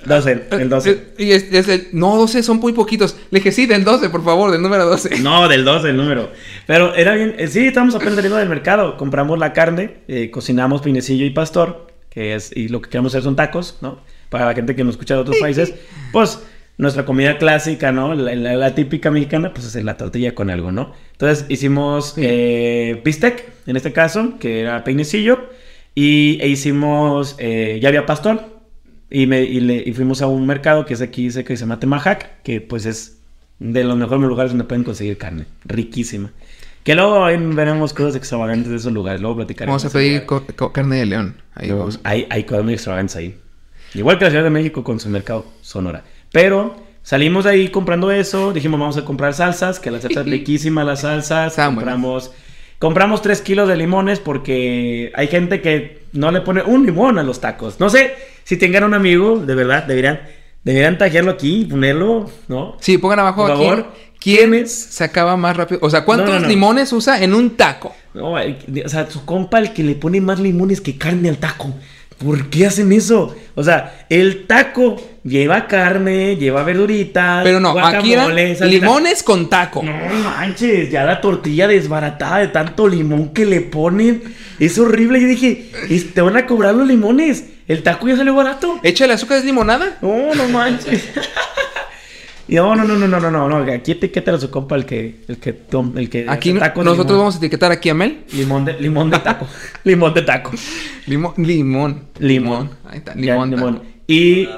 12, 0.06 0.48
el 0.52 0.70
12. 0.70 0.90
Eh, 0.92 1.14
Y 1.18 1.32
es, 1.34 1.52
es 1.52 1.68
el- 1.68 1.90
no, 1.92 2.16
12 2.16 2.42
son 2.42 2.58
muy 2.58 2.72
poquitos. 2.72 3.18
Le 3.32 3.40
dije, 3.40 3.52
sí, 3.52 3.66
del 3.66 3.84
12, 3.84 4.10
por 4.10 4.24
favor, 4.24 4.50
del 4.50 4.62
número 4.62 4.86
12. 4.86 5.20
No, 5.20 5.48
del 5.50 5.66
12 5.66 5.90
el 5.90 5.98
número. 5.98 6.32
Pero 6.66 6.96
era 6.96 7.14
bien. 7.16 7.36
eh, 7.38 7.48
sí, 7.48 7.68
estábamos 7.68 7.94
apenas 7.96 8.16
saliendo 8.16 8.38
del 8.38 8.48
mercado. 8.50 8.96
Compramos 8.96 9.38
la 9.38 9.52
carne, 9.52 9.98
eh, 10.08 10.32
cocinamos 10.32 10.82
pinecillo 10.82 11.26
y 11.26 11.32
pastor, 11.32 11.89
que 12.20 12.36
es. 12.36 12.52
Y 12.56 12.68
lo 12.68 12.82
que 12.82 12.90
queremos 12.90 13.14
hacer 13.14 13.24
son 13.24 13.36
tacos, 13.36 13.78
¿no? 13.82 14.00
Para 14.30 14.46
la 14.46 14.54
gente 14.54 14.76
que 14.76 14.84
nos 14.84 14.96
escucha 14.96 15.14
de 15.16 15.22
otros 15.22 15.38
países. 15.40 15.74
Pues 16.12 16.40
nuestra 16.78 17.06
comida 17.06 17.38
clásica, 17.38 17.92
¿no? 17.92 18.14
La, 18.14 18.36
la- 18.36 18.56
la 18.56 18.76
típica 18.76 19.10
mexicana, 19.12 19.54
pues 19.54 19.74
es 19.76 19.84
la 19.84 19.96
tortilla 19.98 20.36
con 20.36 20.50
algo, 20.50 20.72
¿no? 20.72 20.94
Entonces 21.14 21.46
hicimos 21.50 22.14
eh, 22.18 23.02
bistec, 23.04 23.46
en 23.68 23.76
este 23.78 23.92
caso, 23.94 24.38
que 24.40 24.62
era 24.62 24.84
peinecillo. 24.84 25.50
Y 25.96 26.38
e 26.42 26.48
hicimos. 26.48 27.36
eh, 27.40 27.80
ya 27.82 27.90
había 27.90 28.06
pastor. 28.06 28.60
Y, 29.10 29.26
me, 29.26 29.42
y, 29.44 29.60
le- 29.60 29.84
y 29.86 29.92
fuimos 29.94 30.22
a 30.22 30.28
un 30.28 30.46
mercado 30.46 30.86
que 30.86 30.94
es 30.94 31.02
aquí, 31.02 31.24
dice 31.24 31.44
que 31.44 31.56
se 31.58 31.62
llama 31.62 31.80
Temajac, 31.80 32.42
que 32.44 32.62
pues 32.62 32.86
es 32.86 33.18
de 33.60 33.84
los 33.84 33.98
mejores 33.98 34.22
lugares 34.24 34.52
donde 34.52 34.66
pueden 34.66 34.84
conseguir 34.84 35.18
carne. 35.18 35.46
Riquísima. 35.66 36.32
Que 36.90 36.96
luego 36.96 37.26
veremos 37.54 37.94
cosas 37.94 38.16
extravagantes 38.16 38.72
de 38.72 38.78
esos 38.78 38.92
lugares. 38.92 39.22
Luego 39.22 39.36
platicaremos. 39.36 39.84
Vamos 39.84 39.94
a 39.94 39.96
pedir 39.96 40.26
carne 40.74 40.96
de 40.96 41.06
león. 41.06 41.36
Ahí 41.54 41.70
vamos. 41.70 42.00
hay, 42.04 42.26
hay 42.32 42.46
cosas 42.46 42.64
muy 42.64 42.74
extravagantes 42.74 43.16
ahí. 43.16 43.38
Igual 43.94 44.18
que 44.18 44.24
la 44.24 44.32
Ciudad 44.32 44.44
de 44.44 44.50
México 44.50 44.84
con 44.84 45.00
su 45.00 45.08
mercado 45.08 45.46
Sonora. 45.62 46.04
Pero 46.32 46.76
salimos 47.04 47.44
de 47.44 47.52
ahí 47.52 47.68
comprando 47.68 48.10
eso. 48.12 48.54
Dijimos, 48.54 48.80
vamos 48.80 48.98
a 48.98 49.06
comprar 49.06 49.36
salsas, 49.36 49.80
que 49.80 49.92
las 49.92 50.02
salsas 50.02 50.26
riquísimas, 50.26 50.84
las 50.84 51.02
salsas. 51.02 51.54
Compramos, 51.54 52.32
compramos 52.80 53.22
3 53.22 53.40
kilos 53.42 53.70
de 53.70 53.76
limones 53.76 54.20
porque 54.20 55.12
hay 55.14 55.28
gente 55.28 55.62
que 55.62 56.02
no 56.14 56.32
le 56.32 56.42
pone 56.42 56.64
un 56.64 56.88
limón 56.88 57.20
a 57.20 57.24
los 57.24 57.40
tacos. 57.40 57.80
No 57.80 57.92
sé 57.92 58.16
si 58.44 58.58
tengan 58.58 58.84
un 58.84 58.96
amigo, 58.96 59.38
de 59.38 59.54
verdad, 59.54 59.84
deberían, 59.84 60.22
deberían 60.64 60.98
tajearlo 60.98 61.30
aquí 61.30 61.68
ponerlo, 61.70 62.32
¿no? 62.48 62.78
Sí, 62.80 62.98
pongan 62.98 63.20
abajo 63.20 63.44
Por 63.44 63.52
aquí. 63.52 63.64
favor. 63.64 64.09
¿Quién 64.20 64.68
se 64.68 65.04
acaba 65.04 65.38
más 65.38 65.56
rápido? 65.56 65.80
O 65.82 65.90
sea, 65.90 66.04
¿cuántos 66.04 66.28
No, 66.30 66.36
no, 66.36 66.40
no. 66.42 66.48
limones 66.48 66.92
usa 66.92 67.24
en 67.24 67.34
un 67.34 67.56
taco? 67.56 67.96
No, 68.14 68.38
el- 68.38 68.58
o 68.86 68.90
sea, 68.90 69.10
su 69.10 69.24
compa 69.26 69.60
el 69.60 69.72
que 69.74 69.84
le 69.84 69.96
pone 69.96 70.20
más 70.20 70.40
limones 70.40 70.82
que 70.82 70.98
carne 70.98 71.30
al 71.30 71.38
taco. 71.38 71.74
¿Por 72.18 72.50
qué 72.50 72.66
hacen 72.68 72.92
eso? 72.92 73.34
O 73.56 73.64
sea, 73.64 74.06
el 74.10 74.46
taco 74.46 74.98
lleva 75.24 75.68
carne, 75.68 76.36
lleva 76.36 76.64
verduritas. 76.64 77.46
Pero 77.46 77.62
no, 77.62 77.80
aquí 77.80 78.12
eran 78.12 78.36
limones 78.70 79.24
con 79.24 79.50
taco. 79.50 79.82
No 79.84 79.94
manches, 80.26 80.92
ya 80.92 81.06
la 81.06 81.22
tortilla 81.22 81.70
desbaratada 81.70 82.40
de 82.40 82.50
tanto 82.50 82.90
limón 82.90 83.30
que 83.30 83.46
le 83.46 83.62
ponen. 83.62 84.22
Es 84.60 84.78
horrible. 84.78 85.22
Yo 85.22 85.28
dije, 85.28 85.72
"Es- 85.90 86.14
te 86.14 86.20
van 86.20 86.36
a 86.36 86.46
cobrar 86.46 86.76
los 86.76 86.86
limones. 86.90 87.46
El 87.70 87.84
taco 87.84 88.10
ya 88.10 88.18
salió 88.18 88.36
barato. 88.36 88.80
Échale 88.84 89.14
azúcar 89.14 89.38
es 89.38 89.46
limonada. 89.46 89.98
No, 90.02 90.36
no 90.36 90.50
manches. 90.50 91.02
Y 92.50 92.56
no, 92.56 92.76
no, 92.76 92.84
no, 92.84 92.96
no, 92.96 93.08
no, 93.08 93.20
no, 93.20 93.30
no, 93.32 93.48
no. 93.64 93.72
Aquí 93.72 93.92
etiqueta 93.92 94.34
a 94.34 94.40
su 94.40 94.50
compa 94.50 94.76
el 94.76 94.86
que, 94.86 95.24
el 95.28 95.38
que, 95.38 95.50
el 95.96 96.10
que 96.10 96.26
Aquí 96.28 96.52
no- 96.52 96.60
nosotros 96.62 97.06
limón. 97.06 97.18
vamos 97.20 97.36
a 97.36 97.38
etiquetar 97.38 97.72
aquí 97.72 97.90
a 97.90 97.94
Mel. 97.94 98.24
Limón 98.34 98.66
de, 98.66 98.74
limón 98.80 99.10
de 99.12 99.20
taco. 99.20 99.48
limón 99.84 100.14
de 100.16 100.22
taco. 100.24 100.52
Limón. 101.06 101.34
Limón. 101.38 102.04
Limón. 102.18 102.72
Ahí 102.86 102.98
está, 102.98 103.14
Ya, 103.16 103.34
limón. 103.36 103.50
limón. 103.52 103.82
Y, 104.08 104.50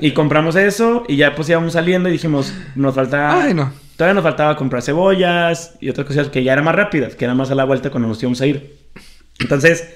y 0.00 0.10
compramos 0.10 0.56
eso 0.56 1.04
y 1.06 1.16
ya 1.16 1.36
pues 1.36 1.48
íbamos 1.48 1.72
saliendo 1.74 2.08
y 2.08 2.12
dijimos, 2.12 2.52
nos 2.74 2.96
falta... 2.96 3.40
Ay, 3.42 3.54
no. 3.54 3.72
Todavía 3.96 4.14
nos 4.14 4.24
faltaba 4.24 4.56
comprar 4.56 4.82
cebollas 4.82 5.74
y 5.80 5.88
otras 5.90 6.06
cosas 6.06 6.28
que 6.30 6.42
ya 6.42 6.52
eran 6.54 6.64
más 6.64 6.74
rápidas, 6.74 7.14
que 7.14 7.24
eran 7.24 7.36
más 7.36 7.50
a 7.52 7.54
la 7.54 7.62
vuelta 7.64 7.90
cuando 7.90 8.08
nos 8.08 8.20
íbamos 8.20 8.40
a 8.40 8.46
ir. 8.46 8.76
Entonces, 9.38 9.88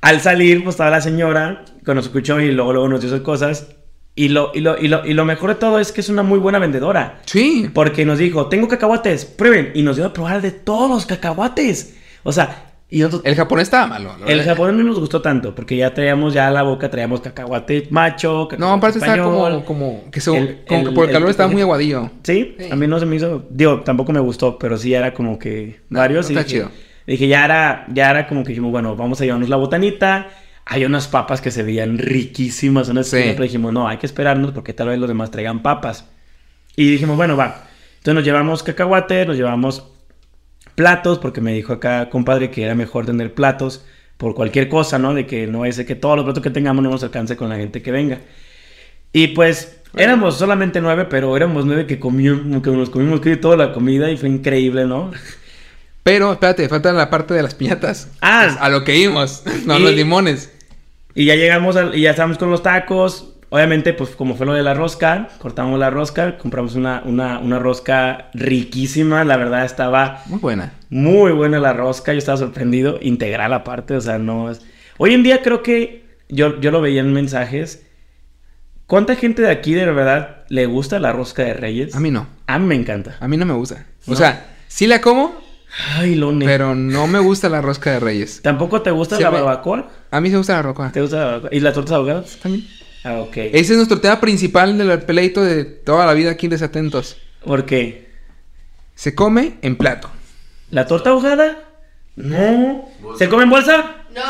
al 0.00 0.20
salir, 0.20 0.62
pues 0.64 0.74
estaba 0.74 0.88
la 0.90 1.00
señora 1.02 1.64
que 1.84 1.94
nos 1.94 2.06
escuchó 2.06 2.40
y 2.40 2.50
luego, 2.52 2.72
luego 2.72 2.88
nos 2.88 3.00
dio 3.02 3.08
esas 3.10 3.20
cosas. 3.22 3.68
Y 4.14 4.28
lo, 4.28 4.50
y, 4.54 4.60
lo, 4.60 4.76
y, 4.78 4.88
lo, 4.88 5.06
y 5.06 5.14
lo 5.14 5.24
mejor 5.24 5.50
de 5.50 5.54
todo 5.56 5.78
es 5.78 5.90
que 5.90 6.02
es 6.02 6.08
una 6.10 6.22
muy 6.22 6.38
buena 6.38 6.58
vendedora. 6.58 7.20
Sí. 7.24 7.70
Porque 7.72 8.04
nos 8.04 8.18
dijo, 8.18 8.46
tengo 8.46 8.68
cacahuates, 8.68 9.24
prueben. 9.24 9.70
Y 9.74 9.82
nos 9.82 9.96
dio 9.96 10.04
a 10.06 10.12
probar 10.12 10.42
de 10.42 10.50
todos 10.50 10.90
los 10.90 11.06
cacahuates. 11.06 11.96
O 12.22 12.30
sea, 12.30 12.66
y 12.90 12.98
nosotros... 12.98 13.22
El 13.24 13.34
japonés 13.36 13.64
estaba 13.68 13.86
malo. 13.86 14.14
El 14.26 14.36
verdad. 14.38 14.52
japonés 14.52 14.76
no 14.76 14.84
nos 14.84 15.00
gustó 15.00 15.22
tanto, 15.22 15.54
porque 15.54 15.76
ya 15.78 15.94
traíamos 15.94 16.34
ya 16.34 16.48
a 16.48 16.50
la 16.50 16.62
boca, 16.62 16.90
traíamos 16.90 17.22
cacahuate 17.22 17.86
macho, 17.88 18.48
cacahuate 18.48 18.58
No, 18.58 18.72
aparte 18.74 18.98
estaba 18.98 19.22
como, 19.22 19.64
como 19.64 20.10
que, 20.10 20.20
se, 20.20 20.36
El- 20.36 20.64
como 20.68 20.82
que 20.82 20.88
el- 20.90 20.94
por 20.94 21.04
el 21.04 21.08
el- 21.10 21.14
calor 21.14 21.30
estaba 21.30 21.48
muy 21.50 21.62
aguadillo. 21.62 22.10
Sí, 22.22 22.54
Sí. 22.58 22.68
a 22.70 22.76
mí 22.76 22.86
no 22.86 23.00
se 23.00 23.06
me 23.06 23.16
hizo, 23.16 23.46
digo, 23.48 23.80
tampoco 23.80 24.12
me 24.12 24.20
gustó, 24.20 24.58
pero 24.58 24.76
sí 24.76 24.92
era 24.92 25.14
como 25.14 25.38
que 25.38 25.80
No, 25.88 26.00
varios. 26.00 26.26
no 26.28 26.34
y 26.34 26.38
está 26.38 26.44
dije, 26.46 26.58
chido. 26.66 26.70
dije, 27.06 27.28
ya 27.28 27.46
era, 27.46 27.86
ya 27.94 28.10
era 28.10 28.28
como 28.28 28.42
que 28.42 28.50
dijimos, 28.50 28.70
bueno, 28.70 28.94
vamos 28.94 29.18
a 29.22 29.24
llevarnos 29.24 29.48
la 29.48 29.56
botanita. 29.56 30.28
Hay 30.64 30.84
unas 30.84 31.08
papas 31.08 31.40
que 31.40 31.50
se 31.50 31.62
veían 31.62 31.98
riquísimas, 31.98 32.86
Sí. 32.86 32.92
que 32.92 32.94
nosotros 33.24 33.38
dijimos, 33.40 33.72
no, 33.72 33.88
hay 33.88 33.98
que 33.98 34.06
esperarnos 34.06 34.52
porque 34.52 34.72
tal 34.72 34.88
vez 34.88 34.98
los 34.98 35.08
demás 35.08 35.30
traigan 35.30 35.62
papas. 35.62 36.04
Y 36.76 36.90
dijimos, 36.90 37.16
bueno, 37.16 37.36
va. 37.36 37.64
Entonces 37.98 38.14
nos 38.14 38.24
llevamos 38.24 38.62
cacahuate, 38.62 39.26
nos 39.26 39.36
llevamos 39.36 39.84
platos, 40.74 41.18
porque 41.18 41.40
me 41.40 41.52
dijo 41.52 41.72
acá, 41.74 42.08
compadre, 42.10 42.50
que 42.50 42.64
era 42.64 42.74
mejor 42.74 43.06
tener 43.06 43.34
platos 43.34 43.84
por 44.16 44.34
cualquier 44.34 44.68
cosa, 44.68 44.98
¿no? 44.98 45.14
De 45.14 45.26
que 45.26 45.46
no 45.46 45.64
es 45.64 45.78
que 45.84 45.94
todos 45.94 46.16
los 46.16 46.24
platos 46.24 46.42
que 46.42 46.50
tengamos 46.50 46.82
no 46.82 46.90
nos 46.90 47.02
alcance 47.02 47.36
con 47.36 47.48
la 47.48 47.56
gente 47.56 47.82
que 47.82 47.90
venga. 47.90 48.20
Y 49.12 49.28
pues 49.28 49.78
éramos 49.96 50.38
solamente 50.38 50.80
nueve, 50.80 51.06
pero 51.10 51.36
éramos 51.36 51.66
nueve 51.66 51.86
que 51.86 51.98
comimos, 51.98 52.62
que 52.62 52.70
nos 52.70 52.88
comimos 52.90 53.20
toda 53.40 53.56
la 53.56 53.72
comida 53.72 54.10
y 54.10 54.16
fue 54.16 54.28
increíble, 54.28 54.86
¿no? 54.86 55.10
Pero, 56.02 56.32
espérate, 56.32 56.68
falta 56.68 56.92
la 56.92 57.10
parte 57.10 57.34
de 57.34 57.42
las 57.42 57.54
piñatas. 57.54 58.08
Ah. 58.20 58.44
Pues, 58.46 58.56
a 58.60 58.68
lo 58.70 58.82
que 58.84 58.96
íbamos. 58.96 59.42
No, 59.66 59.78
Y- 59.78 59.82
los 59.82 59.92
limones. 59.94 60.51
Y 61.14 61.24
ya 61.26 61.34
llegamos 61.36 61.76
al- 61.76 61.94
y 61.94 62.02
ya 62.02 62.10
estábamos 62.10 62.38
con 62.38 62.50
los 62.50 62.62
tacos. 62.62 63.28
obviamente, 63.54 63.92
pues 63.92 64.10
como 64.16 64.34
fue 64.34 64.46
lo 64.46 64.54
de 64.54 64.62
la 64.62 64.72
rosca, 64.72 65.28
cortamos 65.38 65.78
la 65.78 65.90
rosca, 65.90 66.38
compramos 66.38 66.74
una, 66.74 67.02
una, 67.04 67.38
una 67.38 67.58
rosca 67.58 68.30
riquísima, 68.32 69.24
la 69.24 69.36
verdad 69.36 69.66
estaba 69.66 70.22
Muy 70.24 70.38
buena. 70.38 70.72
muy 70.88 71.32
buena 71.32 71.58
la 71.58 71.74
rosca, 71.74 72.12
yo 72.14 72.18
estaba 72.18 72.38
sorprendido, 72.38 72.98
integral 73.02 73.52
aparte, 73.52 73.94
o 73.94 74.00
sea, 74.00 74.16
no 74.16 74.50
es... 74.50 74.62
Hoy 74.96 75.12
en 75.12 75.22
día 75.22 75.42
creo 75.42 75.62
que 75.62 76.06
yo, 76.30 76.58
yo 76.62 76.70
lo 76.70 76.80
veía 76.80 77.02
en 77.02 77.12
mensajes. 77.12 77.84
¿Cuánta 78.86 79.16
gente 79.16 79.42
de 79.42 79.50
aquí 79.50 79.74
de 79.74 79.84
verdad 79.84 80.44
le 80.48 80.64
gusta 80.64 80.98
la 80.98 81.12
rosca 81.12 81.42
de 81.42 81.52
Reyes? 81.52 81.94
A 81.94 82.00
mí 82.00 82.10
no. 82.10 82.26
A 82.46 82.58
mí 82.58 82.64
me 82.66 82.74
encanta. 82.74 83.16
A 83.20 83.28
mí 83.28 83.36
no 83.36 83.44
me 83.44 83.52
gusta. 83.52 83.84
O 84.06 84.12
No. 84.12 84.16
sea, 84.16 84.46
sí 84.68 84.86
la 84.86 85.02
como, 85.02 85.34
Ay, 85.96 86.14
Lone. 86.16 86.44
pero 86.44 86.74
no 86.74 87.06
me 87.06 87.18
gusta 87.18 87.48
la 87.48 87.60
rosca 87.62 87.90
de 87.92 88.00
reyes. 88.00 88.40
¿Tampoco 88.42 88.82
te 88.82 88.90
gusta 88.90 89.16
Se 89.16 89.22
la 89.22 89.30
ve- 89.30 89.40
barbacoa? 89.40 89.88
A 90.10 90.20
mí 90.20 90.28
se 90.30 90.36
gusta 90.36 90.54
la 90.54 90.62
roca. 90.62 90.90
¿Te 90.92 91.00
gusta 91.00 91.16
la 91.18 91.24
barbacoa? 91.24 91.50
¿Y 91.52 91.60
las 91.60 91.72
tortas 91.74 91.92
ahogadas? 91.94 92.36
También. 92.42 92.66
Ah, 93.04 93.14
ok. 93.20 93.36
Ese 93.36 93.72
es 93.72 93.76
nuestro 93.76 94.00
tema 94.00 94.20
principal 94.20 94.76
del 94.76 95.00
peleito 95.02 95.42
de 95.42 95.64
toda 95.64 96.04
la 96.06 96.12
vida 96.12 96.30
aquí 96.32 96.46
en 96.46 96.50
Desatentos. 96.50 97.16
¿Por 97.44 97.64
qué? 97.66 98.10
Se 98.94 99.14
come 99.14 99.54
en 99.62 99.76
plato. 99.76 100.10
¿La 100.70 100.86
torta 100.86 101.10
ahogada? 101.10 101.58
No. 102.16 102.88
¿Se 103.18 103.28
come 103.28 103.44
en 103.44 103.50
bolsa? 103.50 103.96
No. 104.14 104.22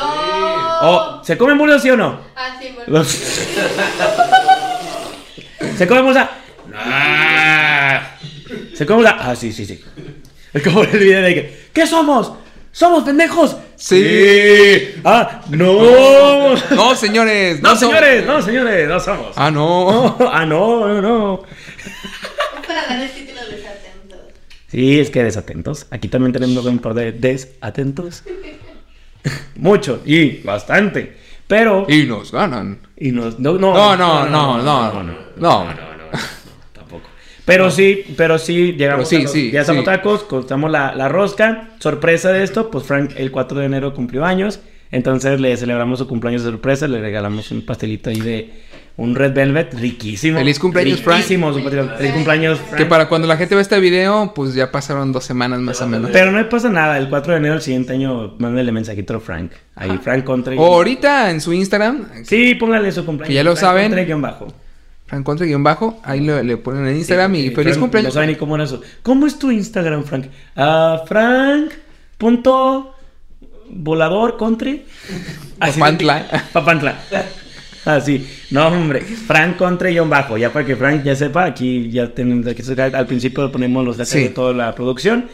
¿O 1.21 1.25
se 1.25 1.37
come 1.37 1.53
en 1.53 1.59
bolsa 1.59 1.79
sí 1.81 1.91
o 1.91 1.97
no? 1.97 2.21
Ah, 2.37 2.57
sí, 2.61 2.69
bueno. 2.75 3.05
¿Se 5.77 5.87
come 5.87 6.01
en 6.01 6.07
bolsa? 6.07 6.31
Ah. 6.75 8.03
¿Se 8.75 8.87
come 8.87 9.01
en 9.01 9.05
bolsa? 9.07 9.17
Ah, 9.31 9.35
sí, 9.37 9.53
sí, 9.53 9.67
sí. 9.67 9.83
Es 10.53 10.63
como 10.63 10.83
el 10.83 10.99
video 10.99 11.23
de 11.23 11.35
que, 11.35 11.61
¿qué 11.73 11.87
somos? 11.87 12.33
¿Somos 12.73 13.05
pendejos? 13.05 13.57
Sí. 13.77 14.95
Ah, 15.05 15.43
no. 15.51 16.55
No, 16.71 16.95
señores. 16.95 17.61
No, 17.63 17.71
son- 17.71 17.91
señores, 17.91 18.27
no, 18.27 18.41
señores, 18.43 18.89
no 18.89 19.01
somos. 19.01 19.33
Ah, 19.37 19.51
no. 19.51 20.17
No, 20.19 20.31
ah, 20.33 20.47
no, 20.47 20.89
no, 20.89 21.01
no. 21.03 21.43
Es 21.45 22.67
para 22.67 22.87
dar 22.87 23.03
el 23.03 23.11
título 23.11 23.41
de 23.47 23.57
desatentos. 23.57 24.19
Sí, 24.69 25.01
es 25.01 25.11
que 25.11 25.23
desatentos. 25.25 25.87
Aquí 25.91 26.09
también 26.09 26.33
tenemos 26.33 26.65
un 26.65 26.79
par 26.79 26.95
de 26.95 27.13
desatentos. 27.13 28.23
Mucho 29.57 30.01
y 30.05 30.39
bastante. 30.43 31.17
Pero. 31.47 31.85
Y 31.89 32.05
nos 32.05 32.33
ganan. 32.33 32.79
Y 32.97 33.11
nos- 33.13 33.39
no, 33.39 33.53
no, 33.59 33.75
No, 33.75 33.97
no, 33.97 34.27
no, 34.29 34.63
no, 34.63 35.03
no. 35.03 35.65
tampoco. 35.67 35.83
Pero 37.45 37.71
sí, 37.71 38.05
pero 38.17 38.39
sí, 38.39 38.75
llegamos 38.79 39.09
Pero 39.09 39.11
sí, 39.11 39.17
a 39.17 39.23
los- 39.23 39.33
sí, 39.33 39.51
ya 39.51 39.61
estamos 39.63 39.81
sí. 39.83 39.87
tacos, 39.87 40.23
cortamos 40.25 40.71
la, 40.71 40.95
la 40.95 41.09
rosca. 41.09 41.71
Sorpresa 41.81 42.31
de 42.33 42.45
esto, 42.45 42.71
pues 42.71 42.85
Frank 42.85 43.13
el 43.17 43.31
4 43.33 43.59
de 43.61 43.67
enero 43.67 43.95
cumplió 43.95 44.25
años. 44.25 44.61
Entonces 44.93 45.41
le 45.41 45.57
celebramos 45.57 45.99
su 45.99 46.07
cumpleaños 46.07 46.45
de 46.45 46.51
sorpresa, 46.51 46.87
le 46.87 47.01
regalamos 47.01 47.51
un 47.51 47.65
pastelito 47.65 48.11
ahí 48.11 48.21
de 48.21 48.51
un 48.99 49.15
Red 49.17 49.33
Velvet 49.33 49.73
riquísimo. 49.73 50.39
Feliz 50.39 50.59
cumpleaños, 50.59 51.01
Frank. 51.01 51.17
Riquísimo, 51.17 51.51
su 51.55 51.63
pastelito. 51.65 51.97
Feliz 51.97 52.13
cumpleaños, 52.13 52.59
Frank. 52.59 52.77
Que 52.77 52.85
para 52.85 53.09
cuando 53.09 53.27
la 53.27 53.39
gente 53.39 53.55
ve 53.55 53.63
este 53.63 53.81
video, 53.81 54.33
pues 54.35 54.55
ya 54.55 54.71
pasaron 54.71 55.11
dos 55.11 55.25
semanas 55.25 55.61
más 55.61 55.81
o 55.81 55.89
menos. 55.89 56.11
Pero 56.13 56.31
no 56.31 56.47
pasa 56.51 56.69
nada, 56.69 56.99
el 56.99 57.09
4 57.09 57.33
de 57.33 57.39
enero 57.39 57.55
del 57.55 57.63
siguiente 57.63 57.95
año, 57.95 58.35
mándale 58.39 58.71
mensajito 58.71 59.17
a 59.17 59.21
Frank. 59.21 59.53
Ahí, 59.77 59.99
Frank 60.03 60.25
Contra. 60.25 60.55
O 60.57 60.75
ahorita 60.75 61.31
en 61.31 61.41
su 61.41 61.55
Instagram, 61.55 62.07
Sí, 62.25 62.55
póngale 62.55 62.93
su 62.93 63.05
cumpleaños. 63.07 63.29
Que 63.29 63.35
ya 63.35 63.43
lo 63.43 63.57
Frank 63.57 63.61
saben. 63.91 64.05
Guión 64.07 64.21
bajo. 64.21 64.49
Frank 65.13 65.27
Contra 65.27 65.45
guion 65.45 65.63
bajo, 65.63 66.01
ahí 66.05 66.21
le, 66.21 66.43
le 66.43 66.57
ponen 66.57 66.87
en 66.87 66.97
Instagram 66.97 67.35
Sí, 67.35 67.39
y 67.41 67.49
sí, 67.51 67.55
feliz 67.55 67.73
Frank, 67.75 67.81
cumpleaños. 67.81 68.15
No 68.15 68.15
sabe 68.15 68.27
ni 68.29 68.37
cómo 68.37 68.55
era 68.55 68.65
eso. 68.65 68.81
¿Cómo 69.03 69.27
es 69.27 69.39
tu 69.39 69.51
Instagram, 69.51 70.05
Frank? 70.05 70.29
Ah, 70.57 71.03
Frank. 71.07 71.71
Punto. 72.17 72.95
Volador 73.69 74.39
country. 74.39 74.85
Así 75.61 75.79
Papantla. 75.79 76.27
Papantla. 76.55 76.95
Así. 77.85 78.27
No, 78.51 78.69
hombre. 78.69 79.03
Frank 79.03 79.59
country 79.59 79.91
guion 79.93 80.09
bajo. 80.09 80.39
Ya 80.39 80.51
para 80.51 80.65
que 80.65 80.77
Frank 80.77 81.03
ya 81.03 81.15
sepa, 81.15 81.45
aquí 81.45 81.91
ya 81.91 82.09
tenemos. 82.15 82.47
Aquí 82.47 82.63
se- 82.63 82.81
al 82.81 83.07
principio 83.07 83.53
ponemos 83.53 83.85
los 83.85 83.99
datos 83.99 84.13
Sí. 84.15 84.21
de 84.23 84.29
toda 84.31 84.55
la 84.55 84.75
producción. 84.75 85.27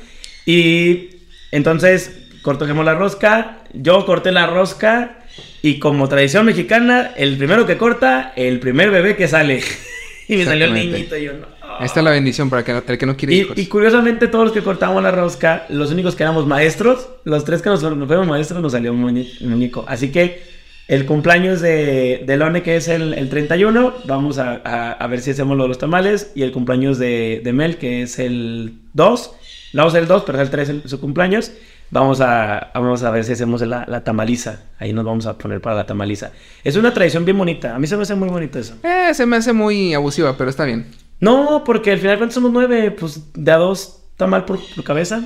Y 0.44 1.10
entonces 1.52 2.18
cortamos 2.42 2.84
la 2.84 2.94
rosca. 2.94 3.58
Yo 3.74 4.04
corté 4.04 4.32
la 4.32 4.48
rosca. 4.48 5.17
Y 5.62 5.78
como 5.78 6.08
tradición 6.08 6.46
mexicana, 6.46 7.12
el 7.16 7.36
primero 7.36 7.66
que 7.66 7.76
corta, 7.76 8.32
el 8.36 8.60
primer 8.60 8.90
bebé 8.90 9.16
que 9.16 9.26
sale. 9.28 9.60
y 10.28 10.36
me 10.36 10.44
salió 10.44 10.66
el 10.66 10.74
niñito 10.74 11.16
y 11.16 11.24
yo 11.24 11.32
no. 11.34 11.46
Esta 11.84 12.00
es 12.00 12.04
la 12.04 12.10
bendición 12.10 12.50
para 12.50 12.64
el 12.86 12.98
que 12.98 13.06
no 13.06 13.16
quiere 13.16 13.34
Y, 13.34 13.38
hijos. 13.40 13.58
y 13.58 13.66
curiosamente 13.66 14.26
todos 14.26 14.46
los 14.46 14.52
que 14.52 14.62
cortamos 14.62 15.00
la 15.02 15.10
rosca, 15.12 15.64
los 15.68 15.92
únicos 15.92 16.16
que 16.16 16.24
éramos 16.24 16.44
maestros, 16.46 17.08
los 17.24 17.44
tres 17.44 17.62
que 17.62 17.68
nos, 17.70 17.82
nos 17.82 18.08
fuimos 18.08 18.26
maestros 18.26 18.60
nos 18.60 18.72
salió 18.72 18.92
un 18.92 19.02
muñe- 19.04 19.30
un 19.42 19.50
muñeco. 19.50 19.84
Así 19.86 20.10
que 20.10 20.42
el 20.88 21.06
cumpleaños 21.06 21.60
de, 21.60 22.24
de 22.26 22.36
Lone, 22.36 22.62
que 22.62 22.76
es 22.76 22.88
el, 22.88 23.14
el 23.14 23.28
31, 23.28 23.94
vamos 24.06 24.38
a, 24.38 24.60
a- 24.64 24.92
a 24.92 25.06
ver 25.06 25.20
si 25.20 25.30
hacemos 25.32 25.56
lo 25.56 25.64
de 25.64 25.68
los 25.68 25.78
tamales. 25.78 26.32
Y 26.34 26.42
el 26.42 26.50
cumpleaños 26.50 26.98
de, 26.98 27.42
de 27.44 27.52
Mel, 27.52 27.76
que 27.76 28.02
es 28.02 28.18
el 28.18 28.72
2, 28.94 29.30
lo 29.74 29.78
vamos 29.82 29.92
a 29.94 29.98
hacer 29.98 30.02
el 30.02 30.08
2, 30.08 30.22
pero 30.26 30.38
es 30.38 30.44
el 30.44 30.50
3 30.50 30.68
el- 30.70 30.82
su 30.88 30.98
cumpleaños. 31.00 31.52
Vamos 31.90 32.20
a, 32.20 32.70
vamos 32.74 33.02
a 33.02 33.10
ver 33.10 33.24
si 33.24 33.32
hacemos 33.32 33.62
la, 33.62 33.84
la 33.88 34.04
tamaliza. 34.04 34.60
Ahí 34.78 34.92
nos 34.92 35.04
vamos 35.04 35.24
a 35.26 35.38
poner 35.38 35.60
para 35.60 35.76
la 35.76 35.86
tamaliza. 35.86 36.32
Es 36.62 36.76
una 36.76 36.92
tradición 36.92 37.24
bien 37.24 37.38
bonita. 37.38 37.74
A 37.74 37.78
mí 37.78 37.86
se 37.86 37.96
me 37.96 38.02
hace 38.02 38.14
muy 38.14 38.28
bonito 38.28 38.58
eso. 38.58 38.74
Eh, 38.82 39.14
se 39.14 39.24
me 39.24 39.36
hace 39.36 39.52
muy 39.54 39.94
abusiva, 39.94 40.36
pero 40.36 40.50
está 40.50 40.64
bien. 40.64 40.86
No, 41.20 41.62
porque 41.64 41.92
al 41.92 41.98
final 41.98 42.18
cuando 42.18 42.34
somos 42.34 42.52
nueve, 42.52 42.90
pues 42.90 43.20
de 43.34 43.50
a 43.52 43.56
dos 43.56 44.00
tamal 44.16 44.44
por, 44.44 44.60
por 44.74 44.84
cabeza. 44.84 45.22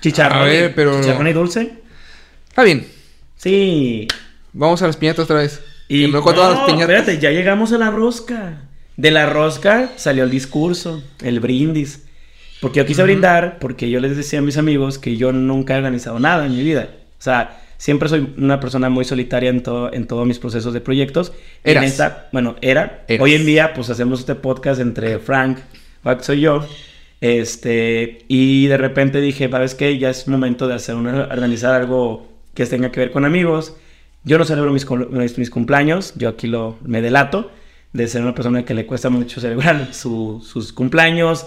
Chicharrón. 0.00 0.38
A 0.42 0.44
ver, 0.44 0.74
pero- 0.74 1.00
Chicharrón 1.00 1.28
y 1.28 1.32
dulce. 1.32 1.72
Está 2.48 2.62
bien. 2.64 2.86
Sí. 3.36 4.08
Vamos 4.52 4.80
a 4.82 4.86
las 4.86 4.96
piñatas 4.96 5.24
otra 5.24 5.36
vez. 5.36 5.62
Y 5.88 6.06
no 6.08 6.22
todas 6.22 6.54
las 6.56 6.64
piñatas. 6.66 6.88
espérate, 6.96 7.18
ya 7.18 7.30
llegamos 7.30 7.72
a 7.72 7.78
la 7.78 7.90
rosca. 7.90 8.62
De 8.96 9.10
la 9.10 9.26
rosca 9.26 9.90
salió 9.96 10.24
el 10.24 10.30
discurso, 10.30 11.02
el 11.22 11.40
brindis. 11.40 12.04
Porque 12.64 12.78
yo 12.80 12.86
quise 12.86 13.02
brindar, 13.02 13.58
porque 13.60 13.88
yo 13.90 14.00
les 14.00 14.16
decía 14.16 14.40
a 14.40 14.42
mis 14.42 14.56
amigos 14.58 14.98
que 14.98 15.16
yo 15.16 15.32
nunca 15.32 15.74
he 15.74 15.78
organizado 15.78 16.18
nada 16.18 16.46
en 16.46 16.56
mi 16.56 16.62
vida. 16.62 16.88
O 17.18 17.22
sea, 17.22 17.60
siempre 17.78 18.08
soy 18.08 18.34
una 18.36 18.58
persona 18.60 18.88
muy 18.90 19.04
solitaria 19.04 19.50
en, 19.50 19.62
todo, 19.62 19.92
en 19.92 20.06
todos 20.06 20.26
mis 20.26 20.38
procesos 20.38 20.72
de 20.74 20.80
proyectos. 20.80 21.32
Y 21.64 21.70
en 21.70 21.76
Eras. 21.78 21.84
esta, 21.90 22.28
bueno, 22.32 22.56
era. 22.60 23.04
Eras. 23.08 23.22
Hoy 23.22 23.34
en 23.34 23.46
día, 23.46 23.72
pues 23.74 23.88
hacemos 23.90 24.20
este 24.20 24.34
podcast 24.34 24.80
entre 24.80 25.18
Frank, 25.18 25.58
Wax 26.04 26.26
soy 26.26 26.40
yo. 26.40 26.66
Este, 27.20 28.24
y 28.28 28.66
de 28.66 28.76
repente 28.76 29.20
dije, 29.20 29.48
¿sabes 29.50 29.74
qué? 29.74 29.98
Ya 29.98 30.10
es 30.10 30.28
momento 30.28 30.68
de 30.68 30.74
hacer 30.74 30.94
una, 30.94 31.22
organizar 31.24 31.74
algo 31.74 32.28
que 32.54 32.66
tenga 32.66 32.92
que 32.92 33.00
ver 33.00 33.10
con 33.10 33.24
amigos. 33.24 33.74
Yo 34.24 34.38
no 34.38 34.44
celebro 34.44 34.72
mis, 34.72 34.86
mis 35.38 35.50
cumpleaños, 35.50 36.12
yo 36.16 36.28
aquí 36.28 36.46
lo 36.46 36.76
me 36.84 37.00
delato 37.02 37.50
de 37.92 38.08
ser 38.08 38.22
una 38.22 38.34
persona 38.34 38.64
que 38.64 38.74
le 38.74 38.86
cuesta 38.86 39.08
mucho 39.10 39.40
celebrar 39.40 39.88
su- 39.94 40.42
sus 40.46 40.72
cumpleaños. 40.72 41.46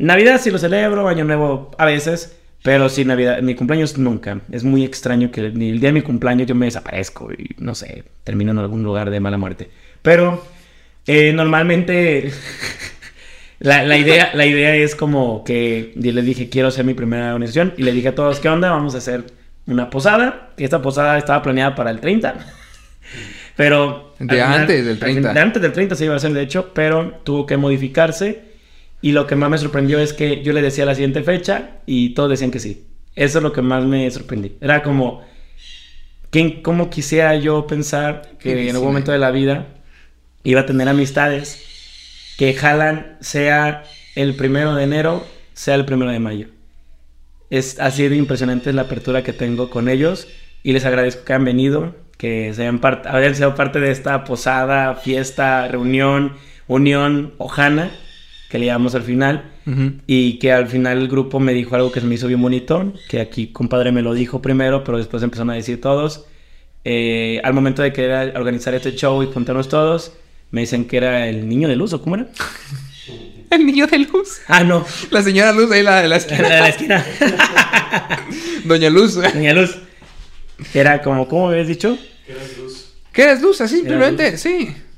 Navidad 0.00 0.40
sí 0.40 0.50
lo 0.50 0.58
celebro, 0.58 1.06
Año 1.08 1.24
Nuevo 1.24 1.72
a 1.76 1.84
veces, 1.84 2.34
pero 2.62 2.88
sí 2.88 3.04
Navidad, 3.04 3.42
mi 3.42 3.54
cumpleaños 3.54 3.98
nunca. 3.98 4.40
Es 4.50 4.64
muy 4.64 4.82
extraño 4.82 5.30
que 5.30 5.50
ni 5.50 5.68
el 5.68 5.78
día 5.78 5.90
de 5.90 5.92
mi 5.92 6.00
cumpleaños 6.00 6.48
yo 6.48 6.54
me 6.54 6.64
desaparezco 6.64 7.30
y 7.30 7.54
no 7.58 7.74
sé, 7.74 8.04
termino 8.24 8.50
en 8.50 8.58
algún 8.58 8.82
lugar 8.82 9.10
de 9.10 9.20
mala 9.20 9.36
muerte. 9.36 9.70
Pero 10.00 10.42
eh, 11.06 11.34
normalmente 11.34 12.32
la, 13.58 13.82
la 13.82 13.98
idea, 13.98 14.30
la 14.32 14.46
idea 14.46 14.74
es 14.74 14.94
como 14.94 15.44
que 15.44 15.92
yo 15.96 16.12
les 16.12 16.24
dije, 16.24 16.48
quiero 16.48 16.68
hacer 16.68 16.86
mi 16.86 16.94
primera 16.94 17.34
organización. 17.34 17.74
Y 17.76 17.82
le 17.82 17.92
dije 17.92 18.08
a 18.08 18.14
todos, 18.14 18.40
¿qué 18.40 18.48
onda? 18.48 18.70
Vamos 18.70 18.94
a 18.94 18.98
hacer 18.98 19.24
una 19.66 19.90
posada. 19.90 20.52
Y 20.56 20.64
esta 20.64 20.80
posada 20.80 21.18
estaba 21.18 21.42
planeada 21.42 21.74
para 21.74 21.90
el 21.90 22.00
30. 22.00 22.36
Pero... 23.56 24.14
De 24.18 24.40
antes 24.40 24.82
del 24.82 24.98
30. 24.98 25.34
De 25.34 25.40
antes 25.40 25.60
del 25.60 25.72
30 25.72 25.94
se 25.94 26.06
iba 26.06 26.14
a 26.14 26.16
hacer, 26.16 26.32
de 26.32 26.42
hecho, 26.42 26.72
pero 26.74 27.20
tuvo 27.24 27.46
que 27.46 27.56
modificarse. 27.56 28.49
Y 29.02 29.12
lo 29.12 29.26
que 29.26 29.36
más 29.36 29.50
me 29.50 29.58
sorprendió 29.58 29.98
es 29.98 30.12
que 30.12 30.42
yo 30.42 30.52
le 30.52 30.62
decía 30.62 30.84
la 30.84 30.94
siguiente 30.94 31.22
fecha 31.22 31.78
y 31.86 32.10
todos 32.10 32.30
decían 32.30 32.50
que 32.50 32.58
sí. 32.58 32.86
Eso 33.14 33.38
es 33.38 33.42
lo 33.42 33.52
que 33.52 33.62
más 33.62 33.84
me 33.84 34.10
sorprendí. 34.10 34.56
Era 34.60 34.82
como... 34.82 35.22
¿quién, 36.30 36.62
¿Cómo 36.62 36.90
quisiera 36.90 37.34
yo 37.36 37.66
pensar 37.66 38.32
que 38.38 38.68
en 38.68 38.74
algún 38.74 38.88
momento 38.88 39.12
de 39.12 39.18
la 39.18 39.30
vida 39.30 39.66
iba 40.44 40.60
a 40.60 40.66
tener 40.66 40.88
amistades 40.88 41.66
que 42.38 42.54
jalan 42.54 43.18
sea 43.20 43.84
el 44.14 44.34
primero 44.34 44.74
de 44.74 44.84
enero, 44.84 45.26
sea 45.52 45.74
el 45.74 45.84
primero 45.84 46.10
de 46.10 46.20
mayo. 46.20 46.48
Es 47.50 47.78
así 47.80 48.08
de 48.08 48.16
impresionante 48.16 48.72
la 48.72 48.82
apertura 48.82 49.22
que 49.22 49.32
tengo 49.32 49.70
con 49.70 49.88
ellos 49.88 50.28
y 50.62 50.72
les 50.72 50.84
agradezco 50.84 51.24
que 51.24 51.32
han 51.32 51.44
venido, 51.44 51.94
que 52.16 52.52
sean 52.54 52.78
parte, 52.78 53.08
hayan 53.08 53.34
sido 53.34 53.54
parte 53.54 53.80
de 53.80 53.90
esta 53.90 54.24
posada, 54.24 54.94
fiesta, 54.94 55.68
reunión, 55.68 56.34
unión, 56.66 57.34
ojana, 57.38 57.90
que 58.50 58.58
le 58.58 58.66
llamamos 58.66 58.94
al 58.94 59.02
final. 59.02 59.44
Y 60.08 60.40
que 60.40 60.52
al 60.52 60.66
final 60.66 60.98
el 60.98 61.08
grupo 61.08 61.38
me 61.38 61.54
dijo 61.54 61.76
algo 61.76 61.92
que 61.92 62.00
se 62.00 62.06
me 62.06 62.16
hizo 62.16 62.26
bien 62.26 62.42
bonito, 62.42 62.92
que 63.08 63.20
aquí 63.20 63.46
compadre 63.46 63.92
me 63.92 64.02
lo 64.02 64.12
dijo 64.12 64.42
primero, 64.42 64.82
pero 64.82 64.98
después 64.98 65.22
empezaron 65.22 65.50
a 65.50 65.54
decir 65.54 65.80
todos. 65.80 66.26
Eh, 66.84 67.40
al 67.44 67.54
momento 67.54 67.80
de 67.82 67.92
querer 67.92 68.36
organizar 68.36 68.74
este 68.74 68.96
show 68.96 69.22
y 69.22 69.26
juntarnos 69.26 69.68
todos, 69.68 70.14
me 70.50 70.62
dicen 70.62 70.86
que 70.86 70.96
era 70.96 71.28
el 71.28 71.48
niño 71.48 71.68
de 71.68 71.76
luz, 71.76 71.92
¿o 71.92 72.02
cómo 72.02 72.16
era? 72.16 72.26
El 73.50 73.66
niño 73.66 73.88
de 73.88 73.98
luz. 73.98 74.42
Ah, 74.46 74.62
no, 74.62 74.86
La 75.10 75.22
señora 75.22 75.52
Luz 75.52 75.72
ahí 75.72 75.82
la 75.82 75.96
de 75.96 76.02
la 76.02 76.08
la 76.10 76.16
esquina. 76.18 76.48
de 76.48 76.60
la 76.60 76.68
esquina. 76.68 77.04
Doña 78.64 78.88
Luz. 78.90 79.18
Niña 79.34 79.54
Luz. 79.54 79.76
Era 80.72 81.02
como, 81.02 81.26
¿cómo 81.26 81.48
habías 81.48 81.66
dicho? 81.66 81.98
¿Qué 83.12 83.22
eres 83.24 83.42
Luz? 83.42 83.60
Así, 83.60 83.74
Era 83.74 83.80
simplemente, 83.80 84.38
sí. 84.38 84.48
Y 84.52 84.68
de 84.68 84.68
mira, 84.68 84.89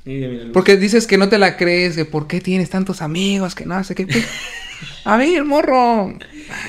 Porque 0.53 0.77
dices 0.77 1.07
que 1.07 1.17
no 1.17 1.29
te 1.29 1.37
la 1.37 1.55
crees, 1.57 1.95
que 1.95 2.05
por 2.05 2.27
qué 2.27 2.41
tienes 2.41 2.69
tantos 2.69 3.01
amigos, 3.01 3.55
que 3.55 3.65
no 3.65 3.81
sé 3.83 3.95
qué. 3.95 4.07
A 5.05 5.15
ver, 5.17 5.43
morro. 5.45 6.13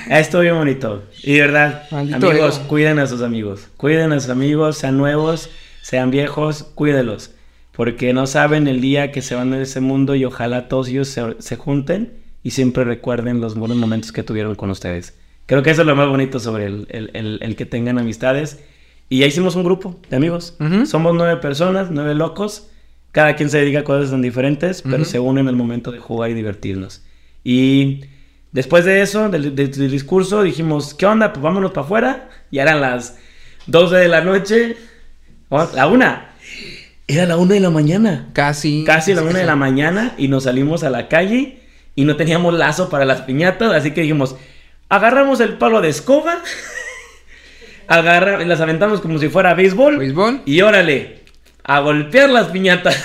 Esto 0.08 0.40
bien 0.40 0.54
bonito. 0.54 1.02
Y 1.22 1.34
de 1.34 1.40
verdad, 1.40 1.84
Maldito 1.90 2.30
amigos, 2.30 2.58
ego. 2.58 2.68
cuiden 2.68 2.98
a 3.00 3.06
sus 3.06 3.22
amigos. 3.22 3.68
Cuiden 3.76 4.12
a 4.12 4.20
sus 4.20 4.30
amigos, 4.30 4.78
sean 4.78 4.96
nuevos, 4.98 5.50
sean 5.82 6.10
viejos, 6.10 6.62
cuídelos. 6.74 7.32
Porque 7.72 8.12
no 8.12 8.26
saben 8.28 8.68
el 8.68 8.80
día 8.80 9.10
que 9.10 9.20
se 9.20 9.34
van 9.34 9.50
de 9.50 9.62
ese 9.62 9.80
mundo 9.80 10.14
y 10.14 10.24
ojalá 10.24 10.68
todos 10.68 10.88
ellos 10.88 11.08
se, 11.08 11.34
se 11.40 11.56
junten 11.56 12.12
y 12.44 12.50
siempre 12.52 12.84
recuerden 12.84 13.40
los 13.40 13.56
buenos 13.56 13.76
momentos 13.78 14.12
que 14.12 14.22
tuvieron 14.22 14.54
con 14.54 14.70
ustedes. 14.70 15.14
Creo 15.46 15.62
que 15.64 15.70
eso 15.70 15.80
es 15.80 15.86
lo 15.88 15.96
más 15.96 16.08
bonito 16.08 16.38
sobre 16.38 16.66
el, 16.66 16.86
el- 16.90 17.10
el- 17.14 17.38
el 17.42 17.56
que 17.56 17.66
tengan 17.66 17.98
amistades. 17.98 18.60
Y 19.08 19.18
ya 19.18 19.26
hicimos 19.26 19.56
un 19.56 19.64
grupo 19.64 20.00
de 20.08 20.16
amigos. 20.16 20.54
Ujú. 20.60 20.86
Somos 20.86 21.14
nueve 21.14 21.36
personas, 21.40 21.88
nueve 21.90 22.14
locos. 22.14 22.68
Cada 23.14 23.36
quien 23.36 23.48
se 23.48 23.58
dedica 23.58 23.78
a 23.78 23.84
cosas 23.84 24.10
tan 24.10 24.20
diferentes, 24.22 24.82
pero 24.82 24.96
Ujú. 24.96 25.04
se 25.04 25.18
unen 25.20 25.44
en 25.44 25.48
el 25.50 25.56
momento 25.56 25.90
de 25.92 26.00
jugar 26.00 26.30
y 26.30 26.34
divertirnos. 26.34 27.02
Y 27.44 28.00
después 28.52 28.84
de 28.84 29.00
eso, 29.02 29.28
del, 29.28 29.54
del- 29.54 29.70
del 29.70 29.90
discurso, 29.90 30.42
dijimos, 30.42 30.92
¿qué 30.94 31.06
onda? 31.06 31.32
Pues 31.32 31.42
vámonos 31.42 31.70
para 31.70 31.84
afuera. 31.86 32.28
Ya 32.50 32.62
eran 32.62 32.80
las 32.80 33.16
12 33.66 33.96
de 33.96 34.08
la 34.08 34.20
noche. 34.22 34.76
O 35.48 35.64
la 35.74 35.86
una. 35.86 36.32
Era 37.06 37.24
la 37.26 37.36
una 37.36 37.54
de 37.54 37.60
la 37.60 37.70
mañana. 37.70 38.30
Casi. 38.32 38.82
Casi 38.84 39.14
la 39.14 39.22
una 39.22 39.38
de 39.38 39.44
la 39.46 39.56
mañana 39.56 40.14
y 40.18 40.26
nos 40.28 40.44
salimos 40.44 40.82
a 40.82 40.90
la 40.90 41.06
calle 41.08 41.60
y 41.94 42.04
no 42.06 42.16
teníamos 42.16 42.52
lazo 42.54 42.88
para 42.90 43.04
las 43.04 43.20
piñatas, 43.22 43.72
así 43.72 43.92
que 43.92 44.00
dijimos, 44.00 44.34
agarramos 44.88 45.38
el 45.40 45.52
palo 45.58 45.80
de 45.80 45.90
escoba, 45.90 46.42
agarra, 47.86 48.44
las 48.44 48.60
aventamos 48.60 49.00
como 49.00 49.18
si 49.18 49.28
fuera 49.28 49.54
béisbol 49.54 49.98
Béisbol. 49.98 50.40
y 50.46 50.60
órale, 50.62 51.20
a 51.64 51.80
golpear 51.80 52.30
las 52.30 52.48
piñatas. 52.48 53.02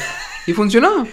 Y 0.48 0.54
funcionó. 0.54 1.08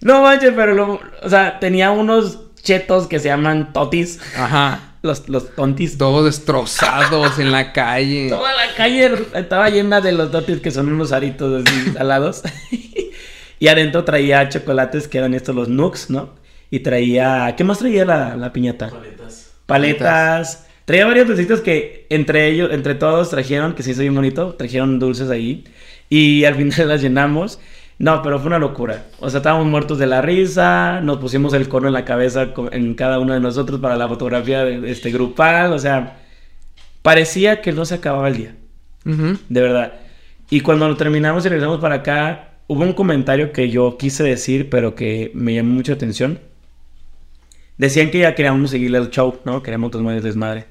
no 0.00 0.22
manches, 0.22 0.52
pero 0.56 0.74
lo- 0.74 1.00
o 1.22 1.28
sea, 1.28 1.58
tenía 1.60 1.90
unos 1.90 2.38
chetos 2.62 3.06
que 3.06 3.18
se 3.18 3.28
llaman 3.28 3.72
totis, 3.72 4.20
Ajá. 4.36 4.94
los, 5.02 5.28
los 5.28 5.54
tontis. 5.54 5.98
Todos 5.98 6.24
destrozados 6.24 7.38
en 7.38 7.50
la 7.52 7.72
calle. 7.72 8.28
Toda 8.28 8.52
la 8.52 8.74
calle 8.76 9.10
estaba 9.34 9.68
llena 9.70 10.00
de 10.00 10.12
los 10.12 10.30
dotis 10.32 10.60
que 10.60 10.70
son 10.70 10.92
unos 10.92 11.12
aritos 11.12 11.64
así 11.66 11.90
salados. 11.94 12.42
y 13.58 13.68
adentro 13.68 14.04
traía 14.04 14.48
chocolates 14.48 15.06
que 15.08 15.18
eran 15.18 15.34
estos 15.34 15.54
los 15.54 15.68
Nooks, 15.68 16.10
¿no? 16.10 16.30
Y 16.70 16.80
traía. 16.80 17.54
¿Qué 17.56 17.64
más 17.64 17.78
traía 17.80 18.04
la, 18.04 18.36
la 18.36 18.52
piñata? 18.52 18.90
Paletas. 18.90 19.50
Paletas. 19.66 20.66
Traía 20.84 21.06
varios 21.06 21.28
dulcitos 21.28 21.60
que 21.60 22.06
entre 22.10 22.48
ellos, 22.48 22.70
entre 22.72 22.94
todos 22.96 23.30
trajeron, 23.30 23.74
que 23.74 23.82
se 23.82 23.90
hizo 23.92 24.00
bien 24.00 24.14
bonito. 24.14 24.54
Trajeron 24.54 24.98
dulces 24.98 25.30
ahí. 25.30 25.64
Y 26.12 26.44
al 26.44 26.56
final 26.56 26.88
las 26.88 27.00
llenamos. 27.00 27.58
No, 27.98 28.20
pero 28.20 28.38
fue 28.38 28.48
una 28.48 28.58
locura. 28.58 29.06
O 29.18 29.30
sea, 29.30 29.38
estábamos 29.38 29.66
muertos 29.66 29.98
de 29.98 30.06
la 30.06 30.20
risa. 30.20 31.00
Nos 31.00 31.16
pusimos 31.16 31.54
el 31.54 31.70
cono 31.70 31.86
en 31.86 31.94
la 31.94 32.04
cabeza 32.04 32.48
en 32.72 32.92
cada 32.92 33.18
uno 33.18 33.32
de 33.32 33.40
nosotros 33.40 33.80
para 33.80 33.96
la 33.96 34.06
fotografía 34.08 34.62
de 34.62 34.90
este 34.90 35.10
grupal. 35.10 35.72
O 35.72 35.78
sea, 35.78 36.18
parecía 37.00 37.62
que 37.62 37.72
no 37.72 37.86
se 37.86 37.94
acababa 37.94 38.28
el 38.28 38.36
día. 38.36 38.56
De 39.04 39.60
verdad. 39.62 39.94
Y 40.50 40.60
cuando 40.60 40.86
lo 40.86 40.98
terminamos 40.98 41.46
y 41.46 41.48
regresamos 41.48 41.80
para 41.80 41.94
acá, 41.94 42.56
hubo 42.66 42.82
un 42.82 42.92
comentario 42.92 43.50
que 43.50 43.70
yo 43.70 43.96
quise 43.96 44.22
decir, 44.22 44.68
pero 44.68 44.94
que 44.94 45.30
me 45.32 45.54
llamó 45.54 45.72
mucha 45.72 45.94
atención. 45.94 46.40
Decían 47.78 48.10
que 48.10 48.18
ya 48.18 48.34
queríamos 48.34 48.70
seguirle 48.70 48.98
el 48.98 49.08
show, 49.08 49.38
¿no? 49.46 49.62
Queríamos 49.62 49.94
el 49.94 50.22
desmadre. 50.22 50.66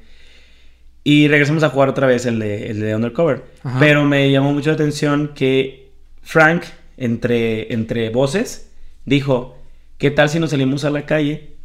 Y 1.03 1.27
regresamos 1.27 1.63
a 1.63 1.69
jugar 1.69 1.89
otra 1.89 2.05
vez 2.07 2.25
el 2.25 2.39
de, 2.39 2.67
el 2.69 2.79
de 2.79 2.95
Undercover. 2.95 3.43
Ajá. 3.63 3.79
Pero 3.79 4.05
me 4.05 4.29
llamó 4.31 4.53
mucho 4.53 4.69
la 4.69 4.75
atención 4.75 5.31
que 5.33 5.91
Frank, 6.21 6.63
entre, 6.97 7.73
entre 7.73 8.09
voces, 8.11 8.69
dijo, 9.05 9.57
¿qué 9.97 10.11
tal 10.11 10.29
si 10.29 10.39
nos 10.39 10.51
salimos 10.51 10.85
a 10.85 10.91
la 10.91 11.05
calle, 11.07 11.55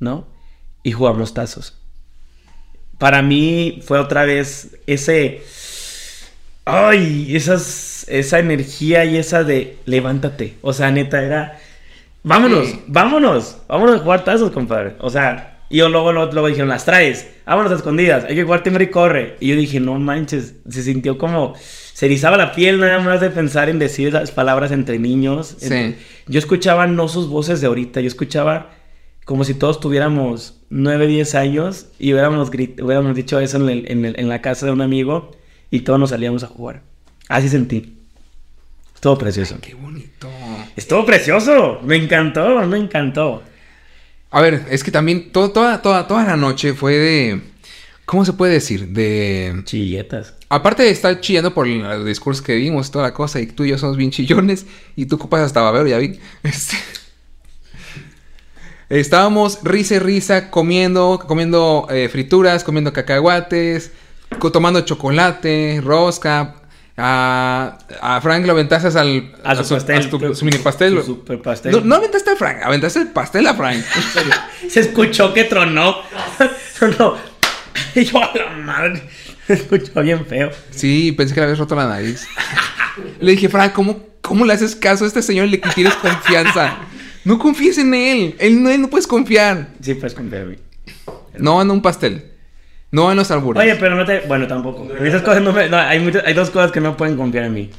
¿no? 0.00 0.26
Y 0.82 0.92
jugamos 0.92 1.18
los 1.20 1.34
tazos. 1.34 1.78
Para 2.98 3.22
mí 3.22 3.80
fue 3.84 3.98
otra 3.98 4.24
vez 4.24 4.76
ese... 4.86 5.42
Ay, 6.64 7.34
esas, 7.34 8.04
esa 8.08 8.38
energía 8.38 9.04
y 9.04 9.16
esa 9.16 9.42
de 9.42 9.78
levántate. 9.84 10.54
O 10.62 10.72
sea, 10.72 10.90
neta, 10.90 11.22
era... 11.22 11.58
Vámonos, 12.24 12.68
Sí. 12.68 12.84
vámonos, 12.86 13.58
vámonos 13.66 13.96
a 13.96 14.04
jugar 14.04 14.24
tazos, 14.24 14.52
compadre. 14.52 14.94
O 15.00 15.10
sea, 15.10 15.51
y 15.72 15.78
yo 15.78 15.88
luego, 15.88 16.12
luego, 16.12 16.30
luego 16.32 16.46
dijeron, 16.48 16.68
las 16.68 16.84
traes, 16.84 17.26
vámonos 17.46 17.72
a 17.72 17.76
escondidas, 17.76 18.24
hay 18.24 18.36
que 18.36 18.44
jugar 18.44 18.62
timbre 18.62 18.84
y 18.84 18.88
corre. 18.90 19.36
Y 19.40 19.48
yo 19.48 19.56
dije, 19.56 19.80
no 19.80 19.98
manches, 19.98 20.54
se 20.68 20.82
sintió 20.84 21.18
como, 21.18 21.54
se 21.56 22.06
erizaba 22.06 22.36
la 22.36 22.52
piel 22.52 22.78
nada 22.78 23.00
más 23.00 23.20
de 23.20 23.30
pensar 23.30 23.68
en 23.68 23.78
decir 23.80 24.08
esas 24.08 24.30
palabras 24.30 24.70
entre 24.70 24.98
niños. 25.00 25.56
Sí. 25.58 25.64
Entre- 25.74 25.96
Yo 26.28 26.38
escuchaba 26.38 26.86
no 26.86 27.08
sus 27.08 27.26
voces 27.28 27.60
de 27.60 27.66
ahorita, 27.66 28.00
yo 28.00 28.06
escuchaba 28.06 28.70
como 29.24 29.44
si 29.44 29.54
todos 29.54 29.80
tuviéramos 29.80 30.60
9, 30.70 31.06
10 31.06 31.34
años 31.34 31.86
y 31.98 32.12
hubiéramos, 32.12 32.50
grit- 32.50 32.80
hubiéramos 32.82 33.14
dicho 33.16 33.40
eso 33.40 33.56
en, 33.56 33.68
el- 33.68 33.90
en 33.90 34.04
el- 34.04 34.18
en 34.20 34.28
la 34.28 34.40
casa 34.42 34.66
de 34.66 34.72
un 34.72 34.80
amigo 34.82 35.30
y 35.70 35.80
todos 35.80 35.98
nos 35.98 36.10
salíamos 36.10 36.44
a 36.44 36.48
jugar. 36.48 36.82
Así 37.28 37.48
sentí. 37.48 37.98
Estuvo 38.94 39.16
precioso. 39.18 39.56
Qué 39.60 39.74
bonito. 39.74 40.28
Estuvo 40.76 41.04
precioso. 41.04 41.80
Me 41.82 41.96
encantó, 41.96 42.64
me 42.66 42.78
encantó. 42.78 43.42
A 44.32 44.40
ver, 44.40 44.66
es 44.70 44.82
que 44.82 44.90
también 44.90 45.30
todo- 45.30 45.50
toda, 45.52 45.80
toda, 45.82 46.06
toda 46.08 46.24
la 46.24 46.36
noche 46.36 46.74
fue 46.74 46.94
de. 46.94 47.40
¿Cómo 48.04 48.24
se 48.24 48.32
puede 48.32 48.54
decir? 48.54 48.88
De. 48.88 49.62
Chilletas. 49.64 50.34
Aparte 50.48 50.82
de 50.82 50.90
estar 50.90 51.20
chillando 51.20 51.54
por 51.54 51.66
los 51.66 52.04
discursos 52.04 52.42
que 52.44 52.54
vimos, 52.56 52.90
toda 52.90 53.04
la 53.04 53.14
cosa, 53.14 53.40
y 53.40 53.46
tú 53.46 53.64
y 53.64 53.68
yo 53.70 53.78
somos 53.78 53.96
bien 53.96 54.10
chillones, 54.10 54.66
y 54.96 55.06
tú 55.06 55.16
copas 55.18 55.42
hasta 55.42 55.60
babero, 55.62 55.86
ya 55.86 55.98
vi. 55.98 56.18
Este, 56.42 56.76
Estábamos 58.88 59.60
risa 59.62 59.94
y 59.94 59.98
risa 60.00 60.50
comiendo, 60.50 61.22
comiendo 61.26 61.86
eh, 61.90 62.08
frituras, 62.10 62.62
comiendo 62.62 62.92
cacahuates, 62.92 63.90
tomando 64.52 64.82
chocolate, 64.82 65.80
rosca. 65.82 66.56
A, 66.96 67.78
a 68.02 68.20
Frank 68.20 68.44
lo 68.44 68.52
aventaste 68.52 68.86
al 68.98 69.32
A 69.44 69.56
su 69.56 69.74
pastel. 69.74 70.10
su, 70.10 70.34
su 70.34 70.44
mini 70.44 70.58
pastel. 70.58 70.96
Su 70.98 71.02
super 71.06 71.40
pastel. 71.40 71.72
No, 71.72 71.80
no 71.80 71.94
aventaste 71.96 72.30
a 72.30 72.36
Frank, 72.36 72.58
aventaste 72.62 73.00
el 73.00 73.08
pastel 73.08 73.46
a 73.46 73.54
Frank. 73.54 73.82
Se 74.68 74.80
escuchó 74.80 75.32
que 75.32 75.44
tronó. 75.44 75.96
Tronó. 76.78 77.16
Y 77.94 78.04
yo 78.04 78.22
a 78.22 78.30
la 78.34 78.50
madre. 78.56 79.02
Se 79.46 79.54
escuchó 79.54 80.00
bien 80.02 80.26
feo. 80.26 80.50
Sí, 80.70 81.12
pensé 81.12 81.34
que 81.34 81.40
le 81.40 81.44
habías 81.44 81.58
roto 81.58 81.74
la 81.74 81.86
nariz. 81.88 82.26
Le 83.20 83.32
dije, 83.32 83.48
Frank, 83.48 83.72
¿cómo, 83.72 84.04
¿cómo 84.20 84.44
le 84.44 84.52
haces 84.52 84.76
caso 84.76 85.04
a 85.04 85.08
este 85.08 85.22
señor 85.22 85.48
le 85.48 85.58
tienes 85.58 85.94
confianza? 85.94 86.76
No 87.24 87.38
confíes 87.38 87.78
en 87.78 87.94
él. 87.94 88.36
Él 88.38 88.62
no, 88.62 88.68
él 88.70 88.80
no 88.82 88.88
puedes 88.90 89.06
confiar. 89.06 89.68
Sí, 89.80 89.94
pues 89.94 90.12
confiar 90.14 90.42
en 90.42 90.50
mí. 90.50 90.56
No 91.38 91.62
en 91.62 91.70
un 91.70 91.80
pastel. 91.80 92.31
No 92.92 93.10
en 93.10 93.16
los 93.16 93.30
albures. 93.30 93.60
Oye, 93.62 93.74
pero 93.76 93.96
no 93.96 94.04
te. 94.04 94.20
Bueno, 94.20 94.46
tampoco. 94.46 94.86
En 94.96 95.06
esas 95.06 95.22
cosas 95.22 95.42
no 95.42 95.52
me. 95.52 95.68
no, 95.68 95.76
hay, 95.78 95.98
muchas- 95.98 96.24
hay 96.26 96.34
dos 96.34 96.50
cosas 96.50 96.70
que 96.72 96.80
no 96.80 96.96
pueden 96.96 97.16
confiar 97.16 97.44
en 97.46 97.54
mí: 97.54 97.70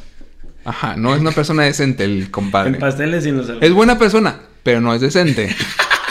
Ajá, 0.65 0.95
no 0.97 1.13
es 1.15 1.21
una 1.21 1.31
persona 1.31 1.63
decente 1.63 2.03
el 2.03 2.23
en 2.23 2.31
compadre. 2.31 2.73
pasteles 2.79 3.25
y 3.25 3.29
en 3.29 3.37
los. 3.37 3.49
Es 3.61 3.71
buena 3.71 3.97
persona, 3.97 4.39
pero 4.63 4.81
no 4.81 4.93
es 4.93 5.01
decente. 5.01 5.55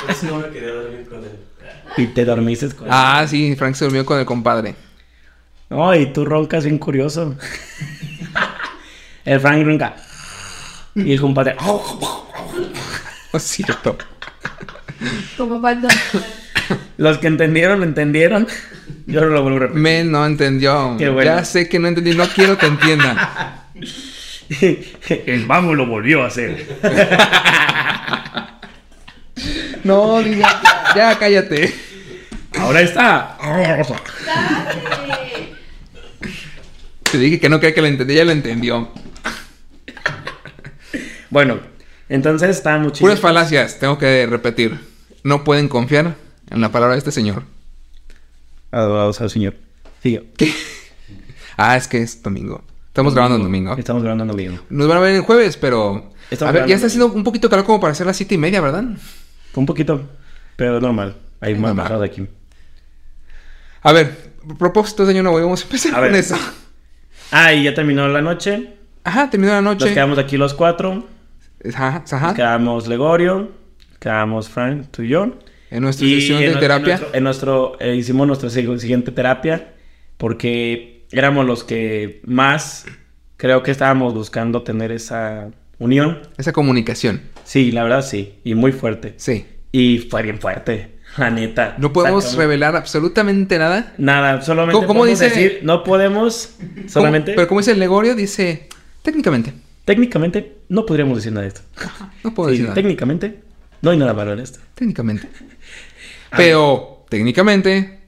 Pues 0.06 0.22
no 0.24 0.38
me 0.38 0.48
quería 0.48 0.70
dormir 0.72 1.06
con 1.08 1.18
él. 1.18 1.30
Y 1.96 2.06
te 2.06 2.24
dormiste 2.24 2.68
con. 2.70 2.88
Ah, 2.90 3.24
sí, 3.28 3.54
Frank 3.56 3.74
se 3.74 3.84
durmió 3.84 4.04
con 4.06 4.18
el 4.18 4.24
compadre. 4.26 4.74
No, 5.68 5.94
y 5.94 6.06
tú 6.12 6.24
roncas 6.24 6.64
bien 6.64 6.78
curioso. 6.78 7.34
el 9.24 9.40
Frank 9.40 9.64
ronca. 9.66 9.96
Y 10.94 11.12
el 11.12 11.20
compadre. 11.20 11.56
No 11.64 12.22
es 13.32 13.42
cierto. 13.42 13.96
Como 15.36 15.60
cuando 15.60 15.88
Los 16.96 17.18
que 17.18 17.26
entendieron, 17.26 17.80
lo 17.80 17.84
entendieron. 17.84 18.46
Yo 19.06 19.20
no 19.22 19.26
lo 19.28 19.42
vuelvo 19.42 19.56
a 19.56 19.60
repetir. 19.60 19.82
Men 19.82 20.10
no 20.12 20.24
entendió. 20.24 20.96
Qué 20.98 21.08
bueno. 21.08 21.36
Ya 21.36 21.44
sé 21.44 21.68
que 21.68 21.78
no 21.78 21.88
entendí. 21.88 22.14
No 22.14 22.26
quiero 22.28 22.56
que 22.58 22.66
entienda. 22.66 23.66
el 25.26 25.46
mago 25.46 25.74
lo 25.74 25.86
volvió 25.86 26.22
a 26.22 26.26
hacer. 26.26 26.66
No, 29.84 30.22
diga. 30.22 30.60
Ya 30.94 31.18
cállate. 31.18 31.74
Ahora 32.56 32.80
está. 32.82 33.36
Te 37.10 37.18
dije 37.18 37.40
que 37.40 37.48
no 37.48 37.58
quería 37.58 37.74
que 37.74 37.80
lo 37.80 37.88
entendí. 37.88 38.14
Ya 38.14 38.24
lo 38.24 38.30
entendió. 38.30 38.92
Bueno, 41.30 41.58
entonces 42.08 42.50
está 42.50 42.78
muchísimo. 42.78 43.08
Puras 43.08 43.20
falacias, 43.20 43.80
tengo 43.80 43.98
que 43.98 44.26
repetir. 44.26 44.78
No 45.24 45.42
pueden 45.42 45.68
confiar 45.68 46.14
en 46.52 46.60
la 46.60 46.70
palabra 46.70 46.94
de 46.94 46.98
este 46.98 47.12
señor. 47.12 47.44
Adorados 48.70 49.20
al 49.20 49.30
Señor. 49.30 49.54
Sigue. 50.02 50.30
¿Qué? 50.36 50.52
Ah, 51.58 51.76
es 51.76 51.86
que 51.86 51.98
es 51.98 52.22
domingo. 52.22 52.62
Estamos 52.88 53.14
grabando 53.14 53.36
en 53.36 53.42
domingo. 53.42 53.76
Estamos 53.76 54.02
grabando 54.02 54.24
en 54.24 54.28
domingo. 54.28 54.58
Nos 54.70 54.88
van 54.88 54.96
a 54.96 55.00
ver 55.00 55.14
el 55.14 55.20
jueves, 55.20 55.58
pero... 55.58 56.10
Estamos 56.30 56.54
a 56.54 56.58
ver, 56.58 56.66
ya 56.66 56.74
está 56.74 56.86
en 56.86 56.88
haciendo 56.88 57.12
un 57.12 57.22
poquito 57.24 57.50
calor 57.50 57.66
como 57.66 57.78
para 57.78 57.94
ser 57.94 58.06
las 58.06 58.16
siete 58.16 58.34
y 58.34 58.38
media, 58.38 58.62
¿verdad? 58.62 58.84
Un 59.54 59.66
poquito, 59.66 60.08
pero 60.56 60.80
normal. 60.80 61.14
Hay 61.40 61.52
Es 61.52 61.60
más 61.60 61.76
bajado 61.76 62.02
aquí. 62.02 62.26
A 63.82 63.92
ver, 63.92 64.32
propósito 64.58 65.04
de 65.04 65.12
año 65.12 65.22
nuevo, 65.22 65.40
vamos 65.40 65.60
a 65.60 65.64
empezar 65.64 65.92
A 65.92 65.96
con 65.96 66.04
ver. 66.04 66.14
eso. 66.14 66.36
Ah, 67.30 67.52
y 67.52 67.64
ya 67.64 67.74
terminó 67.74 68.08
la 68.08 68.22
noche. 68.22 68.72
Ajá, 69.04 69.28
terminó 69.28 69.52
la 69.52 69.60
Nos 69.60 69.74
noche. 69.78 69.92
quedamos 69.92 70.18
aquí 70.18 70.38
los 70.38 70.54
cuatro. 70.54 71.06
Ajá, 71.74 72.02
ajá. 72.10 72.34
Quedamos 72.34 72.88
Legorio, 72.88 73.52
quedamos 74.00 74.48
Frank, 74.48 74.86
tú 74.90 75.02
y 75.02 75.08
yo. 75.08 75.34
En 75.72 75.82
nuestra 75.82 76.06
Y 76.06 76.20
sesión 76.20 76.42
en 76.42 76.52
de 76.54 76.60
terapia. 76.60 76.94
En 76.94 77.00
nuestro, 77.00 77.16
en 77.16 77.24
nuestro- 77.24 77.76
eh, 77.80 77.96
hicimos 77.96 78.26
nuestra 78.26 78.48
sig- 78.50 78.78
siguiente 78.78 79.10
terapia 79.10 79.72
porque 80.18 81.04
éramos 81.10 81.46
los 81.46 81.64
que 81.64 82.20
más 82.24 82.86
creo 83.36 83.62
que 83.62 83.70
estábamos 83.70 84.14
buscando 84.14 84.62
tener 84.62 84.92
esa 84.92 85.48
unión. 85.78 86.20
Esa 86.38 86.52
comunicación. 86.52 87.22
Sí, 87.44 87.72
la 87.72 87.82
verdad 87.82 88.06
sí, 88.06 88.34
y 88.44 88.54
muy 88.54 88.72
fuerte. 88.72 89.14
Sí. 89.16 89.46
Y 89.72 89.98
fue 89.98 90.22
bien 90.22 90.38
fuerte, 90.38 90.98
la 91.18 91.30
neta. 91.30 91.74
No 91.78 91.92
podemos 91.92 92.24
Sacamos- 92.24 92.38
revelar 92.38 92.76
absolutamente 92.76 93.58
nada. 93.58 93.94
Nada, 93.98 94.42
solamente 94.42 94.74
¿Cómo- 94.76 94.86
cómo 94.86 95.00
podemos 95.00 95.18
dice? 95.20 95.30
decir, 95.34 95.60
no 95.64 95.82
podemos, 95.82 96.54
solamente, 96.86 97.32
¿Cómo- 97.32 97.36
Pero 97.36 97.48
como 97.48 97.60
dice 97.60 97.72
el 97.72 97.80
Legorio, 97.80 98.14
dice 98.14 98.68
técnicamente. 99.02 99.52
técnicamente, 99.84 100.58
no 100.68 100.86
podríamos 100.86 101.16
decir 101.16 101.32
nada 101.32 101.42
de 101.42 101.48
esto. 101.48 101.62
No 102.22 102.32
puedo 102.34 102.50
Sí, 102.50 102.52
decir 102.52 102.64
nada. 102.66 102.74
técnicamente, 102.74 103.40
no 103.80 103.90
hay 103.90 103.96
nada 103.98 104.14
malo 104.14 104.32
en 104.34 104.38
esto. 104.38 104.60
Técnicamente. 104.76 105.26
Pero 106.36 107.04
técnicamente. 107.08 108.00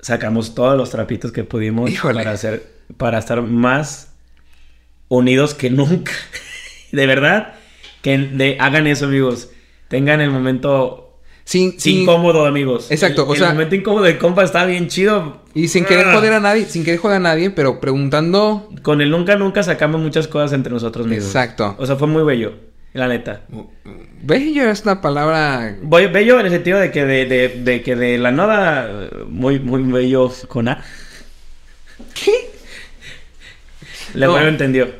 Sacamos 0.00 0.54
todos 0.54 0.76
los 0.76 0.90
trapitos 0.90 1.32
que 1.32 1.42
pudimos 1.44 1.90
Híjole. 1.90 2.14
para 2.20 2.32
hacer, 2.32 2.64
para 2.96 3.18
estar 3.18 3.42
más 3.42 4.12
unidos 5.08 5.54
que 5.54 5.70
nunca. 5.70 6.12
de 6.92 7.06
verdad, 7.06 7.54
que 8.02 8.18
de- 8.18 8.56
hagan 8.60 8.86
eso, 8.86 9.06
amigos. 9.06 9.48
Tengan 9.88 10.20
el 10.20 10.30
momento 10.30 11.18
Sin, 11.44 11.78
sin- 11.80 12.02
incómodo, 12.02 12.44
amigos. 12.46 12.90
Exacto, 12.90 13.22
El, 13.22 13.28
o 13.28 13.32
el 13.34 13.38
sea- 13.38 13.50
momento 13.52 13.74
incómodo 13.74 14.04
de 14.04 14.18
compa 14.18 14.44
está 14.44 14.64
bien 14.66 14.88
chido. 14.88 15.42
Y 15.54 15.68
sin 15.68 15.84
querer 15.84 16.06
Ah. 16.08 16.14
joder 16.14 16.34
a 16.34 16.40
nadie, 16.40 16.66
sin 16.66 16.84
querer 16.84 17.00
joder 17.00 17.16
a 17.16 17.20
nadie, 17.20 17.50
pero 17.50 17.80
preguntando. 17.80 18.68
Con 18.82 19.00
el 19.00 19.10
nunca 19.10 19.36
nunca 19.36 19.62
sacamos 19.62 20.00
muchas 20.00 20.28
cosas 20.28 20.52
entre 20.52 20.72
nosotros 20.72 21.06
mismos. 21.06 21.26
Exacto. 21.28 21.74
O 21.78 21.86
sea, 21.86 21.96
fue 21.96 22.06
muy 22.08 22.22
bello, 22.22 22.52
la 22.96 23.08
neta. 23.08 23.42
Bello 24.22 24.70
es 24.70 24.82
una 24.82 25.00
palabra. 25.00 25.76
Bello 25.82 26.40
en 26.40 26.46
el 26.46 26.52
sentido 26.52 26.78
de 26.78 26.90
que 26.90 27.04
de, 27.04 27.26
de, 27.26 27.48
de 27.48 27.82
que 27.82 27.94
de 27.96 28.18
la 28.18 28.32
nada, 28.32 29.08
muy, 29.28 29.58
muy 29.58 29.82
bello 29.82 30.32
con 30.48 30.68
A. 30.68 30.82
¿Qué? 32.14 32.50
Le 34.14 34.26
No. 34.26 34.38
entendió. 34.40 34.90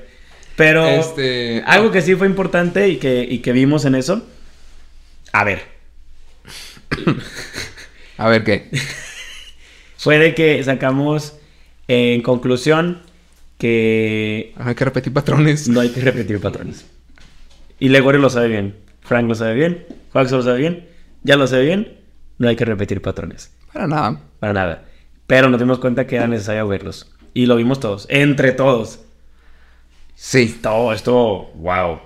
Pero 0.56 0.86
Este- 0.86 1.62
algo 1.66 1.90
que 1.90 2.00
sí 2.02 2.14
fue 2.14 2.26
importante 2.26 2.88
y 2.88 2.96
que, 2.96 3.26
y 3.28 3.38
que 3.40 3.52
vimos 3.52 3.84
en 3.84 3.94
eso. 3.94 4.26
A 5.32 5.44
ver, 5.44 5.62
A 8.18 8.28
ver 8.28 8.44
qué. 8.44 8.70
fue 9.98 10.18
de 10.18 10.34
que 10.34 10.62
sacamos 10.64 11.34
en 11.88 12.22
conclusión 12.22 13.02
que 13.58 14.54
hay 14.56 14.74
que 14.74 14.84
repetir 14.84 15.12
patrones. 15.12 15.68
no 15.68 15.80
hay 15.80 15.90
que 15.90 16.00
repetir 16.00 16.40
patrones. 16.40 16.86
Y 17.78 17.88
Legorio 17.90 18.20
lo 18.20 18.30
sabe 18.30 18.48
bien, 18.48 18.76
Frank 19.02 19.28
lo 19.28 19.34
sabe 19.34 19.54
bien, 19.54 19.86
Juaxo 20.12 20.38
lo 20.38 20.42
sabe 20.42 20.58
bien, 20.58 20.88
ya 21.22 21.36
lo 21.36 21.46
sabe 21.46 21.64
bien, 21.66 21.98
no 22.38 22.48
hay 22.48 22.56
que 22.56 22.64
repetir 22.64 23.02
patrones. 23.02 23.52
Para 23.72 23.86
nada. 23.86 24.20
Para 24.40 24.52
nada. 24.52 24.84
Pero 25.26 25.50
nos 25.50 25.60
dimos 25.60 25.78
cuenta 25.78 26.06
que 26.06 26.16
era 26.16 26.26
necesario 26.26 26.66
verlos. 26.68 27.12
Y 27.34 27.46
lo 27.46 27.56
vimos 27.56 27.80
todos, 27.80 28.06
entre 28.08 28.52
todos. 28.52 29.00
Sí. 30.14 30.58
Todo 30.62 30.92
esto, 30.92 31.50
wow. 31.56 31.98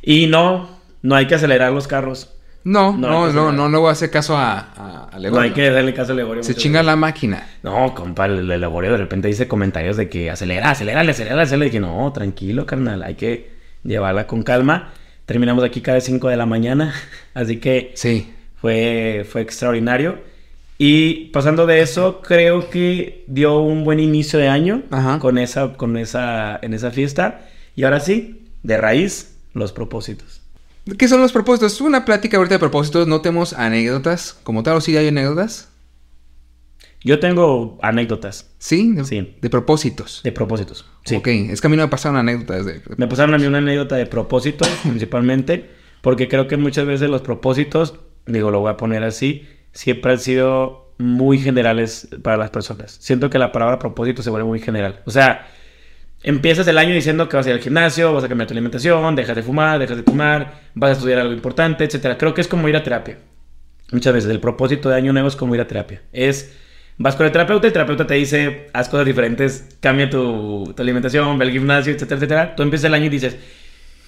Y 0.00 0.26
no, 0.26 0.70
no 1.02 1.14
hay 1.14 1.26
que 1.26 1.34
acelerar 1.34 1.72
los 1.72 1.86
carros. 1.86 2.34
No, 2.64 2.96
No, 2.96 3.26
no, 3.26 3.26
que 3.28 3.32
no, 3.56 3.68
no, 3.68 3.80
voy 3.80 3.88
a 3.88 3.92
hacer 3.92 4.10
caso 4.10 4.36
a, 4.36 4.58
a, 4.58 5.08
a 5.08 5.10
No 5.14 5.18
Legorio. 5.20 5.40
hay 5.42 5.50
que 5.52 5.70
darle 5.70 5.94
caso 5.94 6.12
a 6.12 6.14
Legorio. 6.14 6.42
Se 6.42 6.54
chinga 6.54 6.82
la 6.82 6.96
máquina. 6.96 7.46
No, 7.62 7.94
compa, 7.94 8.26
el, 8.26 8.46
Legorio 8.46 8.92
de 8.92 8.96
repente 8.98 9.28
dice 9.28 9.46
comentarios 9.48 9.96
de 9.96 10.08
que 10.08 10.30
acelera, 10.30 10.70
acelera, 10.70 11.00
acelera, 11.02 11.42
acelera. 11.42 11.66
Y 11.66 11.70
dije, 11.70 11.80
no, 11.80 12.10
tranquilo, 12.12 12.64
carnal, 12.66 13.02
hay 13.02 13.14
que 13.14 13.57
llevarla 13.84 14.26
con 14.26 14.42
calma. 14.42 14.92
Terminamos 15.26 15.62
aquí 15.64 15.80
cada 15.80 16.00
5 16.00 16.28
de 16.28 16.36
la 16.36 16.46
mañana, 16.46 16.94
así 17.34 17.58
que 17.58 17.92
Sí. 17.94 18.32
fue, 18.60 19.26
fue 19.30 19.40
extraordinario. 19.42 20.18
Y 20.78 21.26
pasando 21.32 21.66
de 21.66 21.80
eso, 21.82 22.20
creo 22.22 22.70
que 22.70 23.24
dio 23.26 23.58
un 23.60 23.82
buen 23.84 23.98
inicio 23.98 24.38
de 24.38 24.48
año 24.48 24.82
Ajá. 24.90 25.18
con 25.18 25.36
esa, 25.38 25.72
con 25.74 25.96
esa, 25.96 26.58
en 26.62 26.72
esa 26.72 26.90
fiesta. 26.92 27.48
Y 27.74 27.82
ahora 27.84 27.98
sí, 28.00 28.44
de 28.62 28.76
raíz, 28.78 29.36
los 29.54 29.72
propósitos. 29.72 30.40
¿Qué 30.96 31.08
son 31.08 31.20
los 31.20 31.32
propósitos? 31.32 31.80
Una 31.80 32.04
plática 32.04 32.36
ahorita 32.36 32.54
de 32.54 32.58
propósitos. 32.60 33.06
No 33.08 33.20
tenemos 33.20 33.52
anécdotas. 33.52 34.38
Como 34.44 34.62
tal, 34.62 34.76
o 34.76 34.80
sí 34.80 34.96
hay 34.96 35.08
anécdotas. 35.08 35.68
Yo 37.04 37.20
tengo 37.20 37.78
anécdotas 37.80 38.50
Sí, 38.58 38.92
de, 38.94 39.04
Sí. 39.04 39.36
de 39.40 39.50
propósitos. 39.50 40.20
de 40.24 40.32
propósitos. 40.32 40.84
Sí. 41.04 41.16
Ok, 41.16 41.28
es 41.28 41.60
que 41.60 41.66
a 41.66 41.70
mí 41.70 41.76
no 41.76 41.82
me 41.84 41.88
pasaron 41.88 42.18
anécdotas 42.18 42.66
de... 42.66 42.82
Me 42.96 43.06
pasaron 43.06 43.34
a 43.34 43.38
mí 43.38 43.46
una 43.46 43.58
anécdota 43.58 43.96
de 43.96 44.06
propósitos, 44.06 44.68
principalmente, 44.82 45.70
porque 46.02 46.28
creo 46.28 46.48
que 46.48 46.56
muchas 46.56 46.86
veces 46.86 47.08
los 47.08 47.22
propósitos, 47.22 47.94
digo, 48.26 48.50
lo 48.50 48.60
voy 48.60 48.70
a 48.72 48.76
poner 48.76 49.04
así, 49.04 49.46
siempre 49.72 50.12
han 50.12 50.18
sido 50.18 50.92
muy 50.98 51.38
generales 51.38 52.08
para 52.22 52.36
las 52.36 52.50
personas. 52.50 52.96
Siento 53.00 53.30
que 53.30 53.38
la 53.38 53.52
palabra 53.52 53.78
propósito 53.78 54.22
se 54.22 54.30
vuelve 54.30 54.48
muy 54.48 54.58
general. 54.58 55.00
O 55.06 55.12
sea, 55.12 55.46
empiezas 56.24 56.66
el 56.66 56.76
año 56.78 56.92
diciendo 56.92 57.28
que 57.28 57.36
vas 57.36 57.46
a 57.46 57.50
ir 57.50 57.54
al 57.54 57.62
gimnasio, 57.62 58.12
vas 58.12 58.24
a 58.24 58.28
cambiar 58.28 58.48
tu 58.48 58.54
alimentación, 58.54 59.14
dejas 59.14 59.36
de 59.36 59.44
fumar, 59.44 59.78
dejas 59.78 59.96
de 59.98 60.02
fumar, 60.02 60.60
vas 60.74 60.90
a 60.90 60.92
estudiar 60.94 61.20
algo 61.20 61.32
importante, 61.32 61.84
etcétera. 61.84 62.18
Creo 62.18 62.34
que 62.34 62.40
es 62.40 62.48
como 62.48 62.68
ir 62.68 62.74
a 62.76 62.82
terapia. 62.82 63.18
Muchas 63.92 64.12
veces 64.12 64.30
el 64.30 64.40
propósito 64.40 64.88
de 64.88 64.96
año 64.96 65.12
nuevo 65.12 65.28
es 65.28 65.36
como 65.36 65.54
ir 65.54 65.60
a 65.60 65.68
terapia. 65.68 66.02
Es 66.12 66.56
vas 66.98 67.16
con 67.16 67.26
el 67.26 67.32
terapeuta 67.32 67.66
el 67.66 67.72
terapeuta 67.72 68.06
te 68.06 68.14
dice 68.14 68.66
haz 68.72 68.88
cosas 68.88 69.06
diferentes, 69.06 69.76
cambia 69.80 70.10
tu, 70.10 70.72
tu 70.76 70.82
alimentación, 70.82 71.38
ve 71.38 71.44
al 71.44 71.52
gimnasio, 71.52 71.92
etcétera, 71.92 72.16
etcétera. 72.16 72.56
Tú 72.56 72.62
empiezas 72.62 72.86
el 72.86 72.94
año 72.94 73.06
y 73.06 73.10
dices, 73.10 73.36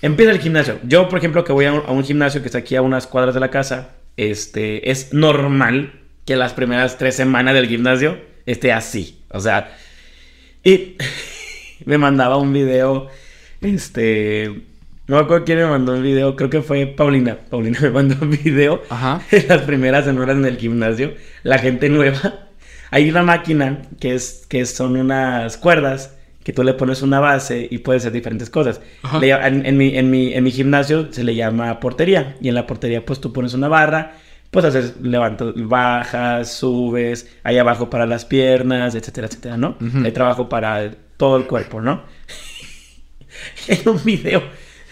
empieza 0.03 0.32
el 0.32 0.41
gimnasio. 0.41 0.78
Yo, 0.82 1.09
por 1.09 1.18
ejemplo, 1.18 1.45
que 1.45 1.53
voy 1.53 1.64
a 1.66 1.72
un, 1.72 1.82
a 1.86 1.93
un 1.93 2.05
gimnasio 2.05 2.43
que 2.43 2.49
está 2.49 2.59
aquí 2.59 2.76
a 2.76 2.82
unas 2.82 3.07
cuadras 3.07 3.34
de 3.34 3.41
la 3.41 3.51
casa, 3.51 3.91
este, 4.16 4.91
es 4.91 5.14
normal 5.14 5.93
que 6.24 6.36
las 6.36 6.53
primeras 6.53 6.99
tres 6.99 7.16
semanas 7.16 7.55
del 7.55 7.66
gimnasio 7.66 8.18
esté 8.47 8.72
así. 8.72 9.22
O 9.30 9.41
sea, 9.41 9.76
y 10.64 10.97
me 11.84 11.99
mandaba 11.99 12.36
un 12.36 12.53
video, 12.53 13.09
este, 13.61 14.62
no 15.07 15.16
me 15.16 15.22
acuerdo 15.22 15.45
quién 15.45 15.59
me 15.59 15.66
mandó 15.66 15.95
un 15.95 16.03
video, 16.03 16.36
creo 16.36 16.51
que 16.51 16.62
fue 16.62 16.86
Paulina. 16.86 17.38
Paulina 17.49 17.78
me 17.82 17.91
mandó 17.91 18.16
un 18.20 18.30
video 18.30 18.82
Ajá. 18.91 19.22
en 19.30 19.49
las 19.49 19.62
primeras 19.62 20.05
semanas 20.05 20.36
en 20.36 20.45
el 20.45 20.57
gimnasio, 20.57 21.14
la 21.43 21.59
gente 21.59 21.88
nueva. 21.88 22.49
Hay 22.91 23.09
una 23.09 23.22
máquina 23.22 23.82
que, 23.99 24.14
es, 24.14 24.47
que 24.49 24.64
son 24.66 24.97
unas 24.97 25.57
cuerdas 25.57 26.16
que 26.43 26.53
tú 26.53 26.62
le 26.62 26.74
pones 26.74 27.03
una 27.03 27.20
base 27.20 27.68
y 27.70 27.78
puedes 27.78 28.03
hacer 28.03 28.12
diferentes 28.12 28.51
cosas. 28.51 28.80
Le 29.20 29.30
en, 29.30 29.66
en 29.66 29.76
mi, 29.76 29.97
en, 29.97 30.11
mi, 30.11 30.32
en 30.32 30.43
mi 30.43 30.51
gimnasio 30.51 31.12
se 31.12 31.22
le 31.22 31.34
llama 31.34 31.78
portería 31.80 32.36
y 32.41 32.49
en 32.49 32.55
la 32.55 32.66
portería 32.66 33.05
pues 33.05 33.20
tú 33.20 33.32
pones 33.32 33.55
una 33.55 33.68
barra, 33.68 34.14
pues 34.51 34.64
haces, 34.64 34.95
levantas, 35.03 35.53
bajas, 35.57 36.53
subes, 36.53 37.30
hay 37.45 37.59
abajo 37.59 37.91
para 37.91 38.07
las 38.07 38.24
piernas, 38.24 38.95
etcétera, 38.95 39.26
etcétera, 39.26 39.57
¿no? 39.57 39.76
Ujú. 39.80 40.05
Hay 40.05 40.12
trabajo 40.12 40.49
para 40.49 40.91
todo 41.16 41.36
el 41.36 41.47
cuerpo, 41.47 41.80
¿no? 41.80 42.03
en 43.68 43.88
un 43.88 44.03
video 44.03 44.43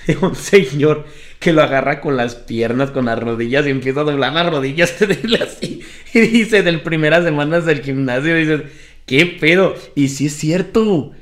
de 0.07 0.17
un 0.19 0.35
señor 0.35 1.07
que 1.39 1.53
lo 1.53 1.63
agarra 1.63 2.01
con 2.01 2.17
las 2.17 2.35
piernas, 2.35 2.91
con 2.91 3.07
las 3.07 3.19
rodillas 3.19 3.67
y 3.67 3.71
empieza 3.71 4.01
a 4.01 4.05
doblar 4.05 4.33
las 4.33 4.51
rodillas 4.51 4.95
así. 5.43 5.83
Y 6.13 6.21
dice, 6.21 6.63
del 6.63 6.83
primeras 6.83 7.25
semanas 7.25 7.65
del 7.65 7.83
gimnasio, 7.83 8.35
dices, 8.35 8.63
¿qué 9.07 9.27
pedo? 9.27 9.75
Y 9.95 10.09
sí 10.09 10.27
es 10.27 10.37
cierto, 10.37 11.13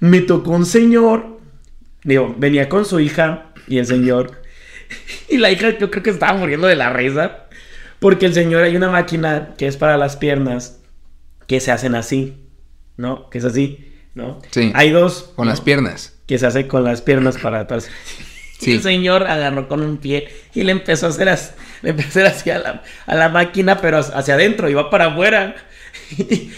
me 0.00 0.20
tocó 0.20 0.52
un 0.52 0.66
señor, 0.66 1.38
digo, 2.04 2.34
venía 2.38 2.68
con 2.68 2.84
su 2.84 3.00
hija 3.00 3.52
y 3.66 3.78
el 3.78 3.86
señor, 3.86 4.42
y 5.28 5.38
la 5.38 5.50
hija 5.50 5.78
yo 5.78 5.90
creo 5.90 6.02
que 6.02 6.10
estaba 6.10 6.38
muriendo 6.38 6.66
de 6.66 6.76
la 6.76 6.92
risa, 6.92 7.48
porque 7.98 8.26
el 8.26 8.34
señor 8.34 8.62
hay 8.62 8.76
una 8.76 8.90
máquina 8.90 9.54
que 9.58 9.66
es 9.66 9.76
para 9.76 9.96
las 9.96 10.16
piernas 10.16 10.80
que 11.46 11.60
se 11.60 11.72
hacen 11.72 11.94
así, 11.94 12.36
¿no? 12.96 13.28
Que 13.30 13.38
es 13.38 13.44
así, 13.44 13.92
¿no? 14.14 14.38
Sí. 14.50 14.70
Hay 14.74 14.90
dos. 14.90 15.32
Con 15.34 15.46
¿no? 15.46 15.50
las 15.50 15.60
piernas. 15.60 16.14
que 16.26 16.38
se 16.38 16.46
hace 16.46 16.68
con 16.68 16.84
las 16.84 17.02
piernas 17.02 17.38
para 17.38 17.60
atrás. 17.60 17.88
Sí. 18.58 18.72
El 18.72 18.82
señor 18.82 19.24
agarró 19.28 19.68
con 19.68 19.82
un 19.82 19.98
pie 19.98 20.28
y 20.54 20.62
le 20.64 20.72
empezó 20.72 21.06
a 21.06 21.10
hacer, 21.10 21.28
as- 21.28 21.54
le 21.82 21.90
empezó 21.90 22.06
a 22.08 22.10
hacer 22.10 22.26
así 22.26 22.50
a 22.50 22.58
la, 22.58 22.82
a 23.06 23.14
la 23.14 23.28
máquina, 23.28 23.80
pero 23.80 23.98
hacia 23.98 24.34
adentro, 24.34 24.68
iba 24.68 24.90
para 24.90 25.06
afuera. 25.06 25.54
Y, 26.16 26.22
y- 26.22 26.52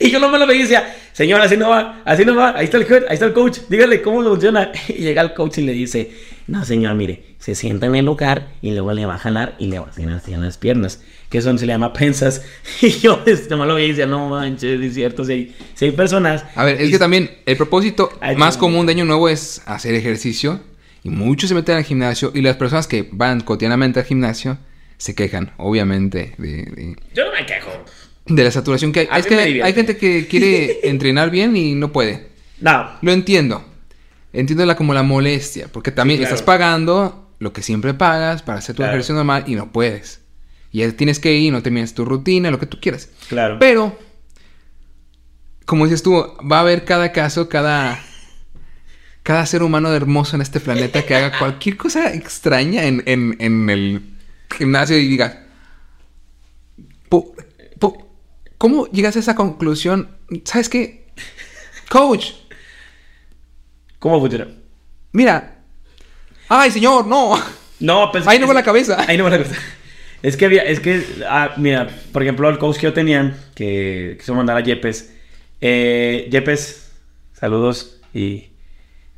y 0.00 0.10
yo 0.10 0.20
no 0.20 0.28
me 0.30 0.38
lo 0.38 0.46
veía 0.46 0.60
y 0.60 0.62
decía, 0.62 0.96
señor, 1.12 1.40
así 1.40 1.56
no 1.56 1.70
va, 1.70 2.02
así 2.04 2.24
no 2.24 2.34
va, 2.36 2.54
ahí 2.56 2.64
está 2.66 2.76
el 2.76 2.86
coach, 2.86 3.02
ahí 3.08 3.14
está 3.14 3.26
el 3.26 3.32
coach, 3.32 3.58
dígale 3.68 4.02
cómo 4.02 4.22
funciona. 4.22 4.70
Y 4.88 4.94
llega 5.02 5.22
el 5.22 5.32
coach 5.34 5.58
y 5.58 5.62
le 5.62 5.72
dice, 5.72 6.10
no 6.46 6.64
señor, 6.64 6.94
mire, 6.94 7.24
se 7.38 7.54
sienta 7.54 7.86
en 7.86 7.94
el 7.94 8.04
lugar 8.04 8.48
y 8.62 8.72
luego 8.72 8.92
le 8.92 9.06
va 9.06 9.14
a 9.14 9.18
jalar 9.18 9.54
y 9.58 9.66
le 9.68 9.78
va 9.78 9.86
a 9.86 9.88
hacer 9.90 10.08
así 10.10 10.32
en 10.34 10.42
las 10.42 10.58
piernas, 10.58 11.00
que 11.30 11.38
eso 11.38 11.56
se 11.56 11.66
le 11.66 11.72
llama 11.72 11.92
pensas. 11.92 12.42
Y 12.82 12.90
yo 12.90 13.22
este, 13.26 13.48
no 13.50 13.56
me 13.58 13.66
lo 13.66 13.74
veía 13.74 13.86
y 13.86 13.90
decía, 13.90 14.06
no 14.06 14.28
manches, 14.28 14.80
es 14.80 14.94
cierto, 14.94 15.24
si 15.24 15.32
hay, 15.32 15.56
si 15.74 15.86
hay 15.86 15.92
personas... 15.92 16.44
A 16.54 16.64
ver, 16.64 16.80
es 16.80 16.90
que 16.90 16.98
también 16.98 17.30
el 17.46 17.56
propósito 17.56 18.10
más 18.36 18.56
común 18.56 18.86
de 18.86 18.92
Año 18.92 19.04
Nuevo 19.04 19.28
es 19.30 19.62
hacer 19.66 19.94
ejercicio. 19.94 20.60
Y 21.08 21.14
muchos 21.14 21.48
se 21.48 21.54
meten 21.54 21.76
al 21.76 21.84
gimnasio. 21.84 22.30
Y 22.34 22.42
las 22.42 22.56
personas 22.56 22.86
que 22.86 23.08
van 23.12 23.40
cotidianamente 23.40 24.00
al 24.00 24.06
gimnasio 24.06 24.58
se 24.96 25.14
quejan, 25.14 25.52
obviamente, 25.56 26.34
de, 26.38 26.48
de- 26.64 26.96
Yo 27.14 27.24
no 27.26 27.32
me 27.32 27.46
quejo. 27.46 27.70
de 28.26 28.44
la 28.44 28.50
saturación 28.50 28.92
que 28.92 29.00
hay. 29.00 29.08
A 29.10 29.18
es 29.18 29.24
mí 29.24 29.28
que 29.30 29.36
me 29.36 29.62
hay 29.62 29.72
gente 29.72 29.96
que 29.96 30.26
quiere 30.26 30.80
entrenar 30.88 31.30
bien 31.30 31.56
y 31.56 31.74
no 31.74 31.92
puede. 31.92 32.28
No, 32.60 32.90
Lo 33.02 33.12
entiendo. 33.12 33.64
entiendo 34.32 34.66
la, 34.66 34.74
como 34.76 34.92
la 34.94 35.02
molestia, 35.02 35.68
porque 35.72 35.90
también 35.92 36.18
Sí, 36.18 36.22
claro. 36.22 36.34
estás 36.34 36.44
pagando 36.46 37.30
lo 37.38 37.52
que 37.52 37.62
siempre 37.62 37.94
pagas 37.94 38.42
para 38.42 38.58
hacer 38.58 38.74
tu 38.74 38.78
Claro. 38.80 38.92
ejercicio 38.92 39.14
normal 39.14 39.44
y 39.46 39.54
no 39.54 39.70
puedes. 39.72 40.20
Y 40.72 40.80
ya 40.80 40.90
tienes 40.92 41.20
que 41.20 41.32
ir, 41.34 41.52
no 41.52 41.62
terminas 41.62 41.94
tu 41.94 42.04
rutina, 42.04 42.50
lo 42.50 42.58
que 42.58 42.66
tú 42.66 42.78
quieras. 42.80 43.08
Claro. 43.28 43.56
Pero, 43.60 43.96
como 45.64 45.84
dices 45.84 46.02
tú, 46.02 46.12
va 46.50 46.58
a 46.58 46.60
haber 46.60 46.84
cada 46.84 47.12
caso, 47.12 47.48
cada, 47.48 47.98
cada 49.22 49.44
ser 49.46 49.62
humano 49.62 49.92
hermoso 49.92 50.36
en 50.36 50.42
este 50.42 50.60
planeta 50.60 51.04
que 51.04 51.14
haga 51.14 51.38
cualquier 51.38 51.76
cosa 51.76 52.12
extraña 52.14 52.84
en, 52.84 53.02
en- 53.06 53.36
en 53.38 53.70
el 53.70 54.02
gimnasio 54.56 54.96
y 54.98 55.06
diga, 55.06 55.44
"Po- 57.08 57.34
po- 57.78 58.08
¿cómo 58.56 58.86
llegas 58.86 59.16
a 59.16 59.20
esa 59.20 59.34
conclusión? 59.34 60.08
¿Sabes 60.44 60.68
qué? 60.68 61.08
Coach, 61.88 62.32
¿Cómo 63.98 64.20
funciona? 64.20 64.46
mira. 65.12 65.54
Ay, 66.50 66.70
señor, 66.70 67.06
no. 67.06 67.34
No, 67.80 68.10
pues. 68.10 68.26
Ahí 68.26 68.38
no 68.38 68.46
va 68.46 68.54
la 68.54 68.62
cabeza. 68.62 69.04
Ahí 69.06 69.18
no 69.18 69.24
va 69.24 69.30
la 69.30 69.38
cabeza. 69.38 69.56
Es 70.22 70.36
que 70.36 70.46
había, 70.46 70.62
es 70.62 70.80
que, 70.80 71.04
ah, 71.28 71.54
mira, 71.58 71.88
por 72.12 72.22
ejemplo, 72.22 72.48
el 72.48 72.58
coach 72.58 72.76
que 72.76 72.84
yo 72.84 72.92
tenía, 72.92 73.36
que 73.54 74.16
quiso 74.18 74.34
mandar 74.34 74.56
a 74.56 74.60
Yepes. 74.60 75.12
Eh, 75.60 76.28
Yepes, 76.30 76.90
saludos 77.34 78.00
y 78.14 78.48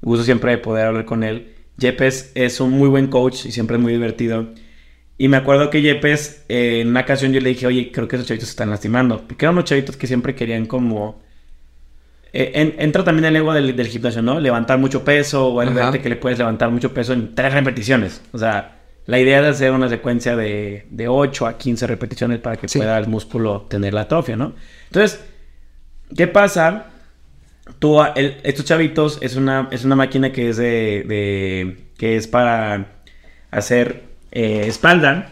gusto 0.03 0.25
siempre 0.25 0.53
de 0.53 0.59
poder 0.59 0.87
hablar 0.87 1.05
con 1.05 1.23
él. 1.25 1.55
Yepes 1.77 2.33
es 2.35 2.61
un 2.61 2.71
muy 2.73 2.89
buen 2.89 3.07
coach 3.09 3.47
y 3.47 3.53
siempre 3.53 3.77
es 3.77 3.83
muy 3.83 3.93
divertido. 3.93 4.49
Y 5.19 5.29
me 5.29 5.37
acuerdo 5.37 5.69
que 5.71 5.83
Yepes, 5.83 6.45
eh, 6.49 6.81
en 6.81 6.89
una 6.89 7.01
ocasión 7.01 7.33
yo 7.33 7.41
le 7.41 7.51
dije, 7.51 7.67
oye, 7.67 7.91
creo 7.93 8.09
que 8.09 8.17
esos 8.17 8.27
chavitos 8.29 8.49
se 8.49 8.53
están 8.53 8.71
lastimando. 8.71 9.27
Porque 9.27 9.45
eran 9.45 9.55
unos 9.55 9.65
chavitos 9.67 9.97
que 9.97 10.07
siempre 10.07 10.35
querían 10.35 10.65
como... 10.67 11.21
eh, 12.33 12.53
en- 12.55 12.75
entra 12.79 13.05
también 13.05 13.25
el 13.27 13.37
ego 13.37 13.53
del, 13.53 13.75
del 13.77 13.87
gimnasio, 13.89 14.23
¿no? 14.23 14.41
Levantar 14.41 14.79
mucho 14.79 15.05
peso 15.05 15.49
o 15.49 15.63
el 15.63 15.71
verte 15.75 16.01
que 16.01 16.09
le 16.09 16.17
puedes 16.17 16.39
levantar 16.39 16.71
mucho 16.71 16.95
peso 16.95 17.13
en 17.13 17.35
tres 17.35 17.53
repeticiones. 17.53 18.23
O 18.33 18.39
sea, 18.39 18.79
la 19.07 19.19
idea 19.19 19.41
es 19.41 19.47
hacer 19.57 19.73
una 19.73 19.89
secuencia 19.89 20.37
de, 20.37 20.87
de 20.91 21.09
8 21.09 21.47
a 21.47 21.59
15 21.59 21.87
repeticiones 21.87 22.39
para 22.39 22.57
que 22.57 22.69
Sí. 22.69 22.79
pueda 22.79 22.97
el 22.99 23.09
músculo 23.09 23.67
tener 23.69 23.93
la 23.95 24.03
atrofia, 24.03 24.37
¿no? 24.37 24.55
Entonces, 24.87 25.21
¿qué 26.17 26.27
pasa? 26.29 26.90
Tú, 27.79 28.03
el- 28.17 28.37
estos 28.43 28.65
chavitos 28.65 29.19
es 29.21 29.37
una, 29.37 29.69
es 29.71 29.85
una 29.85 29.97
máquina 29.97 30.33
que 30.33 30.49
es 30.49 30.57
de, 30.57 31.05
de- 31.07 31.77
que 31.97 32.17
es 32.17 32.27
para 32.27 32.87
hacer 33.51 34.05
eh, 34.33 34.65
espalda, 34.67 35.31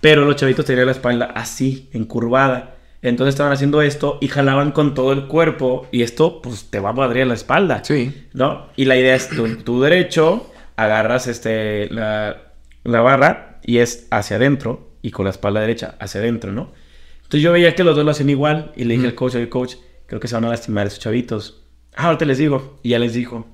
pero 0.00 0.24
los 0.24 0.36
chavitos 0.36 0.64
tenían 0.64 0.86
la 0.86 0.92
espalda 0.92 1.26
así, 1.34 1.88
encurvada. 1.92 2.74
Entonces 3.02 3.34
estaban 3.34 3.52
haciendo 3.52 3.82
esto 3.82 4.18
y 4.20 4.28
jalaban 4.28 4.72
con 4.72 4.94
todo 4.94 5.12
el 5.12 5.26
cuerpo 5.26 5.86
y 5.92 6.02
esto 6.02 6.40
pues 6.42 6.70
te 6.70 6.80
va 6.80 6.90
a 6.90 6.92
madrear 6.92 7.26
la 7.26 7.34
espalda. 7.34 7.84
Sí. 7.84 8.26
¿no? 8.32 8.66
Y 8.76 8.84
la 8.86 8.96
idea 8.96 9.14
es 9.14 9.28
tu, 9.28 9.46
tu 9.58 9.80
derecho, 9.80 10.50
agarras 10.76 11.26
este, 11.26 11.88
la, 11.90 12.42
la 12.84 13.00
barra 13.00 13.60
y 13.64 13.78
es 13.78 14.08
hacia 14.10 14.36
adentro 14.36 14.90
y 15.02 15.10
con 15.10 15.24
la 15.24 15.30
espalda 15.30 15.60
derecha 15.60 15.94
hacia 16.00 16.20
adentro, 16.20 16.52
¿no? 16.52 16.72
Entonces 17.18 17.42
yo 17.42 17.52
veía 17.52 17.74
que 17.74 17.84
los 17.84 17.96
dos 17.96 18.04
lo 18.04 18.10
hacen 18.10 18.30
igual 18.30 18.72
y 18.76 18.84
le 18.84 18.94
dije 18.94 19.06
al 19.06 19.14
coach, 19.14 19.34
oye 19.36 19.48
coach, 19.48 19.74
creo 20.06 20.20
que 20.20 20.28
se 20.28 20.34
van 20.34 20.44
a 20.44 20.48
lastimar 20.48 20.86
esos 20.86 21.00
chavitos. 21.00 21.62
Ah, 21.94 22.06
ahorita 22.06 22.24
les 22.24 22.38
digo. 22.38 22.78
Y 22.82 22.90
ya 22.90 22.98
les 22.98 23.14
dijo. 23.14 23.46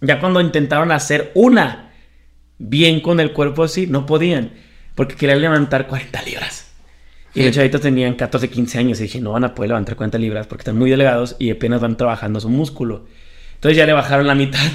Ya 0.00 0.20
cuando 0.20 0.40
intentaron 0.40 0.90
hacer 0.92 1.30
una 1.34 1.92
bien 2.58 3.00
con 3.00 3.20
el 3.20 3.32
cuerpo 3.32 3.62
así, 3.64 3.86
no 3.86 4.06
podían. 4.06 4.52
Porque 4.94 5.14
querían 5.16 5.40
levantar 5.40 5.86
40 5.86 6.22
libras. 6.22 6.72
Y 7.34 7.40
Sí. 7.40 7.46
los 7.46 7.54
chavitos 7.54 7.80
tenían 7.80 8.14
14, 8.14 8.50
15 8.50 8.78
años. 8.78 9.00
Y 9.00 9.04
dije, 9.04 9.20
no 9.20 9.32
van 9.32 9.44
a 9.44 9.54
poder 9.54 9.70
levantar 9.70 9.96
40 9.96 10.18
libras 10.18 10.46
porque 10.46 10.62
están 10.62 10.76
muy 10.78 10.90
delgados 10.90 11.36
y 11.38 11.50
apenas 11.50 11.80
van 11.80 11.96
trabajando 11.96 12.40
su 12.40 12.48
músculo. 12.48 13.06
Entonces 13.54 13.76
ya 13.76 13.86
le 13.86 13.92
bajaron 13.92 14.26
la 14.26 14.34
mitad. 14.34 14.60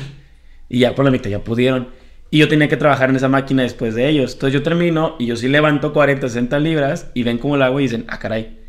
Y 0.70 0.80
ya 0.80 0.93
por 0.95 1.05
la 1.05 1.11
mitad 1.11 1.30
ya 1.30 1.39
pudieron. 1.45 1.88
Y 2.30 2.39
yo 2.39 2.49
tenía 2.49 2.68
que 2.68 2.76
trabajar 2.76 3.09
en 3.09 3.15
esa 3.15 3.30
máquina 3.30 3.63
después 3.63 3.95
de 3.95 4.09
ellos. 4.09 4.34
Entonces 4.34 4.53
yo 4.53 4.63
termino 4.63 5.15
y 5.18 5.28
yo 5.28 5.38
sí 5.38 5.47
levanto 5.47 5.93
40, 5.93 6.28
60 6.28 6.59
libras 6.59 7.09
y 7.13 7.24
ven 7.24 7.38
cómo 7.38 7.55
lo 7.55 7.63
hago 7.63 7.80
y 7.80 7.84
dicen, 7.84 8.03
ah, 8.09 8.20
caray. 8.20 8.59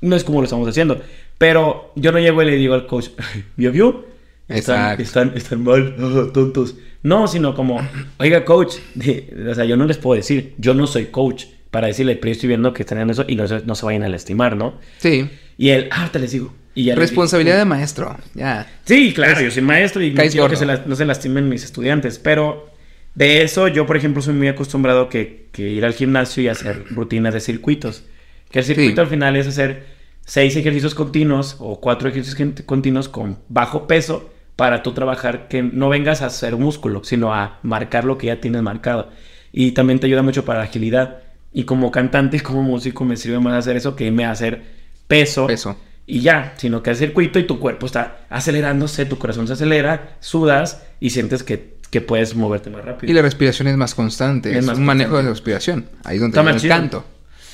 No 0.00 0.16
es 0.16 0.24
como 0.24 0.40
lo 0.40 0.46
estamos 0.46 0.66
haciendo. 0.68 1.00
Pero 1.42 1.90
yo 1.96 2.12
no 2.12 2.20
llego 2.20 2.40
y 2.40 2.46
le 2.46 2.54
digo 2.56 2.74
al 2.74 2.86
coach, 2.86 3.08
¿vio, 3.56 3.72
vio? 3.72 4.06
Están, 4.48 5.00
están, 5.00 5.32
están 5.34 5.64
mal, 5.64 5.96
ah, 5.98 6.30
tontos. 6.32 6.76
No, 7.02 7.26
sino 7.26 7.52
como, 7.56 7.80
oiga, 8.18 8.44
coach. 8.44 8.76
de- 8.94 9.34
o 9.50 9.52
sea, 9.52 9.64
yo 9.64 9.76
no 9.76 9.84
les 9.86 9.98
puedo 9.98 10.14
decir, 10.16 10.54
yo 10.58 10.72
no 10.72 10.86
soy 10.86 11.06
coach 11.06 11.46
para 11.72 11.88
decirle, 11.88 12.14
pero 12.14 12.28
yo 12.28 12.32
estoy 12.32 12.46
viendo 12.46 12.72
que 12.72 12.84
están 12.84 12.98
en 12.98 13.10
eso 13.10 13.24
y 13.26 13.34
no, 13.34 13.48
se- 13.48 13.62
no 13.66 13.74
se 13.74 13.84
vayan 13.84 14.04
a 14.04 14.08
lastimar, 14.08 14.54
¿no? 14.56 14.78
Sí. 14.98 15.28
Y 15.58 15.70
él, 15.70 15.88
ah, 15.90 16.08
te 16.12 16.20
les 16.20 16.30
digo. 16.30 16.54
Y 16.76 16.84
ya 16.84 16.92
les 16.94 17.00
Responsabilidad 17.00 17.56
digo, 17.56 17.64
de 17.64 17.68
maestro. 17.70 18.16
Ya. 18.34 18.70
Sí, 18.84 19.12
claro, 19.12 19.40
yo 19.40 19.50
soy 19.50 19.62
maestro 19.64 20.00
y 20.00 20.12
no 20.12 20.22
quiero 20.22 20.48
que 20.48 20.54
se 20.56 20.64
las- 20.64 20.86
no 20.86 20.94
se 20.94 21.04
lastimen 21.04 21.48
mis 21.48 21.64
estudiantes, 21.64 22.20
pero 22.20 22.70
de 23.16 23.42
eso 23.42 23.66
yo, 23.66 23.84
por 23.84 23.96
ejemplo, 23.96 24.22
soy 24.22 24.34
muy 24.34 24.46
acostumbrado 24.46 25.08
que, 25.08 25.48
que 25.50 25.68
ir 25.70 25.84
al 25.84 25.94
gimnasio 25.94 26.40
y 26.44 26.46
hacer 26.46 26.84
rutinas 26.90 27.34
de 27.34 27.40
circuitos. 27.40 28.04
Que 28.52 28.60
el 28.60 28.64
circuito 28.64 28.94
Sí. 28.94 29.00
al 29.00 29.06
final 29.08 29.34
es 29.34 29.48
hacer 29.48 29.91
seis 30.24 30.56
ejercicios 30.56 30.94
continuos 30.94 31.56
o 31.58 31.80
cuatro 31.80 32.08
ejercicios 32.08 32.52
continuos 32.66 33.08
con 33.08 33.38
bajo 33.48 33.86
peso 33.86 34.30
para 34.56 34.82
tú 34.82 34.92
trabajar 34.92 35.48
que 35.48 35.62
no 35.62 35.88
vengas 35.88 36.22
a 36.22 36.26
hacer 36.26 36.56
músculo, 36.56 37.02
sino 37.04 37.34
a 37.34 37.58
marcar 37.62 38.04
lo 38.04 38.18
que 38.18 38.28
ya 38.28 38.40
tienes 38.40 38.62
marcado. 38.62 39.10
Y 39.52 39.72
también 39.72 39.98
te 39.98 40.06
ayuda 40.06 40.22
mucho 40.22 40.44
para 40.44 40.60
la 40.60 40.64
agilidad. 40.66 41.18
Y 41.52 41.64
como 41.64 41.90
cantante 41.90 42.38
y 42.38 42.40
como 42.40 42.62
músico 42.62 43.04
me 43.04 43.16
sirve 43.16 43.38
más 43.40 43.54
hacer 43.54 43.76
eso 43.76 43.96
que 43.96 44.04
irme 44.04 44.24
a 44.24 44.30
hacer 44.30 44.62
peso 45.06 45.46
Peso. 45.46 45.76
y 46.06 46.20
ya, 46.20 46.54
sino 46.56 46.82
que 46.82 46.90
el 46.90 46.96
circuito 46.96 47.38
y 47.38 47.46
tu 47.46 47.58
cuerpo 47.58 47.86
está 47.86 48.20
acelerándose, 48.30 49.04
tu 49.04 49.18
corazón 49.18 49.46
se 49.46 49.54
acelera, 49.54 50.16
sudas 50.20 50.82
y 51.00 51.10
sientes 51.10 51.42
que, 51.42 51.74
que 51.90 52.00
puedes 52.00 52.34
moverte 52.34 52.70
más 52.70 52.84
rápido. 52.84 53.10
Y 53.10 53.14
la 53.14 53.20
respiración 53.22 53.68
es 53.68 53.76
más 53.76 53.94
constante. 53.94 54.52
Es 54.52 54.58
Es, 54.58 54.64
más 54.64 54.78
un 54.78 54.84
manejo 54.84 55.10
constante. 55.10 55.26
de 55.26 55.32
respiración. 55.34 55.86
Ahí 56.04 56.16
es 56.16 56.22
donde 56.22 56.38
Está 56.40 56.50
el 56.50 56.68
canto. 56.68 57.04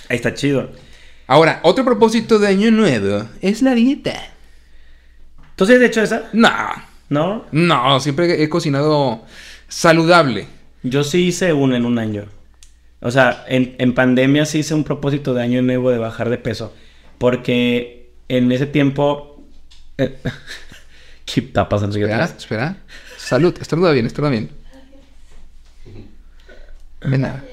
Ahí 0.08 0.16
está 0.16 0.34
chido. 0.34 0.70
Ahora, 1.28 1.60
otro 1.62 1.84
propósito 1.84 2.38
de 2.38 2.48
año 2.48 2.70
nuevo 2.70 3.28
es 3.42 3.62
la 3.62 3.74
dieta. 3.74 4.14
¿Tú 5.56 5.66
sí 5.66 5.74
has 5.74 5.82
hecho 5.82 6.02
esa? 6.02 6.28
No, 6.32 6.50
¿No? 7.10 7.44
no, 7.52 8.00
siempre 8.00 8.42
he 8.42 8.48
cocinado 8.48 9.22
saludable. 9.68 10.46
Yo 10.82 11.04
sí 11.04 11.26
hice 11.28 11.52
una 11.52 11.76
en 11.76 11.84
un 11.84 11.98
año. 11.98 12.24
O 13.00 13.10
sea, 13.10 13.44
en, 13.46 13.76
en 13.78 13.94
pandemia 13.94 14.46
sí 14.46 14.60
hice 14.60 14.74
un 14.74 14.84
propósito 14.84 15.34
de 15.34 15.42
año 15.42 15.62
nuevo 15.62 15.90
de 15.90 15.98
bajar 15.98 16.30
de 16.30 16.38
peso. 16.38 16.74
Porque 17.18 18.10
en 18.28 18.50
ese 18.50 18.66
tiempo... 18.66 19.44
eh, 19.98 20.18
¿Qué 21.26 21.40
está 21.40 21.68
pasando? 21.68 21.96
Espera, 21.96 22.14
atrás? 22.24 22.34
espera. 22.38 22.76
Salud, 23.18 23.54
estornuda 23.60 23.92
bien, 23.92 24.06
estornuda 24.06 24.30
bien. 24.30 24.50
Ven 27.02 27.20
nada. 27.20 27.44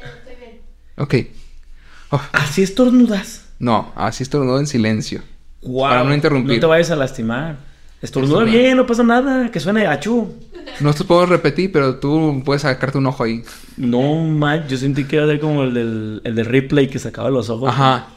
Ok. 0.97 1.15
Oh, 2.11 2.21
¿Así 2.31 2.63
estornudas? 2.63 3.44
No, 3.59 3.91
así 3.95 4.23
estornudo 4.23 4.59
en 4.59 4.67
silencio. 4.67 5.21
Para 5.79 6.03
no 6.03 6.13
interrumpir. 6.13 6.55
No 6.55 6.59
te 6.61 6.65
vayas 6.67 6.91
a 6.91 6.95
lastimar. 6.95 7.57
Estornuda 8.01 8.41
Estornuda. 8.43 8.59
bien, 8.61 8.77
no 8.77 8.85
pasa 8.85 9.03
nada. 9.03 9.49
Que 9.49 9.59
suene 9.59 9.87
achú. 9.87 10.35
Nosotros 10.79 11.07
podemos 11.07 11.29
repetir, 11.29 11.71
pero 11.71 11.95
tú 11.95 12.41
puedes 12.45 12.61
sacarte 12.61 12.97
un 12.97 13.07
ojo 13.07 13.23
ahí. 13.23 13.43
No, 13.77 14.15
man, 14.25 14.67
yo 14.67 14.77
sentí 14.77 15.05
que 15.05 15.15
iba 15.15 15.25
a 15.25 15.27
ser 15.27 15.39
como 15.39 15.63
el 15.63 15.73
del, 15.73 16.21
el 16.23 16.35
del 16.35 16.45
replay 16.45 16.87
que 16.87 16.99
sacaba 16.99 17.29
los 17.31 17.49
ojos. 17.49 17.69
Ajá. 17.69 18.07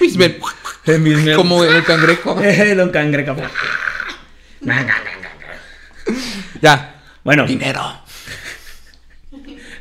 Mis 0.00 0.16
ven- 0.16 0.38
El 0.86 1.00
mismo. 1.00 1.34
Como 1.36 1.62
el 1.64 1.84
cangrejo. 1.84 2.40
Eh, 2.42 2.74
Don 2.74 2.88
Cangreca. 2.90 3.36
Ya. 6.62 6.94
Bueno, 7.22 7.46
Dinero. 7.46 7.99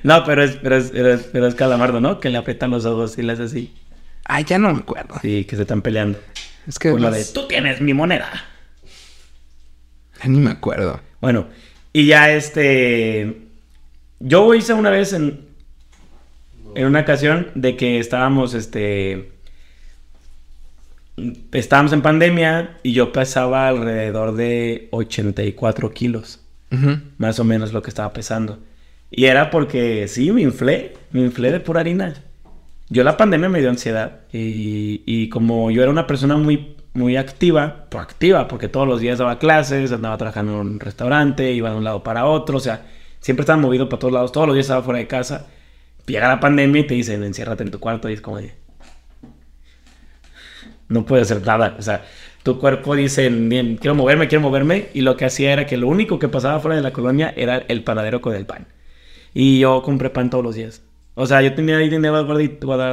No, 0.04 0.24
pero 0.26 0.44
es, 0.44 0.58
pero 0.58 0.76
es, 0.78 0.92
pero 0.92 1.14
es, 1.14 1.22
pero 1.24 1.48
es 1.48 1.56
calamardo, 1.56 2.00
¿no? 2.00 2.20
Que 2.20 2.30
le 2.30 2.38
aprietan 2.38 2.72
los 2.72 2.86
ojos 2.86 3.18
y 3.18 3.22
le 3.24 3.34
hace 3.34 3.44
así. 3.44 3.74
Ay, 4.26 4.44
ya 4.44 4.58
no 4.60 4.74
me 4.74 4.80
acuerdo. 4.80 5.16
Sí, 5.22 5.46
que 5.46 5.56
se 5.56 5.64
están 5.64 5.82
peleando. 5.82 6.20
Es 6.68 6.78
que 6.78 6.92
Por 6.92 7.02
de, 7.12 7.26
tú 7.26 7.48
tienes 7.48 7.82
mi 7.82 7.94
moneda. 7.94 8.30
ya 10.22 10.30
ni 10.30 10.40
me 10.40 10.52
acuerdo. 10.52 11.00
Bueno, 11.22 11.48
y 11.94 12.06
ya 12.06 12.32
este. 12.32 13.48
Yo 14.20 14.54
hice 14.54 14.74
una 14.74 14.90
vez 14.90 15.14
en. 15.14 15.48
En 16.76 16.86
una 16.86 17.00
ocasión 17.00 17.48
de 17.56 17.76
que 17.76 18.00
estábamos, 18.00 18.54
este. 18.54 19.32
Estábamos 21.52 21.92
en 21.92 22.02
pandemia 22.02 22.78
y 22.84 22.94
yo 22.94 23.12
pesaba 23.12 23.68
alrededor 23.68 24.36
de 24.36 24.88
84 24.92 25.92
kilos. 25.92 26.40
Ujú. 26.72 27.00
Más 27.18 27.40
o 27.40 27.44
menos 27.44 27.74
lo 27.74 27.82
que 27.82 27.90
estaba 27.90 28.14
pesando. 28.14 28.60
Y 29.12 29.26
era 29.26 29.50
porque 29.50 30.08
sí, 30.08 30.32
me 30.32 30.42
inflé. 30.42 30.94
Me 31.12 31.22
inflé 31.22 31.52
de 31.52 31.60
pura 31.60 31.82
harina. 31.82 32.14
Yo 32.90 33.04
la 33.04 33.18
pandemia 33.18 33.50
me 33.50 33.60
dio 33.60 33.70
ansiedad. 33.70 34.22
Y, 34.32 35.30
como 35.30 35.72
yo 35.72 35.82
era 35.82 35.92
una 35.92 36.08
persona 36.08 36.38
muy, 36.38 36.76
muy 36.94 37.18
activa, 37.18 37.86
proactiva, 37.90 38.48
porque 38.48 38.68
todos 38.68 38.88
los 38.88 39.00
días 39.00 39.20
daba 39.20 39.40
clases, 39.40 39.92
andaba 39.92 40.18
trabajando 40.18 40.54
en 40.54 40.60
un 40.60 40.80
restaurante, 40.80 41.52
iba 41.52 41.70
de 41.70 41.78
un 41.78 41.84
lado 41.84 42.04
para 42.04 42.26
otro, 42.26 42.58
o 42.58 42.60
sea, 42.60 42.86
siempre 43.20 43.44
estaba 43.44 43.62
movido 43.62 43.90
para 43.90 44.00
todos 44.00 44.14
lados, 44.14 44.32
todos 44.32 44.48
los 44.48 44.56
días 44.56 44.66
estaba 44.66 44.84
fuera 44.84 45.00
de 45.00 45.08
casa. 45.08 45.48
Llega 46.08 46.28
la 46.28 46.40
pandemia 46.40 46.82
y 46.82 46.88
te 46.88 46.96
dicen, 46.96 47.24
enciérrate 47.24 47.64
en 47.64 47.72
tu 47.72 47.80
cuarto 47.80 48.10
y 48.10 48.14
es 48.14 48.22
como. 48.22 48.40
No 50.88 51.06
puedes 51.06 51.32
hacer 51.32 51.46
nada, 51.46 51.76
o 51.78 51.82
sea, 51.84 52.04
tu 52.42 52.58
cuerpo 52.60 52.96
dice, 52.96 53.30
bien, 53.30 53.78
quiero 53.78 53.94
moverme, 53.94 54.28
quiero 54.28 54.42
moverme. 54.42 54.88
Y 54.96 55.02
lo 55.02 55.16
que 55.18 55.26
hacía 55.26 55.54
era 55.54 55.68
que 55.68 55.78
lo 55.78 55.88
único 55.88 56.18
que 56.18 56.28
pasaba 56.30 56.60
fuera 56.60 56.76
de 56.76 56.82
la 56.82 56.92
colonia 56.92 57.32
era 57.36 57.58
el 57.58 57.84
panadero 57.84 58.22
con 58.22 58.34
el 58.36 58.48
pan. 58.48 58.66
Y 59.34 59.60
yo 59.60 59.82
compré 59.82 60.10
pan 60.10 60.30
todos 60.30 60.44
los 60.44 60.56
días. 60.56 60.82
O 61.16 61.26
sea, 61.26 61.42
yo 61.42 61.54
tenía 61.54 61.78
ahí 61.78 61.90
dinero 61.90 62.26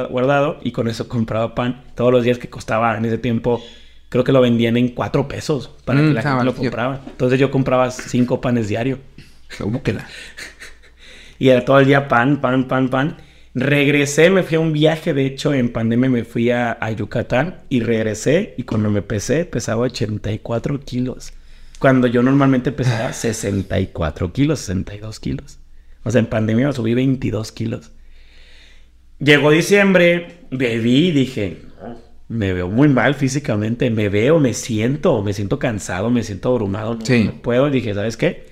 guardado 0.09 0.57
y 0.61 0.71
con 0.71 0.87
eso 0.87 1.07
compraba 1.07 1.55
pan 1.55 1.83
todos 1.95 2.11
los 2.11 2.23
días 2.23 2.37
que 2.37 2.49
costaba 2.49 2.97
en 2.97 3.05
ese 3.05 3.17
tiempo. 3.17 3.63
Creo 4.09 4.23
que 4.23 4.31
lo 4.31 4.41
vendían 4.41 4.77
en 4.77 4.89
cuatro 4.89 5.27
pesos 5.27 5.69
para 5.85 6.01
Mm, 6.01 6.07
que 6.07 6.13
la 6.13 6.19
ah, 6.19 6.23
gente 6.23 6.43
lo 6.43 6.55
compraba. 6.55 7.01
Entonces 7.07 7.39
yo 7.39 7.51
compraba 7.51 7.89
cinco 7.91 8.41
panes 8.41 8.67
diario. 8.67 8.99
Búsquela. 9.59 10.05
Y 11.39 11.49
era 11.49 11.63
todo 11.63 11.79
el 11.79 11.85
día 11.85 12.07
pan, 12.07 12.41
pan, 12.41 12.67
pan, 12.67 12.89
pan. 12.89 13.17
Regresé, 13.53 14.29
me 14.31 14.41
fui 14.43 14.57
a 14.57 14.59
un 14.59 14.73
viaje, 14.73 15.13
de 15.13 15.25
hecho, 15.25 15.53
en 15.53 15.71
pandemia 15.71 16.09
me 16.09 16.23
fui 16.23 16.49
a, 16.49 16.77
a 16.79 16.91
Yucatán 16.91 17.57
y 17.69 17.79
regresé 17.79 18.55
y 18.57 18.63
cuando 18.63 18.89
me 18.89 19.03
pesé, 19.03 19.45
pesaba 19.45 19.83
84 19.83 20.79
kilos. 20.79 21.31
Cuando 21.79 22.07
yo 22.07 22.23
normalmente 22.23 22.71
pesaba 22.71 23.13
64 23.13 24.33
kilos, 24.33 24.59
62 24.59 25.19
kilos. 25.19 25.59
O 26.07 26.11
sea, 26.11 26.19
en 26.19 26.27
pandemia 26.27 26.71
subí 26.71 26.93
22 26.93 27.51
kilos. 27.51 27.91
Llegó 29.19 29.51
diciembre, 29.51 30.37
bebí 30.51 31.07
y 31.07 31.11
dije, 31.11 31.57
"No, 31.81 31.97
me 32.29 32.53
veo 32.53 32.69
muy 32.69 32.87
mal 32.87 33.15
físicamente, 33.15 33.89
me 33.89 34.09
veo, 34.09 34.39
me 34.39 34.53
siento, 34.53 35.21
me 35.23 35.33
siento 35.33 35.59
cansado, 35.59 36.09
me 36.09 36.23
siento 36.23 36.49
abrumado, 36.49 36.95
no, 36.95 37.05
Sí. 37.05 37.23
no 37.25 37.33
puedo. 37.41 37.69
Dije, 37.69 37.93
¿sabes 37.93 38.15
qué? 38.15 38.45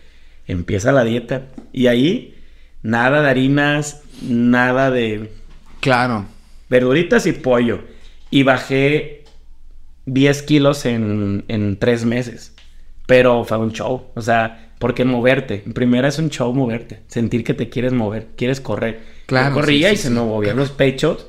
Empieza 0.47 0.91
la 0.91 1.03
dieta. 1.03 1.43
Y 1.71 1.87
ahí, 1.87 2.35
nada 2.81 3.21
de 3.21 3.29
harinas, 3.29 4.03
nada 4.21 4.91
de 4.91 5.31
Claro. 5.81 6.25
verduritas 6.69 7.25
y 7.27 7.31
pollo. 7.33 7.81
Y 8.31 8.43
bajé 8.43 9.23
10 10.07 10.41
kilos 10.41 10.85
en, 10.85 11.45
en 11.47 11.77
3 11.77 12.05
meses. 12.05 12.53
Pero 13.07 13.43
fue 13.45 13.57
un 13.59 13.71
show. 13.71 14.07
O 14.15 14.21
sea, 14.21 14.64
porque 14.79 15.05
moverte. 15.05 15.63
En 15.65 15.73
primera 15.73 16.07
es 16.07 16.19
un 16.19 16.29
show 16.29 16.53
moverte. 16.53 17.01
Sentir 17.07 17.43
que 17.43 17.53
te 17.53 17.69
quieres 17.69 17.93
mover, 17.93 18.27
quieres 18.35 18.59
correr. 18.61 18.99
Claro, 19.25 19.49
Yo 19.49 19.55
corría 19.55 19.89
sí, 19.89 19.93
y 19.93 19.97
sí, 19.97 20.03
se 20.03 20.07
sí. 20.09 20.13
me 20.13 20.21
movían 20.21 20.57
los 20.57 20.71
pechos. 20.71 21.27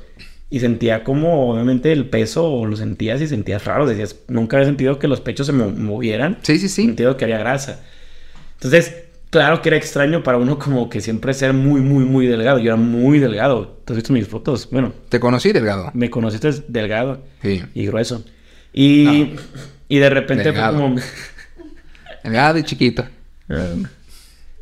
Y 0.49 0.61
sentía 0.61 1.03
como, 1.03 1.51
obviamente, 1.51 1.91
el 1.91 2.05
peso 2.09 2.65
lo 2.65 2.77
sentías 2.77 3.19
y 3.21 3.27
sentías 3.27 3.65
raro. 3.65 3.85
Decías, 3.85 4.15
nunca 4.29 4.55
había 4.57 4.67
sentido 4.67 4.97
que 4.97 5.09
los 5.09 5.19
pechos 5.19 5.45
se 5.47 5.51
mo- 5.53 5.71
movieran. 5.71 6.37
Sí, 6.41 6.57
sí, 6.57 6.69
sí. 6.69 6.85
Sentido 6.85 7.17
que 7.17 7.25
había 7.25 7.37
grasa. 7.39 7.81
Entonces, 8.53 8.95
claro 9.29 9.61
que 9.61 9.67
era 9.67 9.77
extraño 9.77 10.23
para 10.23 10.37
uno 10.37 10.57
como 10.57 10.89
que 10.89 11.01
siempre 11.01 11.33
ser 11.33 11.51
muy, 11.51 11.81
muy, 11.81 12.05
muy 12.05 12.27
delgado. 12.27 12.59
Yo 12.59 12.67
era 12.67 12.77
muy 12.77 13.19
delgado. 13.19 13.77
¿Tú 13.83 13.91
has 13.91 13.97
visto 13.97 14.13
mis 14.13 14.25
fotos? 14.27 14.69
Bueno, 14.71 14.93
Te 15.09 15.19
conocí, 15.19 15.51
Delgado. 15.51 15.91
me 15.93 16.09
conociste 16.09 16.49
delgado 16.69 17.21
Sí. 17.41 17.63
y 17.73 17.85
grueso. 17.87 18.23
Y, 18.71 19.31
y 19.89 19.97
de 19.99 20.09
repente 20.09 20.45
Delgado. 20.45 20.77
fue 20.77 20.81
como... 20.81 21.01
Delgado 22.23 22.57
y 22.57 22.63
chiquito. 22.63 23.05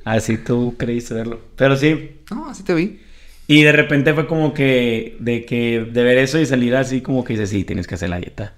Así 0.03 0.37
tú 0.37 0.75
creíste 0.77 1.13
verlo. 1.13 1.39
Pero 1.55 1.75
sí. 1.77 2.17
No, 2.31 2.49
así 2.49 2.63
te 2.63 2.73
vi. 2.73 2.99
Y 3.47 3.63
de 3.63 3.71
repente 3.71 4.13
fue 4.13 4.27
como 4.27 4.53
que... 4.53 5.17
De 5.19 5.45
que... 5.45 5.87
De 5.91 6.03
ver 6.03 6.17
eso 6.17 6.39
y 6.39 6.45
salir 6.45 6.75
así 6.75 7.01
como 7.01 7.23
que 7.23 7.33
dices, 7.33 7.49
sí, 7.49 7.63
tienes 7.63 7.87
que 7.87 7.95
hacer 7.95 8.09
la 8.09 8.19
dieta. 8.19 8.53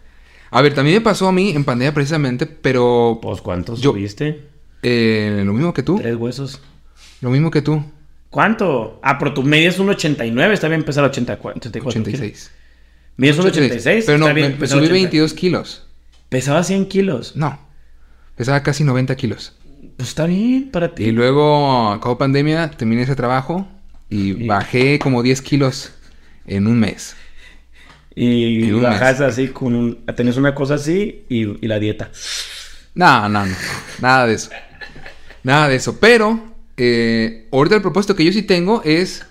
A 0.49 0.61
ver, 0.61 0.73
también 0.73 0.97
me 0.97 1.01
pasó 1.01 1.28
a 1.28 1.32
mí 1.34 1.51
en 1.51 1.65
pandemia 1.65 1.93
precisamente, 1.93 2.45
pero 2.45 3.19
Pues, 3.21 3.41
¿cuántos 3.41 3.82
Yo- 3.82 3.91
subiste? 3.91 4.41
eh, 4.84 5.41
lo 5.45 5.53
mismo 5.53 5.73
que 5.73 5.84
tú. 5.84 5.97
Tres 5.99 6.15
huesos. 6.15 6.61
Lo 7.21 7.30
mismo 7.30 7.51
que 7.51 7.61
tú. 7.61 7.84
¿Cuánto? 8.30 8.99
Ah, 9.03 9.17
pero 9.17 9.34
tu 9.34 9.43
media 9.43 9.69
es 9.69 9.80
un 9.80 9.89
89. 9.89 10.53
Está 10.53 10.67
bien 10.67 10.82
empezar 10.82 11.03
84. 11.03 11.57
84 11.59 12.03
kilos. 12.03 12.19
86. 12.19 12.51
Mides 13.17 13.39
un 13.39 13.47
86. 13.47 14.03
Pero 14.05 14.17
no, 14.19 14.34
bien 14.34 14.57
me, 14.59 14.67
subí 14.67 14.80
80. 14.82 14.93
22 14.93 15.34
kilos. 15.34 15.88
Pesaba 16.30 16.63
100 16.63 16.86
kilos. 16.88 17.36
No. 17.36 17.59
Pesaba 18.36 18.61
casi 18.63 18.84
90 18.84 19.15
kilos. 19.15 19.53
Pues 19.95 20.09
está 20.09 20.25
bien 20.25 20.69
para 20.71 20.93
ti. 20.93 21.03
Y 21.05 21.11
luego, 21.11 21.91
acabó 21.91 22.17
pandemia, 22.17 22.69
terminé 22.71 23.03
ese 23.03 23.15
trabajo 23.15 23.67
y 24.09 24.43
Y- 24.43 24.47
bajé 24.47 24.99
como 24.99 25.23
10 25.23 25.41
kilos 25.41 25.93
en 26.45 26.67
un 26.67 26.79
mes. 26.79 27.15
Y 28.15 28.69
En 28.69 28.81
bajas 28.81 29.19
mes. 29.19 29.29
así 29.29 29.47
con 29.49 29.75
un... 29.75 30.05
Tenés 30.15 30.38
una 30.38 30.55
cosa 30.55 30.75
así 30.75 31.25
y, 31.29 31.63
y 31.63 31.67
la 31.67 31.79
dieta. 31.79 32.09
No, 32.95 33.29
no, 33.29 33.45
no. 33.45 33.55
Nada 34.01 34.25
de 34.25 34.33
eso. 34.33 34.49
Nada 35.43 35.67
de 35.67 35.75
eso. 35.75 35.99
Pero, 35.99 36.55
eh, 36.77 37.47
ahorita 37.51 37.75
el 37.75 37.81
propósito 37.83 38.15
que 38.15 38.25
yo 38.25 38.31
sí 38.31 38.41
tengo 38.41 38.81
es 38.83 39.23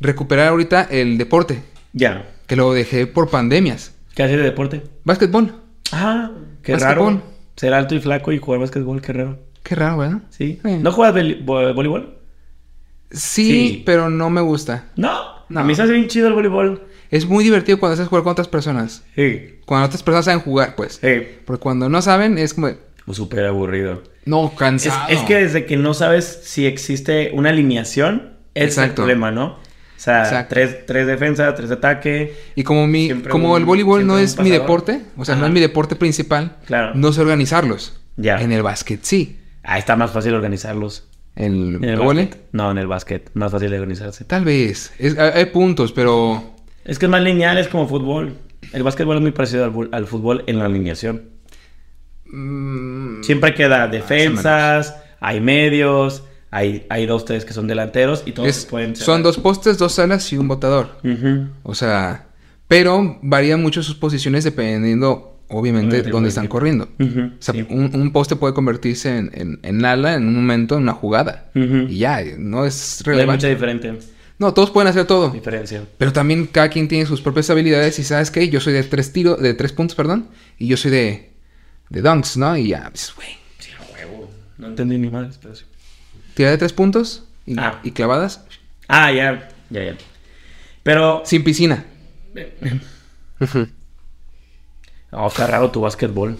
recuperar 0.00 0.48
ahorita 0.48 0.88
el 0.90 1.18
deporte. 1.18 1.62
Ya. 1.92 2.26
Que 2.46 2.56
lo 2.56 2.72
dejé 2.72 3.06
por 3.06 3.28
pandemias. 3.28 3.92
¿Qué 4.14 4.22
haces 4.22 4.38
de 4.38 4.42
deporte? 4.44 4.82
Básquetbol. 5.04 5.54
Ah, 5.92 6.30
qué 6.62 6.72
Básquetbol. 6.72 7.14
raro. 7.14 7.22
Ser 7.56 7.74
alto 7.74 7.94
y 7.94 8.00
flaco 8.00 8.32
y 8.32 8.38
jugar 8.38 8.60
básquetbol, 8.60 9.02
qué 9.02 9.12
raro. 9.12 9.38
Qué 9.62 9.74
raro, 9.74 9.98
¿verdad? 9.98 10.18
Sí. 10.30 10.58
Sí. 10.64 10.76
¿No 10.80 10.92
juegas 10.92 11.14
voleibol? 11.44 12.16
Sí, 13.10 13.18
Sí. 13.78 13.82
pero 13.84 14.08
no 14.10 14.30
me 14.30 14.40
gusta. 14.40 14.86
No. 14.96 15.40
No. 15.48 15.60
A 15.60 15.64
mí 15.64 15.74
se 15.74 15.82
hace 15.82 15.92
bien 15.92 16.06
chido 16.08 16.28
el 16.28 16.34
voleibol. 16.34 16.86
Es 17.10 17.26
muy 17.26 17.42
divertido 17.42 17.80
cuando 17.80 17.94
haces 17.94 18.06
jugar 18.08 18.22
con 18.22 18.32
otras 18.32 18.46
personas. 18.48 19.02
Sí. 19.16 19.58
Cuando 19.66 19.86
otras 19.86 20.02
personas 20.02 20.24
saben 20.26 20.40
jugar, 20.40 20.76
pues. 20.76 21.00
Sí. 21.02 21.26
Porque 21.44 21.60
cuando 21.60 21.88
no 21.88 22.00
saben, 22.02 22.38
es 22.38 22.54
como... 22.54 22.70
O 23.06 23.14
súper 23.14 23.46
aburrido. 23.46 24.04
No, 24.26 24.46
Es, 24.46 24.58
cansado. 24.58 25.08
es 25.08 25.18
que 25.22 25.34
desde 25.36 25.66
que 25.66 25.76
no 25.76 25.92
sabes 25.94 26.40
si 26.44 26.66
existe 26.66 27.32
una 27.34 27.50
alineación, 27.50 28.34
es 28.54 28.78
el 28.78 28.90
problema, 28.92 29.32
¿no? 29.32 29.46
O 29.54 29.58
sea, 30.02 30.22
Exacto. 30.22 30.54
tres, 30.54 30.86
tres 30.86 31.06
defensa, 31.08 31.52
tres 31.54 31.70
ataque. 31.72 32.34
Y 32.54 32.62
como 32.62 32.86
mi, 32.86 33.06
Siempre 33.06 33.30
como 33.32 33.52
un- 33.52 33.58
el 33.58 33.64
voleibol 33.64 34.06
no 34.06 34.18
es 34.18 34.38
mi 34.38 34.50
deporte, 34.50 35.02
o 35.16 35.24
sea, 35.24 35.34
no 35.34 35.46
es 35.46 35.52
mi 35.52 35.60
deporte 35.60 35.96
principal, 35.96 36.56
Claro. 36.66 36.92
no 36.94 37.12
sé 37.12 37.20
organizarlos. 37.22 38.00
Ya. 38.16 38.40
En 38.40 38.52
el 38.52 38.62
básquet 38.62 39.00
sí. 39.02 39.39
Ahí 39.62 39.78
está 39.78 39.96
más 39.96 40.10
fácil 40.10 40.34
organizarlos. 40.34 41.06
El, 41.36 41.76
¿En 41.76 41.84
el 41.84 41.96
básquet? 41.98 42.42
No, 42.52 42.70
en 42.70 42.78
el 42.78 42.86
básquet. 42.86 43.30
Más 43.34 43.52
fácil 43.52 43.70
de 43.70 43.76
organizarse. 43.78 44.24
tal 44.24 44.44
vez. 44.44 44.92
Es- 44.98 45.16
hay, 45.18 45.46
puntos, 45.46 45.92
pero 45.92 46.54
Es 46.84 46.98
que 46.98 47.06
es 47.06 47.10
más 47.10 47.22
lineal, 47.22 47.56
es 47.58 47.68
como 47.68 47.86
fútbol. 47.88 48.34
El 48.72 48.82
básquetbol 48.82 49.16
es 49.16 49.22
muy 49.22 49.30
parecido 49.32 49.72
al, 49.92 50.06
fútbol 50.06 50.44
en 50.46 50.58
la 50.58 50.64
alineación. 50.66 51.30
mm, 52.26 53.22
Siempre 53.22 53.54
queda 53.54 53.84
o 53.86 53.88
defensas, 53.88 54.96
hay 55.20 55.40
medios, 55.40 56.24
hay, 56.50 56.86
hay 56.88 57.06
dos, 57.06 57.24
tres 57.24 57.44
que 57.44 57.52
son 57.52 57.66
delanteros 57.66 58.22
y 58.26 58.32
todos 58.32 58.48
es- 58.48 58.66
pueden 58.66 58.96
ser. 58.96 59.04
son 59.06 59.22
dos 59.22 59.38
postes, 59.38 59.78
dos 59.78 59.98
alas 59.98 60.32
y 60.32 60.38
un 60.38 60.48
botador. 60.48 60.98
O 61.62 61.74
sea, 61.74 62.26
pero 62.68 63.18
varían 63.22 63.62
mucho 63.62 63.82
sus 63.82 63.94
posiciones 63.96 64.44
dependiendo, 64.44 65.39
obviamente, 65.50 66.02
dónde 66.02 66.28
están 66.30 66.48
corriendo. 66.48 66.88
O 66.98 67.42
sea, 67.42 67.54
sí. 67.54 67.66
un, 67.68 67.90
un 67.94 68.12
poste 68.12 68.36
puede 68.36 68.54
convertirse 68.54 69.16
en, 69.18 69.30
en, 69.34 69.58
en 69.62 69.84
ala 69.84 70.14
en 70.14 70.26
un 70.26 70.34
momento, 70.36 70.76
en 70.76 70.82
una 70.84 70.92
jugada. 70.94 71.50
Y 71.54 71.98
ya, 71.98 72.20
no 72.38 72.64
es 72.64 73.02
No 73.04 73.12
hay 73.12 73.26
mucha 73.26 73.46
relevante. 73.46 73.48
diferente, 73.48 73.98
No, 74.38 74.54
todos 74.54 74.70
pueden 74.70 74.88
hacer 74.88 75.06
todo. 75.06 75.30
diferencia. 75.30 75.82
Pero 75.98 76.12
también 76.12 76.46
cada 76.46 76.68
quien 76.70 76.88
tiene 76.88 77.04
sus 77.06 77.20
propias 77.20 77.50
habilidades 77.50 77.98
y 77.98 78.04
sabes 78.04 78.30
qué, 78.30 78.48
yo 78.48 78.60
soy 78.60 78.72
de 78.72 78.82
tres 78.84 79.12
tiros, 79.12 79.40
de 79.40 79.54
tres 79.54 79.72
puntos, 79.72 79.94
perdón, 79.94 80.28
y 80.58 80.66
yo 80.68 80.76
soy 80.76 80.90
de, 80.90 81.30
de 81.90 82.00
dunks, 82.02 82.36
¿no? 82.36 82.56
Y 82.56 82.68
ya, 82.68 82.88
pues, 82.90 83.12
güey, 83.16 83.28
Sí, 83.58 83.70
a 83.78 83.94
huevo. 83.94 84.30
No 84.58 84.68
entendí 84.68 84.96
ni 84.98 85.10
más, 85.10 85.38
pero 85.42 85.54
sí. 85.54 85.64
tira 86.34 86.50
de 86.50 86.58
tres 86.58 86.72
puntos 86.72 87.24
y, 87.46 87.58
Ah. 87.58 87.80
y 87.82 87.90
clavadas 87.90 88.44
Ah, 88.88 89.12
ya, 89.12 89.48
ya, 89.70 89.84
ya. 89.84 89.94
Pero, 90.82 91.22
sin 91.24 91.44
piscina. 91.44 91.84
Oh, 95.12 95.30
qué 95.34 95.46
raro 95.46 95.70
tu 95.70 95.80
básquetbol. 95.80 96.36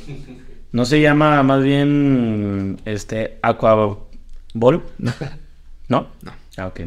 No 0.72 0.84
se 0.84 1.00
llama 1.00 1.42
más 1.42 1.62
bien, 1.62 2.80
este, 2.84 3.38
aquaball, 3.42 3.98
¿no? 4.54 5.12
¿No? 5.88 6.08
No. 6.22 6.32
Ah, 6.56 6.66
ok. 6.68 6.80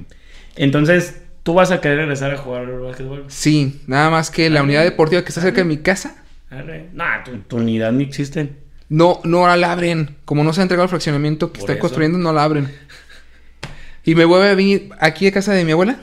Entonces, 0.56 1.22
¿tú 1.44 1.54
vas 1.54 1.72
a 1.72 1.82
querer 1.82 1.98
regresar 1.98 2.32
a 2.34 2.38
jugar 2.38 2.66
básquetbol? 2.80 3.26
Sí, 3.28 3.82
nada 3.88 4.10
más 4.10 4.32
que 4.32 4.50
la 4.50 4.64
unidad 4.64 4.84
deportiva 4.84 5.22
que 5.24 5.30
está 5.30 5.42
cerca 5.42 5.58
de 5.62 5.66
mi 5.66 5.78
casa, 5.78 6.24
Arre. 6.50 6.90
Nah, 6.94 7.24
tu, 7.24 7.38
tu 7.40 7.58
unidad 7.58 7.92
ni 7.92 8.04
existe. 8.04 8.54
no, 8.88 9.20
no 9.24 9.54
la 9.58 9.72
abren. 9.72 10.18
Como 10.24 10.44
no 10.44 10.54
se 10.54 10.62
ha 10.62 10.64
entregado 10.64 10.84
el 10.84 10.90
fraccionamiento 10.90 11.48
que 11.52 11.60
Por 11.60 11.62
está 11.62 11.74
eso. 11.74 11.82
construyendo, 11.82 12.18
no 12.20 12.32
la 12.32 12.44
abren. 12.44 12.72
Y 14.06 14.16
me 14.16 14.26
voy 14.26 14.46
a 14.46 14.54
venir 14.54 14.90
aquí 15.00 15.28
a 15.28 15.32
casa 15.32 15.54
de 15.54 15.66
mi 15.66 15.72
abuela, 15.72 15.98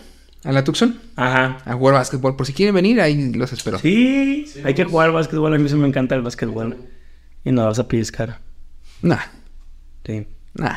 a 0.44 0.52
la 0.52 0.64
Tucson, 0.64 0.98
Ajá. 1.16 1.58
a 1.64 1.74
jugar 1.74 1.94
básquetbol. 1.94 2.36
Por 2.36 2.46
si 2.46 2.52
quieren 2.52 2.74
venir, 2.74 3.00
ahí 3.00 3.32
los 3.32 3.52
espero. 3.52 3.78
Sí, 3.78 4.46
hay 4.64 4.74
que 4.74 4.84
jugar 4.84 5.12
básquetbol. 5.12 5.54
A 5.54 5.58
mí 5.58 5.68
sí 5.68 5.74
me 5.74 5.86
encanta 5.88 6.14
el 6.14 6.22
básquetbol. 6.22 6.76
Y 7.44 7.52
no 7.52 7.64
vas 7.66 7.78
a 7.78 7.88
pellizcar. 7.88 8.38
Nah, 9.02 9.18
Sí. 10.06 10.26
nah. 10.54 10.76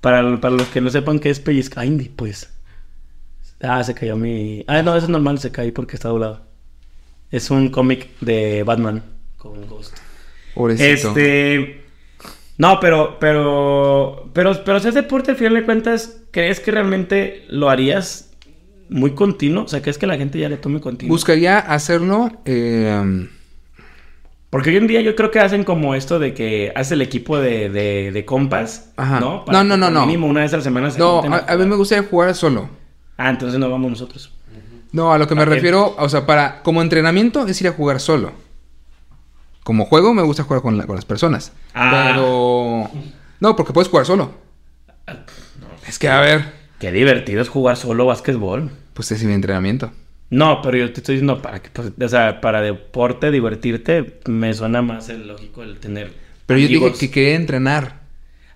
Para, 0.00 0.40
para 0.40 0.54
los 0.54 0.68
que 0.68 0.80
no 0.80 0.88
sepan 0.90 1.18
qué 1.18 1.30
es 1.30 1.40
pellizcar, 1.40 1.84
Indy, 1.84 2.08
pues. 2.08 2.50
Ah, 3.62 3.82
se 3.84 3.94
cayó 3.94 4.16
mi. 4.16 4.64
Ah, 4.66 4.82
no, 4.82 4.96
eso 4.96 5.06
es 5.06 5.10
normal, 5.10 5.38
se 5.38 5.52
cae 5.52 5.72
porque 5.72 5.96
está 5.96 6.08
doblado. 6.08 6.46
Es 7.30 7.50
un 7.50 7.68
cómic 7.68 8.08
de 8.20 8.62
Batman 8.62 9.02
con 9.36 9.66
Ghost. 9.68 9.96
Pobrecito. 10.54 11.08
Este. 11.08 11.84
No, 12.56 12.78
pero, 12.80 13.18
pero, 13.20 14.30
pero, 14.34 14.64
pero 14.64 14.76
hacer 14.78 14.92
deporte 14.94 15.30
al 15.32 15.36
final 15.36 15.54
de 15.54 15.64
cuentas, 15.64 16.18
¿crees 16.30 16.60
que 16.60 16.70
realmente 16.70 17.44
lo 17.48 17.70
harías 17.70 18.29
muy 18.90 19.12
continuo? 19.14 19.64
O 19.64 19.68
sea, 19.68 19.80
¿crees 19.82 19.98
que 19.98 20.06
la 20.06 20.16
gente 20.16 20.38
ya 20.38 20.48
le 20.48 20.56
tome 20.56 20.80
continuo? 20.80 21.14
Buscaría 21.14 21.58
hacerlo 21.58 22.30
eh, 22.44 23.28
Porque 24.50 24.70
hoy 24.70 24.76
en 24.76 24.86
día 24.86 25.00
yo 25.00 25.14
creo 25.16 25.30
que 25.30 25.38
hacen 25.40 25.64
como 25.64 25.94
esto 25.94 26.18
de 26.18 26.34
que 26.34 26.72
hace 26.74 26.94
el 26.94 27.02
equipo 27.02 27.38
de, 27.38 27.70
de, 27.70 28.10
de 28.12 28.24
compas, 28.24 28.90
Ajá. 28.96 29.20
¿no? 29.20 29.44
No, 29.46 29.64
no, 29.64 29.76
no, 29.76 29.90
no. 29.90 30.06
Mínimo 30.06 30.26
una 30.26 30.40
vez 30.40 30.52
a 30.54 30.56
la 30.58 30.62
semana 30.62 30.90
se 30.90 30.98
No, 30.98 31.22
a, 31.22 31.38
a 31.48 31.56
mí 31.56 31.66
me 31.66 31.76
gustaría 31.76 32.08
jugar 32.08 32.34
solo. 32.34 32.68
Ah, 33.16 33.30
entonces 33.30 33.58
no 33.58 33.70
vamos 33.70 33.90
nosotros. 33.90 34.32
No, 34.92 35.12
a 35.12 35.18
lo 35.18 35.28
que 35.28 35.36
me 35.36 35.42
Ah, 35.42 35.44
refiero, 35.44 35.94
o 35.96 36.08
sea, 36.08 36.26
para 36.26 36.62
como 36.62 36.82
entrenamiento 36.82 37.46
es 37.46 37.60
ir 37.60 37.68
a 37.68 37.72
jugar 37.72 38.00
solo. 38.00 38.32
Como 39.62 39.84
juego 39.84 40.14
me 40.14 40.22
gusta 40.22 40.42
jugar 40.42 40.62
con, 40.62 40.76
la- 40.78 40.86
con 40.86 40.96
las 40.96 41.04
personas. 41.04 41.52
Ah. 41.74 42.10
Pero... 42.12 42.90
No, 43.38 43.54
porque 43.54 43.72
puedes 43.72 43.88
jugar 43.88 44.04
solo. 44.04 44.32
Es 45.86 45.98
que, 45.98 46.08
a 46.08 46.20
ver, 46.20 46.58
Qué 46.80 46.90
divertido 46.92 47.42
es 47.42 47.48
jugar 47.50 47.76
solo 47.76 48.06
básquetbol. 48.06 48.70
Pues 49.00 49.12
es 49.12 49.24
mi 49.24 49.32
entrenamiento. 49.32 49.90
No, 50.28 50.60
pero 50.60 50.76
yo 50.76 50.92
te 50.92 51.00
estoy 51.00 51.14
diciendo 51.14 51.40
para 51.40 51.62
que, 51.62 51.70
pues, 51.70 51.90
o 51.98 52.08
sea, 52.10 52.42
para 52.42 52.60
deporte, 52.60 53.30
divertirte, 53.30 54.20
me 54.26 54.52
suena 54.52 54.82
más 54.82 55.08
el 55.08 55.26
lógico 55.26 55.62
el 55.62 55.78
tener. 55.78 56.12
Pero 56.44 56.60
yo 56.60 56.68
dije 56.68 56.80
amigos. 56.80 56.98
que 56.98 57.10
quería 57.10 57.34
entrenar. 57.34 58.00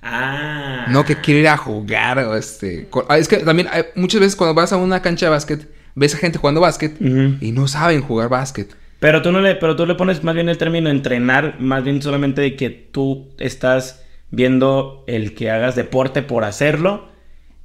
Ah. 0.02 0.84
No 0.90 1.06
que 1.06 1.16
quiero 1.16 1.40
ir 1.40 1.48
a 1.48 1.56
jugar 1.56 2.18
o 2.18 2.36
este... 2.36 2.88
ah, 3.08 3.16
Es 3.16 3.26
que 3.26 3.38
también 3.38 3.68
hay- 3.72 3.84
muchas 3.94 4.20
veces 4.20 4.36
cuando 4.36 4.52
vas 4.52 4.70
a 4.74 4.76
una 4.76 5.00
cancha 5.00 5.24
de 5.26 5.30
básquet, 5.30 5.66
ves 5.94 6.14
a 6.14 6.18
gente 6.18 6.36
jugando 6.36 6.60
básquet 6.60 6.94
y 7.00 7.52
no 7.52 7.66
saben 7.68 8.02
jugar 8.02 8.28
básquet. 8.28 8.76
Pero 9.00 9.22
tú 9.22 9.32
no 9.32 9.40
le, 9.40 9.54
pero 9.54 9.76
tú 9.76 9.86
le 9.86 9.94
pones 9.94 10.22
más 10.24 10.34
bien 10.34 10.50
el 10.50 10.58
término 10.58 10.90
entrenar, 10.90 11.56
más 11.58 11.82
bien 11.84 12.02
solamente 12.02 12.42
de 12.42 12.54
que 12.54 12.68
tú 12.68 13.30
estás 13.38 14.04
viendo 14.30 15.04
el 15.06 15.34
que 15.34 15.50
hagas 15.50 15.74
deporte 15.74 16.20
por 16.20 16.44
hacerlo 16.44 17.08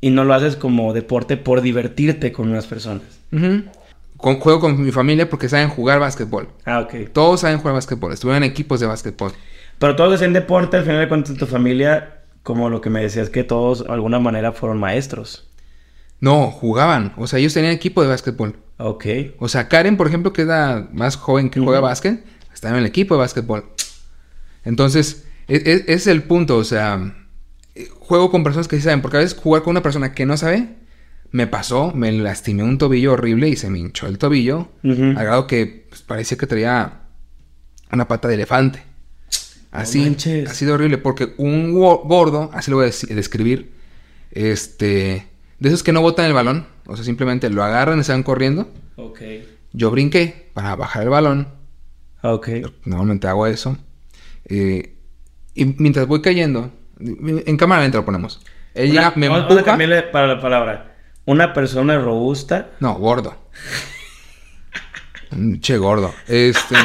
y 0.01 0.09
no 0.11 0.23
lo 0.23 0.33
haces 0.33 0.55
como 0.55 0.93
deporte 0.93 1.37
por 1.37 1.61
divertirte 1.61 2.31
con 2.31 2.49
unas 2.49 2.67
personas. 2.67 3.03
Con, 4.17 4.39
juego 4.39 4.59
con 4.59 4.81
mi 4.83 4.91
familia 4.91 5.29
porque 5.29 5.49
saben 5.49 5.69
jugar 5.69 5.99
básquetbol. 5.99 6.49
Ah, 6.65 6.79
ok. 6.79 7.11
Todos 7.13 7.41
saben 7.41 7.57
jugar 7.59 7.73
básquetbol. 7.75 8.11
Estuvieron 8.13 8.43
en 8.43 8.49
equipos 8.49 8.79
de 8.79 8.87
básquetbol. 8.87 9.31
Pero 9.77 9.95
todos 9.95 10.13
hacen 10.15 10.33
deporte, 10.33 10.77
al 10.77 10.83
final 10.83 10.99
de 10.99 11.07
cuentas 11.07 11.37
tu 11.37 11.45
familia, 11.45 12.21
como 12.43 12.69
lo 12.69 12.81
que 12.81 12.89
me 12.89 13.01
decías, 13.01 13.29
que 13.29 13.43
todos 13.45 13.85
de 13.85 13.93
alguna 13.93 14.19
manera 14.19 14.51
fueron 14.51 14.77
maestros. 14.77 15.49
No, 16.19 16.51
jugaban. 16.51 17.13
O 17.17 17.27
sea, 17.27 17.39
ellos 17.39 17.53
tenían 17.53 17.71
equipo 17.71 18.01
de 18.01 18.09
básquetbol. 18.09 18.57
Ok. 18.77 19.05
O 19.39 19.47
sea, 19.47 19.69
Karen, 19.69 19.95
por 19.95 20.07
ejemplo, 20.07 20.33
que 20.33 20.41
es 20.41 20.47
la 20.49 20.89
más 20.91 21.15
joven 21.15 21.49
que 21.49 21.61
juega 21.61 21.79
básquet, 21.79 22.23
estaba 22.53 22.73
en 22.75 22.81
el 22.81 22.85
equipo 22.87 23.13
de 23.15 23.19
básquetbol. 23.19 23.65
Entonces, 24.65 25.25
e- 25.47 25.55
e- 25.55 25.73
ese 25.83 25.93
es 25.93 26.07
el 26.07 26.23
punto. 26.23 26.57
O 26.57 26.63
sea, 26.65 27.15
juego 27.99 28.31
con 28.31 28.43
personas 28.43 28.67
que 28.67 28.75
sí 28.77 28.81
saben. 28.83 29.01
Porque 29.01 29.17
a 29.17 29.19
veces 29.21 29.37
jugar 29.37 29.63
con 29.63 29.71
una 29.71 29.81
persona 29.83 30.13
que 30.13 30.25
no 30.25 30.35
sabe, 30.37 30.75
me 31.31 31.47
pasó, 31.47 31.91
me 31.93 32.11
lastimé 32.11 32.63
un 32.63 32.77
tobillo 32.77 33.13
horrible 33.13 33.49
y 33.49 33.55
se 33.55 33.69
me 33.69 33.79
hinchó 33.79 34.07
el 34.07 34.17
tobillo. 34.17 34.69
Ujú. 34.83 35.03
Al 35.03 35.25
grado 35.25 35.47
que 35.47 35.85
pues, 35.89 36.01
parecía 36.01 36.37
que 36.37 36.47
traía 36.47 37.01
una 37.91 38.07
pata 38.07 38.27
de 38.27 38.35
elefante. 38.35 38.83
Así, 39.71 39.99
así 40.47 40.65
de 40.65 40.71
horrible. 40.71 40.97
Porque 40.97 41.33
un 41.37 41.73
go- 41.73 42.01
gordo, 42.05 42.49
así 42.53 42.71
lo 42.71 42.77
voy 42.77 42.87
a 42.87 43.13
describir, 43.13 43.71
este, 44.31 45.27
de 45.59 45.69
esos 45.69 45.83
que 45.83 45.91
no 45.91 46.01
botan 46.01 46.25
el 46.25 46.33
balón, 46.33 46.65
o 46.87 46.95
sea, 46.95 47.05
simplemente 47.05 47.49
lo 47.49 47.63
agarran 47.63 47.99
y 47.99 48.03
se 48.03 48.11
van 48.11 48.23
corriendo. 48.23 48.71
Ok. 48.95 49.19
Yo 49.73 49.91
brinqué 49.91 50.49
para 50.53 50.75
bajar 50.75 51.03
el 51.03 51.09
balón. 51.09 51.47
Ok. 52.23 52.49
Normalmente 52.85 53.27
hago 53.27 53.45
eso. 53.47 53.77
Eh, 54.45 54.95
y 55.53 55.65
mientras 55.77 56.07
voy 56.07 56.21
cayendo, 56.21 56.71
en 56.99 57.57
cámara 57.57 57.81
lenta 57.81 57.97
lo 57.97 58.05
ponemos. 58.05 58.41
Llega, 58.75 59.07
Una- 59.09 59.13
me 59.15 59.25
empuja. 59.27 59.63
cambiarle 59.63 60.03
para 60.03 60.27
la 60.27 60.39
palabra. 60.41 60.95
Una 61.25 61.53
persona 61.53 61.97
robusta. 61.99 62.69
No, 62.79 62.95
gordo. 62.95 63.35
Che 65.61 65.77
gordo. 65.77 66.13
Este. 66.27 66.75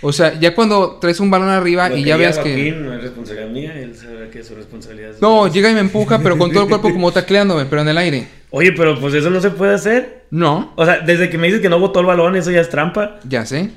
o 0.00 0.12
sea, 0.12 0.38
ya 0.38 0.54
cuando 0.54 0.98
traes 1.00 1.18
un 1.20 1.30
balón 1.30 1.48
arriba 1.48 1.88
Lo 1.88 1.96
y 1.96 2.04
ya 2.04 2.16
ves 2.16 2.38
que. 2.38 2.72
No 2.72 2.94
es 2.94 3.02
responsabilidad 3.02 3.48
mía, 3.50 3.72
él 3.80 3.96
sabe 3.96 4.30
que 4.30 4.40
es 4.40 4.46
su 4.46 4.54
responsabilidad. 4.54 5.12
No, 5.20 5.48
llega 5.52 5.70
y 5.70 5.74
me 5.74 5.80
empuja, 5.80 6.18
pero 6.20 6.38
con 6.38 6.52
todo 6.52 6.62
el 6.64 6.68
cuerpo 6.68 6.92
como 6.92 7.10
tacleándome, 7.10 7.64
pero 7.66 7.82
en 7.82 7.88
el 7.88 7.98
aire. 7.98 8.28
Oye, 8.50 8.72
pero 8.72 8.98
pues 9.00 9.14
eso 9.14 9.30
no 9.30 9.40
se 9.40 9.50
puede 9.50 9.74
hacer. 9.74 10.24
No, 10.30 10.72
O 10.76 10.84
sea, 10.84 11.00
desde 11.00 11.28
que 11.30 11.36
me 11.38 11.46
dices 11.48 11.60
que 11.62 11.68
no 11.68 11.78
botó 11.78 12.00
el 12.00 12.06
balón, 12.06 12.36
eso 12.36 12.50
ya 12.50 12.60
es 12.60 12.68
trampa. 12.68 13.18
ya 13.28 13.44
sé. 13.44 13.70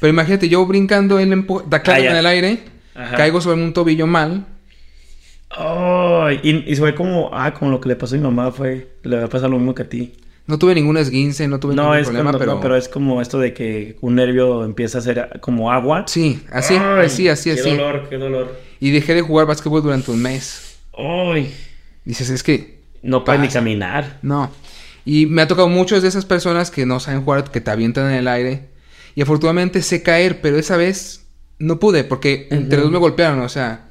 Pero 0.00 0.10
imagínate, 0.12 0.48
yo 0.48 0.64
brincando, 0.66 1.18
él 1.18 1.32
empuja, 1.32 1.64
tacleándome 1.70 2.08
Ah, 2.08 2.12
en 2.12 2.18
el 2.18 2.26
aire, 2.26 2.58
Ajá. 2.94 3.16
caigo 3.16 3.40
sobre 3.40 3.62
un 3.62 3.72
tobillo 3.72 4.06
mal. 4.06 4.46
Ay, 5.50 6.40
y, 6.42 6.72
y 6.72 6.76
fue 6.76 6.94
como, 6.94 7.30
ah, 7.32 7.54
como 7.54 7.70
lo 7.70 7.80
que 7.80 7.88
le 7.88 7.96
pasó 7.96 8.14
a 8.14 8.18
mi 8.18 8.24
mamá 8.24 8.50
fue, 8.52 8.90
le 9.02 9.16
va 9.18 9.24
a 9.24 9.28
pasar 9.28 9.48
lo 9.50 9.56
mismo 9.58 9.74
que 9.74 9.82
a 9.82 9.88
ti. 9.88 10.12
No 10.46 10.58
tuve 10.58 10.74
ningún 10.74 10.96
esguince, 10.96 11.48
no 11.48 11.58
tuve 11.58 11.74
No, 11.74 11.82
ningún 11.84 11.98
es 11.98 12.04
problema, 12.06 12.24
cuando- 12.30 12.38
pero... 12.38 12.54
no, 12.54 12.60
pero 12.60 12.76
es 12.76 12.88
como 12.88 13.20
esto 13.20 13.38
de 13.38 13.52
que 13.52 13.96
un 14.00 14.14
nervio 14.16 14.64
empieza 14.64 14.98
a 14.98 15.00
hacer 15.00 15.40
como 15.40 15.72
agua. 15.72 16.04
Sí, 16.06 16.40
así, 16.52 16.74
Ay, 16.74 17.06
así, 17.06 17.28
así, 17.28 17.52
qué 17.54 17.60
así. 17.60 17.70
dolor, 17.70 18.06
qué 18.08 18.16
dolor. 18.16 18.56
Y 18.78 18.90
dejé 18.90 19.14
de 19.14 19.22
jugar 19.22 19.46
básquetbol 19.46 19.82
durante 19.82 20.10
un 20.10 20.22
mes. 20.22 20.76
Ay, 20.96 21.52
Dices, 22.04 22.30
es 22.30 22.42
que... 22.44 22.78
no 23.02 23.24
puedes 23.24 23.40
ni 23.40 23.48
caminar. 23.48 24.18
No. 24.22 24.50
Y 25.04 25.26
me 25.26 25.42
ha 25.42 25.48
tocado 25.48 25.68
muchos 25.68 26.02
de 26.02 26.08
esas 26.08 26.24
personas 26.24 26.70
que 26.70 26.86
no 26.86 27.00
saben 27.00 27.22
jugar, 27.24 27.50
que 27.50 27.60
te 27.60 27.70
avientan 27.70 28.08
en 28.10 28.16
el 28.16 28.28
aire. 28.28 28.68
Y 29.16 29.22
afortunadamente 29.22 29.82
sé 29.82 30.02
caer, 30.02 30.40
pero 30.40 30.58
esa 30.58 30.76
vez 30.76 31.26
no 31.58 31.80
pude 31.80 32.04
porque 32.04 32.46
entre 32.50 32.80
dos 32.80 32.90
me 32.90 32.98
golpearon, 32.98 33.40
o 33.40 33.48
sea... 33.48 33.82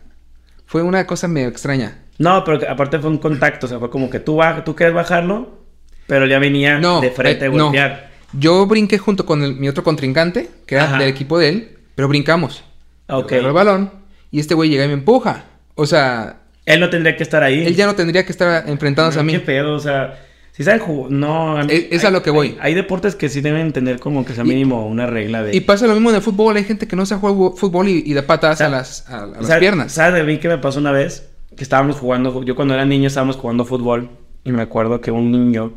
Fue 0.76 0.84
una 0.84 1.08
cosa 1.08 1.30
medio 1.30 1.48
extraña. 1.48 2.00
No, 2.18 2.44
pero 2.44 2.60
aparte 2.70 3.00
fue 3.00 3.10
un 3.10 3.18
contacto, 3.18 3.66
o 3.66 3.70
sea, 3.70 3.80
fue 3.80 3.90
como 3.90 4.10
que 4.10 4.20
tú, 4.20 4.36
baj- 4.36 4.66
tú 4.66 4.76
quieres 4.76 4.94
bajarlo, 4.94 5.58
pero 6.06 6.26
ya 6.28 6.38
venía 6.38 6.80
No, 6.80 7.00
de 7.00 7.12
frente 7.12 7.46
eh, 7.46 7.48
a 7.48 7.52
no. 7.52 7.64
golpear. 7.68 8.10
Yo 8.34 8.66
brinqué 8.66 8.98
junto 8.98 9.26
con 9.26 9.42
el- 9.42 9.56
mi 9.56 9.70
otro 9.70 9.86
contrincante, 9.86 10.50
que 10.66 10.76
era 10.76 10.84
Ajá. 10.84 10.98
del 10.98 11.08
equipo 11.08 11.40
de 11.40 11.48
él, 11.48 11.78
pero 11.96 12.10
brincamos. 12.10 12.66
Ok. 13.08 13.32
Yo 13.32 13.48
el 13.48 13.54
balón 13.54 13.90
y 14.32 14.42
este 14.42 14.54
güey 14.54 14.70
llega 14.70 14.84
y 14.84 14.88
me 14.90 14.96
empuja. 14.96 15.46
O 15.76 15.86
sea, 15.86 16.40
Él 16.66 16.82
no 16.82 16.90
tendría 16.90 17.16
que 17.16 17.24
estar 17.24 17.42
ahí. 17.42 17.66
él 17.66 17.74
ya 17.74 17.86
no 17.86 17.96
tendría 17.96 18.26
que 18.26 18.34
estar 18.34 18.68
enfrentándose 18.68 19.18
a 19.18 19.24
mí. 19.24 19.32
Qué 19.32 19.40
pedo, 19.40 19.76
o 19.76 19.80
sea, 19.80 20.20
si 20.56 20.64
saben 20.64 20.80
jugar, 20.80 21.12
no. 21.12 21.58
a 21.58 21.62
Es- 21.64 21.88
es 21.92 22.04
a 22.04 22.08
hay- 22.08 22.14
lo 22.14 22.22
que 22.24 22.30
voy. 22.30 22.48
Hay, 22.52 22.58
hay 22.70 22.74
deportes 22.76 23.16
que 23.16 23.28
sí 23.30 23.42
deben 23.42 23.74
tener 23.74 24.00
como 24.00 24.24
que 24.26 24.34
sea 24.34 24.46
Y- 24.46 24.48
mínimo 24.48 24.86
una 24.88 25.06
regla 25.06 25.44
de. 25.44 25.56
Y 25.56 25.60
pasa 25.62 25.86
lo 25.88 25.94
mismo 25.94 26.10
en 26.12 26.16
el 26.16 26.22
fútbol. 26.22 26.56
Hay 26.56 26.64
gente 26.64 26.88
que 26.88 26.96
no 26.96 27.06
sabe 27.06 27.22
jugar 27.22 27.58
fútbol 27.58 27.90
y, 27.90 28.04
y 28.06 28.14
da 28.14 28.22
patadas 28.22 28.62
a 28.62 28.70
las, 28.70 29.10
a- 29.10 29.24
a 29.24 29.26
las 29.28 29.48
¿Sabes- 29.48 29.60
piernas. 29.60 29.92
¿Sabes 29.92 30.14
de 30.16 30.24
mí 30.24 30.40
qué 30.40 30.48
me 30.48 30.58
pasó 30.58 30.80
una 30.80 30.92
vez? 30.92 31.30
Que 31.58 31.64
estábamos 31.64 31.98
jugando, 31.98 32.44
yo 32.44 32.56
cuando 32.56 32.74
era 32.74 32.86
niño 32.86 33.08
estábamos 33.08 33.36
jugando 33.38 33.66
fútbol 33.66 34.10
y 34.44 34.52
me 34.52 34.62
acuerdo 34.62 35.00
que 35.02 35.12
un 35.12 35.32
niño 35.32 35.74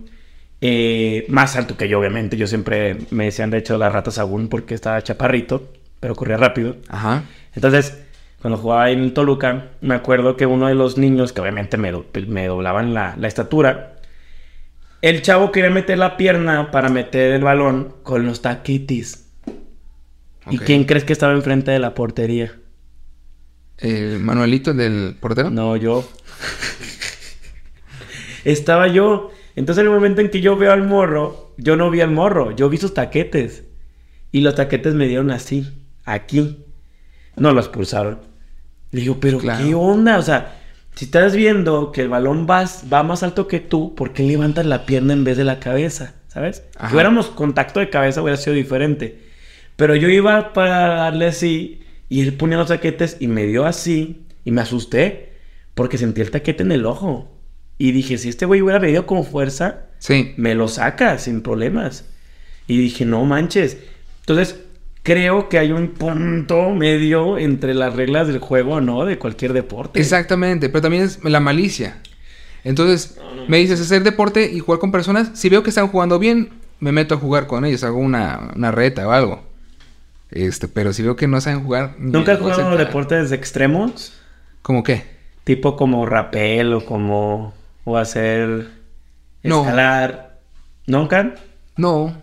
eh, 0.61 1.25
más 1.29 1.57
alto 1.57 1.77
que 1.77 1.89
yo, 1.89 2.01
obviamente, 2.01 2.37
yo 2.37 2.47
siempre 2.47 2.97
me 3.11 3.27
decían 3.27 3.51
de 3.51 3.59
hecho 3.59 3.79
las 3.79 3.93
ratas 3.93 4.15
sagún 4.15 4.49
porque 4.49 4.75
estaba 4.75 5.01
chaparrito, 5.03 5.69
pero 6.01 6.15
corría 6.17 6.37
rápido. 6.37 6.77
Ajá. 6.89 7.23
Entonces, 7.55 7.97
cuando 8.43 8.59
jugaba 8.59 8.91
en 8.91 9.15
Toluca, 9.15 9.69
me 9.81 9.95
acuerdo 9.95 10.37
que 10.37 10.47
uno 10.47 10.67
de 10.67 10.75
los 10.75 10.99
niños, 10.99 11.33
que 11.33 11.41
obviamente 11.41 11.77
me, 11.77 11.93
do- 11.93 12.07
me 12.27 12.47
doblaban 12.47 12.93
la, 12.95 13.15
la 13.19 13.29
estatura, 13.29 13.98
el 15.03 15.23
chavo 15.23 15.53
quería 15.53 15.71
meter 15.71 15.99
la 15.99 16.17
pierna 16.17 16.71
para 16.71 16.89
meter 16.89 17.33
el 17.33 17.43
balón 17.43 17.95
con 18.03 18.27
los 18.27 18.43
taquitis. 18.43 19.27
¿Y 20.51 20.59
quién 20.59 20.85
crees 20.85 21.05
que 21.05 21.13
estaba 21.13 21.33
enfrente 21.35 21.71
de 21.71 21.79
la 21.79 21.95
portería? 21.95 22.57
El 23.77 24.19
Manuelito 24.21 24.73
del 24.75 25.17
portero. 25.21 25.51
No, 25.51 25.77
yo. 25.77 26.09
Estaba 28.45 28.89
yo. 28.89 29.31
Entonces, 29.57 29.81
en 29.83 29.89
el 29.89 29.95
momento 29.95 30.21
en 30.21 30.31
que 30.31 30.41
yo 30.41 30.57
veo 30.57 30.73
al 30.73 30.85
morro, 30.85 31.53
yo 31.59 31.77
no 31.77 31.91
vi 31.91 32.01
al 32.01 32.11
morro, 32.11 32.55
yo 32.55 32.69
vi 32.69 32.79
sus 32.79 32.95
taquetes. 32.95 33.65
Y 34.33 34.41
los 34.41 34.55
taquetes 34.55 34.95
me 34.95 35.07
dieron 35.07 35.31
así, 35.31 35.67
aquí. 36.05 36.65
No 37.37 37.53
los 37.53 37.67
expulsaron. 37.67 38.21
Le 38.91 39.01
digo, 39.03 39.19
pero 39.21 39.39
Claro. 39.39 39.65
¿qué 39.65 39.75
onda? 39.75 40.19
O 40.19 40.23
sea, 40.23 40.58
si 40.99 41.05
estás 41.05 41.37
viendo 41.37 41.93
que 41.93 42.01
el 42.01 42.09
balón 42.09 42.45
va, 42.51 42.65
va 42.93 43.05
más 43.05 43.23
alto 43.23 43.47
que 43.47 43.61
tú, 43.61 43.95
¿por 43.95 44.13
qué 44.13 44.25
levantas 44.25 44.67
la 44.67 44.85
pierna 44.85 45.13
en 45.13 45.23
vez 45.23 45.37
de 45.37 45.45
la 45.45 45.61
cabeza? 45.61 46.15
¿Sabes? 46.27 46.65
Ajá. 46.77 46.89
Si 46.89 46.95
hubiéramos 46.95 47.27
contacto 47.29 47.79
de 47.79 47.89
cabeza, 47.89 48.21
hubiera 48.21 48.37
sido 48.37 48.55
diferente. 48.57 49.21
Pero 49.77 49.95
yo 49.95 50.09
iba 50.09 50.53
para 50.53 50.89
darle 50.89 51.27
así, 51.27 51.83
y 52.09 52.23
él 52.23 52.33
ponía 52.35 52.57
los 52.59 52.67
taquetes 52.67 53.17
y 53.21 53.29
me 53.29 53.45
dio 53.47 53.65
así, 53.65 54.27
y 54.45 54.51
me 54.51 54.61
asusté, 54.61 55.35
porque 55.77 55.99
sentí 55.99 56.21
el 56.21 56.33
taquete 56.33 56.65
en 56.65 56.73
el 56.73 56.85
ojo. 56.85 57.31
Y 57.79 57.93
dije, 57.93 58.19
si 58.19 58.29
este 58.29 58.45
güey 58.45 58.61
hubiera 58.61 58.81
venido 58.81 59.07
con 59.07 59.25
fuerza, 59.25 59.85
Sí. 60.01 60.35
me 60.37 60.57
lo 60.57 60.67
saca 60.67 61.17
sin 61.19 61.43
problemas. 61.43 62.07
Y 62.67 62.77
dije, 62.77 63.05
no 63.05 63.25
manches. 63.25 63.79
Entonces, 64.23 64.59
creo 65.09 65.49
que 65.49 65.59
hay 65.59 65.73
un 65.73 65.89
punto 65.89 66.69
medio 66.75 67.39
entre 67.39 67.73
las 67.73 67.97
reglas 67.97 68.29
del 68.29 68.41
juego, 68.41 68.83
¿no? 68.83 69.07
De 69.07 69.19
cualquier 69.19 69.55
deporte. 69.55 69.99
Exactamente. 69.99 70.69
Pero 70.69 70.83
también 70.83 71.05
es 71.05 71.25
la 71.25 71.41
malicia. 71.41 72.03
Entonces, 72.63 73.19
me 73.49 73.57
dices 73.57 73.81
hacer 73.81 74.03
deporte 74.03 74.53
y 74.53 74.59
jugar 74.59 74.81
con 74.81 74.93
personas. 74.93 75.31
Si 75.33 75.49
veo 75.49 75.63
que 75.63 75.71
están 75.71 75.89
jugando 75.89 76.19
bien, 76.19 76.51
me 76.79 76.93
meto 76.93 77.15
a 77.15 77.19
jugar 77.19 77.47
con 77.47 77.65
ellos. 77.65 77.85
Hago 77.85 77.97
una, 77.97 78.51
una 78.55 78.71
reta 78.71 79.09
o 79.09 79.13
algo. 79.13 79.43
Este, 80.31 80.69
pero 80.69 80.93
si 80.93 81.03
veo 81.03 81.17
que 81.17 81.27
no 81.27 81.41
saben 81.41 81.65
jugar. 81.65 81.95
¿Nunca 81.99 82.33
has 82.33 82.41
jugado 82.41 82.77
deportes 82.77 83.33
extremos? 83.33 84.13
¿Cómo 84.61 84.83
qué? 84.83 85.05
Tipo 85.45 85.75
como 85.75 86.05
rapel 86.05 86.75
o 86.75 86.85
como... 86.85 87.55
O 87.85 87.97
hacer... 87.97 88.69
No. 89.43 89.63
Escalar. 89.63 90.39
¿Nunca? 90.87 91.35
No. 91.79 92.15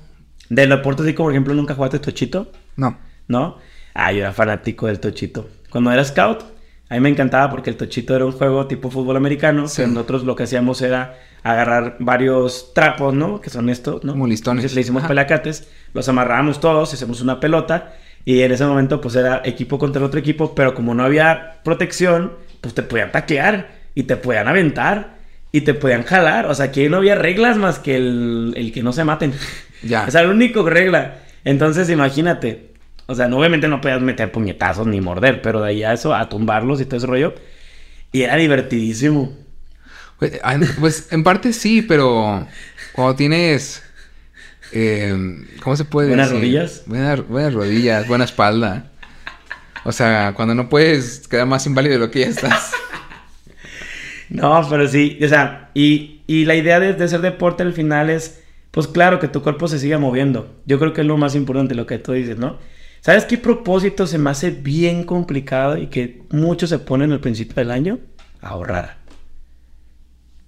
De 0.50 0.68
deportes 0.68 1.04
así 1.04 1.16
como, 1.16 1.28
por 1.28 1.34
ejemplo, 1.34 1.56
¿nunca 1.56 1.74
jugaste 1.74 1.98
tochito? 1.98 2.52
No. 2.76 2.98
¿No? 3.28 3.58
Ah, 3.94 4.12
yo 4.12 4.20
era 4.20 4.34
fanático 4.34 4.88
del 4.88 5.00
tochito. 5.00 5.50
Cuando 5.70 5.92
era 5.92 6.04
scout, 6.04 6.44
a 6.90 6.94
mí 6.96 7.00
me 7.00 7.10
encantaba 7.10 7.50
porque 7.50 7.70
el 7.70 7.78
tochito 7.78 8.16
era 8.16 8.26
un 8.26 8.32
juego 8.32 8.68
tipo 8.68 8.92
fútbol 8.92 9.18
americano. 9.18 9.68
Sí. 9.68 9.78
Pero 9.78 9.90
nosotros 9.90 10.24
lo 10.24 10.36
que 10.36 10.44
hacíamos 10.44 10.82
era 10.82 11.18
agarrar 11.44 11.98
varios 12.00 12.74
trapos, 12.74 13.14
¿no? 13.14 13.42
Que 13.42 13.50
son 13.50 13.70
estos, 13.70 14.04
¿no? 14.04 14.14
Como 14.14 14.28
listones. 14.28 14.64
Entonces 14.64 14.76
le 14.76 14.82
hicimos 14.82 15.02
Ajá. 15.02 15.10
pelacates, 15.10 15.68
los 15.94 16.08
amarrábamos 16.10 16.60
todos, 16.60 16.94
hacemos 16.94 17.22
una 17.22 17.40
pelota. 17.40 17.94
Y 18.26 18.42
en 18.42 18.52
ese 18.52 18.66
momento, 18.66 19.02
pues 19.02 19.16
era 19.16 19.42
equipo 19.46 19.78
contra 19.78 20.00
el 20.00 20.06
otro 20.06 20.20
equipo. 20.20 20.54
Pero 20.56 20.74
como 20.74 20.94
no 20.94 21.04
había 21.04 21.62
protección, 21.64 22.34
pues 22.62 22.74
te 22.74 22.84
podían 22.84 23.12
taclear 23.12 23.70
y 23.94 24.04
te 24.04 24.18
podían 24.18 24.48
aventar 24.48 25.16
y 25.52 25.62
te 25.62 25.74
podían 25.74 26.04
jalar. 26.04 26.48
O 26.48 26.56
sea, 26.56 26.66
aquí 26.66 26.90
no 26.90 26.98
había 26.98 27.16
reglas 27.16 27.58
más 27.58 27.80
que 27.80 27.96
el, 27.96 28.54
el 28.58 28.72
que 28.74 28.84
no 28.84 28.92
se 28.94 29.04
maten. 29.04 29.34
Ya. 29.84 30.04
O 30.08 30.12
sea, 30.12 30.24
la 30.24 30.30
única 30.30 30.62
regla. 30.64 31.20
Entonces, 31.46 31.90
imagínate. 31.90 32.74
O 33.08 33.16
sea, 33.16 33.30
no, 33.30 33.40
obviamente 33.40 33.68
no 33.70 33.82
podías 33.82 34.02
meter 34.02 34.32
puñetazos 34.34 34.88
ni 34.88 35.02
morder, 35.02 35.42
pero 35.44 35.62
de 35.62 35.70
ahí 35.70 35.84
a 35.84 35.94
eso, 35.94 36.16
a 36.16 36.30
tumbarlos 36.30 36.82
y 36.82 36.86
todo 36.86 36.98
ese 36.98 37.08
rollo. 37.08 37.36
Y 38.14 38.24
era 38.24 38.38
divertidísimo. 38.38 39.34
Pues, 40.20 40.40
pues, 40.80 41.12
en 41.12 41.24
parte 41.24 41.54
sí, 41.54 41.82
pero 41.82 42.48
cuando 42.94 43.16
tienes. 43.16 43.84
eh, 44.72 45.16
¿Cómo 45.62 45.76
se 45.78 45.86
puede 45.86 46.10
¿Buenas 46.10 46.32
decir? 46.32 46.34
rodillas? 46.34 46.84
Buenas, 46.86 47.28
buenas 47.28 47.54
rodillas, 47.54 48.08
buena 48.08 48.26
espalda. 48.26 48.92
O 49.86 49.92
sea, 49.92 50.34
cuando 50.36 50.56
no 50.56 50.70
puedes 50.70 51.28
quedar 51.28 51.48
más 51.48 51.66
inválido 51.68 51.96
de 51.96 52.00
lo 52.00 52.12
que 52.12 52.22
ya 52.22 52.28
estás. 52.28 52.74
No, 54.30 54.66
pero 54.70 54.88
sí, 54.88 55.20
o 55.24 55.28
sea, 55.28 55.70
y, 55.74 56.22
y 56.28 56.46
la 56.46 56.56
idea 56.56 56.80
de, 56.80 56.94
de 56.94 57.04
hacer 57.04 57.22
deporte 57.22 57.64
al 57.64 57.74
final 57.74 58.10
es, 58.10 58.44
pues 58.76 58.90
claro, 58.90 59.22
que 59.22 59.30
tu 59.30 59.42
cuerpo 59.42 59.70
se 59.70 59.80
siga 59.80 59.98
moviendo. 59.98 60.54
Yo 60.66 60.78
creo 60.80 60.92
que 60.92 61.00
es 61.00 61.08
lo 61.08 61.16
más 61.16 61.34
importante 61.34 61.76
lo 61.76 61.86
que 61.86 61.98
tú 61.98 62.12
dices, 62.12 62.38
¿no? 62.38 62.58
¿Sabes 63.00 63.24
qué 63.24 63.38
propósito 63.38 64.06
se 64.06 64.18
me 64.18 64.30
hace 64.30 64.52
bien 64.52 65.06
complicado 65.06 65.78
y 65.78 65.88
que 65.88 66.24
muchos 66.30 66.72
se 66.72 66.80
ponen 66.80 67.14
al 67.14 67.22
principio 67.22 67.56
del 67.56 67.72
año? 67.72 68.00
Ahorrar. 68.42 68.98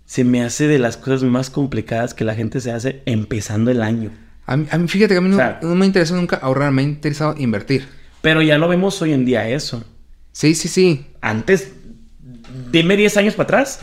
Se 0.03 0.25
me 0.25 0.43
hace 0.43 0.67
de 0.67 0.77
las 0.77 0.97
cosas 0.97 1.23
más 1.23 1.49
complicadas 1.49 2.13
que 2.13 2.25
la 2.25 2.35
gente 2.35 2.59
se 2.59 2.73
hace 2.73 3.01
empezando 3.05 3.71
el 3.71 3.81
año. 3.81 4.11
A 4.45 4.57
mí, 4.57 4.67
a 4.71 4.77
mí, 4.77 4.89
fíjate 4.89 5.13
que 5.13 5.19
a 5.19 5.21
mí 5.21 5.29
no, 5.29 5.75
me 5.75 5.85
interesó 5.85 6.13
nunca 6.17 6.35
ahorrar, 6.35 6.73
me 6.73 6.81
ha 6.81 6.85
interesado 6.85 7.33
invertir. 7.37 7.87
Pero 8.21 8.41
ya 8.41 8.57
lo 8.57 8.67
vemos 8.67 9.01
hoy 9.01 9.13
en 9.13 9.23
día 9.23 9.47
eso. 9.47 9.85
Sí, 10.33 10.53
sí, 10.53 10.67
sí. 10.67 11.07
Antes, 11.21 11.71
dime 12.73 12.97
10 12.97 13.15
años 13.15 13.35
para 13.35 13.45
atrás, 13.45 13.79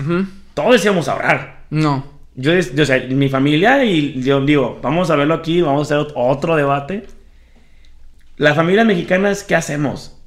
todos 0.52 0.72
decíamos 0.72 1.08
ahorrar. 1.08 1.64
No. 1.70 2.13
Yo, 2.36 2.52
yo, 2.52 2.84
mi 3.10 3.28
familia 3.28 3.84
y 3.84 4.20
yo 4.22 4.44
digo, 4.44 4.80
vamos 4.82 5.10
a 5.10 5.16
verlo 5.16 5.34
aquí, 5.34 5.62
vamos 5.62 5.90
a 5.90 5.94
hacer 6.00 6.08
ot- 6.08 6.12
otro 6.16 6.56
debate. 6.56 7.04
La 8.36 8.54
familia 8.54 8.84
mexicana 8.84 9.30
es, 9.30 9.44
¿qué 9.44 9.54
hacemos? 9.54 10.20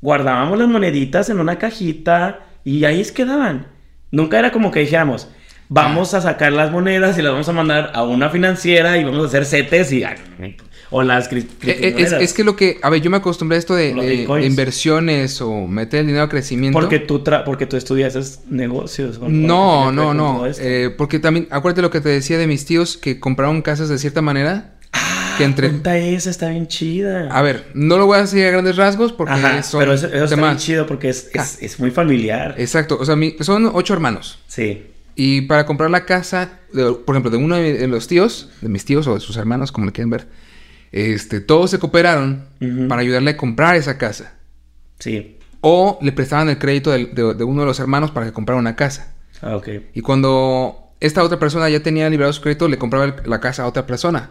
Guardábamos 0.00 0.58
las 0.58 0.68
moneditas 0.68 1.30
en 1.30 1.40
una 1.40 1.58
cajita 1.58 2.40
y 2.64 2.84
ahí 2.84 3.02
quedaban. 3.14 3.66
Nunca 4.12 4.38
era 4.38 4.52
como 4.52 4.70
que 4.70 4.80
dijéramos, 4.80 5.28
vamos 5.68 6.14
a 6.14 6.20
sacar 6.20 6.52
las 6.52 6.70
monedas 6.70 7.18
y 7.18 7.22
las 7.22 7.32
vamos 7.32 7.48
a 7.48 7.52
mandar 7.52 7.90
a 7.94 8.04
una 8.04 8.28
financiera 8.30 8.98
y 8.98 9.04
vamos 9.04 9.24
a 9.24 9.26
hacer 9.26 9.44
CETES 9.44 9.92
y... 9.92 10.04
O 10.92 11.02
las 11.02 11.30
cri- 11.30 11.46
Eh, 11.62 11.94
eh, 11.98 12.18
Es, 12.20 12.32
que 12.34 12.44
lo 12.44 12.54
que, 12.54 12.78
a 12.82 12.90
ver, 12.90 13.00
yo 13.00 13.10
me 13.10 13.16
acostumbré 13.16 13.56
a 13.56 13.58
esto 13.58 13.74
de, 13.74 13.94
de- 13.94 14.46
inversiones 14.46 15.40
o 15.40 15.66
meter 15.66 16.00
el 16.00 16.06
dinero 16.06 16.24
a 16.24 16.28
crecimiento. 16.28 16.78
Porque 16.78 16.98
tú, 16.98 17.24
tra- 17.24 17.44
porque 17.44 17.66
tú 17.66 17.76
estudias 17.76 18.40
negocios. 18.48 19.18
o- 19.20 19.24
o 19.24 19.28
No, 19.28 19.90
no, 19.90 20.14
no. 20.14 20.44
Eh, 20.46 20.94
porque 20.96 21.18
también, 21.18 21.48
acuérdate 21.50 21.82
lo 21.82 21.90
que 21.90 22.00
te 22.00 22.08
decía 22.10 22.38
de 22.38 22.46
mis 22.46 22.64
tíos 22.64 22.96
que 22.96 23.18
compraron 23.18 23.62
casas 23.62 23.88
de 23.88 23.98
cierta 23.98 24.22
manera. 24.22 24.74
que 25.38 25.44
entre. 25.44 25.70
Esa, 26.14 26.28
está 26.28 26.50
bien 26.50 26.68
chida. 26.68 27.28
A 27.34 27.40
ver, 27.40 27.64
no 27.72 27.96
lo 27.96 28.04
voy 28.04 28.18
a 28.18 28.20
decir 28.20 28.44
a 28.44 28.50
grandes 28.50 28.76
rasgos 28.76 29.12
porque 29.14 29.32
Ajá, 29.32 29.62
son 29.62 29.80
pero 29.80 29.94
eso, 29.94 30.06
eso 30.08 30.24
está 30.24 30.36
bien 30.36 30.56
chido 30.58 30.86
porque 30.86 31.08
es, 31.08 31.30
es, 31.32 31.40
Ah. 31.40 31.58
es 31.62 31.80
muy 31.80 31.90
familiar. 31.90 32.54
Exacto, 32.58 32.98
o 33.00 33.04
sea, 33.06 33.16
mi- 33.16 33.34
son 33.40 33.70
ocho 33.72 33.94
hermanos. 33.94 34.38
Sí. 34.46 34.82
Y 35.16 35.42
para 35.42 35.64
comprar 35.64 35.90
la 35.90 36.04
casa, 36.04 36.58
de- 36.74 36.92
por 36.92 37.14
ejemplo, 37.14 37.30
de 37.30 37.38
uno 37.38 37.56
de, 37.56 37.72
de 37.78 37.88
los 37.88 38.08
tíos, 38.08 38.50
de 38.60 38.68
mis 38.68 38.84
tíos 38.84 39.06
o 39.06 39.14
de 39.14 39.20
sus 39.20 39.38
hermanos, 39.38 39.72
como 39.72 39.86
le 39.86 39.92
quieren 39.92 40.10
ver, 40.10 40.26
este, 40.92 41.40
todos 41.40 41.70
se 41.70 41.78
cooperaron 41.78 42.44
para 42.88 43.00
ayudarle 43.00 43.32
a 43.32 43.36
comprar 43.36 43.76
esa 43.76 43.98
casa. 43.98 44.34
Sí. 44.98 45.38
O 45.60 45.98
le 46.02 46.12
prestaban 46.12 46.48
el 46.48 46.58
crédito 46.58 46.90
de, 46.90 47.06
de 47.06 47.44
uno 47.44 47.62
de 47.62 47.66
los 47.66 47.80
hermanos 47.80 48.10
para 48.10 48.26
que 48.26 48.32
comprara 48.32 48.58
una 48.60 48.76
casa. 48.76 49.14
Ah, 49.40 49.56
ok. 49.56 49.68
Y 49.94 50.00
cuando 50.02 50.92
esta 51.00 51.22
otra 51.24 51.38
persona 51.38 51.68
ya 51.68 51.80
tenía 51.82 52.08
liberado 52.10 52.32
su 52.32 52.42
crédito, 52.42 52.68
le 52.68 52.78
compraba 52.78 53.06
el- 53.06 53.14
la 53.24 53.40
casa 53.40 53.62
a 53.64 53.66
otra 53.66 53.86
persona. 53.86 54.30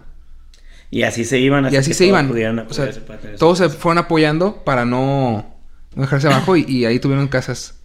Y 0.90 1.04
así 1.04 1.24
se 1.26 1.40
iban. 1.40 1.64
Y 1.66 1.68
hasta 1.68 1.80
así 1.80 1.94
se 1.94 2.06
iban. 2.06 2.30
O 2.70 2.74
sea, 2.74 2.92
todos 3.38 3.58
se 3.58 3.70
fueron 3.70 3.98
apoyando 3.98 4.64
para 4.64 4.84
no, 4.86 5.56
no 5.96 6.02
dejarse 6.02 6.28
abajo 6.32 6.56
y, 6.58 6.66
y 6.68 6.86
ahí 6.86 7.00
tuvieron 7.00 7.28
casas. 7.28 7.76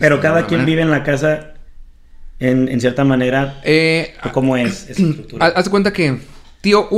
Pero 0.00 0.16
este, 0.16 0.26
cada 0.26 0.46
quien 0.46 0.60
manera- 0.60 0.66
vive 0.66 0.82
en 0.82 0.90
la 0.90 1.02
casa 1.04 1.54
en, 2.38 2.68
en 2.68 2.80
cierta 2.80 3.04
manera. 3.04 3.60
Eh, 3.64 4.14
¿o 4.24 4.32
¿Cómo 4.32 4.56
es 4.56 4.88
esa 4.88 5.02
estructura? 5.06 5.46
haz 5.46 5.64
de 5.64 5.70
cuenta 5.70 5.92
que 5.92 6.18
tío 6.62 6.88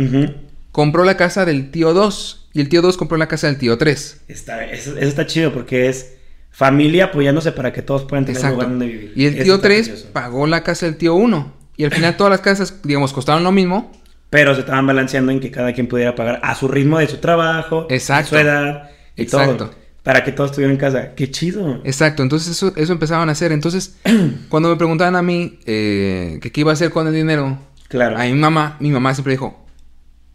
1 0.00 0.18
Ujú. 0.18 0.32
compró 0.72 1.04
la 1.04 1.16
casa 1.16 1.44
del 1.44 1.70
tío 1.70 1.92
2 1.94 2.48
y 2.52 2.60
el 2.60 2.68
tío 2.68 2.82
2 2.82 2.96
compró 2.96 3.16
la 3.16 3.28
casa 3.28 3.46
del 3.46 3.58
tío 3.58 3.76
3. 3.78 4.22
Está, 4.28 4.64
eso, 4.64 4.90
eso 4.96 5.08
está 5.08 5.26
chido 5.26 5.52
porque 5.52 5.88
es 5.88 6.14
familia 6.50 7.06
apoyándose 7.06 7.52
para 7.52 7.72
que 7.72 7.82
todos 7.82 8.04
puedan 8.04 8.24
tener 8.24 8.40
un 8.40 8.44
Exacto. 8.46 8.54
lugar 8.56 8.70
donde 8.70 8.86
vivir. 8.86 9.12
Y 9.14 9.26
el 9.26 9.34
Eso 9.34 9.44
tío 9.44 9.54
está 9.56 9.68
3 9.68 9.88
precioso. 9.88 10.12
pagó 10.12 10.46
la 10.46 10.62
casa 10.62 10.86
del 10.86 10.96
tío 10.96 11.14
1. 11.14 11.52
Y 11.76 11.84
al 11.84 11.92
final 11.92 12.16
todas 12.16 12.30
las 12.30 12.40
casas, 12.40 12.80
digamos, 12.82 13.12
costaron 13.12 13.42
lo 13.44 13.52
mismo. 13.52 13.90
Pero 14.28 14.54
se 14.54 14.60
estaban 14.60 14.86
balanceando 14.86 15.32
en 15.32 15.40
que 15.40 15.50
cada 15.50 15.72
quien 15.72 15.86
pudiera 15.88 16.14
pagar 16.14 16.38
a 16.42 16.54
su 16.54 16.68
ritmo 16.68 16.98
de 16.98 17.08
su 17.08 17.16
trabajo, 17.18 17.86
Exacto. 17.88 18.36
de 18.36 18.42
su 18.42 18.48
edad 18.48 18.90
y 19.16 19.22
Exacto. 19.22 19.56
todo. 19.56 19.74
Para 20.02 20.22
que 20.24 20.32
todos 20.32 20.50
estuvieran 20.50 20.74
en 20.74 20.80
casa. 20.80 21.14
Qué 21.14 21.30
chido. 21.30 21.80
Exacto, 21.84 22.22
entonces 22.22 22.48
eso, 22.50 22.72
eso 22.76 22.92
empezaban 22.92 23.28
a 23.28 23.32
hacer. 23.32 23.52
Entonces, 23.52 23.96
cuando 24.48 24.68
me 24.70 24.76
preguntaban 24.76 25.16
a 25.16 25.22
mí 25.22 25.58
eh, 25.66 26.38
que 26.42 26.50
qué 26.52 26.60
iba 26.60 26.70
a 26.70 26.74
hacer 26.74 26.90
con 26.90 27.06
el 27.06 27.14
dinero, 27.14 27.58
Claro. 27.88 28.16
a 28.18 28.24
mi 28.24 28.32
mamá, 28.34 28.76
mi 28.80 28.90
mamá 28.90 29.14
siempre 29.14 29.32
dijo, 29.32 29.58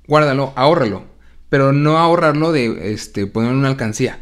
guárdalo, 0.07 0.53
ahórralo. 0.55 1.03
Pero 1.49 1.71
no 1.71 1.97
ahorrarlo 1.97 2.51
de 2.51 2.93
este, 2.93 3.27
ponerlo 3.27 3.53
en 3.53 3.59
una 3.59 3.69
alcancía. 3.69 4.19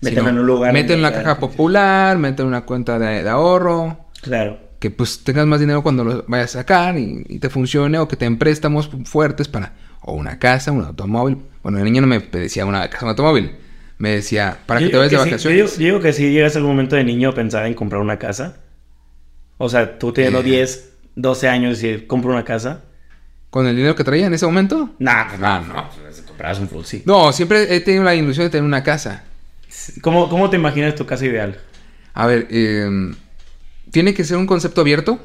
Mételo 0.00 0.28
en 0.30 0.38
un 0.38 0.46
lugar 0.46 0.72
Mételo 0.72 0.94
en 0.96 1.02
la 1.02 1.12
caja 1.12 1.38
popular, 1.38 2.18
mételo 2.18 2.44
en 2.44 2.54
una 2.54 2.62
cuenta 2.64 2.98
de, 2.98 3.22
de 3.22 3.28
ahorro. 3.28 4.06
Claro. 4.22 4.58
Que 4.78 4.90
pues 4.90 5.22
tengas 5.22 5.46
más 5.46 5.60
dinero 5.60 5.82
cuando 5.82 6.02
lo 6.04 6.24
vayas 6.26 6.56
a 6.56 6.60
sacar 6.60 6.98
y, 6.98 7.24
y 7.28 7.38
te 7.38 7.50
funcione 7.50 7.98
o 7.98 8.08
que 8.08 8.16
te 8.16 8.24
den 8.24 8.38
préstamos 8.38 8.90
fuertes 9.04 9.46
para 9.48 9.74
o 10.00 10.14
una 10.14 10.38
casa, 10.40 10.72
un 10.72 10.84
automóvil. 10.84 11.38
Bueno, 11.62 11.78
el 11.78 11.84
niño 11.84 12.00
no 12.00 12.08
me 12.08 12.18
decía 12.18 12.66
una 12.66 12.88
casa, 12.90 13.04
un 13.04 13.10
automóvil. 13.10 13.52
Me 13.98 14.10
decía, 14.10 14.58
para 14.66 14.82
que 14.82 14.86
Yo 14.86 14.90
te 14.90 14.96
vayas 14.96 15.10
de 15.12 15.16
que 15.18 15.24
sí, 15.24 15.30
vacaciones. 15.30 15.78
yo 15.78 15.84
digo 15.84 16.00
que 16.00 16.12
si 16.12 16.32
llegas 16.32 16.56
algún 16.56 16.72
momento 16.72 16.96
de 16.96 17.04
niño 17.04 17.28
a 17.30 17.34
pensar 17.34 17.66
en 17.66 17.74
comprar 17.74 18.00
una 18.02 18.18
casa. 18.18 18.56
O 19.58 19.68
sea, 19.68 19.98
tú 19.98 20.12
teniendo 20.12 20.40
Eh. 20.40 20.42
10, 20.42 20.92
12 21.14 21.48
años 21.48 21.82
y 21.82 21.86
decir, 21.88 22.06
compro 22.08 22.32
una 22.32 22.44
casa. 22.44 22.82
Con 23.52 23.66
el 23.66 23.76
dinero 23.76 23.94
que 23.94 24.02
traía 24.02 24.26
en 24.26 24.32
ese 24.32 24.46
momento. 24.46 24.88
Nah, 24.98 25.28
pues 25.28 25.38
no, 25.38 25.60
no. 25.60 25.74
no. 25.74 25.90
pues, 26.02 26.22
comprabas 26.22 26.58
un 26.58 26.68
Fruitsy. 26.70 27.02
No, 27.04 27.32
siempre 27.34 27.76
he 27.76 27.80
tenido 27.80 28.02
la 28.02 28.14
ilusión 28.14 28.46
de 28.46 28.50
tener 28.50 28.64
una 28.64 28.82
casa. 28.82 29.24
¿Cómo, 30.00 30.28
¿Cómo 30.30 30.48
te 30.48 30.56
imaginas 30.56 30.94
tu 30.94 31.04
casa 31.04 31.26
ideal? 31.26 31.58
A 32.14 32.26
ver, 32.26 32.46
eh, 32.50 33.12
¿tiene 33.90 34.14
que 34.14 34.24
ser 34.24 34.38
un 34.38 34.46
concepto 34.46 34.80
abierto? 34.80 35.20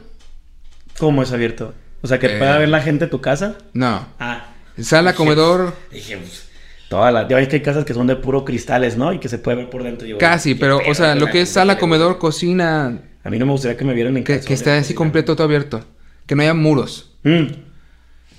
¿Cómo 1.00 1.24
es 1.24 1.32
abierto? 1.32 1.74
O 2.02 2.08
sea, 2.08 2.20
que 2.20 2.28
Eh. 2.36 2.38
pueda 2.38 2.58
ver 2.58 2.68
la 2.68 2.82
gente 2.82 3.08
tu 3.08 3.22
casa. 3.22 3.58
No. 3.72 4.06
Ah. 4.20 4.48
Sala, 4.78 5.12
Dije- 5.12 5.18
comedor, 5.18 5.74
Dije, 5.92 6.18
pues, 6.18 6.50
toda 6.90 7.12
la... 7.12 7.28
Ya 7.30 7.38
ves 7.38 7.48
que 7.48 7.56
hay 7.56 7.62
casas 7.62 7.86
que 7.86 7.94
son 7.94 8.08
de 8.08 8.18
puro 8.18 8.44
cristales, 8.44 8.98
¿no? 8.98 9.14
Y 9.14 9.20
que 9.20 9.30
se 9.30 9.38
puede 9.40 9.56
ver 9.58 9.70
por 9.70 9.84
dentro. 9.84 10.06
Yo, 10.06 10.18
casi, 10.18 10.54
¿qué 10.54 10.60
pero, 10.60 10.80
pedo 10.80 10.92
o 10.92 10.96
sea, 10.96 11.16
lo 11.16 11.28
que 11.28 11.42
es 11.42 11.50
sala, 11.50 11.78
comedor, 11.78 12.18
cocina, 12.20 13.00
A 13.24 13.30
mí 13.30 13.40
no 13.40 13.46
me 13.46 13.54
gustaría 13.54 13.78
que 13.78 13.86
me 13.86 13.94
vieran 13.94 14.18
en 14.18 14.24
que, 14.24 14.34
calzones, 14.34 14.48
que 14.48 14.54
esté 14.54 14.72
así 14.72 14.82
cocina. 14.94 14.98
completo, 14.98 15.36
todo 15.36 15.46
abierto. 15.46 15.84
Que 16.26 16.36
no 16.36 16.42
haya 16.44 16.54
muros. 16.54 17.16
Mm. 17.24 17.46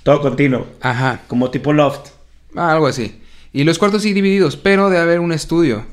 Todo 0.03 0.21
continuo. 0.21 0.67
Ajá. 0.81 1.21
Como 1.27 1.49
tipo 1.51 1.73
loft. 1.73 2.09
Ah, 2.55 2.73
algo 2.73 2.87
así. 2.87 3.21
Y 3.53 3.63
los 3.63 3.77
cuartos 3.79 4.01
sí 4.03 4.13
divididos, 4.13 4.55
pero 4.57 4.89
de 4.89 4.97
haber 4.97 5.19
un 5.19 5.31
estudio. 5.31 5.85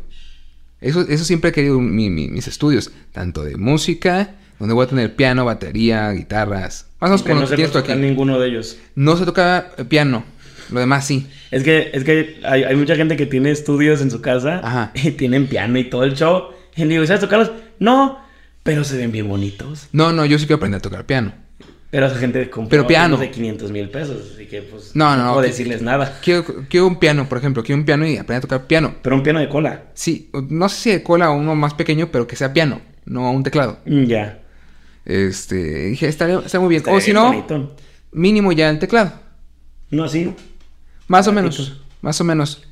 Eso, 0.80 1.00
eso 1.08 1.24
siempre 1.24 1.50
he 1.50 1.52
querido 1.52 1.80
mi- 1.80 2.10
mi- 2.10 2.28
mis 2.28 2.46
estudios. 2.48 2.90
Tanto 3.12 3.42
de 3.44 3.56
música, 3.56 4.34
donde 4.58 4.74
voy 4.74 4.84
a 4.84 4.88
tener 4.88 5.14
piano, 5.16 5.44
batería, 5.44 6.10
guitarras. 6.12 6.86
Más 7.00 7.08
o 7.08 7.12
menos 7.12 7.22
como 7.22 7.40
no 7.40 7.46
se 7.46 7.68
tocar 7.68 7.96
ninguno 7.96 8.38
de 8.38 8.48
ellos. 8.48 8.78
No 8.94 9.16
se 9.16 9.24
toca 9.24 9.70
eh, 9.78 9.84
piano. 9.84 10.24
Lo 10.70 10.80
demás 10.80 11.06
sí. 11.06 11.26
Es 11.50 11.62
que, 11.62 11.90
es 11.94 12.04
que 12.04 12.40
hay, 12.44 12.64
hay 12.64 12.74
mucha 12.76 12.96
gente 12.96 13.16
que 13.16 13.26
tiene 13.26 13.50
estudios 13.50 14.00
en 14.00 14.10
su 14.10 14.20
casa 14.20 14.60
Ajá. 14.62 14.90
y 14.94 15.12
tienen 15.12 15.46
piano 15.46 15.78
y 15.78 15.84
todo 15.84 16.04
el 16.04 16.14
show. 16.14 16.48
Y 16.76 16.82
le 16.84 16.88
digo, 16.94 17.06
¿sabes 17.06 17.20
tocarlos? 17.20 17.52
No, 17.78 18.18
pero 18.62 18.84
se 18.84 18.96
ven 18.96 19.12
bien 19.12 19.28
bonitos. 19.28 19.88
No, 19.92 20.12
no, 20.12 20.26
yo 20.26 20.38
sí 20.38 20.46
quiero 20.46 20.56
aprender 20.56 20.78
a 20.78 20.82
tocar 20.82 21.06
piano. 21.06 21.32
Pero 21.90 22.06
esa 22.06 22.16
gente 22.18 22.50
compra 22.50 22.70
Pero 22.70 22.86
piano. 22.86 23.16
de 23.16 23.30
500 23.30 23.70
mil 23.70 23.88
pesos. 23.90 24.32
Así 24.34 24.46
que, 24.46 24.60
pues, 24.62 24.90
No, 24.94 25.16
no, 25.16 25.24
no, 25.24 25.32
puedo 25.34 25.42
que- 25.42 25.48
decirles 25.48 25.82
nada. 25.82 26.18
Quiero, 26.22 26.44
quiero 26.68 26.86
un 26.88 26.98
piano, 26.98 27.28
por 27.28 27.38
ejemplo. 27.38 27.62
Quiero 27.62 27.78
un 27.78 27.84
piano 27.86 28.06
y 28.06 28.16
aprender 28.16 28.38
a 28.38 28.40
tocar 28.40 28.66
piano. 28.66 28.96
Pero 29.02 29.16
un 29.16 29.22
piano 29.22 29.38
de 29.38 29.48
cola. 29.48 29.84
Sí, 29.94 30.30
no 30.50 30.68
sé 30.68 30.76
si 30.80 30.90
de 30.90 31.02
cola 31.02 31.30
o 31.30 31.36
uno 31.36 31.54
más 31.54 31.74
pequeño, 31.74 32.08
pero 32.10 32.26
que 32.26 32.34
sea 32.36 32.52
piano, 32.52 32.80
no 33.04 33.30
un 33.30 33.42
teclado. 33.44 33.78
Mm, 33.86 34.04
Ya. 34.04 34.42
Este, 35.04 35.86
dije, 35.90 36.08
está 36.08 36.26
muy 36.58 36.68
bien. 36.68 36.80
Está 36.80 36.90
o 36.92 37.00
si 37.00 37.12
no, 37.12 37.26
bonito. 37.28 37.76
mínimo 38.12 38.50
ya 38.52 38.68
el 38.70 38.78
teclado. 38.80 39.12
No, 39.90 40.04
así. 40.04 40.34
Más 41.06 41.28
o 41.28 41.32
menos, 41.32 41.80
más 42.02 42.20
o 42.20 42.24
menos. 42.24 42.62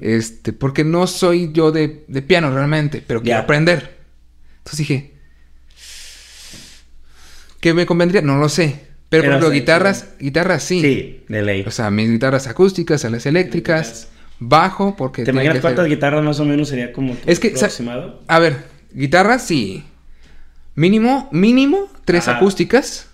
Este, 0.00 0.52
porque 0.52 0.84
no 0.84 1.06
soy 1.06 1.50
yo 1.52 1.72
de, 1.72 2.04
de 2.08 2.22
piano 2.22 2.50
realmente, 2.52 3.02
pero 3.06 3.20
quiero 3.22 3.38
Ya. 3.38 3.42
aprender. 3.44 3.96
Entonces 4.58 4.78
dije, 4.78 5.13
¿qué 7.64 7.72
me 7.72 7.86
convendría? 7.86 8.20
No 8.20 8.36
lo 8.36 8.50
sé. 8.50 8.78
Pero, 9.08 9.22
por 9.22 9.30
ejemplo, 9.30 9.48
sí, 9.48 9.54
guitarras, 9.54 10.08
guitarras 10.20 10.62
sí. 10.62 10.82
Sí, 10.82 11.24
de 11.28 11.40
ley. 11.40 11.64
O 11.66 11.70
sea, 11.70 11.90
mis 11.90 12.10
guitarras 12.10 12.46
acústicas, 12.46 13.02
las 13.04 13.24
eléctricas, 13.24 14.08
bajo, 14.38 14.96
porque... 14.96 15.24
¿Te 15.24 15.30
imaginas 15.30 15.60
cuántas 15.60 15.86
guitarras 15.86 16.22
más 16.22 16.38
o 16.40 16.44
menos 16.44 16.68
sería 16.68 16.92
como 16.92 17.14
tu 17.14 17.30
Es 17.30 17.40
que, 17.40 17.48
aproximado? 17.48 18.20
A 18.26 18.38
ver, 18.38 18.64
guitarras 18.92 19.46
sí. 19.46 19.82
Mínimo, 20.74 21.30
mínimo, 21.32 21.90
tres 22.04 22.28
Ajá. 22.28 22.36
acústicas 22.36 23.08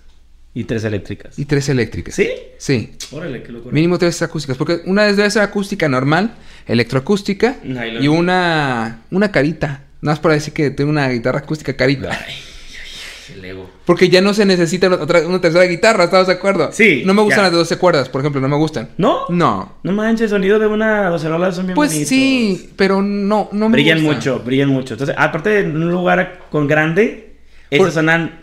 Y 0.53 0.65
tres 0.65 0.83
eléctricas. 0.83 1.39
y 1.39 1.45
tres 1.45 1.69
eléctricas. 1.69 2.17
¿Sí? 2.17 2.31
Sí. 2.59 2.95
Órale, 3.13 3.45
qué 3.45 3.53
locura. 3.53 3.73
Mínimo 3.73 3.99
tres 3.99 4.21
acústicas. 4.21 4.57
Porque 4.57 4.81
una 4.87 5.05
debe 5.05 5.31
ser 5.31 5.43
acústica 5.43 5.89
normal, 5.89 6.35
electroacústica 6.67 7.59
y 8.01 8.09
una, 8.09 9.03
una 9.13 9.31
carita. 9.31 9.85
Nada 10.01 10.15
más 10.15 10.19
para 10.19 10.35
decir 10.35 10.53
que 10.53 10.71
tengo 10.71 10.91
una 10.91 11.09
guitarra 11.09 11.39
acústica 11.39 11.77
carita. 11.77 12.11
Ay, 12.11 12.35
el 13.35 13.45
ego. 13.45 13.71
Porque 13.85 14.09
ya 14.09 14.21
no 14.21 14.35
se 14.35 14.45
necesita 14.45 14.89
otra, 14.89 15.27
una 15.27 15.41
tercera 15.41 15.65
guitarra, 15.65 16.05
¿estás 16.05 16.27
de 16.27 16.35
acuerdo? 16.35 16.71
Sí, 16.73 17.03
No 17.05 17.15
me 17.15 17.23
gustan 17.23 17.39
ya. 17.39 17.43
las 17.45 17.53
de 17.53 17.59
12 17.59 17.77
cuerdas, 17.79 18.09
por 18.09 18.21
ejemplo, 18.21 18.41
no 18.41 18.49
me 18.49 18.57
gustan. 18.57 18.91
¿No? 18.99 19.21
No. 19.29 19.73
No 19.83 19.93
manches, 19.93 20.25
el 20.25 20.29
sonido 20.31 20.59
de 20.59 20.67
una 20.67 21.09
docerola 21.11 21.53
son 21.53 21.67
bien 21.67 21.75
Pues 21.75 21.91
bonitos. 21.91 22.09
sí, 22.09 22.71
pero 22.77 23.03
no, 23.03 23.49
no 23.53 23.69
me 23.69 23.73
Brillan 23.75 23.99
gusta. 24.03 24.15
mucho, 24.17 24.39
brillan 24.45 24.69
mucho. 24.69 24.95
Entonces, 24.95 25.17
aparte 25.19 25.51
de 25.51 25.69
un 25.71 25.91
lugar 25.91 26.41
con 26.51 26.67
grande, 26.67 27.37
Por- 27.71 27.81
esos 27.81 27.95
sonan, 27.95 28.41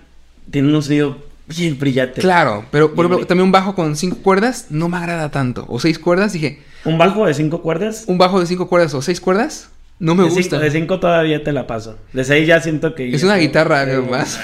tienen 0.51 0.73
un 0.75 0.81
sonido 0.83 1.17
bien 1.47 1.77
brillante. 1.79 2.19
Claro, 2.21 2.65
pero 2.71 2.93
por 2.93 3.05
ejemplo, 3.05 3.25
también 3.27 3.45
un 3.45 3.51
bajo 3.51 3.73
con 3.75 3.95
cinco 3.95 4.17
cuerdas 4.23 4.67
no 4.69 4.89
me 4.89 4.97
agrada 4.97 5.31
tanto. 5.31 5.65
O 5.69 5.79
seis 5.79 5.97
cuerdas, 5.99 6.33
dije, 6.33 6.59
Un 6.85 6.97
bajo 6.97 7.25
de 7.25 7.33
cinco 7.33 7.61
cuerdas. 7.61 8.03
un 8.07 8.17
bajo 8.17 8.39
de 8.39 8.45
cinco 8.45 8.67
cuerdas 8.67 8.93
o 8.93 9.01
seis 9.01 9.21
cuerdas, 9.21 9.69
no 9.99 10.13
me 10.13 10.23
de 10.23 10.29
gusta. 10.29 10.41
Cinco, 10.43 10.59
de 10.59 10.71
cinco 10.71 10.99
todavía 10.99 11.43
te 11.43 11.51
la 11.53 11.65
paso. 11.65 11.97
De 12.13 12.23
seis 12.25 12.47
ya 12.47 12.59
siento 12.61 12.93
que... 12.95 13.13
Es 13.15 13.23
una 13.23 13.37
guitarra 13.37 13.83
eh, 13.91 13.97
más. 14.11 14.39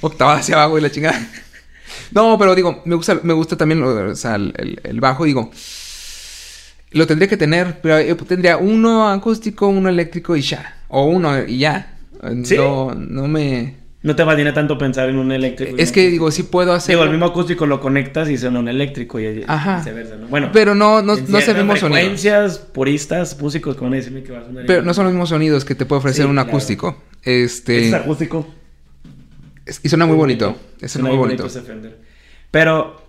Octava 0.00 0.36
hacia 0.36 0.54
abajo 0.56 0.78
y 0.78 0.80
la 0.82 0.90
chingada. 0.90 1.18
No, 2.12 2.38
pero 2.38 2.54
digo, 2.54 2.82
me 2.86 2.94
gusta, 2.94 3.18
me 3.22 3.32
gusta 3.34 3.56
también 3.56 3.80
lo- 3.80 4.12
o 4.12 4.14
sea, 4.14 4.36
el, 4.36 4.54
el- 4.56 4.80
el 4.82 5.00
bajo, 5.00 5.24
digo. 5.24 5.50
Lo 6.92 7.06
tendría 7.06 7.28
que 7.28 7.36
tener, 7.36 7.80
pero 7.82 8.00
yo 8.00 8.16
tendría 8.16 8.56
uno 8.56 9.08
acústico, 9.10 9.68
uno 9.68 9.88
eléctrico 9.90 10.34
y 10.36 10.40
ya. 10.40 10.78
O 10.88 11.04
uno 11.04 11.44
y 11.44 11.58
ya. 11.58 11.98
¿Sí? 12.44 12.56
No, 12.56 12.94
no 12.94 13.28
me. 13.28 13.76
No 14.02 14.14
te 14.16 14.24
fascina 14.24 14.54
tanto 14.54 14.78
pensar 14.78 15.08
en 15.10 15.18
un 15.18 15.32
eléctrico. 15.32 15.74
Es 15.76 15.92
que 15.92 16.08
digo, 16.08 16.30
sí 16.30 16.44
puedo 16.44 16.72
hacer. 16.72 16.94
Digo, 16.94 17.04
el 17.04 17.10
mismo 17.10 17.26
acústico 17.26 17.66
lo 17.66 17.80
conectas 17.80 18.30
y 18.30 18.38
suena 18.38 18.58
un 18.60 18.68
eléctrico 18.68 19.18
y 19.20 19.44
Ajá. 19.46 19.78
viceversa, 19.78 20.16
¿no? 20.16 20.28
Bueno, 20.28 20.50
Pero 20.52 20.74
no, 20.74 21.02
no, 21.02 21.08
no 21.08 21.12
es 21.14 21.18
el 21.20 21.26
ciertas 21.26 21.56
mismo 21.56 21.76
sonido. 21.76 21.98
frecuencias, 21.98 22.58
puristas, 22.58 23.38
músicos 23.40 23.74
que 23.76 23.82
van 23.82 23.92
a 23.92 23.96
decirme 23.96 24.22
que 24.22 24.32
va 24.32 24.38
a 24.40 24.44
sonar 24.44 24.64
Pero 24.66 24.82
no 24.82 24.94
son 24.94 25.04
los 25.04 25.12
mismos 25.12 25.28
sonidos 25.28 25.64
que 25.64 25.74
te 25.74 25.84
puede 25.84 25.98
ofrecer 25.98 26.24
Sí, 26.24 26.28
un 26.28 26.36
claro. 26.36 26.48
acústico. 26.48 27.02
Este. 27.22 27.88
Es 27.88 27.92
acústico. 27.94 28.46
Es- 29.68 29.80
y 29.82 29.88
suena 29.88 30.06
muy 30.06 30.16
bonito. 30.16 30.56
Es 30.80 30.92
Suena 30.92 31.08
muy 31.08 31.18
bonito. 31.18 31.46
ese 31.46 31.62
Fender. 31.62 32.00
Pero, 32.50 33.06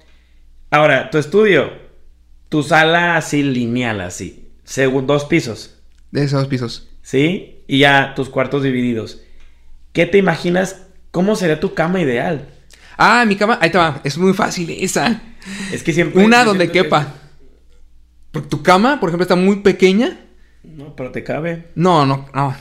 ahora, 0.70 1.10
tu 1.10 1.18
estudio, 1.18 1.72
tu 2.50 2.64
sala 2.64 3.16
así 3.18 3.44
lineal, 3.44 4.02
así, 4.02 4.50
según 4.64 5.08
dos 5.08 5.26
pisos, 5.26 5.76
De 6.12 6.24
esos 6.24 6.48
pisos. 6.48 6.88
¿sí? 7.02 7.64
Y 7.68 7.80
ya 7.80 8.14
tus 8.16 8.30
cuartos 8.30 8.64
divididos. 8.64 9.22
¿Qué 9.94 10.06
te 10.06 10.18
imaginas? 10.18 10.88
¿Cómo 11.12 11.36
sería 11.36 11.60
tu 11.60 11.74
cama 11.74 12.00
ideal? 12.02 12.48
Ah, 12.98 13.24
mi 13.28 13.36
cama. 13.36 13.58
Ahí 13.62 13.72
te 13.72 13.78
va. 13.78 14.02
Es 14.04 14.18
muy 14.18 14.34
fácil 14.34 14.70
esa. 14.72 15.22
Es 15.72 15.84
que 15.84 15.94
siempre... 15.94 16.24
Una 16.24 16.44
donde 16.44 16.66
siento 16.66 16.74
que- 16.74 16.84
quepa. 16.84 17.14
Porque 18.32 18.50
tu 18.50 18.62
cama, 18.62 19.00
por 19.00 19.10
ejemplo, 19.10 19.24
está 19.24 19.36
muy 19.36 19.58
pequeña. 19.62 20.20
No, 20.64 20.96
pero 20.96 21.12
te 21.12 21.24
cabe. 21.24 21.70
No, 21.76 22.06
no, 22.06 22.28
no. 22.34 22.56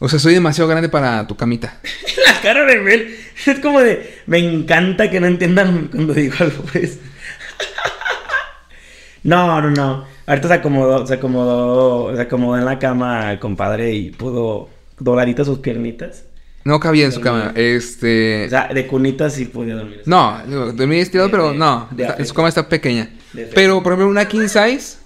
O 0.00 0.08
sea, 0.08 0.18
soy 0.18 0.34
demasiado 0.34 0.68
grande 0.68 0.88
para 0.88 1.26
tu 1.26 1.36
camita. 1.36 1.78
La 2.26 2.40
cara 2.40 2.64
de 2.64 2.80
Mel 2.80 3.16
es 3.46 3.58
como 3.60 3.80
de... 3.80 4.18
Me 4.26 4.38
encanta 4.38 5.10
que 5.10 5.20
no 5.20 5.26
entiendan 5.26 5.88
cuando 5.92 6.14
digo 6.14 6.34
algo, 6.40 6.62
pues. 6.72 6.98
No, 9.24 9.60
no, 9.60 9.70
no. 9.70 10.04
Ahorita 10.26 10.48
se 10.48 10.54
acomodó, 10.54 11.06
se 11.06 11.14
acomodó, 11.14 12.14
se 12.14 12.22
acomodó 12.22 12.56
en 12.56 12.64
la 12.64 12.78
cama 12.78 13.38
compadre 13.40 13.92
y 13.92 14.10
pudo 14.10 14.68
dobladita 14.98 15.44
sus 15.44 15.58
piernitas. 15.58 16.24
No 16.64 16.78
cabía 16.80 17.06
en 17.06 17.12
su 17.12 17.20
cama. 17.20 17.52
Este. 17.54 18.46
O 18.46 18.50
sea, 18.50 18.68
de 18.68 18.86
cunitas 18.86 19.34
sí 19.34 19.46
podía 19.46 19.74
dormir. 19.74 20.02
no, 20.06 20.40
dormí 20.72 20.98
estirado, 20.98 21.30
pero 21.30 21.52
no. 21.52 21.88
de 21.90 22.24
su 22.24 22.32
cama 22.34 22.48
está 22.48 22.68
pequeña. 22.68 23.10
Pero, 23.54 23.82
por 23.82 23.92
ejemplo, 23.92 24.08
una 24.08 24.26
king 24.28 24.48
size 24.48 24.98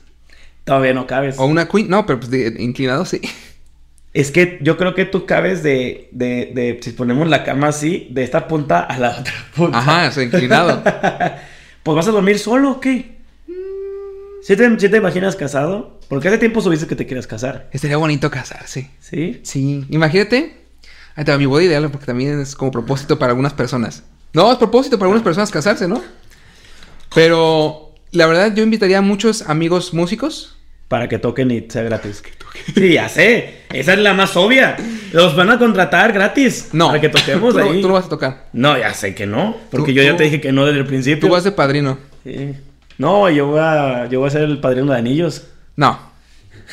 Todavía 0.65 0.93
no 0.95 1.07
cabes. 1.07 1.37
o 1.39 1.47
una 1.47 1.67
queen. 1.69 1.89
No, 1.89 2.07
pero 2.07 2.21
pues 2.21 2.31
de- 2.31 2.55
inclinado 2.59 3.05
sí. 3.05 3.21
Es 4.15 4.31
que 4.31 4.59
yo 4.61 4.77
creo 4.77 4.95
que 4.95 5.07
tú 5.07 5.25
cabes 5.25 5.63
de, 5.63 6.09
de, 6.13 6.53
de, 6.55 6.79
si 6.83 6.91
ponemos 6.91 7.29
la 7.29 7.45
cama 7.45 7.69
así, 7.69 8.09
de 8.11 8.23
esta 8.25 8.47
punta 8.47 8.81
a 8.81 8.99
la 8.99 9.11
otra 9.21 9.33
punta. 9.55 9.79
Ajá, 9.79 10.11
sea, 10.11 10.23
inclinado. 10.23 10.83
Pues 11.83 11.97
vas 11.97 12.07
a 12.07 12.13
dormir 12.13 12.39
solo 12.39 12.71
o 12.71 12.81
qué? 12.81 13.17
¿Sí 14.43 14.57
te, 14.57 14.79
sí 14.79 14.89
te 14.89 14.97
imaginas 14.97 15.35
casado? 15.35 15.99
Porque 16.09 16.29
hace 16.29 16.39
tiempo 16.39 16.61
subiste 16.61 16.87
que 16.87 16.95
te 16.95 17.07
quieres 17.07 17.27
casar. 17.27 17.69
Estaría 17.73 17.97
bonito 17.97 18.31
casarse. 18.31 18.91
¿Sí? 19.01 19.41
Sí, 19.43 19.85
imagínate. 19.89 20.63
Ahí 21.17 21.25
te 21.25 21.33
va 21.33 21.39
mi 21.39 21.47
boda 21.47 21.65
ideal 21.65 21.91
porque 21.91 22.07
también 22.07 22.41
es 22.41 22.55
como 22.55 22.71
propósito 22.71 23.19
para 23.19 23.31
algunas 23.31 23.53
personas. 23.53 24.05
No, 24.33 24.51
es 24.51 24.59
propósito 24.59 24.97
para 24.97 25.07
algunas 25.07 25.25
personas 25.25 25.51
casarse, 25.51 25.89
¿no? 25.89 26.01
Pero 27.15 27.95
la 28.13 28.27
verdad 28.27 28.55
yo 28.55 28.63
invitaría 28.63 28.99
a 28.99 29.03
muchos 29.03 29.43
amigos 29.43 29.93
músicos. 29.93 30.57
Para 30.93 31.09
que 31.09 31.19
toquen 31.19 31.51
y 31.51 31.65
sea 31.71 31.85
gratis. 31.85 32.23
Sí, 32.75 32.93
ya 32.93 33.09
sé. 33.09 33.63
Esa 33.73 33.95
es 33.95 33.99
la 34.01 34.13
más 34.13 34.37
obvia. 34.37 34.77
Los 35.13 35.35
van 35.35 35.49
a 35.49 35.59
contratar 35.59 36.13
gratis. 36.13 36.69
No. 36.75 36.89
Para 36.89 37.01
que 37.01 37.09
toquemos 37.09 37.55
tú, 37.55 37.61
ahí. 37.61 37.81
tú 37.81 37.89
no 37.89 37.95
vas 37.95 38.05
a 38.05 38.09
tocar. 38.11 38.49
No, 38.53 38.77
ya 38.77 38.93
sé 38.93 39.15
que 39.15 39.27
no. 39.27 39.57
Porque 39.71 39.93
Tú- 39.93 39.97
yo 39.97 40.03
ya 40.03 40.11
tú- 40.11 40.19
te 40.19 40.25
dije 40.25 40.39
que 40.43 40.53
no 40.53 40.67
desde 40.67 40.81
el 40.81 40.87
principio. 40.87 41.27
Tú 41.27 41.33
vas 41.33 41.45
de 41.45 41.53
padrino. 41.53 41.97
Sí. 42.25 42.53
No, 42.99 43.31
yo 43.31 43.47
voy 43.47 43.61
a, 43.63 44.07
yo 44.11 44.21
voy 44.21 44.29
a 44.29 44.31
ser 44.33 44.43
el 44.43 44.59
padrino 44.61 44.93
de 44.93 44.99
anillos. 44.99 45.47
No. 45.77 45.99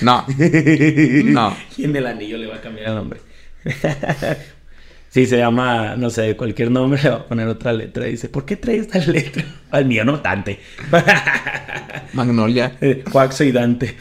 No. 0.01 0.25
No. 0.37 1.55
¿Quién 1.73 1.93
del 1.93 2.05
anillo 2.07 2.37
le 2.37 2.47
va 2.47 2.55
a 2.57 2.61
cambiar 2.61 2.89
el 2.89 2.95
nombre? 2.95 3.21
Sí, 5.10 5.26
se 5.26 5.38
llama, 5.38 5.95
no 5.95 6.10
sé, 6.11 6.36
cualquier 6.38 6.69
nombre 6.69 7.02
le 7.02 7.10
va 7.11 7.15
a 7.18 7.26
poner 7.26 7.48
otra 7.48 7.73
letra. 7.73 8.06
Dice, 8.06 8.30
¿por 8.30 8.45
qué 8.45 8.56
traes 8.56 8.81
esta 8.81 8.99
letra? 8.99 9.44
Al 9.72 9.86
mío 9.86 10.06
no, 10.06 10.18
Dante. 10.18 10.60
Magnolia. 12.14 12.77
Eh, 12.81 13.03
Coaxo 13.11 13.44
y 13.44 13.52
Dante. 13.52 13.95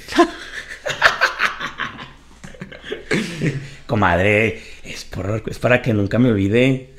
Comadre, 3.86 4.60
es, 4.84 5.04
por- 5.04 5.42
es 5.46 5.58
para 5.58 5.80
que 5.80 5.94
nunca 5.94 6.18
me 6.18 6.30
olvide. 6.30 6.90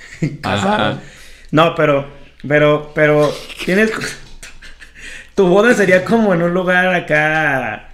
Ajá. 0.43 0.99
No, 1.51 1.75
pero, 1.75 2.07
pero, 2.47 2.91
pero, 2.95 3.31
tienes... 3.63 3.91
Tu 5.35 5.45
boda 5.47 5.73
sería 5.73 6.03
como 6.03 6.33
en 6.33 6.41
un 6.41 6.53
lugar 6.53 6.93
acá... 6.93 7.88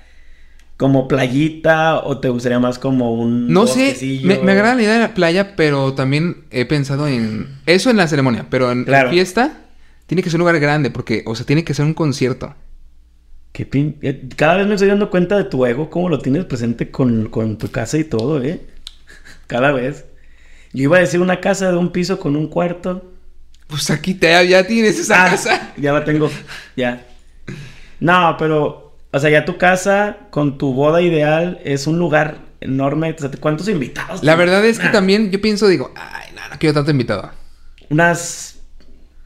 Como 0.77 1.07
playita 1.07 1.99
o 2.03 2.17
te 2.19 2.27
gustaría 2.29 2.59
más 2.59 2.79
como 2.79 3.13
un 3.13 3.47
No 3.53 3.65
sé, 3.65 3.95
me, 4.23 4.39
me 4.39 4.51
agrada 4.51 4.75
la 4.75 4.81
idea 4.81 4.93
de 4.93 4.99
la 4.99 5.13
playa, 5.13 5.55
pero 5.55 5.93
también 5.93 6.43
he 6.51 6.65
pensado 6.65 7.07
en 7.07 7.47
eso 7.65 7.89
en 7.89 7.97
la 7.97 8.07
ceremonia, 8.07 8.47
pero 8.49 8.71
en, 8.71 8.83
Claro. 8.83 9.09
fiesta 9.09 9.61
tiene 10.05 10.21
que 10.21 10.29
ser 10.29 10.37
un 10.37 10.41
lugar 10.41 10.59
grande 10.59 10.91
porque, 10.91 11.23
o 11.25 11.33
sea, 11.35 11.45
tiene 11.45 11.63
que 11.63 11.73
ser 11.73 11.85
un 11.85 11.93
concierto. 11.93 12.53
Qué 13.53 13.69
pin- 13.69 13.95
eh, 14.01 14.27
Cada 14.35 14.57
vez 14.57 14.67
me 14.67 14.73
estoy 14.75 14.89
dando 14.89 15.09
cuenta 15.09 15.37
de 15.37 15.45
tu 15.45 15.65
ego, 15.65 15.89
cómo 15.89 16.09
lo 16.09 16.19
tienes 16.19 16.43
presente 16.43 16.91
con, 16.91 17.29
con 17.29 17.57
tu 17.57 17.71
casa 17.71 17.97
y 17.97 18.03
todo, 18.03 18.43
¿eh? 18.43 18.59
Cada 19.47 19.71
vez. 19.71 20.03
Yo 20.73 20.83
iba 20.83 20.97
a 20.97 20.99
decir 20.99 21.21
una 21.21 21.39
casa 21.39 21.71
de 21.71 21.77
un 21.77 21.91
piso 21.93 22.19
con 22.19 22.35
un 22.35 22.49
cuarto. 22.49 23.13
Pues 23.67 23.89
aquí 23.89 24.13
te, 24.13 24.45
ya 24.47 24.67
tienes 24.67 24.99
esa 24.99 25.23
Ah, 25.25 25.29
casa. 25.29 25.73
Ya 25.77 25.93
la 25.93 26.03
tengo, 26.03 26.29
ya. 26.75 27.05
No, 28.01 28.35
pero, 28.37 28.84
o 29.15 29.19
sea, 29.19 29.29
ya 29.29 29.45
tu 29.45 29.57
casa 29.57 30.17
con 30.29 30.57
tu 30.57 30.73
boda 30.73 31.01
ideal 31.01 31.61
es 31.63 31.87
un 31.87 31.97
lugar 31.99 32.39
enorme. 32.59 33.15
O 33.17 33.17
sea, 33.17 33.31
¿Cuántos 33.39 33.69
invitados? 33.69 34.21
La 34.25 34.35
verdad 34.35 34.65
es 34.65 34.77
que 34.77 34.87
Nah, 34.87 34.91
también 34.91 35.31
yo 35.31 35.39
pienso, 35.39 35.69
digo, 35.69 35.93
ay, 35.95 36.33
no, 36.35 36.41
no 36.49 36.59
quiero 36.59 36.73
tanto 36.73 36.91
invitado. 36.91 37.31
Unas 37.89 38.57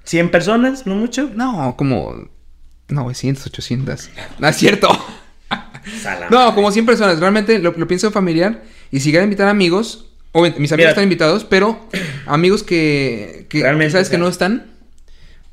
100 0.04 0.30
personas, 0.30 0.86
no 0.86 0.94
mucho. 0.94 1.32
No, 1.34 1.74
como 1.76 2.30
900, 2.90 3.48
800. 3.48 4.10
No 4.38 4.48
es 4.48 4.56
cierto. 4.56 4.90
No, 6.30 6.54
como 6.54 6.72
100 6.72 6.86
personas. 6.86 7.20
Realmente 7.20 7.58
lo, 7.58 7.72
lo 7.72 7.88
pienso 7.88 8.12
familiar. 8.12 8.62
Y 8.92 9.00
si 9.00 9.10
quieren 9.10 9.26
invitar 9.26 9.48
amigos, 9.48 10.12
obviamente 10.34 10.60
mis 10.60 10.72
amigos 10.72 10.84
Mira. 10.84 10.90
están 10.92 11.04
invitados, 11.04 11.46
pero 11.46 11.88
amigos 12.28 12.62
que, 12.62 13.48
que 13.50 13.64
Realmente, 13.64 13.94
sabes 13.94 14.10
o 14.10 14.12
que 14.12 14.18
no 14.20 14.28
están, 14.28 14.68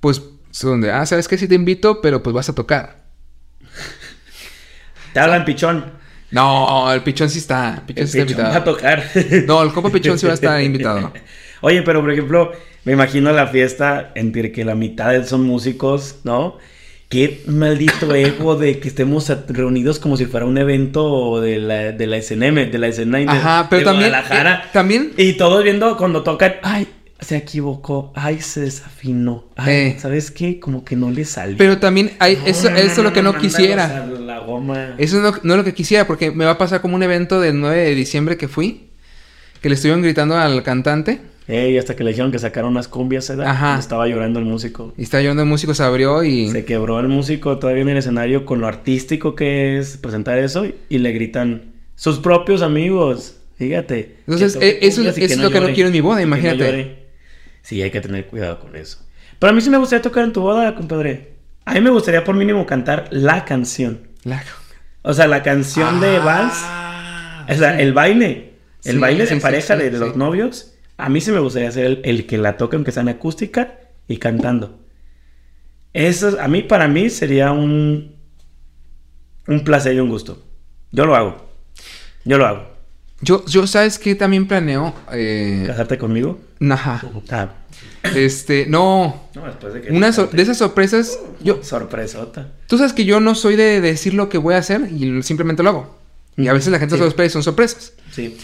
pues 0.00 0.20
son 0.50 0.82
de, 0.82 0.92
ah, 0.92 1.06
sabes 1.06 1.26
que 1.26 1.38
sí 1.38 1.48
te 1.48 1.54
invito, 1.54 2.02
pero 2.02 2.22
pues 2.22 2.34
vas 2.34 2.50
a 2.50 2.54
tocar. 2.54 3.06
Te 5.16 5.20
hablan 5.20 5.46
pichón. 5.46 5.82
No, 6.30 6.92
el 6.92 7.00
pichón 7.00 7.30
sí 7.30 7.38
está. 7.38 7.82
Pichón 7.86 8.02
El 8.02 8.08
sí 8.10 8.18
está 8.18 8.26
pichón 8.28 8.44
va 8.44 8.48
a 8.48 8.58
invitado. 8.58 8.76
tocar. 8.76 9.04
No, 9.46 9.62
el 9.62 9.72
compa 9.72 9.88
pichón 9.88 10.18
sí 10.18 10.26
va 10.26 10.32
a 10.32 10.34
estar 10.34 10.62
invitado. 10.62 11.10
Oye, 11.62 11.80
pero 11.80 12.02
por 12.02 12.12
ejemplo, 12.12 12.52
me 12.84 12.92
imagino 12.92 13.32
la 13.32 13.46
fiesta 13.46 14.12
entre 14.14 14.52
que 14.52 14.62
la 14.66 14.74
mitad 14.74 15.24
son 15.24 15.44
músicos, 15.44 16.16
¿no? 16.24 16.58
Qué 17.08 17.40
maldito 17.46 18.14
ego 18.14 18.56
de 18.56 18.78
que 18.78 18.88
estemos 18.88 19.32
reunidos 19.48 19.98
como 19.98 20.18
si 20.18 20.26
fuera 20.26 20.44
un 20.44 20.58
evento 20.58 21.40
de 21.40 21.60
la, 21.60 21.92
de 21.92 22.06
la 22.06 22.20
SNM, 22.20 22.70
de 22.70 22.78
la 22.78 22.88
escena 22.88 23.16
de, 23.16 23.24
Ajá, 23.28 23.68
pero 23.70 23.78
de 23.80 23.84
también. 23.86 24.10
Guadalajara. 24.10 24.64
eh, 24.66 24.68
también. 24.74 25.12
Y 25.16 25.32
todos 25.32 25.64
viendo 25.64 25.96
cuando 25.96 26.22
tocan, 26.22 26.56
ay, 26.62 26.86
se 27.20 27.36
equivocó, 27.36 28.12
ay, 28.14 28.40
se 28.40 28.60
desafinó, 28.60 29.44
ay, 29.56 29.72
Eh. 29.74 29.96
¿sabes 29.98 30.30
qué? 30.30 30.60
Como 30.60 30.84
que 30.84 30.96
no 30.96 31.10
le 31.10 31.24
salió. 31.24 31.56
Pero 31.56 31.78
también 31.78 32.12
hay, 32.18 32.38
eso, 32.46 32.70
No, 32.70 32.76
eso 32.76 32.86
es 32.92 32.98
lo 32.98 33.12
que 33.12 33.22
no 33.22 33.36
quisiera. 33.38 34.02
a 34.02 34.06
la 34.06 34.38
goma. 34.40 34.94
Eso 34.98 35.20
no, 35.20 35.32
no 35.42 35.54
es 35.54 35.58
lo 35.58 35.64
que 35.64 35.72
quisiera, 35.74 36.06
porque 36.06 36.30
me 36.30 36.44
va 36.44 36.52
a 36.52 36.58
pasar 36.58 36.80
como 36.82 36.94
un 36.94 37.02
evento 37.02 37.40
del 37.40 37.58
9 37.60 37.82
de 37.82 37.94
diciembre 37.94 38.36
que 38.36 38.48
fui, 38.48 38.90
que 39.62 39.68
le 39.70 39.74
estuvieron 39.76 40.02
gritando 40.02 40.36
al 40.36 40.62
cantante, 40.62 41.20
Ey, 41.48 41.78
hasta 41.78 41.94
que 41.94 42.02
le 42.02 42.10
dijeron 42.10 42.32
que 42.32 42.40
sacaron 42.40 42.72
unas 42.72 42.88
cumbias, 42.88 43.30
¿eh? 43.30 43.36
Ajá. 43.44 43.78
Estaba 43.78 44.08
llorando 44.08 44.40
el 44.40 44.44
músico. 44.44 44.92
y 44.98 45.04
estaba 45.04 45.22
llorando 45.22 45.44
el 45.44 45.48
músico, 45.48 45.74
se 45.74 45.84
abrió 45.84 46.24
y... 46.24 46.50
Se 46.50 46.64
quebró 46.64 46.98
el 46.98 47.06
músico 47.06 47.58
todavía 47.60 47.82
en 47.82 47.88
el 47.90 47.98
escenario 47.98 48.44
con 48.44 48.60
lo 48.60 48.66
artístico 48.66 49.36
que 49.36 49.78
es 49.78 49.96
presentar 49.96 50.38
eso 50.38 50.66
y 50.88 50.98
le 50.98 51.12
gritan 51.12 51.72
sus 51.94 52.18
propios 52.18 52.62
amigos. 52.62 53.36
Fíjate. 53.58 54.16
Entonces, 54.26 54.58
eh, 54.60 54.78
eso- 54.82 55.02
es 55.08 55.38
lo 55.38 55.50
que 55.52 55.60
no 55.60 55.68
quiero 55.72 55.86
en 55.86 55.92
mi 55.92 56.00
boda, 56.00 56.20
imagínate. 56.20 57.05
Sí, 57.66 57.82
hay 57.82 57.90
que 57.90 58.00
tener 58.00 58.26
cuidado 58.28 58.60
con 58.60 58.76
eso. 58.76 58.98
Pero 59.40 59.50
a 59.50 59.52
mí 59.52 59.60
sí 59.60 59.70
me 59.70 59.76
gustaría 59.78 60.00
tocar 60.00 60.22
en 60.22 60.32
tu 60.32 60.40
boda, 60.40 60.72
compadre. 60.76 61.32
A 61.64 61.74
mí 61.74 61.80
me 61.80 61.90
gustaría 61.90 62.22
por 62.22 62.36
mínimo 62.36 62.64
cantar 62.64 63.08
la 63.10 63.44
canción. 63.44 64.06
La- 64.22 64.44
O 65.02 65.12
sea, 65.12 65.26
la 65.26 65.42
canción 65.42 66.00
de 66.00 66.20
Vals. 66.20 66.52
Ah, 66.62 67.44
O 67.50 67.54
sea, 67.54 67.80
el 67.80 67.92
baile. 67.92 68.52
El 68.84 68.92
Sí, 68.94 68.98
baile 68.98 69.26
sí, 69.26 69.34
pareja 69.40 69.76
de, 69.76 69.90
los 69.90 70.14
novios. 70.16 70.74
A 70.96 71.08
mí 71.08 71.20
sí 71.20 71.32
me 71.32 71.40
gustaría 71.40 71.72
ser 71.72 71.86
el, 71.86 72.00
el 72.04 72.26
que 72.28 72.38
la 72.38 72.56
toque, 72.56 72.76
aunque 72.76 72.92
sea 72.92 73.02
en 73.02 73.08
acústica 73.08 73.80
y 74.06 74.18
cantando. 74.18 74.78
Eso, 75.92 76.38
a 76.40 76.46
mí, 76.46 76.62
para 76.62 76.86
mí, 76.86 77.10
sería 77.10 77.50
un, 77.50 78.14
un 79.48 79.64
placer 79.64 79.96
y 79.96 79.98
un 79.98 80.08
gusto. 80.08 80.40
Yo 80.92 81.04
lo 81.04 81.16
hago. 81.16 81.50
Yo 82.24 82.38
lo 82.38 82.46
hago. 82.46 82.75
Yo, 83.20 83.44
yo, 83.46 83.66
¿sabes 83.66 83.98
qué? 83.98 84.14
También 84.14 84.46
planeo... 84.46 84.94
Eh... 85.12 85.64
¿Casarte 85.66 85.96
conmigo? 85.98 86.38
Ajá. 86.70 87.02
Ah, 87.30 87.54
Este, 88.14 88.66
no... 88.66 89.28
no, 89.34 89.46
después 89.46 89.72
de 89.74 89.80
que... 89.82 89.92
Una 89.92 90.12
so- 90.12 90.26
de 90.26 90.42
esas 90.42 90.58
sorpresas, 90.58 91.18
yo... 91.42 91.62
Sorpresota. 91.62 92.52
Tú 92.66 92.76
sabes 92.76 92.92
que 92.92 93.04
yo 93.04 93.20
no 93.20 93.34
soy 93.34 93.56
de 93.56 93.80
decir 93.80 94.12
lo 94.14 94.28
que 94.28 94.38
voy 94.38 94.54
a 94.54 94.58
hacer 94.58 94.82
y 94.92 95.22
simplemente 95.22 95.62
lo 95.62 95.70
hago. 95.70 95.98
Y 96.36 96.48
a 96.48 96.52
veces 96.52 96.70
la 96.70 96.78
gente 96.78 96.94
Sí. 96.94 96.98
se 96.98 97.04
lo 97.04 97.08
espera 97.08 97.26
y 97.26 97.30
son 97.30 97.42
sorpresas. 97.42 97.94
Sí. 98.12 98.36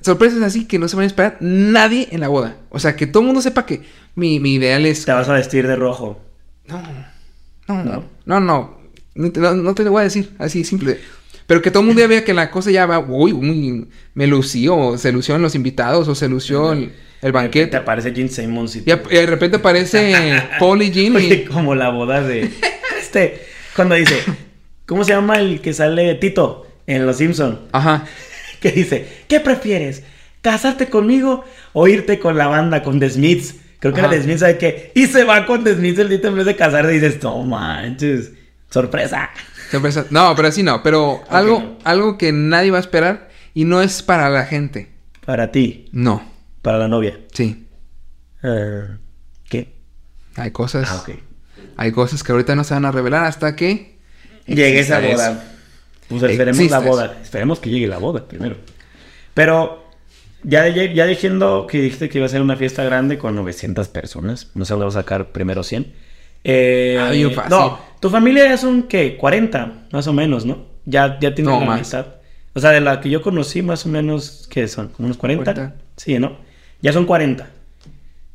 Sorpresas 0.00 0.42
así 0.42 0.66
que 0.66 0.78
no 0.78 0.88
se 0.88 0.96
van 0.96 1.04
a 1.04 1.06
esperar 1.06 1.36
nadie 1.40 2.08
en 2.12 2.20
la 2.20 2.28
boda. 2.28 2.56
O 2.70 2.78
sea, 2.78 2.96
que 2.96 3.06
todo 3.06 3.20
el 3.20 3.26
mundo 3.26 3.42
sepa 3.42 3.66
que 3.66 3.82
mi, 4.14 4.40
mi 4.40 4.54
ideal 4.54 4.86
es... 4.86 5.04
Te 5.04 5.12
vas 5.12 5.28
a 5.28 5.34
vestir 5.34 5.66
de 5.66 5.76
rojo. 5.76 6.20
No, 6.66 6.82
no, 7.68 7.84
¿No? 7.84 8.04
no, 8.24 8.40
no, 8.40 8.78
no- 9.14 9.54
no 9.54 9.74
te 9.74 9.84
lo 9.84 9.90
voy 9.90 10.00
a 10.00 10.04
decir 10.04 10.32
así 10.38 10.64
simple. 10.64 10.98
Pero 11.46 11.62
que 11.62 11.70
todo 11.70 11.80
el 11.82 11.86
mundo 11.86 12.00
ya 12.00 12.08
vea 12.08 12.24
que 12.24 12.34
la 12.34 12.50
cosa 12.50 12.70
ya 12.70 12.86
va, 12.86 12.98
uy, 12.98 13.32
uy, 13.32 13.88
me 14.14 14.26
lució, 14.26 14.76
o 14.76 14.98
se 14.98 15.12
lució 15.12 15.36
en 15.36 15.42
los 15.42 15.54
invitados, 15.54 16.08
o 16.08 16.14
se 16.14 16.28
lució 16.28 16.72
el, 16.72 16.78
el 16.80 16.92
Te 17.20 17.30
banquete. 17.30 17.76
aparece 17.76 18.12
Gene 18.12 18.28
Simmons 18.28 18.74
y 18.76 18.80
Y, 18.80 18.82
de 18.84 19.26
repente 19.26 19.58
aparece 19.58 20.40
Paul 20.58 20.82
y 20.82 21.10
Oye, 21.10 21.44
como 21.44 21.74
la 21.74 21.90
boda 21.90 22.22
de. 22.22 22.50
Este. 23.00 23.46
Cuando 23.76 23.94
dice. 23.94 24.20
¿Cómo 24.86 25.04
se 25.04 25.12
llama 25.12 25.38
el 25.38 25.60
que 25.60 25.72
sale 25.72 26.14
Tito 26.16 26.66
en 26.86 27.06
Los 27.06 27.18
Simpson? 27.18 27.60
Ajá. 27.72 28.04
Que 28.60 28.72
dice: 28.72 29.06
¿Qué 29.28 29.38
prefieres? 29.38 30.02
¿Casarte 30.40 30.86
conmigo 30.88 31.44
o 31.74 31.86
irte 31.88 32.18
con 32.18 32.36
la 32.38 32.46
banda, 32.46 32.82
con 32.82 32.98
The 32.98 33.10
Smiths? 33.10 33.54
Creo 33.80 33.92
que 33.92 34.00
Ajá. 34.00 34.08
era 34.08 34.16
The 34.16 34.22
Smiths, 34.24 34.40
¿sabe 34.40 34.58
qué? 34.58 34.92
Y 34.94 35.06
se 35.06 35.24
va 35.24 35.44
con 35.44 35.62
The 35.62 35.74
Smiths 35.74 35.98
el 35.98 36.08
Tito 36.08 36.28
en 36.28 36.36
vez 36.36 36.46
de 36.46 36.56
casarse 36.56 36.92
y 36.92 36.98
dices: 36.98 37.22
No 37.22 37.42
manches. 37.42 38.32
Sorpresa. 38.70 39.30
Sorpresa. 39.70 40.06
No, 40.10 40.34
pero 40.36 40.48
así 40.48 40.62
no. 40.62 40.82
Pero 40.82 41.22
algo, 41.28 41.78
algo 41.84 42.18
que 42.18 42.32
nadie 42.32 42.70
va 42.70 42.78
a 42.78 42.80
esperar 42.80 43.28
y 43.54 43.64
no 43.64 43.80
es 43.82 44.02
para 44.02 44.28
la 44.30 44.44
gente. 44.44 44.90
Para 45.24 45.50
ti, 45.50 45.88
No. 45.92 46.22
para 46.62 46.78
la 46.78 46.88
novia. 46.88 47.18
Sí. 47.32 47.66
Eh, 48.42 48.82
¿Qué? 49.48 49.74
Hay 50.36 50.50
cosas. 50.50 50.88
Ah, 50.90 51.02
ok. 51.02 51.16
Hay 51.76 51.92
cosas 51.92 52.22
que 52.22 52.32
ahorita 52.32 52.54
no 52.54 52.64
se 52.64 52.74
van 52.74 52.84
a 52.84 52.92
revelar 52.92 53.24
hasta 53.24 53.56
que. 53.56 53.98
Llegue 54.46 54.80
esa 54.80 55.00
boda. 55.00 55.44
Pues 56.08 56.22
esperemos 56.22 56.70
la 56.70 56.78
boda. 56.78 57.18
Esperemos 57.22 57.58
que 57.58 57.70
llegue 57.70 57.88
la 57.88 57.98
boda 57.98 58.26
primero. 58.28 58.56
Pero 59.34 59.84
ya, 60.44 60.68
ya, 60.68 61.06
diciendo 61.06 61.66
que 61.68 61.80
dijiste 61.80 62.08
que 62.08 62.18
iba 62.18 62.26
a 62.26 62.30
ser 62.30 62.40
una 62.42 62.56
fiesta 62.56 62.84
grande 62.84 63.18
con 63.18 63.34
900 63.34 63.88
personas. 63.88 64.50
No 64.54 64.64
sé 64.64 64.72
dónde 64.74 64.86
vas 64.86 64.96
a 64.96 65.00
sacar 65.00 65.32
primero 65.32 65.62
100. 65.64 65.92
Eh, 66.48 66.96
Ah, 67.00 67.34
fácil. 67.34 67.50
No, 67.50 67.78
tu 67.98 68.08
familia 68.08 68.44
ya 68.48 68.56
son, 68.56 68.84
¿qué? 68.84 69.16
40, 69.16 69.88
más 69.90 70.06
o 70.06 70.12
menos, 70.12 70.46
¿no? 70.46 70.64
Ya, 70.84 71.18
ya 71.20 71.34
tienen 71.34 71.52
No, 71.52 71.60
la 71.60 71.66
más. 71.66 71.80
mitad. 71.80 72.06
O 72.54 72.60
sea, 72.60 72.70
de 72.70 72.80
la 72.80 73.00
que 73.00 73.10
yo 73.10 73.20
conocí, 73.20 73.62
más 73.62 73.84
o 73.84 73.88
menos, 73.88 74.46
¿qué 74.48 74.68
son? 74.68 74.88
¿Como 74.88 75.06
unos 75.06 75.18
40? 75.18 75.44
40. 75.52 75.76
Sí, 75.96 76.18
¿no? 76.20 76.36
Ya 76.80 76.92
son 76.92 77.04
40. 77.04 77.48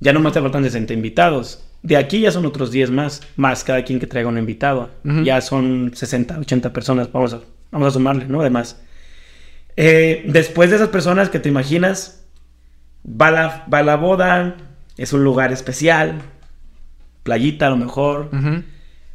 Ya 0.02 0.12
nomás 0.12 0.34
te 0.34 0.42
faltan 0.42 0.64
60 0.64 0.94
invitados. 0.94 1.64
De 1.84 1.96
aquí 1.96 2.20
ya 2.20 2.32
son 2.32 2.46
otros 2.46 2.70
10 2.72 2.92
más, 2.92 3.22
más 3.38 3.64
cada 3.64 3.84
quien 3.84 4.00
que 4.00 4.08
traiga 4.08 4.28
un 4.30 4.38
invitado. 4.38 4.90
Ya 5.24 5.40
son 5.42 5.92
60, 5.96 6.38
80 6.40 6.74
personas, 6.74 7.12
vamos 7.12 7.34
a, 7.34 7.40
vamos 7.72 7.88
a 7.88 7.92
sumarle, 7.92 8.26
¿no? 8.28 8.42
Además. 8.42 8.80
Eh, 9.78 10.24
después 10.28 10.70
de 10.70 10.76
esas 10.76 10.90
personas 10.90 11.30
que 11.30 11.40
te 11.40 11.50
imaginas, 11.50 12.26
va 13.08 13.32
la, 13.32 13.66
va 13.74 13.82
la 13.84 13.96
boda, 13.96 14.58
es 14.98 15.14
un 15.14 15.24
lugar 15.24 15.52
especial, 15.52 16.22
playita 17.24 17.68
a 17.68 17.70
lo 17.70 17.78
mejor. 17.78 18.30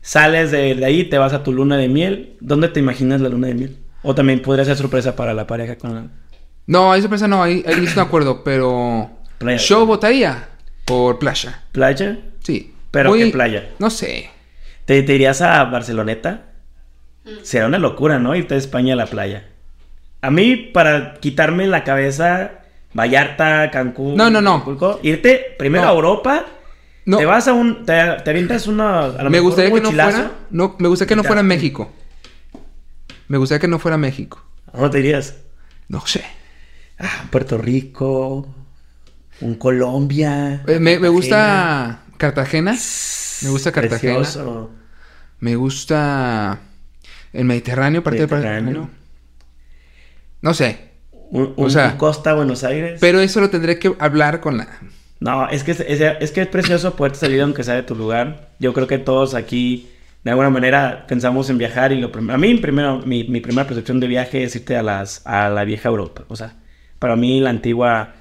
Sales 0.00 0.50
de, 0.52 0.74
de 0.76 0.84
ahí, 0.84 1.04
te 1.04 1.18
vas 1.18 1.32
a 1.32 1.42
tu 1.42 1.52
luna 1.52 1.76
de 1.76 1.88
miel. 1.88 2.36
¿Dónde 2.40 2.68
te 2.68 2.80
imaginas 2.80 3.20
la 3.20 3.28
luna 3.28 3.48
de 3.48 3.54
miel? 3.54 3.76
O 4.02 4.14
también 4.14 4.40
podría 4.40 4.64
ser 4.64 4.76
sorpresa 4.76 5.16
para 5.16 5.34
la 5.34 5.46
pareja 5.46 5.76
con 5.76 5.94
la 5.94 6.06
No, 6.66 6.92
ahí 6.92 7.00
sorpresa 7.00 7.26
no, 7.26 7.42
ahí, 7.42 7.64
ahí 7.66 7.74
estoy 7.84 7.94
de 7.94 8.00
acuerdo, 8.00 8.44
pero. 8.44 9.10
Playa. 9.38 9.58
Yo 9.58 9.84
votaría 9.84 10.48
por 10.84 11.18
playa. 11.18 11.62
playa. 11.72 12.18
Sí. 12.42 12.72
¿Pero 12.92 13.10
Voy- 13.10 13.24
qué 13.24 13.30
playa? 13.32 13.70
No 13.78 13.90
sé. 13.90 14.30
¿Te, 14.84 15.02
te 15.02 15.14
irías 15.14 15.42
a 15.42 15.64
Barceloneta? 15.64 16.42
Será 17.42 17.66
una 17.66 17.78
locura, 17.80 18.18
¿no? 18.20 18.36
Irte 18.36 18.54
a 18.54 18.58
España 18.58 18.92
a 18.94 18.96
la 18.96 19.06
playa. 19.06 19.48
A 20.22 20.30
mí, 20.30 20.54
para 20.56 21.14
quitarme 21.14 21.66
la 21.66 21.82
cabeza, 21.82 22.60
Vallarta, 22.94 23.70
Cancún, 23.72 24.14
No, 24.16 24.30
no, 24.30 24.40
no. 24.40 24.54
Acapulco, 24.54 25.00
irte 25.02 25.54
primero 25.58 25.84
No. 25.84 25.90
a 25.90 25.94
Europa, 25.94 26.44
No. 27.06 27.18
te 27.18 27.24
vas 27.24 27.46
a 27.46 27.52
un. 27.52 27.86
Te, 27.86 27.94
te 28.24 28.30
avientas 28.30 28.66
una. 28.66 29.04
A 29.04 29.08
lo 29.08 29.24
me 29.24 29.30
mejor 29.30 29.44
gustaría 29.44 29.70
un 29.70 29.76
que 29.76 29.82
no 29.82 29.90
fuera. 29.90 30.32
No, 30.50 30.76
me 30.78 30.88
gustaría 30.88 31.08
que 31.08 31.16
no 31.16 31.24
fuera 31.24 31.42
México. 31.42 31.92
Me 33.28 33.38
gustaría 33.38 33.60
que 33.60 33.68
no 33.68 33.78
fuera 33.78 33.96
México. 33.96 34.44
¿A 34.72 34.78
dónde 34.78 34.90
te 34.90 34.98
irías? 34.98 35.36
No 35.88 36.04
sé. 36.04 36.24
Ah, 36.98 37.26
Puerto 37.30 37.58
Rico, 37.58 38.48
un 39.40 39.54
Colombia. 39.54 40.64
Eh, 40.66 40.80
me, 40.80 40.96
gusta 41.08 42.00
Cartagena. 42.16 42.76
Me 43.42 43.50
gusta 43.50 43.70
Cartagena. 43.70 44.14
Precioso. 44.16 44.70
Me 45.38 45.54
gusta 45.54 46.58
el 47.32 47.44
Mediterráneo, 47.44 48.02
parte 48.02 48.20
del 48.20 48.28
Mediterráneo. 48.28 48.64
Mediterráneo. 48.64 48.90
No 50.40 50.54
sé. 50.54 50.90
Un, 51.30 51.54
O 51.56 51.64
un 51.64 51.70
sea, 51.70 51.96
Costa, 51.98 52.34
Buenos 52.34 52.64
Aires. 52.64 52.98
Pero 53.00 53.20
eso 53.20 53.40
lo 53.40 53.50
tendré 53.50 53.78
que 53.78 53.94
hablar 53.98 54.40
con 54.40 54.56
la. 54.56 54.68
No, 55.26 55.48
es 55.48 55.64
que 55.64 55.72
es, 55.72 55.80
es- 55.80 56.00
es 56.20 56.32
que 56.32 56.42
es 56.42 56.48
precioso 56.48 56.94
poderte 56.96 57.18
salir 57.18 57.40
aunque 57.42 57.62
sea 57.64 57.74
de 57.74 57.82
tu 57.82 57.94
lugar. 57.94 58.48
Yo 58.58 58.72
creo 58.72 58.86
que 58.86 58.98
todos 58.98 59.34
aquí, 59.34 59.88
de 60.24 60.30
alguna 60.30 60.50
manera, 60.50 61.04
pensamos 61.08 61.50
en 61.50 61.58
viajar 61.58 61.92
y 61.92 62.00
lo 62.00 62.10
prim- 62.12 62.30
a 62.30 62.38
mí 62.38 62.54
primero, 62.56 63.00
mi, 63.04 63.24
mi 63.24 63.40
primera 63.40 63.66
percepción 63.66 64.00
de 64.00 64.06
viaje 64.06 64.42
es 64.44 64.56
irte 64.56 64.76
a 64.76 64.82
las 64.82 65.26
a 65.26 65.48
la 65.50 65.64
vieja 65.64 65.88
Europa. 65.88 66.22
O 66.28 66.36
sea, 66.36 66.54
para 66.98 67.16
mí 67.16 67.40
la 67.40 67.50
antigua 67.50 68.14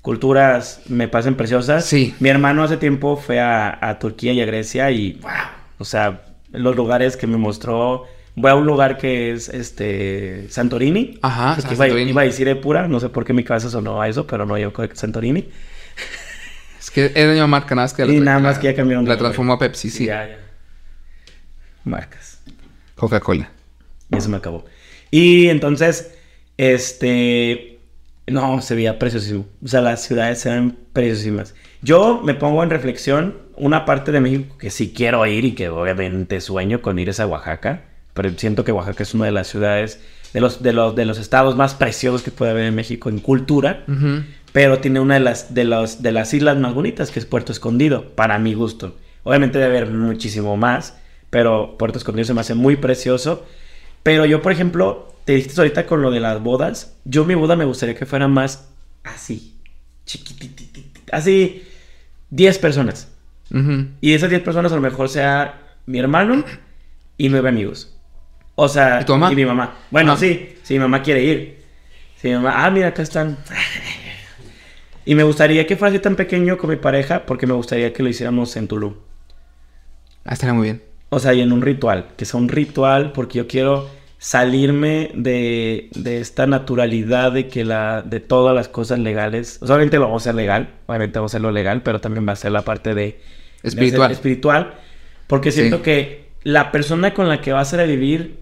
culturas 0.00 0.82
me 0.88 1.08
parecen 1.08 1.34
preciosas. 1.36 1.84
Sí. 1.84 2.14
Mi 2.20 2.28
hermano 2.28 2.62
hace 2.64 2.76
tiempo 2.76 3.16
fue 3.16 3.40
a, 3.40 3.78
a 3.80 3.98
Turquía 3.98 4.32
y 4.32 4.40
a 4.40 4.46
Grecia 4.46 4.90
y 4.90 5.14
wow, 5.22 5.30
o 5.78 5.84
sea, 5.84 6.22
los 6.52 6.76
lugares 6.76 7.16
que 7.16 7.26
me 7.26 7.36
mostró. 7.36 8.06
Voy 8.34 8.50
a 8.50 8.54
un 8.54 8.64
lugar 8.66 8.96
que 8.96 9.30
es 9.32 9.50
este 9.50 10.46
Santorini. 10.48 11.18
Ajá, 11.20 11.54
iba, 11.58 11.68
Santorini. 11.76 12.10
iba 12.12 12.22
a 12.22 12.24
decir 12.24 12.48
Epura, 12.48 12.88
no 12.88 12.98
sé 12.98 13.10
por 13.10 13.26
qué 13.26 13.34
mi 13.34 13.44
cabeza 13.44 13.68
sonó 13.68 14.00
a 14.00 14.08
eso, 14.08 14.26
pero 14.26 14.46
no, 14.46 14.56
yo 14.56 14.72
creo 14.72 14.88
que 14.88 14.96
Santorini. 14.96 15.48
Es 16.82 16.90
que 16.90 17.06
es 17.06 17.14
la 17.14 17.30
misma 17.30 17.46
marca, 17.46 17.76
nada 17.76 17.84
más 17.84 17.94
que 17.94 18.02
Y 18.02 18.18
la, 18.18 18.24
nada 18.24 18.38
más 18.40 18.58
que 18.58 18.66
ya 18.66 18.74
cambiaron 18.74 19.04
de 19.04 19.10
La 19.10 19.16
transformó 19.16 19.52
a 19.52 19.58
Pepsi, 19.60 19.88
sí. 19.88 20.06
Ya, 20.06 20.26
ya. 20.26 20.38
Marcas. 21.84 22.40
Coca-Cola. 22.96 23.50
Y 24.10 24.16
eso 24.16 24.28
me 24.28 24.38
acabó. 24.38 24.64
Y 25.12 25.48
entonces, 25.48 26.12
este. 26.56 27.78
No, 28.26 28.60
se 28.62 28.74
veía 28.74 28.98
preciosísimo. 28.98 29.46
O 29.64 29.68
sea, 29.68 29.80
las 29.80 30.02
ciudades 30.02 30.40
se 30.40 30.50
ven 30.50 30.76
preciosísimas. 30.92 31.54
Yo 31.82 32.20
me 32.24 32.34
pongo 32.34 32.64
en 32.64 32.70
reflexión 32.70 33.38
una 33.56 33.84
parte 33.84 34.10
de 34.10 34.20
México 34.20 34.58
que 34.58 34.70
sí 34.70 34.92
quiero 34.92 35.24
ir 35.24 35.44
y 35.44 35.52
que 35.52 35.68
obviamente 35.68 36.40
sueño 36.40 36.82
con 36.82 36.98
ir 36.98 37.08
es 37.08 37.20
a 37.20 37.28
Oaxaca. 37.28 37.82
Pero 38.12 38.30
siento 38.36 38.64
que 38.64 38.72
Oaxaca 38.72 39.04
es 39.04 39.14
una 39.14 39.26
de 39.26 39.32
las 39.32 39.46
ciudades, 39.46 40.00
de 40.32 40.40
los, 40.40 40.62
de 40.62 40.72
los, 40.72 40.96
de 40.96 41.04
los 41.04 41.18
estados 41.18 41.54
más 41.54 41.74
preciosos 41.74 42.22
que 42.22 42.32
puede 42.32 42.50
haber 42.50 42.64
en 42.64 42.74
México 42.74 43.08
en 43.08 43.20
cultura. 43.20 43.84
Ujú. 43.86 44.24
Pero 44.52 44.78
tiene 44.80 45.00
una 45.00 45.14
de 45.14 45.20
las, 45.20 45.54
de, 45.54 45.64
los, 45.64 46.02
de 46.02 46.12
las 46.12 46.34
islas 46.34 46.58
más 46.58 46.74
bonitas, 46.74 47.10
que 47.10 47.18
es 47.18 47.26
Puerto 47.26 47.52
Escondido, 47.52 48.14
para 48.14 48.38
mi 48.38 48.54
gusto. 48.54 48.96
Obviamente 49.24 49.58
debe 49.58 49.78
haber 49.78 49.90
muchísimo 49.90 50.56
más, 50.56 50.96
pero 51.30 51.76
Puerto 51.78 51.98
Escondido 51.98 52.26
se 52.26 52.34
me 52.34 52.40
hace 52.42 52.54
muy 52.54 52.76
precioso. 52.76 53.46
Pero 54.02 54.26
yo, 54.26 54.42
por 54.42 54.52
ejemplo, 54.52 55.14
te 55.24 55.34
dijiste 55.34 55.60
ahorita 55.60 55.86
con 55.86 56.02
lo 56.02 56.10
de 56.10 56.20
las 56.20 56.42
bodas. 56.42 56.96
Yo 57.04 57.24
mi 57.24 57.34
boda 57.34 57.56
me 57.56 57.64
gustaría 57.64 57.94
que 57.94 58.04
fuera 58.04 58.28
más 58.28 58.68
así, 59.04 59.56
chiquitititita, 60.04 61.16
así, 61.16 61.62
10 62.30 62.58
personas. 62.58 63.08
Y 64.00 64.14
esas 64.14 64.30
10 64.30 64.42
personas 64.42 64.72
a 64.72 64.76
lo 64.76 64.80
mejor 64.80 65.08
sea 65.10 65.60
mi 65.86 65.98
hermano 65.98 66.42
y 67.18 67.28
nueve 67.28 67.48
amigos. 67.50 67.94
O 68.54 68.66
sea, 68.68 69.00
¿Y 69.02 69.04
tu 69.04 69.12
mamá? 69.12 69.30
mi 69.30 69.44
mamá. 69.44 69.74
Bueno, 69.90 70.12
Ah. 70.12 70.16
sí, 70.16 70.56
si 70.62 70.74
mi 70.74 70.80
mamá 70.80 71.02
quiere 71.02 71.22
ir. 71.22 71.62
Si 72.20 72.28
mi 72.28 72.34
mamá, 72.34 72.64
ah, 72.64 72.70
mira, 72.70 72.88
acá 72.88 73.02
están. 73.02 73.36
Y 75.04 75.14
me 75.14 75.22
gustaría 75.24 75.66
que 75.66 75.76
fuera 75.76 75.90
así 75.92 76.00
tan 76.00 76.16
pequeño 76.16 76.58
con 76.58 76.70
mi 76.70 76.76
pareja 76.76 77.26
porque 77.26 77.46
me 77.46 77.54
gustaría 77.54 77.92
que 77.92 78.02
lo 78.02 78.08
hiciéramos 78.08 78.56
en 78.56 78.68
Tulum. 78.68 78.94
Ah, 80.24 80.34
estaría 80.34 80.54
muy 80.54 80.64
bien. 80.64 80.82
O 81.08 81.18
sea, 81.18 81.34
y 81.34 81.40
en 81.40 81.52
un 81.52 81.62
ritual, 81.62 82.06
que 82.16 82.24
sea 82.24 82.38
un 82.40 82.48
ritual 82.48 83.12
porque 83.12 83.38
yo 83.38 83.46
quiero 83.46 83.88
salirme 84.18 85.10
de, 85.14 85.88
de 85.94 86.20
esta 86.20 86.46
naturalidad 86.46 87.32
de 87.32 87.48
que 87.48 87.64
la 87.64 88.02
de 88.02 88.20
todas 88.20 88.54
las 88.54 88.68
cosas 88.68 89.00
legales, 89.00 89.58
o 89.60 89.66
sea, 89.66 89.74
obviamente 89.74 89.96
lo 89.98 90.04
vamos 90.04 90.22
a 90.22 90.30
hacer 90.30 90.36
legal, 90.36 90.70
obviamente 90.86 91.18
vamos 91.18 91.32
a 91.32 91.36
hacerlo 91.36 91.50
legal, 91.50 91.82
pero 91.82 92.00
también 92.00 92.26
va 92.26 92.32
a 92.32 92.36
ser 92.36 92.52
la 92.52 92.62
parte 92.62 92.94
de 92.94 93.20
Espiritual. 93.64 94.02
hacer 94.04 94.12
espiritual, 94.12 94.74
porque 95.26 95.50
siento 95.50 95.78
Sí. 95.78 95.82
que 95.82 96.28
la 96.44 96.70
persona 96.70 97.14
con 97.14 97.28
la 97.28 97.40
que 97.40 97.52
vas 97.52 97.74
a 97.74 97.82
vivir 97.82 98.38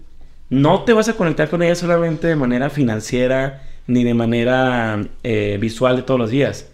no 0.49 0.83
te 0.83 0.93
vas 0.93 1.09
a 1.09 1.13
conectar 1.13 1.49
con 1.49 1.63
ella 1.63 1.75
solamente 1.75 2.27
de 2.27 2.35
manera 2.35 2.69
financiera 2.69 3.63
ni 3.91 4.03
de 4.05 4.13
manera 4.13 5.05
eh, 5.23 5.57
visual 5.59 5.97
de 5.97 6.03
todos 6.03 6.19
los 6.19 6.29
días. 6.29 6.67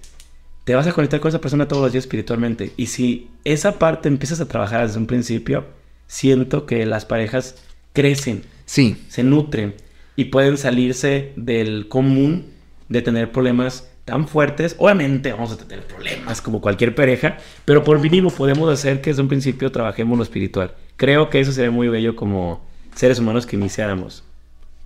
Te 0.66 0.76
vas 0.76 0.86
a 0.86 0.92
conectar 0.92 1.20
con 1.20 1.30
esa 1.30 1.42
persona 1.42 1.68
todos 1.68 1.82
los 1.82 1.92
días 1.92 2.04
espiritualmente. 2.04 2.74
Y 2.78 2.88
si 2.88 3.30
esa 3.44 3.80
parte 3.80 4.08
empiezas 4.08 4.40
a 4.40 4.48
trabajar 4.48 4.86
desde 4.86 5.00
un 5.00 5.08
principio, 5.08 5.66
siento 6.06 6.66
que 6.66 6.86
las 6.86 7.06
parejas 7.06 7.56
crecen, 7.94 8.44
Sí. 8.66 8.98
se 9.08 9.24
nutren 9.24 9.74
y 10.16 10.26
pueden 10.26 10.58
salirse 10.58 11.32
del 11.36 11.88
común 11.88 12.48
de 12.90 13.02
tener 13.02 13.32
problemas 13.32 13.90
tan 14.06 14.28
fuertes. 14.28 14.76
Obviamente 14.78 15.32
vamos 15.34 15.52
a 15.52 15.58
tener 15.58 15.86
problemas 15.88 16.42
como 16.42 16.62
cualquier 16.62 16.94
pareja, 16.94 17.38
pero 17.66 17.84
por 17.84 18.00
mínimo 18.00 18.30
podemos 18.30 18.72
hacer 18.72 19.02
que 19.02 19.10
desde 19.10 19.24
un 19.24 19.28
principio 19.28 19.72
trabajemos 19.72 20.18
lo 20.18 20.24
espiritual. 20.24 20.76
Creo 20.98 21.30
que 21.30 21.40
eso 21.40 21.52
sería 21.52 21.72
muy 21.72 21.88
bello 21.88 22.16
como 22.16 22.62
seres 22.94 23.20
humanos 23.20 23.46
que 23.46 23.56
iniciáramos. 23.56 24.24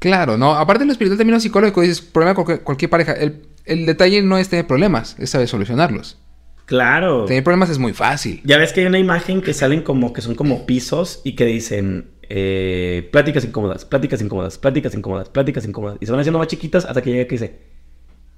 Claro, 0.01 0.35
no. 0.35 0.55
Aparte 0.55 0.79
de 0.79 0.87
lo 0.87 0.93
espiritual, 0.93 1.19
también 1.19 1.35
lo 1.35 1.39
psicológico. 1.39 1.81
Dices, 1.81 2.01
problema 2.01 2.33
con 2.33 2.43
cualquier, 2.43 2.63
cualquier 2.63 2.89
pareja. 2.89 3.13
El, 3.13 3.43
el 3.65 3.85
detalle 3.85 4.23
no 4.23 4.39
es 4.39 4.49
tener 4.49 4.65
problemas, 4.65 5.15
es 5.19 5.29
saber 5.29 5.47
solucionarlos. 5.47 6.17
Claro. 6.65 7.25
Tener 7.25 7.43
problemas 7.43 7.69
es 7.69 7.77
muy 7.77 7.93
fácil. 7.93 8.41
Ya 8.43 8.57
ves 8.57 8.73
que 8.73 8.79
hay 8.81 8.87
una 8.87 8.97
imagen 8.97 9.43
que 9.43 9.53
salen 9.53 9.83
como 9.83 10.11
que 10.11 10.23
son 10.23 10.33
como 10.33 10.65
pisos 10.65 11.21
y 11.23 11.35
que 11.35 11.45
dicen 11.45 12.09
eh, 12.23 13.09
pláticas 13.11 13.45
incómodas, 13.45 13.85
pláticas 13.85 14.23
incómodas, 14.23 14.57
pláticas 14.57 14.95
incómodas, 14.95 15.29
pláticas 15.29 15.65
incómodas. 15.65 15.97
Y 16.01 16.07
se 16.07 16.11
van 16.11 16.21
haciendo 16.21 16.39
más 16.39 16.47
chiquitas 16.47 16.85
hasta 16.85 17.03
que 17.03 17.11
llega 17.11 17.25
que 17.25 17.35
dice 17.35 17.59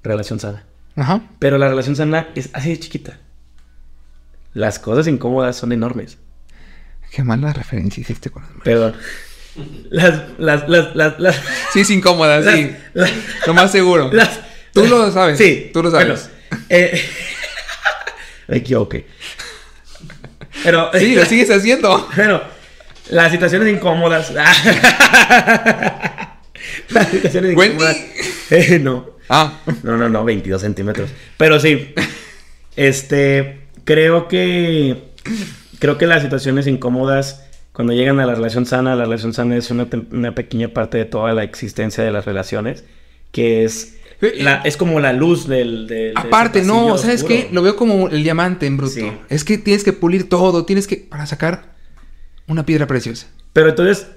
relación 0.04 0.42
sana. 0.42 0.66
Ajá. 0.98 1.22
Pero 1.40 1.58
la 1.58 1.70
relación 1.70 1.96
sana 1.96 2.28
es 2.36 2.50
así 2.52 2.72
de 2.72 2.80
chiquita. 2.80 3.20
Las 4.54 4.80
cosas 4.80 5.08
incómodas 5.08 5.56
son 5.56 5.72
enormes. 5.72 6.18
Qué 7.10 7.24
mala 7.24 7.54
referencia 7.54 8.02
hiciste 8.02 8.30
con 8.30 8.42
las 8.42 8.54
mujeres. 8.54 8.80
Perdón. 8.80 8.96
Las, 9.92 10.22
las, 10.40 10.68
las, 10.68 10.96
las, 10.96 11.20
las, 11.20 11.36
Sí, 11.74 11.82
es 11.82 11.90
incómoda, 11.92 12.42
sí. 12.52 12.76
Lo 13.46 13.54
más 13.54 13.72
seguro. 13.72 14.10
las- 14.12 14.40
Tú 14.74 14.86
lo 14.88 15.12
sabes. 15.12 15.38
Sí, 15.38 15.70
Tú 15.72 15.84
lo 15.84 15.92
sabes. 15.92 16.08
Bueno, 16.08 16.22
eh, 16.70 17.00
equivoqué. 18.48 19.06
Pero, 20.64 20.90
Sí, 20.98 21.14
lo 21.16 21.26
sigues 21.26 21.52
haciendo. 21.52 22.10
Bueno, 22.16 22.42
las 23.10 23.32
situaciones 23.32 23.72
incómodas. 23.72 24.32
las 26.90 27.08
situaciones 27.12 27.52
incómodas. 27.52 27.98
Eh, 28.50 28.80
no. 28.80 29.12
Ah. 29.30 29.60
No, 29.84 29.96
no, 29.98 30.10
no, 30.10 30.24
22 30.26 30.62
centímetros. 30.62 31.10
Pero 31.38 31.60
sí, 31.60 31.94
este, 32.76 33.68
creo 33.84 34.28
que, 34.28 35.12
creo 35.80 35.98
que 35.98 36.08
las 36.08 36.24
situaciones 36.24 36.68
incómodas, 36.68 37.43
cuando 37.74 37.94
llegan 37.94 38.20
a 38.20 38.26
la 38.26 38.36
relación 38.36 38.66
sana, 38.66 38.96
la 38.96 39.04
relación 39.06 39.34
sana 39.34 39.58
es 39.58 39.70
una, 39.72 39.88
una 40.12 40.34
pequeña 40.36 40.70
parte 40.70 40.98
de 41.00 41.06
toda 41.06 41.34
la 41.34 41.44
existencia 41.44 42.04
de 42.04 42.12
las 42.12 42.26
relaciones, 42.26 42.86
que 43.32 43.64
es, 43.64 43.98
la, 44.38 44.62
es 44.64 44.78
como 44.78 45.00
la 45.00 45.12
luz 45.12 45.48
del... 45.48 45.88
del- 45.88 46.14
Aparte, 46.16 46.62
no, 46.62 46.90
pasillo 46.92 46.98
¿sabes 46.98 47.24
qué? 47.24 47.50
Lo 47.52 47.62
veo 47.64 47.76
como 47.76 48.10
el 48.10 48.24
diamante 48.24 48.68
en 48.68 48.78
bruto. 48.78 48.94
Sí. 48.94 49.12
Es 49.30 49.44
que 49.44 49.58
tienes 49.58 49.84
que 49.84 49.92
pulir 49.94 50.30
todo, 50.30 50.66
tienes 50.66 50.88
que... 50.88 50.98
para 50.98 51.26
sacar 51.26 51.74
una 52.48 52.66
piedra 52.66 52.86
preciosa. 52.88 53.28
Pero 53.54 53.70
entonces, 53.70 54.08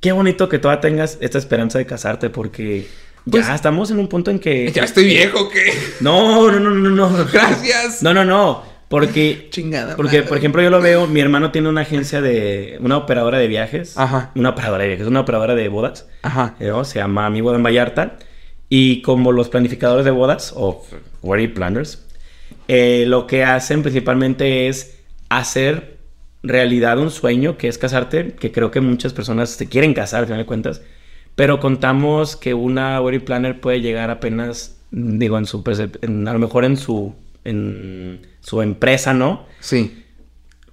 qué 0.00 0.12
bonito 0.12 0.48
que 0.48 0.58
todavía 0.58 0.80
tengas 0.80 1.18
esta 1.20 1.36
esperanza 1.38 1.78
de 1.78 1.86
casarte, 1.86 2.30
porque 2.30 2.86
Pues- 3.30 3.46
ya 3.46 3.54
estamos 3.54 3.90
en 3.90 3.98
un 3.98 4.08
punto 4.08 4.30
en 4.30 4.38
que... 4.38 4.72
Ya 4.72 4.84
estoy 4.84 5.04
viejo, 5.04 5.48
¿qué? 5.50 5.72
No, 6.00 6.50
no, 6.50 6.58
no, 6.60 6.70
no, 6.70 6.90
no. 6.90 7.26
Gracias. 7.32 8.02
No, 8.02 8.14
no, 8.14 8.24
no. 8.24 8.62
Porque, 8.88 9.48
Chingada 9.50 9.96
porque 9.96 10.18
madre. 10.18 10.28
por 10.28 10.38
ejemplo, 10.38 10.62
yo 10.62 10.70
lo 10.70 10.80
veo, 10.80 11.06
mi 11.06 11.20
hermano 11.20 11.50
tiene 11.50 11.68
una 11.68 11.80
agencia 11.82 12.20
de, 12.20 12.78
una 12.80 12.96
operadora 12.96 13.38
de 13.38 13.48
viajes. 13.48 13.96
Ajá. 13.98 14.30
Una 14.34 14.50
operadora 14.50 14.82
de 14.84 14.88
viajes, 14.90 15.06
una 15.06 15.20
operadora 15.20 15.54
de 15.54 15.68
bodas. 15.68 16.06
Ajá. 16.22 16.54
¿no? 16.60 16.84
Se 16.84 16.98
llama 16.98 17.28
Mi 17.30 17.40
Boda 17.40 17.56
en 17.56 17.62
Vallarta. 17.64 18.16
Y 18.68 19.02
como 19.02 19.30
los 19.32 19.48
planificadores 19.48 20.04
de 20.04 20.10
bodas, 20.10 20.52
o 20.56 20.84
wedding 21.22 21.54
planners, 21.54 22.04
eh, 22.68 23.04
lo 23.06 23.26
que 23.28 23.44
hacen 23.44 23.82
principalmente 23.82 24.66
es 24.68 24.98
hacer 25.28 25.96
realidad 26.42 26.98
un 26.98 27.10
sueño 27.10 27.56
que 27.58 27.68
es 27.68 27.78
casarte, 27.78 28.32
que 28.38 28.50
creo 28.52 28.70
que 28.72 28.80
muchas 28.80 29.12
personas 29.12 29.50
se 29.50 29.68
quieren 29.68 29.94
casar, 29.94 30.20
al 30.20 30.26
final 30.26 30.40
de 30.40 30.46
cuentas. 30.46 30.82
Pero 31.36 31.60
contamos 31.60 32.34
que 32.36 32.54
una 32.54 33.00
wedding 33.00 33.24
planner 33.24 33.60
puede 33.60 33.80
llegar 33.80 34.10
apenas, 34.10 34.76
digo, 34.90 35.38
en 35.38 35.46
su, 35.46 35.62
en- 36.02 36.26
a 36.26 36.32
lo 36.32 36.38
mejor 36.40 36.64
en 36.64 36.76
su, 36.76 37.14
en 37.48 38.26
su 38.40 38.60
empresa, 38.62 39.14
¿no? 39.14 39.46
Sí. 39.60 40.02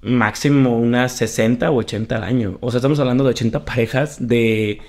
máximo 0.01 0.77
unas 0.77 1.13
60 1.13 1.71
o 1.71 1.75
80 1.77 2.15
al 2.17 2.23
año. 2.23 2.57
O 2.59 2.71
sea, 2.71 2.79
estamos 2.79 2.99
hablando 2.99 3.23
de 3.23 3.29
80 3.29 3.63
parejas 3.63 4.17
de 4.27 4.81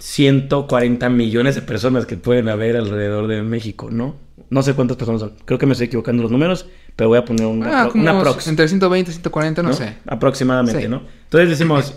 140 0.00 1.08
millones 1.10 1.54
de 1.54 1.62
personas 1.62 2.06
que 2.06 2.16
pueden 2.16 2.48
haber 2.48 2.76
alrededor 2.76 3.26
de 3.28 3.42
México, 3.42 3.88
¿no? 3.90 4.16
No 4.50 4.62
sé 4.62 4.74
cuántas 4.74 4.96
personas 4.96 5.20
son. 5.20 5.34
Creo 5.44 5.58
que 5.58 5.66
me 5.66 5.72
estoy 5.72 5.86
equivocando 5.88 6.22
los 6.22 6.32
números, 6.32 6.66
pero 6.96 7.08
voy 7.08 7.18
a 7.18 7.24
poner 7.24 7.46
una, 7.46 7.82
Ah, 7.82 7.90
una 7.94 8.20
prox. 8.20 8.46
entre 8.48 8.66
120 8.66 9.10
y 9.10 9.14
140, 9.14 9.62
no, 9.62 9.68
¿no? 9.70 9.74
sé. 9.74 9.94
Aproximadamente, 10.06 10.82
Sí. 10.82 10.88
¿no? 10.88 11.02
Entonces 11.24 11.50
decimos, 11.50 11.94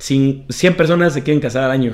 cin- 0.00 0.44
100 0.50 0.76
personas 0.76 1.12
se 1.14 1.22
quieren 1.22 1.40
casar 1.40 1.64
al 1.64 1.70
año. 1.70 1.92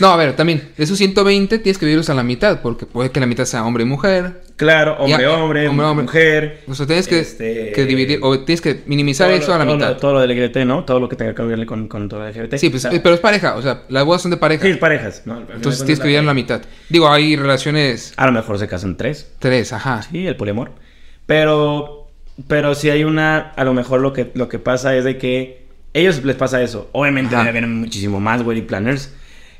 No, 0.00 0.08
a 0.08 0.16
ver, 0.16 0.34
también, 0.34 0.70
de 0.76 0.82
esos 0.84 0.98
120 0.98 1.58
tienes 1.58 1.78
que 1.78 1.86
dividirlos 1.86 2.10
a 2.10 2.14
la 2.14 2.22
mitad, 2.24 2.60
porque 2.62 2.84
puede 2.84 3.10
que 3.10 3.20
la 3.20 3.26
mitad 3.26 3.44
sea 3.44 3.64
hombre 3.64 3.84
y 3.84 3.86
mujer. 3.86 4.42
Claro, 4.56 4.96
hombre, 4.98 5.22
Ya, 5.24 5.32
hombre, 5.32 5.68
hombre, 5.68 5.86
hombre. 5.86 6.04
mujer. 6.04 6.62
O 6.66 6.74
sea, 6.74 6.86
tienes 6.86 7.06
que, 7.08 7.20
Este, 7.20 7.72
que 7.72 7.84
dividir, 7.86 8.18
o 8.22 8.40
tienes 8.40 8.60
que 8.60 8.82
minimizar 8.86 9.30
eso 9.30 9.48
lo- 9.48 9.54
a 9.54 9.58
la 9.58 9.64
todo 9.64 9.76
mitad. 9.76 9.88
Lo, 9.90 9.96
todo 9.96 10.12
lo 10.14 10.20
del 10.20 10.30
LGBT, 10.30 10.64
¿no? 10.64 10.84
Todo 10.84 10.98
lo 11.00 11.08
que 11.08 11.16
tenga 11.16 11.34
que 11.34 11.42
ver 11.42 11.64
con, 11.66 11.86
con 11.88 12.08
todo 12.08 12.26
el 12.26 12.32
LGBT. 12.34 12.56
Sí, 12.58 12.70
pues, 12.70 12.84
O 12.84 12.90
sea, 12.90 13.02
pero 13.02 13.14
es 13.14 13.20
pareja, 13.20 13.54
o 13.56 13.62
sea, 13.62 13.82
las 13.88 14.04
bodas 14.04 14.22
son 14.22 14.30
de 14.32 14.36
pareja. 14.36 14.62
sí, 14.64 14.70
es 14.70 14.78
parejas, 14.78 15.22
¿no? 15.26 15.38
Entonces 15.40 15.78
tienes 15.84 15.98
que 16.00 16.04
dividir 16.08 16.20
en 16.20 16.26
la 16.26 16.34
mitad. 16.34 16.60
Digo, 16.88 17.08
hay 17.08 17.36
relaciones 17.36 18.14
A 18.16 18.26
lo 18.26 18.32
mejor 18.32 18.58
se 18.58 18.66
casan 18.68 18.96
tres. 18.96 19.32
tres, 19.38 19.72
ajá. 19.72 20.02
Sí, 20.02 20.26
el 20.26 20.36
poliamor. 20.36 20.72
Pero, 21.26 22.08
pero 22.48 22.74
si 22.74 22.90
hay 22.90 23.04
una, 23.04 23.38
a 23.56 23.64
lo 23.64 23.74
mejor 23.74 24.00
lo 24.00 24.12
que, 24.12 24.30
lo 24.34 24.48
que 24.48 24.58
pasa 24.58 24.96
es 24.96 25.04
de 25.04 25.18
que 25.18 25.66
ellos 25.94 26.24
les 26.24 26.36
pasa 26.36 26.60
eso. 26.62 26.88
Obviamente 26.92 27.34
haber 27.36 27.66
muchísimo 27.66 28.20
más 28.20 28.42
wedding 28.42 28.66
planners 28.66 29.12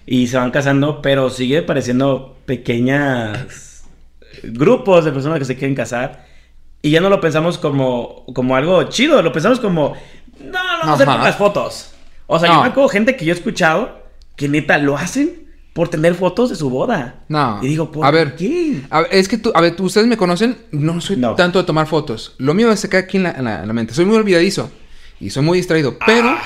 y 0.07 0.27
se 0.27 0.37
van 0.37 0.51
casando, 0.51 1.01
pero 1.03 1.31
sigue 1.31 1.63
pareciendo 1.63 2.37
pequeñas 2.47 3.85
grupos 4.43 5.05
de 5.05 5.13
personas 5.13 5.39
que 5.39 5.45
se 5.45 5.57
quieren 5.57 5.75
casar 5.75 6.27
y 6.83 6.91
ya 6.91 7.01
no 7.01 7.09
lo 7.09 7.21
pensamos 7.21 7.57
como, 7.59 8.25
como 8.35 8.57
algo 8.57 8.83
chido, 8.85 9.23
lo 9.23 9.33
pensamos 9.33 9.61
como, 9.61 9.95
no, 10.41 10.47
no 10.47 10.53
vamos 10.53 10.87
a 10.89 10.93
hacer 10.95 11.09
Ajá. 11.09 11.17
por 11.19 11.27
las 11.27 11.37
fotos. 11.37 11.91
O 12.27 12.39
sea, 12.39 12.49
yo 12.49 12.55
No. 12.57 12.63
me 12.63 12.69
acuerdo 12.69 12.89
gente 12.89 13.17
que 13.17 13.25
yo 13.25 13.33
he 13.33 13.37
escuchado 13.37 14.03
que 14.37 14.49
neta 14.49 14.77
lo 14.79 14.97
hacen 14.97 15.45
por 15.73 15.89
tener 15.89 16.15
fotos 16.15 16.51
de 16.51 16.57
su 16.57 16.71
boda. 16.71 17.25
No. 17.29 17.59
Y 17.63 17.69
digo, 17.69 17.91
¿por 17.91 18.05
a 18.07 18.11
ver, 18.11 18.35
qué? 18.37 18.83
a 18.91 19.01
ver, 19.03 19.09
es 19.13 19.29
que 19.29 19.39
tú, 19.39 19.51
a 19.55 19.61
ver, 19.61 19.75
ustedes 19.81 20.07
me 20.07 20.17
conocen, 20.17 20.57
no 20.73 21.01
soy 21.01 21.17
No. 21.17 21.35
tanto 21.35 21.59
de 21.59 21.65
tomar 21.65 21.87
fotos. 21.87 22.35
Lo 22.39 22.55
mío 22.55 22.71
es 22.71 22.81
se 22.81 22.89
queda 22.89 23.01
aquí 23.01 23.17
en 23.17 23.23
la, 23.25 23.31
en 23.33 23.45
la- 23.45 23.61
en 23.63 23.67
la 23.69 23.73
mente. 23.73 23.95
Soy 23.95 24.05
muy 24.05 24.17
olvidadizo 24.17 24.71
y 25.21 25.31
soy 25.31 25.43
muy 25.43 25.59
distraído, 25.59 25.97
pero, 26.07 26.29
Ah. 26.31 26.43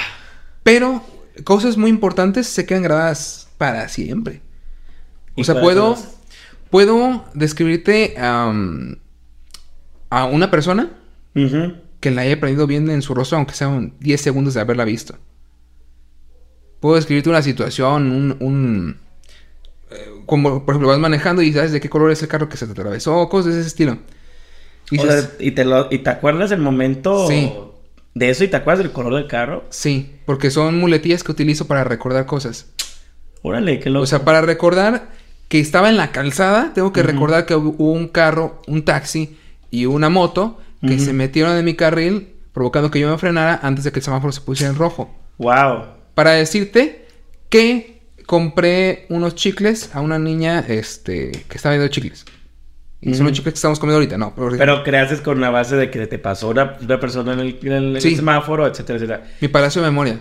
pero 0.62 1.02
cosas 1.44 1.76
muy 1.76 1.90
importantes 1.90 2.46
se 2.46 2.64
quedan 2.66 2.82
grabadas 2.82 3.47
para 3.58 3.88
siempre. 3.88 4.40
¿Y 5.36 5.42
O 5.42 5.44
sea, 5.44 5.60
puedo, 5.60 5.96
puedo 6.70 7.24
describirte 7.34 8.14
am, 8.18 8.96
a 10.10 10.24
una 10.24 10.50
persona 10.50 10.90
que 12.00 12.10
la 12.10 12.22
haya 12.22 12.34
aprendido 12.34 12.66
bien 12.66 12.90
en 12.90 13.02
su 13.02 13.14
rostro, 13.14 13.36
aunque 13.38 13.54
sean 13.54 13.92
10 14.00 14.20
segundos 14.20 14.54
de 14.54 14.60
haberla 14.60 14.84
visto. 14.84 15.16
Puedo 16.80 16.94
describirte 16.96 17.28
una 17.30 17.42
situación, 17.42 18.10
un... 18.12 18.36
un 18.40 18.96
eh, 19.90 20.10
como, 20.26 20.64
por 20.64 20.74
ejemplo, 20.74 20.88
vas 20.88 20.98
manejando 20.98 21.42
y 21.42 21.52
sabes 21.52 21.72
de 21.72 21.80
qué 21.80 21.88
color 21.88 22.10
es 22.10 22.22
el 22.22 22.28
carro 22.28 22.48
que 22.48 22.56
se 22.56 22.66
te 22.66 22.72
atravesó, 22.72 23.28
cosas 23.28 23.54
de 23.54 23.60
ese 23.60 23.68
estilo. 23.68 23.98
Y 24.90 24.98
O 24.98 25.02
dices, 25.02 25.24
sea, 25.24 25.46
y, 25.46 25.50
te 25.52 25.64
lo- 25.64 25.88
y 25.90 25.98
te 25.98 26.10
acuerdas 26.10 26.50
del 26.50 26.60
momento 26.60 27.26
Sí. 27.28 27.52
¿De 28.14 28.30
eso 28.30 28.42
y 28.42 28.48
te 28.48 28.56
acuerdas 28.56 28.82
del 28.82 28.92
color 28.92 29.14
del 29.14 29.26
carro? 29.28 29.64
Sí, 29.70 30.16
porque 30.26 30.50
son 30.50 30.78
muletillas 30.78 31.22
que 31.22 31.30
utilizo 31.32 31.66
para 31.66 31.84
recordar 31.84 32.26
cosas. 32.26 32.66
Órale, 33.42 33.78
qué 33.80 33.90
loco. 33.90 34.02
O 34.04 34.06
sea, 34.06 34.24
para 34.24 34.40
recordar 34.40 35.08
que 35.48 35.60
estaba 35.60 35.88
en 35.88 35.96
la 35.96 36.12
calzada, 36.12 36.72
tengo 36.74 36.92
que 36.92 37.02
recordar 37.02 37.46
que 37.46 37.54
hubo 37.54 37.92
un 37.92 38.08
carro, 38.08 38.60
un 38.66 38.84
taxi 38.84 39.36
y 39.70 39.86
una 39.86 40.08
moto 40.08 40.58
que 40.86 40.98
se 40.98 41.12
metieron 41.12 41.56
en 41.56 41.64
mi 41.64 41.74
carril, 41.74 42.28
provocando 42.52 42.90
que 42.90 43.00
yo 43.00 43.10
me 43.10 43.18
frenara 43.18 43.58
antes 43.62 43.84
de 43.84 43.92
que 43.92 43.98
el 43.98 44.04
semáforo 44.04 44.32
se 44.32 44.40
pusiera 44.40 44.70
en 44.72 44.78
rojo. 44.78 45.14
Wow. 45.38 45.84
Para 46.14 46.32
decirte 46.32 47.06
que 47.48 48.02
compré 48.26 49.06
unos 49.08 49.34
chicles 49.34 49.90
a 49.94 50.00
una 50.00 50.18
niña 50.18 50.60
este, 50.68 51.32
que 51.48 51.56
estaba 51.56 51.74
viendo 51.74 51.88
chicles. 51.92 52.24
Y 53.00 53.14
son 53.14 53.26
los 53.26 53.32
chicles 53.32 53.54
que 53.54 53.58
estamos 53.58 53.78
comiendo 53.78 53.96
ahorita, 53.98 54.18
no. 54.18 54.34
Pero, 54.34 54.50
Pero 54.58 54.84
creaste 54.84 55.22
con 55.22 55.40
la 55.40 55.50
base 55.50 55.76
de 55.76 55.88
que 55.90 56.06
te 56.08 56.18
pasó 56.18 56.48
una, 56.48 56.76
una 56.80 56.98
persona 57.00 57.32
en 57.32 57.40
el, 57.40 57.58
en 57.62 57.72
el 57.96 58.00
Sí. 58.00 58.16
semáforo, 58.16 58.66
etcétera, 58.66 58.96
etcétera. 58.98 59.24
mi 59.40 59.48
palacio 59.48 59.80
de 59.82 59.88
memoria. 59.88 60.20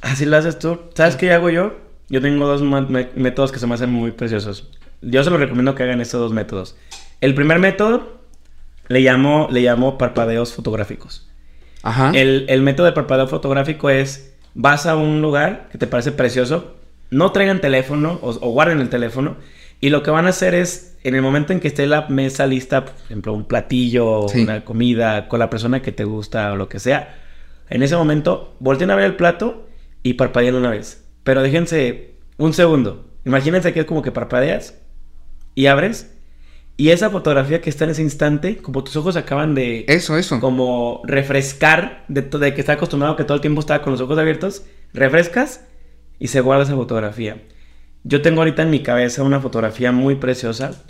Así 0.00 0.24
lo 0.26 0.36
haces 0.36 0.58
tú. 0.58 0.78
¿Sabes 0.94 1.14
qué 1.16 1.32
hago 1.32 1.48
yo? 1.48 1.74
Yo 2.12 2.20
tengo 2.20 2.46
dos 2.46 2.62
métodos 3.16 3.50
que 3.50 3.58
se 3.58 3.66
me 3.66 3.74
hacen 3.74 3.90
muy 3.90 4.12
preciosos. 4.12 4.68
Yo 5.00 5.24
se 5.24 5.30
los 5.30 5.40
recomiendo 5.40 5.74
que 5.74 5.82
hagan 5.82 6.00
estos 6.00 6.20
dos 6.20 6.32
métodos. 6.32 6.76
El 7.20 7.34
primer 7.34 7.58
método 7.58 8.20
le 8.88 9.00
llamo, 9.00 9.48
le 9.50 9.62
llamo 9.62 9.96
parpadeos 9.98 10.52
fotográficos. 10.52 11.26
Ajá. 11.82 12.12
El, 12.14 12.44
el 12.48 12.60
método 12.62 12.86
de 12.86 12.92
parpadeo 12.92 13.26
fotográfico 13.26 13.90
es, 13.90 14.34
vas 14.54 14.86
a 14.86 14.94
un 14.94 15.22
lugar 15.22 15.68
que 15.72 15.78
te 15.78 15.86
parece 15.86 16.12
precioso, 16.12 16.76
no 17.10 17.32
traigan 17.32 17.60
teléfono 17.60 18.18
o, 18.22 18.28
o 18.30 18.50
guarden 18.50 18.80
el 18.80 18.88
teléfono 18.90 19.36
y 19.80 19.88
lo 19.90 20.02
que 20.02 20.10
van 20.10 20.26
a 20.26 20.28
hacer 20.28 20.54
es, 20.54 20.96
en 21.02 21.14
el 21.14 21.22
momento 21.22 21.52
en 21.52 21.60
que 21.60 21.68
esté 21.68 21.86
la 21.86 22.08
mesa 22.08 22.46
lista, 22.46 22.84
por 22.84 22.94
ejemplo, 23.06 23.32
un 23.32 23.44
platillo, 23.46 24.28
Sí. 24.28 24.42
una 24.42 24.64
comida 24.64 25.28
con 25.28 25.40
la 25.40 25.48
persona 25.50 25.80
que 25.82 25.90
te 25.92 26.04
gusta 26.04 26.52
o 26.52 26.56
lo 26.56 26.68
que 26.68 26.78
sea, 26.78 27.16
en 27.70 27.82
ese 27.82 27.96
momento 27.96 28.54
volteen 28.60 28.90
a 28.90 28.96
ver 28.96 29.06
el 29.06 29.16
plato 29.16 29.66
y 30.02 30.12
parpadeen 30.14 30.54
una 30.54 30.70
vez. 30.70 31.01
Pero 31.24 31.42
déjense 31.42 32.14
un 32.38 32.52
segundo. 32.52 33.08
Imagínense 33.24 33.72
que 33.72 33.80
es 33.80 33.86
como 33.86 34.02
que 34.02 34.12
parpadeas 34.12 34.78
y 35.54 35.66
abres 35.66 36.12
y 36.76 36.90
esa 36.90 37.10
fotografía 37.10 37.60
que 37.60 37.70
está 37.70 37.84
en 37.84 37.90
ese 37.90 38.02
instante, 38.02 38.56
como 38.56 38.82
tus 38.82 38.96
ojos 38.96 39.16
acaban 39.16 39.54
de 39.54 39.84
Eso, 39.88 40.16
eso. 40.16 40.40
como 40.40 41.02
refrescar 41.04 42.04
de, 42.08 42.22
de 42.22 42.54
que 42.54 42.60
está 42.60 42.72
acostumbrado 42.72 43.14
que 43.14 43.24
todo 43.24 43.34
el 43.36 43.40
tiempo 43.40 43.60
estaba 43.60 43.82
con 43.82 43.92
los 43.92 44.00
ojos 44.00 44.18
abiertos, 44.18 44.64
refrescas 44.94 45.64
y 46.18 46.28
se 46.28 46.40
guarda 46.40 46.64
esa 46.64 46.74
fotografía. 46.74 47.42
Yo 48.04 48.22
tengo 48.22 48.40
ahorita 48.40 48.62
en 48.62 48.70
mi 48.70 48.80
cabeza 48.82 49.22
una 49.22 49.40
fotografía 49.40 49.92
muy 49.92 50.16
preciosa. 50.16 50.82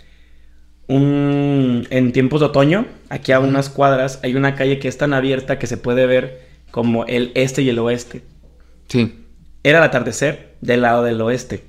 Un, 0.87 1.85
en 1.91 2.11
tiempos 2.11 2.39
de 2.39 2.47
otoño, 2.47 2.87
aquí 3.09 3.31
a 3.31 3.39
unas 3.39 3.69
cuadras, 3.69 4.19
hay 4.23 4.35
una 4.35 4.55
calle 4.55 4.79
que 4.79 4.87
es 4.87 4.97
tan 4.97 5.13
abierta 5.13 5.59
que 5.59 5.67
se 5.67 5.77
puede 5.77 6.05
ver 6.07 6.41
como 6.71 7.05
el 7.05 7.31
este 7.35 7.61
y 7.61 7.69
el 7.69 7.79
oeste. 7.79 8.23
Sí. 8.87 9.22
Era 9.63 9.79
el 9.79 9.83
atardecer 9.85 10.55
del 10.61 10.81
lado 10.81 11.03
del 11.03 11.21
oeste. 11.21 11.63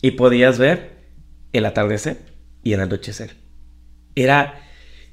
Y 0.00 0.12
podías 0.12 0.58
ver 0.58 0.92
el 1.52 1.64
atardecer 1.66 2.18
y 2.62 2.72
el 2.72 2.80
anochecer. 2.80 3.36
Era. 4.14 4.60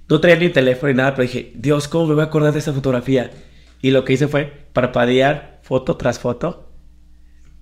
No 0.08 0.20
traía 0.20 0.38
ni 0.38 0.50
teléfono 0.50 0.92
ni 0.92 0.98
nada, 0.98 1.12
pero 1.14 1.24
dije, 1.24 1.52
Dios, 1.56 1.88
¿cómo 1.88 2.08
me 2.08 2.14
voy 2.16 2.22
a 2.24 2.26
acordar 2.26 2.54
de 2.54 2.60
esa 2.60 2.74
fotografía? 2.74 3.30
Y 3.82 3.92
lo 3.92 4.04
que 4.04 4.14
hice 4.14 4.28
fue 4.28 4.68
parpadear 4.74 5.60
foto 5.64 5.96
tras 5.98 6.18
foto 6.20 6.66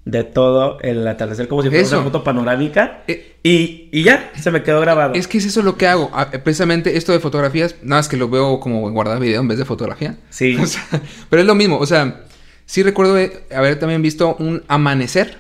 de 0.06 0.24
todo 0.24 0.80
el 0.80 1.06
atardecer, 1.06 1.50
como 1.50 1.62
si 1.64 1.68
fuera 1.68 1.84
Eso. 1.84 1.98
una 1.98 2.06
foto 2.06 2.24
panorámica. 2.24 3.04
Eh, 3.08 3.36
Y, 3.44 3.90
y 3.92 4.04
ya, 4.04 4.32
se 4.40 4.50
me 4.52 4.64
quedó 4.64 4.80
grabado. 4.80 5.14
Es 5.16 5.28
que 5.28 5.38
es 5.40 5.46
eso 5.46 5.62
lo 5.62 5.76
que 5.78 5.86
hago. 5.88 6.10
Ah, 6.14 6.32
Precisamente 6.32 6.96
esto 6.96 7.12
de 7.12 7.20
fotografías, 7.20 7.76
nada 7.84 8.00
más 8.00 8.08
que 8.08 8.16
lo 8.16 8.30
veo 8.30 8.62
como 8.62 8.90
guardar 8.92 9.20
video 9.20 9.42
en 9.42 9.50
vez 9.50 9.58
de 9.58 9.66
fotografía. 9.66 10.18
Sí. 10.30 10.56
O 10.62 10.66
sea, 10.66 10.82
pero 11.30 11.42
es 11.42 11.46
lo 11.46 11.56
mismo. 11.56 11.78
O 11.78 11.86
sea, 11.86 12.24
sí 12.68 12.84
recuerdo 12.84 13.16
de 13.16 13.44
haber 13.56 13.80
también 13.80 14.04
visto 14.04 14.36
un 14.36 14.62
amanecer 14.68 15.40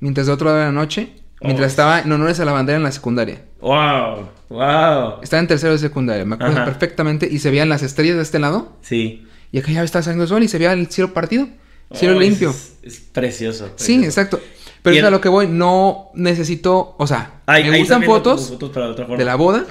mientras 0.00 0.26
de 0.28 0.32
otro 0.32 0.46
lado 0.46 0.58
de 0.60 0.64
la 0.66 0.72
noche. 0.72 1.08
Mientras 1.40 1.66
Oh. 1.66 1.68
estaba 1.70 2.00
en 2.00 2.10
honores 2.10 2.40
a 2.40 2.44
la 2.46 2.52
bandera 2.52 2.78
en 2.78 2.84
la 2.84 2.92
secundaria. 2.92 3.42
¡Wow! 3.60 4.28
¡Wow! 4.48 5.20
Estaba 5.22 5.40
en 5.40 5.46
tercero 5.48 5.72
de 5.72 5.78
secundaria, 5.78 6.24
me 6.24 6.36
acuerdo 6.36 6.54
Ajá. 6.56 6.64
perfectamente. 6.64 7.28
Y 7.30 7.38
se 7.40 7.50
veían 7.50 7.68
las 7.68 7.82
estrellas 7.82 8.16
de 8.16 8.22
este 8.22 8.38
lado. 8.38 8.78
Sí. 8.80 9.26
Y 9.52 9.58
acá 9.58 9.70
ya 9.72 9.82
estaba 9.82 10.02
saliendo 10.02 10.22
el 10.22 10.28
sol 10.28 10.42
y 10.42 10.48
se 10.48 10.56
veía 10.56 10.72
el 10.72 10.86
cielo 10.86 11.12
partido. 11.12 11.46
Cielo 11.92 12.16
Oh, 12.16 12.20
limpio. 12.20 12.48
Es, 12.50 12.76
es 12.82 13.00
precioso. 13.00 13.70
Sí, 13.76 14.02
exacto. 14.04 14.40
Pero 14.84 14.96
es 14.98 15.04
a 15.04 15.10
lo 15.10 15.20
que 15.20 15.28
voy. 15.30 15.48
No 15.48 16.10
necesito, 16.14 16.94
o 16.98 17.06
sea, 17.06 17.40
Ay, 17.46 17.64
me 17.64 17.70
ahí 17.76 17.78
gustan 17.80 18.02
fotos 18.02 18.58
de 18.58 18.64
otra 18.66 18.94
forma. 18.94 19.16
de 19.16 19.24
la 19.24 19.34
boda. 19.34 19.64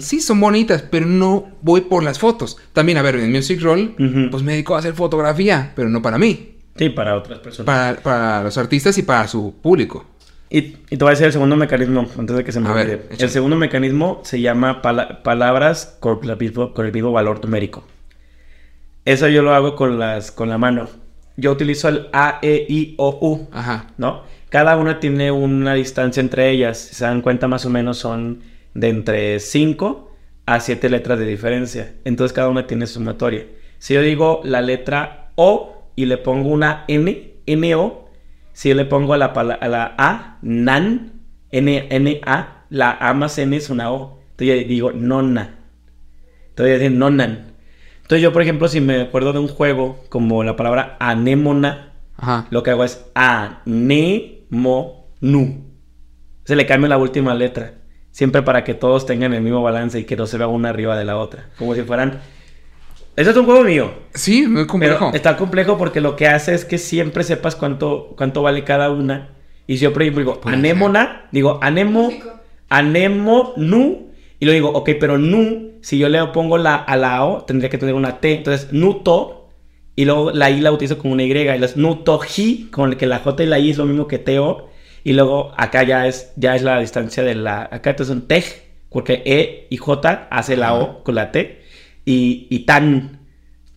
Sí, 0.00 0.20
son 0.20 0.40
bonitas, 0.40 0.82
pero 0.90 1.04
no 1.06 1.44
voy 1.60 1.82
por 1.82 2.02
las 2.02 2.18
fotos. 2.18 2.56
También, 2.72 2.96
a 2.98 3.02
ver, 3.02 3.16
en 3.16 3.30
Music 3.30 3.60
Roll, 3.60 3.94
pues 4.30 4.42
me 4.42 4.52
dedico 4.52 4.74
a 4.74 4.78
hacer 4.78 4.94
fotografía, 4.94 5.72
pero 5.76 5.88
no 5.90 6.00
para 6.00 6.16
mí. 6.18 6.56
Sí, 6.76 6.88
para 6.88 7.14
otras 7.14 7.38
personas. 7.40 7.66
Para, 7.66 8.00
para 8.02 8.42
los 8.42 8.56
artistas 8.58 8.96
y 8.98 9.02
para 9.02 9.28
su 9.28 9.54
público. 9.62 10.06
Y, 10.50 10.58
y 10.58 10.76
te 10.88 10.96
voy 10.98 11.08
a 11.08 11.10
decir 11.10 11.26
el 11.26 11.32
segundo 11.32 11.56
mecanismo, 11.56 12.06
antes 12.18 12.34
de 12.36 12.42
que 12.44 12.50
se 12.52 12.60
me 12.60 12.72
ver, 12.72 12.86
olvide. 12.86 13.08
el 13.18 13.28
segundo 13.30 13.56
mecanismo 13.56 14.20
se 14.24 14.40
llama 14.40 14.80
pala- 14.82 15.22
palabras 15.22 15.96
con 16.00 16.18
el, 16.28 16.36
vivo, 16.36 16.72
con 16.72 16.86
el 16.86 16.92
vivo 16.92 17.12
valor 17.12 17.44
numérico. 17.44 17.84
Eso 19.04 19.28
yo 19.28 19.42
lo 19.42 19.54
hago 19.54 19.76
con, 19.76 19.98
las, 19.98 20.30
con 20.30 20.48
la 20.48 20.56
mano. 20.58 20.88
Yo 21.36 21.52
utilizo 21.52 21.88
el 21.88 22.06
A, 22.12 22.38
E, 22.42 22.64
I, 22.68 22.94
O, 22.98 23.18
U, 23.20 23.48
Ajá. 23.52 23.88
¿no? 23.98 24.22
Cada 24.54 24.76
una 24.76 25.00
tiene 25.00 25.32
una 25.32 25.74
distancia 25.74 26.20
entre 26.20 26.48
ellas. 26.48 26.78
Si 26.78 26.94
se 26.94 27.04
dan 27.04 27.22
cuenta, 27.22 27.48
más 27.48 27.66
o 27.66 27.70
menos 27.70 27.98
son 27.98 28.44
de 28.72 28.88
entre 28.88 29.40
5 29.40 30.12
a 30.46 30.60
7 30.60 30.90
letras 30.90 31.18
de 31.18 31.26
diferencia. 31.26 31.96
Entonces 32.04 32.32
cada 32.32 32.48
una 32.48 32.64
tiene 32.68 32.86
su 32.86 33.00
sumatoria. 33.00 33.46
Si 33.78 33.94
yo 33.94 34.00
digo 34.00 34.42
la 34.44 34.60
letra 34.60 35.32
O 35.34 35.90
y 35.96 36.06
le 36.06 36.18
pongo 36.18 36.50
una 36.50 36.84
N, 36.86 37.32
N-O, 37.46 38.08
si 38.52 38.68
yo 38.68 38.76
le 38.76 38.84
pongo 38.84 39.14
a 39.14 39.18
la, 39.18 39.26
a 39.26 39.66
la 39.66 39.94
A, 39.98 40.38
NAN, 40.42 41.14
N-N-A, 41.50 42.66
la 42.70 42.92
A 42.92 43.12
más 43.12 43.36
N 43.38 43.56
es 43.56 43.70
una 43.70 43.90
O. 43.90 44.20
Entonces 44.30 44.62
yo 44.62 44.68
digo 44.68 44.92
nona. 44.92 45.58
Entonces 46.50 46.78
yo 46.78 46.78
digo 46.78 46.94
nonan. 46.96 47.54
Entonces 48.02 48.22
yo, 48.22 48.32
por 48.32 48.42
ejemplo, 48.42 48.68
si 48.68 48.80
me 48.80 49.00
acuerdo 49.00 49.32
de 49.32 49.40
un 49.40 49.48
juego 49.48 50.04
como 50.10 50.44
la 50.44 50.54
palabra 50.54 50.96
anémona, 51.00 51.94
Ajá. 52.16 52.46
lo 52.50 52.62
que 52.62 52.70
hago 52.70 52.84
es 52.84 53.04
anemonu. 54.54 55.64
Se 56.44 56.56
le 56.56 56.66
cambia 56.66 56.88
la 56.88 56.98
última 56.98 57.34
letra. 57.34 57.74
Siempre 58.10 58.42
para 58.42 58.62
que 58.62 58.74
todos 58.74 59.06
tengan 59.06 59.34
el 59.34 59.42
mismo 59.42 59.62
balance 59.62 59.98
y 59.98 60.04
que 60.04 60.16
no 60.16 60.26
se 60.26 60.38
vea 60.38 60.46
una 60.46 60.68
arriba 60.68 60.96
de 60.96 61.04
la 61.04 61.16
otra. 61.16 61.50
Como 61.58 61.74
si 61.74 61.82
fueran. 61.82 62.20
Eso 63.16 63.30
es 63.30 63.36
un 63.36 63.44
juego 63.44 63.64
mío. 63.64 63.92
Sí, 64.14 64.46
muy 64.46 64.66
complejo. 64.66 65.06
Pero 65.06 65.16
está 65.16 65.36
complejo 65.36 65.78
porque 65.78 66.00
lo 66.00 66.16
que 66.16 66.28
hace 66.28 66.54
es 66.54 66.64
que 66.64 66.78
siempre 66.78 67.24
sepas 67.24 67.56
cuánto, 67.56 68.14
cuánto 68.16 68.42
vale 68.42 68.64
cada 68.64 68.90
una. 68.90 69.30
Y 69.66 69.78
si 69.78 69.84
yo, 69.84 69.92
por 69.92 70.02
ejemplo, 70.02 70.20
digo 70.22 70.40
anémona, 70.44 71.28
digo 71.32 71.58
anemo, 71.62 72.12
anemonu. 72.68 74.12
Y 74.38 74.46
lo 74.46 74.52
digo, 74.52 74.70
ok, 74.70 74.90
pero 75.00 75.16
nu, 75.16 75.78
si 75.80 75.98
yo 75.98 76.08
le 76.08 76.24
pongo 76.26 76.58
la 76.58 76.76
a 76.76 76.96
la 76.96 77.24
O, 77.24 77.44
tendría 77.44 77.70
que 77.70 77.78
tener 77.78 77.94
una 77.94 78.20
T. 78.20 78.34
Entonces, 78.34 78.72
nuto. 78.72 79.43
Y 79.96 80.04
luego 80.06 80.32
la 80.32 80.50
I 80.50 80.60
la 80.60 80.72
utilizo 80.72 80.98
como 80.98 81.12
una 81.14 81.22
Y. 81.22 81.30
Y 81.32 81.58
los 81.58 81.76
nutoji, 81.76 82.68
con 82.70 82.90
el 82.90 82.96
que 82.96 83.06
la 83.06 83.18
J 83.20 83.42
y 83.44 83.46
la 83.46 83.58
I 83.58 83.70
es 83.70 83.78
lo 83.78 83.84
mismo 83.86 84.06
que 84.08 84.18
TO. 84.18 84.68
Y 85.04 85.12
luego 85.12 85.52
acá 85.56 85.82
ya 85.84 86.06
es, 86.06 86.32
ya 86.36 86.56
es 86.56 86.62
la 86.62 86.80
distancia 86.80 87.22
de 87.22 87.34
la. 87.34 87.68
Acá 87.70 87.90
entonces 87.90 88.14
un 88.14 88.26
tej, 88.26 88.44
porque 88.90 89.22
E 89.24 89.66
y 89.70 89.76
J 89.76 90.28
hace 90.30 90.56
la 90.56 90.74
O 90.74 91.04
con 91.04 91.14
la 91.14 91.30
T. 91.30 91.62
Y, 92.04 92.46
y 92.50 92.60
tan, 92.60 93.20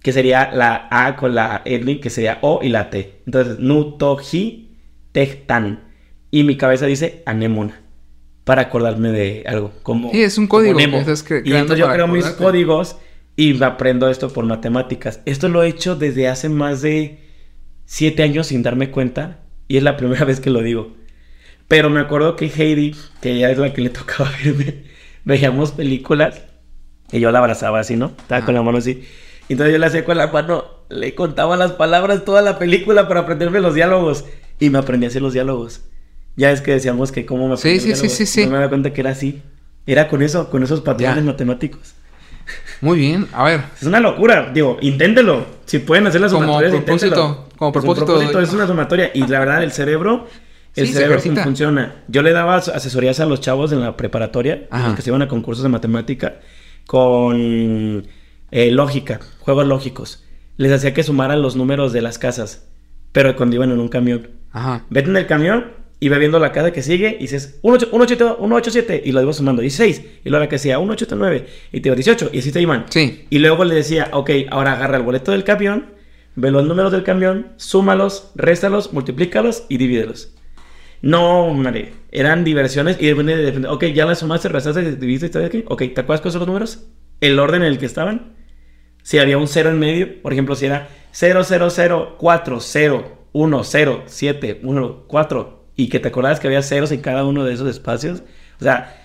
que 0.02 0.11
sería 0.11 0.52
la 0.53 0.88
A 0.89 1.15
con 1.15 1.35
la 1.35 1.61
N, 1.65 1.99
que 1.99 2.10
sería 2.10 2.39
O 2.41 2.61
y 2.64 2.69
la 2.69 2.89
T. 2.89 3.22
Entonces, 3.26 3.60
nutoji, 3.60 4.72
tej 5.11 5.45
tan. 5.45 5.84
Y 6.31 6.44
mi 6.44 6.57
cabeza 6.57 6.85
dice 6.85 7.23
anémona. 7.26 7.81
Para 8.44 8.64
acordarme 8.64 9.11
de 9.11 9.44
algo. 9.45 9.72
Como, 9.84 10.10
Sí, 10.11 10.22
es 10.23 10.38
un 10.38 10.48
como 10.48 10.61
código 10.64 10.77
que 10.77 10.99
estás 10.99 11.26
cre- 11.30 11.41
Y 11.45 11.52
entonces 11.53 11.80
yo 11.80 11.91
creo 11.91 12.07
mis 12.07 12.26
acordarte. 12.26 12.44
códigos 12.44 12.98
y 13.38 13.53
me 13.53 13.65
aprendo 13.65 14.09
esto 14.09 14.27
por 14.34 14.43
matemáticas. 14.45 15.22
Esto 15.26 15.47
lo 15.47 15.64
he 15.64 15.69
hecho 15.69 15.95
desde 15.95 16.27
hace 16.27 16.49
más 16.49 16.81
de 16.81 17.19
siete 17.85 18.23
años 18.23 18.47
sin 18.47 18.64
darme 18.64 18.91
cuenta. 18.91 19.39
Y 19.69 19.77
es 19.77 19.84
la 19.84 19.95
primera 19.95 20.26
vez 20.26 20.41
que 20.41 20.49
lo 20.49 20.61
digo. 20.61 20.95
Pero 21.69 21.89
me 21.89 21.99
acuerdo 22.01 22.35
que 22.35 22.47
Heidi, 22.47 22.95
que 23.22 23.31
ella 23.34 23.51
es 23.51 23.57
la 23.57 23.73
que 23.73 23.81
le 23.81 23.89
tocaba 23.89 24.30
verme, 24.43 24.84
veíamos 25.23 25.72
películas 25.72 26.41
y 27.11 27.19
yo 27.22 27.31
la 27.31 27.39
abrazaba 27.39 27.80
así, 27.80 27.95
¿no? 27.95 28.11
Estaba 28.18 28.43
con 28.45 28.55
la 28.55 28.61
mano 28.64 28.77
así. 28.80 29.03
Entonces 29.49 29.73
yo 29.73 29.80
le 29.80 29.85
hacía 29.85 30.03
con 30.03 30.18
la 30.18 30.27
mano, 30.27 30.65
le 30.89 31.14
contaba 31.15 31.55
las 31.55 31.72
palabras 31.73 32.26
toda 32.26 32.41
la 32.41 32.57
película 32.59 33.07
para 33.07 33.22
aprenderme 33.22 33.59
los 33.61 33.76
diálogos. 33.76 34.26
Y 34.59 34.69
me 34.72 34.80
aprendí 34.80 35.05
a 35.05 35.09
hacer 35.09 35.22
los 35.22 35.34
diálogos. 35.34 35.81
Ya 36.35 36.51
es 36.51 36.61
que 36.61 36.72
decíamos 36.72 37.11
que 37.11 37.26
cómo 37.26 37.47
me 37.47 37.55
Sí, 37.57 37.61
aprendí 37.69 37.80
sí, 37.81 37.89
los 37.89 37.97
sí, 37.99 38.01
diálogos. 38.07 38.18
sí, 38.18 38.26
sí. 38.26 38.43
No 38.45 38.51
me 38.51 38.57
daba 38.57 38.69
cuenta 38.69 38.93
que 38.93 39.01
era 39.01 39.11
así. 39.11 39.41
Era 39.85 40.07
con 40.07 40.22
eso, 40.22 40.49
con 40.49 40.64
esos 40.64 40.81
patrones 40.81 41.18
Ya. 41.18 41.22
matemáticos. 41.31 41.93
Muy 42.81 42.99
bien. 42.99 43.27
A 43.33 43.43
ver. 43.43 43.61
Es 43.79 43.83
una 43.87 43.99
locura, 43.99 44.51
digo, 44.53 44.77
inténtelo. 44.81 45.45
Si 45.65 45.79
pueden 45.79 46.07
hacer 46.07 46.21
las 46.21 46.31
Como 46.31 46.45
sumatorias, 46.45 46.71
propósito, 46.71 47.05
inténtelo. 47.07 47.47
como 47.57 47.69
Es 47.71 47.75
un 47.75 47.81
propósito 47.95 48.41
es 48.41 48.53
una 48.53 48.67
sumatoria. 48.67 49.11
Y 49.13 49.25
la 49.27 49.39
verdad, 49.39 49.63
el 49.63 49.71
cerebro, 49.71 50.27
el 50.75 50.87
Sí, 50.87 50.93
cerebro 50.93 51.19
funciona. 51.43 52.03
Yo 52.07 52.21
le 52.21 52.31
daba 52.31 52.55
as- 52.55 52.69
asesorías 52.69 53.19
a 53.19 53.25
los 53.25 53.41
chavos 53.41 53.71
en 53.71 53.81
la 53.81 53.97
preparatoria, 53.97 54.67
los 54.71 54.95
que 54.95 55.01
se 55.01 55.09
iban 55.09 55.21
a 55.23 55.27
concursos 55.27 55.63
de 55.63 55.69
matemática, 55.69 56.35
con 56.85 58.07
eh, 58.51 58.71
lógica, 58.71 59.19
juegos 59.39 59.67
lógicos. 59.67 60.23
Les 60.57 60.71
hacía 60.71 60.93
que 60.93 61.03
sumaran 61.03 61.41
los 61.41 61.55
números 61.55 61.93
de 61.93 62.01
las 62.01 62.17
casas, 62.17 62.67
pero 63.11 63.35
cuando 63.35 63.55
iban 63.55 63.71
en 63.71 63.79
un 63.79 63.89
camión. 63.89 64.29
Ajá. 64.51 64.85
Vete 64.89 65.09
en 65.09 65.17
el 65.17 65.27
camión 65.27 65.65
y 65.99 66.09
va 66.09 66.17
viendo 66.17 66.39
la 66.39 66.51
casa 66.51 66.71
que 66.71 66.83
sigue 66.83 67.15
y 67.19 67.23
dices 67.23 67.59
187, 67.61 68.35
187 68.39 69.01
y 69.03 69.11
lo 69.11 69.21
iba 69.21 69.33
sumando 69.33 69.61
16 69.61 70.01
y 70.23 70.29
luego 70.29 70.43
la 70.43 70.49
que 70.49 70.55
decía 70.55 70.77
189 70.77 71.47
y 71.71 71.81
te 71.81 71.89
iba 71.89 71.95
18 71.95 72.29
y 72.33 72.39
así 72.39 72.51
te 72.51 72.61
iban. 72.61 72.85
Sí. 72.89 73.25
Y 73.29 73.39
luego 73.39 73.65
le 73.65 73.75
decía, 73.75 74.09
ok, 74.11 74.29
ahora 74.49 74.73
agarra 74.73 74.97
el 74.97 75.03
boleto 75.03 75.31
del 75.31 75.43
camión, 75.43 75.91
ve 76.35 76.51
los 76.51 76.65
números 76.65 76.91
del 76.91 77.03
camión, 77.03 77.53
súmalos, 77.57 78.31
réstalos, 78.35 78.93
multiplícalos 78.93 79.65
y 79.69 79.77
divídelos. 79.77 80.33
No, 81.01 81.45
hombre, 81.45 81.93
eran 82.11 82.43
diversiones 82.43 82.97
y 82.99 83.07
depende 83.07 83.35
de, 83.35 83.67
ok, 83.67 83.85
ya 83.85 84.05
las 84.05 84.19
sumaste, 84.19 84.49
restaste, 84.49 84.95
dividiste, 84.95 85.27
¿está 85.27 85.45
aquí? 85.45 85.63
Ok, 85.67 85.83
¿te 85.93 86.01
acuerdas 86.01 86.21
cuáles 86.21 86.33
son 86.33 86.39
los 86.39 86.47
números? 86.47 86.87
El 87.21 87.39
orden 87.39 87.61
en 87.61 87.67
el 87.67 87.77
que 87.77 87.85
estaban. 87.85 88.35
Si 89.03 89.19
había 89.19 89.37
un 89.37 89.47
cero 89.47 89.69
en 89.69 89.79
medio, 89.79 90.21
por 90.21 90.33
ejemplo, 90.33 90.55
si 90.55 90.65
era 90.65 90.89
0, 91.11 91.43
0, 91.43 91.69
0, 91.69 92.15
4, 92.19 92.59
0, 92.59 93.17
1, 93.31 93.63
0, 93.63 94.03
7, 94.05 94.59
1, 94.63 95.03
4, 95.07 95.56
y 95.77 95.87
que 95.87 95.99
te 95.99 96.09
acordabas 96.09 96.41
que 96.41 96.47
había 96.47 96.61
ceros 96.61 96.91
en 96.91 96.99
cada 96.99 97.23
uno 97.23 97.45
de 97.45 97.53
esos 97.53 97.69
espacios. 97.69 98.21
O 98.59 98.63
sea, 98.63 99.01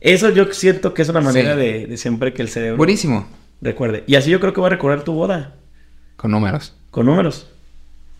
eso 0.00 0.30
yo 0.30 0.52
siento 0.52 0.94
que 0.94 1.02
es 1.02 1.08
una 1.08 1.20
manera 1.20 1.54
Sí. 1.54 1.58
de, 1.60 1.86
de 1.86 1.96
siempre 1.96 2.32
que 2.32 2.42
el 2.42 2.48
cerebro 2.48 2.76
Buenísimo. 2.76 3.26
recuerde. 3.60 4.04
Y 4.06 4.14
así 4.14 4.30
yo 4.30 4.38
creo 4.38 4.52
que 4.52 4.60
va 4.60 4.68
a 4.68 4.70
recordar 4.70 5.02
tu 5.02 5.12
boda, 5.14 5.56
Con 6.16 6.30
números. 6.30 6.74
con 6.92 7.06
números. 7.06 7.48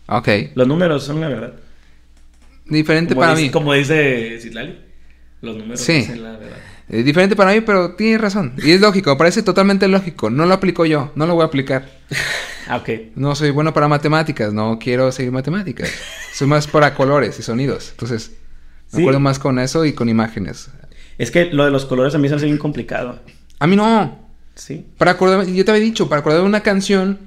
Ok. 0.07 0.27
Los 0.55 0.67
números 0.67 1.03
son 1.05 1.21
la 1.21 1.29
verdad. 1.29 1.53
Diferente 2.65 3.13
Como 3.13 3.21
para 3.21 3.33
dice, 3.35 3.43
mí. 3.47 3.51
Como 3.51 3.73
dice 3.73 4.37
Citlali, 4.41 4.77
los 5.41 5.55
números 5.55 5.79
Sí. 5.79 5.93
dicen 5.93 6.23
la 6.23 6.31
verdad. 6.31 6.57
Eh, 6.89 7.03
diferente 7.03 7.35
para 7.35 7.51
mí, 7.53 7.61
pero 7.61 7.93
tienes 7.95 8.19
razón. 8.19 8.53
Y 8.57 8.71
es 8.71 8.81
lógico, 8.81 9.15
parece 9.17 9.43
totalmente 9.43 9.87
lógico. 9.87 10.29
No 10.31 10.45
lo 10.47 10.53
aplico 10.55 10.85
yo, 10.87 11.11
no 11.15 11.27
lo 11.27 11.35
voy 11.35 11.43
a 11.43 11.45
aplicar. 11.45 11.87
Ah, 12.69 12.77
ok. 12.77 12.89
No 13.15 13.35
soy 13.35 13.49
bueno 13.51 13.73
para 13.73 13.87
matemáticas, 13.87 14.53
no 14.53 14.77
quiero 14.79 15.11
seguir 15.11 15.31
matemáticas. 15.31 15.89
Soy 16.33 16.47
más 16.47 16.67
para 16.67 16.93
colores 16.93 17.37
y 17.39 17.43
sonidos. 17.43 17.89
Entonces, 17.91 18.31
me 18.91 18.97
Sí. 18.97 19.01
acuerdo 19.01 19.19
más 19.19 19.39
con 19.39 19.59
eso 19.59 19.85
y 19.85 19.93
con 19.93 20.07
imágenes. 20.07 20.69
Es 21.17 21.31
que 21.31 21.45
lo 21.45 21.65
de 21.65 21.71
los 21.71 21.85
colores 21.85 22.15
a 22.15 22.17
mí 22.19 22.29
se 22.29 22.35
hace 22.35 22.45
bien 22.45 22.57
complicado. 22.57 23.19
A 23.59 23.67
mí 23.67 23.75
no. 23.75 24.29
Sí. 24.55 24.85
Para 24.97 25.11
acordarme, 25.11 25.53
yo 25.53 25.65
te 25.65 25.71
había 25.71 25.83
dicho, 25.83 26.07
para 26.09 26.19
acordarme 26.21 26.43
de 26.43 26.49
una 26.49 26.61
canción, 26.61 27.19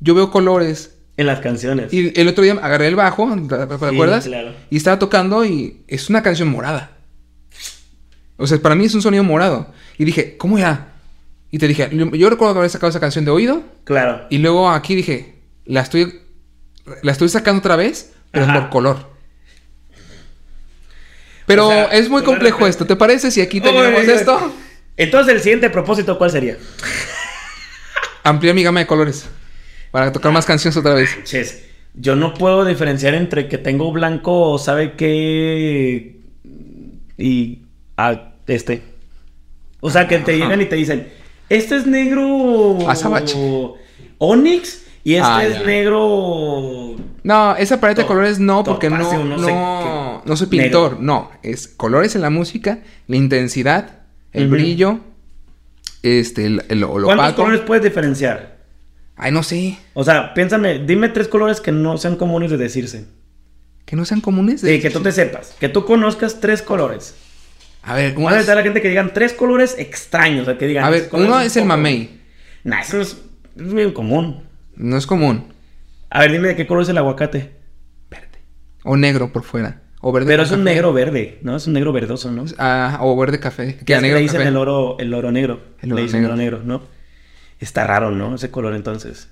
yo 0.00 0.14
veo 0.14 0.30
colores. 0.30 0.94
En 1.16 1.26
las 1.26 1.40
canciones. 1.40 1.92
Y 1.92 2.12
el 2.18 2.28
otro 2.28 2.44
día 2.44 2.52
agarré 2.62 2.86
el 2.86 2.94
bajo, 2.94 3.28
¿te 3.48 3.56
Sí, 3.56 3.84
acuerdas? 3.94 4.24
claro. 4.26 4.52
Y 4.70 4.76
estaba 4.76 4.98
tocando 5.00 5.44
y 5.44 5.82
es 5.88 6.08
una 6.08 6.22
canción 6.22 6.48
morada. 6.48 6.92
O 8.36 8.46
sea, 8.46 8.58
para 8.62 8.76
mí 8.76 8.84
es 8.84 8.94
un 8.94 9.02
sonido 9.02 9.24
morado. 9.24 9.72
Y 9.98 10.04
dije, 10.04 10.36
¿cómo 10.36 10.58
era? 10.58 10.92
Y 11.50 11.58
te 11.58 11.66
dije, 11.66 11.88
yo 11.90 12.30
recuerdo 12.30 12.58
haber 12.58 12.70
sacado 12.70 12.90
esa 12.90 13.00
canción 13.00 13.24
de 13.24 13.30
oído. 13.30 13.62
Claro. 13.84 14.26
Y 14.28 14.38
luego 14.38 14.70
aquí 14.70 14.94
dije, 14.94 15.36
la 15.64 15.80
estoy, 15.80 16.20
la 17.02 17.12
estoy 17.12 17.28
sacando 17.28 17.60
otra 17.60 17.76
vez, 17.76 18.12
pero 18.30 18.44
Ajá. 18.44 18.60
por 18.60 18.70
color. 18.70 19.18
Pero 21.46 21.68
O 21.68 21.70
sea, 21.70 21.84
es 21.86 22.10
muy 22.10 22.22
complejo 22.22 22.66
esto. 22.66 22.84
¿Te 22.84 22.96
parece 22.96 23.30
si 23.30 23.40
aquí 23.40 23.60
terminamos 23.60 24.02
esto? 24.02 24.52
Entonces, 24.98 25.34
el 25.34 25.40
siguiente 25.40 25.70
propósito, 25.70 26.18
¿cuál 26.18 26.30
sería? 26.30 26.58
Ampliar 28.24 28.54
mi 28.54 28.62
gama 28.62 28.80
de 28.80 28.86
colores. 28.86 29.26
Para 29.90 30.12
tocar 30.12 30.32
más 30.32 30.44
canciones 30.44 30.76
otra 30.76 30.92
vez. 30.92 31.16
Yo 31.94 32.14
no 32.14 32.34
puedo 32.34 32.66
diferenciar 32.66 33.14
entre 33.14 33.48
que 33.48 33.56
tengo 33.56 33.90
blanco 33.90 34.50
o 34.50 34.58
sabe 34.58 34.94
qué 34.96 36.18
y 37.16 37.62
ah, 37.96 38.32
este. 38.46 38.82
O 39.80 39.90
sea, 39.90 40.06
que 40.06 40.18
te 40.18 40.36
llegan 40.36 40.60
y 40.60 40.66
te 40.66 40.76
dicen, 40.76 41.08
este 41.48 41.76
es 41.76 41.86
negro 41.86 42.88
Azabache. 42.88 43.36
Onix 44.18 44.82
y 45.04 45.14
este 45.14 45.26
Ah, 45.26 45.44
es 45.46 45.54
ya. 45.60 45.64
negro 45.64 46.96
No, 47.22 47.56
esa 47.56 47.80
paleta 47.80 48.02
de 48.02 48.08
colores 48.08 48.38
no, 48.38 48.64
porque 48.64 48.90
no, 48.90 48.98
topacio, 48.98 49.24
no, 49.24 49.36
no 49.36 49.44
sé 49.46 49.52
no, 49.52 50.22
qué. 50.26 50.36
soy 50.36 50.46
pintor. 50.48 50.90
Negro. 50.92 51.04
No, 51.04 51.30
es 51.42 51.68
colores 51.68 52.14
en 52.14 52.22
la 52.22 52.30
música, 52.30 52.80
la 53.06 53.16
intensidad, 53.16 54.00
el 54.32 54.48
brillo, 54.48 55.00
este, 56.02 56.46
el, 56.46 56.62
el, 56.68 56.84
¿Cuántos 56.86 57.12
opaco. 57.14 57.36
colores 57.42 57.60
puedes 57.60 57.84
diferenciar? 57.84 58.58
Ay, 59.16 59.32
no 59.32 59.42
sé. 59.42 59.78
O 59.94 60.04
sea, 60.04 60.32
piénsame, 60.34 60.80
dime 60.80 61.08
tres 61.08 61.26
colores 61.28 61.60
que 61.60 61.72
no 61.72 61.96
sean 61.98 62.16
comunes 62.16 62.50
de 62.50 62.56
decirse. 62.56 63.06
Que 63.84 63.96
no 63.96 64.04
sean 64.04 64.20
comunes. 64.20 64.60
Sí, 64.60 64.80
que 64.80 64.90
tú 64.90 65.00
te 65.00 65.10
sepas, 65.12 65.54
que 65.58 65.68
tú 65.68 65.84
conozcas 65.84 66.40
tres 66.40 66.62
colores. 66.62 67.14
A 67.82 67.94
ver, 67.94 68.12
Vamos 68.14 68.32
a 68.32 68.36
invitar 68.36 68.52
a 68.52 68.60
la 68.60 68.62
gente 68.64 68.82
que 68.82 68.88
digan 68.88 69.12
tres 69.14 69.32
colores 69.32 69.76
extraños, 69.78 70.42
o 70.42 70.44
sea, 70.46 70.58
que 70.58 70.66
digan. 70.66 70.84
a 70.84 70.90
ver, 70.90 71.02
"Estos 71.02 71.10
colores 71.10 71.28
uno 71.30 71.36
un 71.40 71.46
es 71.46 71.56
el 71.56 71.62
poco". 71.62 71.68
mamey. 71.68 72.20
Nah, 72.64 72.80
eso 72.80 73.00
es, 73.00 73.16
es 73.56 73.72
bien 73.74 73.92
común. 73.92 74.44
No 74.76 74.96
es 74.96 75.06
común. 75.06 75.52
A 76.10 76.20
ver, 76.20 76.32
dime 76.32 76.48
de 76.48 76.56
qué 76.56 76.66
color 76.66 76.82
es 76.82 76.88
el 76.90 76.98
aguacate. 76.98 77.52
Verde. 78.10 78.38
O 78.84 78.96
negro 78.96 79.32
por 79.32 79.42
fuera. 79.44 79.82
O 80.00 80.12
verde 80.12 80.26
Pero 80.28 80.42
es 80.44 80.50
un 80.52 80.62
negro 80.64 80.92
verde, 80.92 81.38
¿no? 81.42 81.56
Es 81.56 81.66
un 81.66 81.72
negro 81.72 81.92
verdoso, 81.92 82.30
¿no? 82.30 82.44
Ah, 82.58 82.98
o 83.02 83.16
verde 83.18 83.40
café. 83.40 83.74
Que 83.84 83.94
es 83.94 83.98
que 83.98 84.00
negro 84.00 84.16
le 84.18 84.22
dicen 84.22 84.38
café. 84.38 84.48
el 84.50 84.56
oro, 84.56 84.96
el 84.98 85.12
oro 85.14 85.32
negro. 85.32 85.60
El 85.80 85.94
le 85.94 86.02
dicen 86.02 86.20
negro. 86.20 86.34
oro 86.34 86.42
negro, 86.42 86.60
¿no? 86.64 86.82
Está 87.58 87.84
raro, 87.86 88.10
¿no? 88.12 88.36
Ese 88.36 88.50
color 88.50 88.74
entonces. 88.74 89.28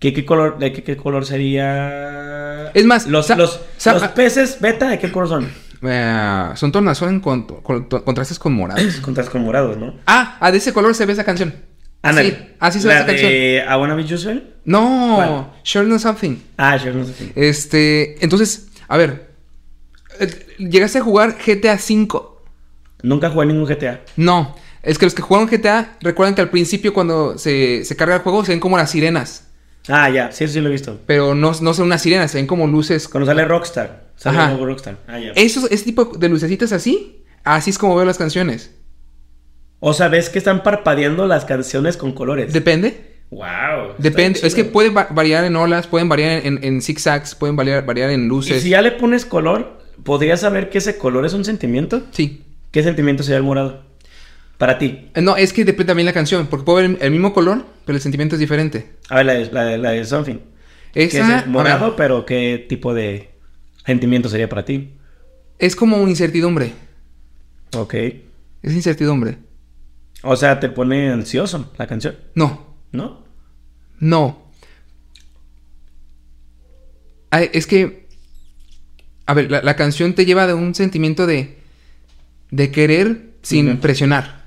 ¿Qué, 0.00 0.12
qué 0.12 0.24
color, 0.24 0.58
de 0.58 0.72
qué, 0.72 0.82
qué 0.82 0.96
color 0.96 1.24
sería? 1.26 2.70
Es 2.72 2.84
más, 2.84 3.06
los, 3.06 3.28
los, 3.36 3.60
los 3.84 4.08
peces 4.08 4.60
beta, 4.60 4.88
¿de 4.88 4.98
qué 4.98 5.10
color 5.12 5.28
son? 5.28 5.48
Eh, 5.82 6.50
son 6.56 6.72
tornasol 6.72 7.20
con, 7.20 7.42
con- 7.44 7.84
con- 7.84 8.02
contrastes 8.02 8.38
con 8.38 8.52
morados. 8.54 8.96
Contras 9.02 9.28
con 9.30 9.42
morados, 9.42 9.76
¿no? 9.78 9.94
ah, 10.06 10.36
ah, 10.40 10.50
de 10.50 10.58
ese 10.58 10.72
color 10.72 10.94
se 10.94 11.06
ve 11.06 11.12
esa 11.12 11.24
canción. 11.24 11.54
Ándale. 12.02 12.30
Sí, 12.30 12.36
así 12.60 12.80
se 12.80 12.88
ve 12.88 12.94
¿La 12.94 13.00
esa 13.00 13.06
canción. 13.08 13.30
de 13.30 13.64
I 13.68 13.74
Wanna 13.76 13.94
Be 13.94 14.02
Usual? 14.14 14.54
No. 14.64 15.52
Sure 15.64 15.84
Know 15.86 15.98
Something. 15.98 16.36
Ah, 16.56 16.76
yo 16.76 16.92
no 16.92 17.04
sé. 17.04 17.32
Este, 17.34 18.22
entonces, 18.24 18.68
a 18.88 18.96
ver. 18.96 19.30
eh, 20.20 20.46
¿Llegaste 20.58 20.98
a 20.98 21.02
jugar 21.02 21.36
GTA 21.44 21.74
V? 21.74 22.08
Nunca 23.02 23.30
jugué 23.30 23.46
ningún 23.46 23.66
GTA. 23.66 24.00
No. 24.16 24.54
Es 24.82 24.96
que 24.98 25.06
los 25.06 25.14
que 25.14 25.22
jugaron 25.22 25.48
GTA 25.48 25.96
recuerdan 26.00 26.34
que 26.34 26.40
al 26.40 26.50
principio 26.50 26.94
cuando 26.94 27.36
se, 27.36 27.84
se 27.84 27.96
carga 27.96 28.16
el 28.16 28.22
juego 28.22 28.44
se 28.44 28.52
ven 28.52 28.60
como 28.60 28.76
las 28.76 28.90
sirenas. 28.90 29.47
Ah, 29.88 30.10
ya, 30.10 30.30
sí, 30.32 30.46
sí 30.48 30.60
lo 30.60 30.68
he 30.68 30.72
visto. 30.72 30.98
Pero 31.06 31.34
no, 31.34 31.52
no 31.60 31.74
son 31.74 31.86
unas 31.86 32.02
sirenas, 32.02 32.30
se 32.30 32.38
ven 32.38 32.46
como 32.46 32.66
luces. 32.66 33.08
Cuando 33.08 33.26
sale 33.26 33.44
Rockstar. 33.44 34.08
Sale 34.16 34.36
Ajá. 34.38 34.56
Rockstar. 34.56 34.96
Ah, 35.06 35.18
ya. 35.18 35.32
Esos, 35.32 35.70
ese 35.70 35.84
tipo 35.84 36.04
de 36.06 36.28
lucecitas 36.28 36.72
así, 36.72 37.24
así 37.44 37.70
es 37.70 37.78
como 37.78 37.96
veo 37.96 38.04
las 38.04 38.18
canciones. 38.18 38.74
O 39.80 39.92
sea, 39.94 40.08
ves 40.08 40.28
que 40.28 40.38
están 40.38 40.62
parpadeando 40.62 41.26
las 41.26 41.44
canciones 41.44 41.96
con 41.96 42.12
colores. 42.12 42.52
Depende. 42.52 43.14
wow. 43.30 43.94
Depende. 43.98 44.40
Es 44.42 44.54
que 44.54 44.64
puede 44.64 44.90
va- 44.90 45.08
variar 45.10 45.44
en 45.44 45.54
olas, 45.56 45.86
pueden 45.86 46.08
variar 46.08 46.44
en, 46.44 46.62
en 46.64 46.82
zigzags, 46.82 47.34
pueden 47.34 47.54
variar, 47.56 47.86
variar 47.86 48.10
en 48.10 48.24
Y 48.24 48.28
luces. 48.28 48.62
si 48.62 48.70
ya 48.70 48.82
le 48.82 48.90
pones 48.92 49.24
color, 49.24 49.78
¿podrías 50.02 50.40
saber 50.40 50.68
que 50.70 50.78
ese 50.78 50.98
color 50.98 51.24
es 51.26 51.32
un 51.32 51.44
sentimiento? 51.44 52.02
Sí. 52.10 52.42
¿Qué 52.72 52.82
sentimiento 52.82 53.22
sería 53.22 53.38
el 53.38 53.44
morado? 53.44 53.84
Para 54.58 54.78
ti. 54.78 55.08
Eh, 55.14 55.20
No, 55.22 55.36
es 55.36 55.52
que 55.52 55.64
depende 55.64 55.86
también 55.86 56.06
la 56.06 56.12
canción, 56.12 56.46
porque 56.48 56.64
puedo 56.64 56.78
ver 56.78 56.98
el, 57.00 57.10
mismo 57.10 57.32
color, 57.32 57.64
pero 57.84 57.96
el 57.96 58.02
sentimiento 58.02 58.34
es 58.34 58.40
diferente. 58.40 58.90
A 59.08 59.16
ver, 59.16 59.26
la 59.26 59.34
de, 59.34 59.52
la 59.52 59.64
de, 59.64 59.78
la 59.78 59.90
de 59.92 60.04
Something. 60.04 60.38
Que 60.92 61.04
es 61.04 61.14
Esa, 61.14 61.40
el 61.40 61.50
morado, 61.50 61.96
pero 61.96 62.26
¿qué 62.26 62.66
tipo 62.68 62.92
de 62.92 63.30
sentimiento 63.86 64.28
sería 64.28 64.48
para 64.48 64.64
ti? 64.64 64.90
es 65.60 65.74
como 65.74 65.96
una 65.96 66.10
incertidumbre. 66.10 66.72
Ok. 67.76 67.94
Es 68.62 68.72
incertidumbre. 68.74 69.38
O 70.22 70.36
sea, 70.36 70.60
te 70.60 70.68
pone 70.68 71.10
ansioso 71.10 71.72
la 71.76 71.86
canción, 71.88 72.16
No, 72.34 72.76
¿no? 72.92 73.24
no. 73.98 74.48
Ay, 77.30 77.50
es 77.52 77.66
que, 77.66 78.06
a 79.26 79.34
ver, 79.34 79.50
la, 79.50 79.62
la 79.62 79.76
canción 79.76 80.14
te 80.14 80.24
lleva 80.24 80.46
de 80.46 80.54
un 80.54 80.74
sentimiento 80.74 81.26
de, 81.26 81.58
de 82.50 82.70
querer 82.70 83.32
sin 83.42 83.78
presionar. 83.78 84.37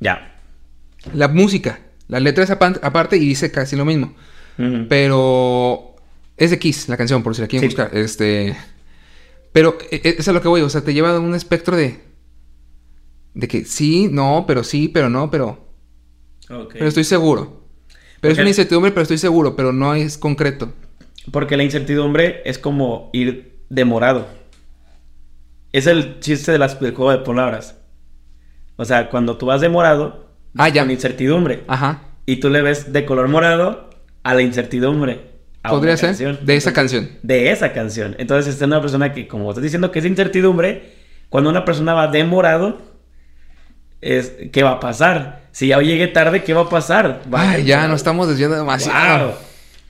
Ya. 0.00 0.34
La 1.14 1.28
música, 1.28 1.80
la 2.08 2.20
letra 2.20 2.44
es 2.44 2.50
aparte 2.50 3.16
y 3.16 3.20
dice 3.20 3.50
casi 3.50 3.76
lo 3.76 3.84
mismo. 3.84 4.14
Pero 4.88 5.94
es 6.36 6.50
de 6.50 6.58
Kiss 6.58 6.88
la 6.88 6.96
canción, 6.96 7.22
por 7.22 7.34
si 7.34 7.40
la 7.42 7.48
quieren 7.48 7.70
Sí. 7.70 7.74
buscar. 7.76 7.96
Este. 7.96 8.56
Pero 9.52 9.78
e- 9.90 10.00
e- 10.04 10.16
es 10.18 10.28
a 10.28 10.32
lo 10.32 10.42
que 10.42 10.48
voy, 10.48 10.60
o 10.60 10.68
sea, 10.68 10.82
te 10.82 10.92
lleva 10.92 11.12
de 11.12 11.18
un 11.18 11.34
espectro 11.34 11.76
de. 11.76 12.00
De 13.34 13.48
que 13.48 13.64
sí, 13.64 14.08
no, 14.10 14.44
pero 14.46 14.64
sí, 14.64 14.88
pero 14.88 15.08
no, 15.08 15.30
pero. 15.30 15.68
Ok. 16.50 16.72
Pero 16.74 16.86
estoy 16.88 17.04
seguro. 17.04 17.64
Pero 18.20 18.32
es 18.32 18.38
una 18.38 18.48
incertidumbre, 18.48 18.90
pero 18.90 19.02
estoy 19.02 19.18
seguro, 19.18 19.56
pero 19.56 19.72
no 19.72 19.94
es 19.94 20.18
concreto. 20.18 20.72
Porque 21.32 21.56
la 21.56 21.62
incertidumbre 21.62 22.42
es 22.44 22.58
como 22.58 23.08
ir 23.14 23.60
demorado. 23.70 24.28
Es 25.72 25.86
el 25.86 26.20
chiste 26.20 26.52
de 26.52 26.58
las, 26.58 26.78
del 26.80 26.94
juego 26.94 27.12
de 27.12 27.18
palabras. 27.24 27.76
O 28.80 28.84
sea, 28.86 29.10
cuando 29.10 29.36
tú 29.36 29.44
vas 29.46 29.60
demorado, 29.60 30.30
Ah, 30.56 30.68
ya. 30.70 30.80
con 30.82 30.90
incertidumbre. 30.90 31.64
Ajá. 31.68 32.00
Y 32.24 32.36
tú 32.36 32.48
le 32.48 32.62
ves 32.62 32.92
de 32.94 33.04
color 33.04 33.28
morado 33.28 33.90
a 34.22 34.34
la 34.34 34.40
incertidumbre. 34.42 35.28
a 35.62 35.68
Podría 35.68 35.94
ser 35.98 36.08
canción. 36.10 36.38
de 36.40 36.56
esa 36.56 36.72
canción. 36.72 37.10
De 37.22 37.50
esa 37.50 37.72
canción. 37.74 38.16
Entonces, 38.18 38.54
está 38.54 38.64
una 38.64 38.80
persona 38.80 39.12
que, 39.12 39.28
como 39.28 39.50
estás 39.50 39.62
diciendo 39.62 39.90
que 39.92 39.98
es 39.98 40.06
incertidumbre, 40.06 40.94
cuando 41.28 41.50
una 41.50 41.66
persona 41.66 41.92
va 41.92 42.08
de 42.08 42.24
morado, 42.24 42.78
es 44.00 44.32
qué 44.52 44.62
va 44.62 44.72
a 44.72 44.80
pasar. 44.80 45.42
Si 45.52 45.66
ya 45.68 45.78
llegué 45.80 46.06
tarde, 46.08 46.42
¿qué 46.44 46.54
va 46.54 46.62
a 46.62 46.68
pasar? 46.70 47.20
Va- 47.32 47.50
Ay, 47.50 47.64
ya 47.64 47.86
nos 47.88 47.96
estamos 48.00 48.28
desviando 48.28 48.56
demasiado. 48.56 49.26
Wow. 49.28 49.34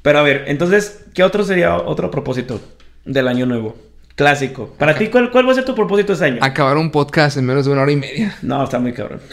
Pero 0.03 0.19
a 0.19 0.23
ver, 0.23 0.45
entonces, 0.49 1.05
¿qué 1.15 1.23
otro 1.23 1.45
sería 1.45 1.77
otro 1.77 2.11
propósito 2.11 2.61
del 3.05 3.29
año 3.29 3.47
nuevo? 3.47 3.77
Clásico. 4.21 4.75
Para 4.79 4.95
ti, 4.99 5.07
¿cuál, 5.09 5.31
¿cuál 5.31 5.49
va 5.49 5.53
a 5.53 5.55
ser 5.55 5.65
tu 5.65 5.75
propósito 5.75 6.13
este 6.13 6.27
año? 6.27 6.39
Acabar 6.43 6.77
un 6.77 6.91
podcast 6.91 7.39
en 7.39 7.47
menos 7.47 7.65
de 7.65 7.73
una 7.73 7.81
hora 7.81 7.93
y 7.93 7.97
media. 7.97 8.37
No, 8.43 8.63
está 8.63 8.79
muy 8.79 8.93
cabrón. 8.93 9.21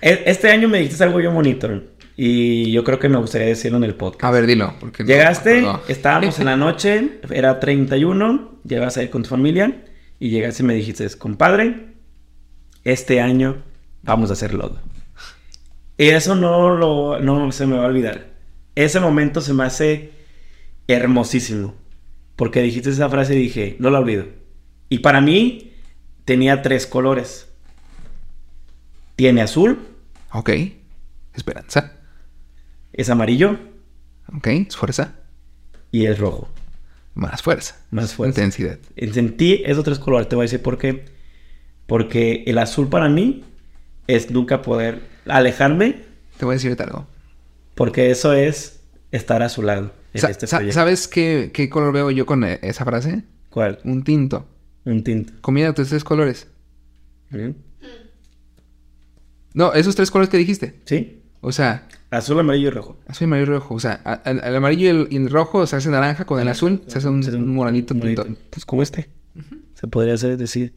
E- 0.00 0.22
este 0.26 0.48
año 0.48 0.68
me 0.68 0.78
dijiste 0.78 1.02
algo 1.02 1.18
bien 1.18 1.34
bonito. 1.34 1.68
Y 2.16 2.70
yo 2.70 2.84
creo 2.84 3.00
que 3.00 3.08
me 3.08 3.18
gustaría 3.18 3.48
decirlo 3.48 3.78
en 3.78 3.84
el 3.84 3.96
podcast. 3.96 4.22
A 4.24 4.30
ver, 4.30 4.46
dilo. 4.46 4.74
Porque 4.78 5.02
Llegaste, 5.02 5.60
no. 5.60 5.80
estábamos 5.88 6.38
en 6.38 6.44
la 6.46 6.56
noche, 6.56 7.18
era 7.30 7.58
31, 7.58 8.60
llegas 8.64 8.96
a 8.96 9.02
ir 9.02 9.10
con 9.10 9.24
tu 9.24 9.28
familia 9.30 9.84
y 10.20 10.30
llegaste 10.30 10.62
y 10.62 10.66
me 10.66 10.74
dijiste, 10.74 11.08
compadre, 11.18 11.88
este 12.84 13.20
año 13.20 13.64
vamos 14.02 14.30
a 14.30 14.34
hacer 14.34 14.54
lodo. 14.54 14.78
Y 15.98 16.10
eso 16.10 16.36
no, 16.36 16.76
lo, 16.76 17.18
no 17.18 17.50
se 17.50 17.66
me 17.66 17.76
va 17.76 17.82
a 17.82 17.88
olvidar. 17.88 18.28
Ese 18.76 19.00
momento 19.00 19.40
se 19.40 19.52
me 19.52 19.64
hace 19.64 20.12
hermosísimo. 20.86 21.74
Porque 22.40 22.62
dijiste 22.62 22.88
esa 22.88 23.10
frase 23.10 23.34
y 23.34 23.38
dije, 23.38 23.76
no 23.80 23.90
la 23.90 23.98
olvido. 23.98 24.24
Y 24.88 25.00
para 25.00 25.20
mí 25.20 25.74
tenía 26.24 26.62
tres 26.62 26.86
colores. 26.86 27.48
Tiene 29.14 29.42
azul, 29.42 29.78
Ok. 30.32 30.48
Esperanza. 31.34 31.92
es 32.94 33.10
amarillo 33.10 33.58
Ok. 34.34 34.46
Es 34.46 34.74
fuerza. 34.74 35.16
y 35.92 36.06
es 36.06 36.18
rojo. 36.18 36.48
Más 37.12 37.42
fuerza. 37.42 37.76
Más 37.90 38.14
fuerza. 38.14 38.40
Intensidad. 38.40 38.78
Sentí 39.12 39.62
esos 39.66 39.84
tres 39.84 39.98
colores, 39.98 40.26
te 40.30 40.34
voy 40.36 40.44
a 40.44 40.46
decir 40.48 40.62
por 40.62 40.78
qué. 40.78 41.04
Porque 41.86 42.44
el 42.46 42.56
azul 42.56 42.88
para 42.88 43.10
mí 43.10 43.44
es 44.06 44.30
nunca 44.30 44.62
poder 44.62 45.02
alejarme, 45.26 46.04
Te 46.38 46.46
voy 46.46 46.54
a 46.54 46.56
decir 46.56 46.74
algo. 46.80 47.06
porque 47.74 48.10
eso 48.10 48.32
es 48.32 48.80
estar 49.12 49.42
a 49.42 49.50
su 49.50 49.60
lado. 49.62 49.92
En 50.14 50.20
Sa- 50.20 50.30
este 50.30 50.46
proyecto. 50.46 50.74
¿Sabes 50.74 51.08
qué, 51.08 51.50
qué 51.52 51.68
color 51.68 51.92
veo 51.92 52.10
yo 52.10 52.26
con 52.26 52.44
eh, 52.44 52.58
esa 52.62 52.84
frase? 52.84 53.24
¿Cuál? 53.50 53.78
Un 53.84 54.02
tinto. 54.04 54.46
Un 54.84 55.02
tinto. 55.04 55.32
Combina 55.40 55.72
tus 55.74 55.88
tres 55.88 56.04
colores. 56.04 56.48
¿Mm? 57.30 57.50
No, 59.54 59.72
esos 59.74 59.96
tres 59.96 60.10
colores 60.10 60.28
que 60.30 60.36
dijiste. 60.36 60.80
¿Sí? 60.84 61.22
O 61.40 61.52
sea, 61.52 61.88
Azul, 62.10 62.38
amarillo 62.40 62.68
y 62.68 62.70
rojo. 62.70 62.98
azul, 63.06 63.26
amarillo 63.26 63.46
y 63.52 63.54
rojo. 63.56 63.74
O 63.74 63.80
sea, 63.80 64.00
a- 64.04 64.22
el, 64.30 64.40
el 64.42 64.56
amarillo 64.56 64.84
y 64.84 64.88
el, 64.88 65.08
y 65.10 65.16
el 65.16 65.30
rojo 65.30 65.66
se 65.66 65.76
hace 65.76 65.88
naranja 65.90 66.24
con 66.24 66.40
el 66.40 66.48
azul. 66.48 66.82
Se 66.86 66.98
hace 66.98 67.08
un, 67.08 67.22
Se 67.22 67.30
hace 67.30 67.38
un 67.38 67.54
moranito 67.54 67.94
un 67.94 68.00
tinto. 68.00 68.26
Pues 68.50 68.64
como 68.64 68.82
este. 68.82 69.08
Se 69.74 69.86
podría 69.88 70.14
hacer 70.14 70.36
decir. 70.36 70.74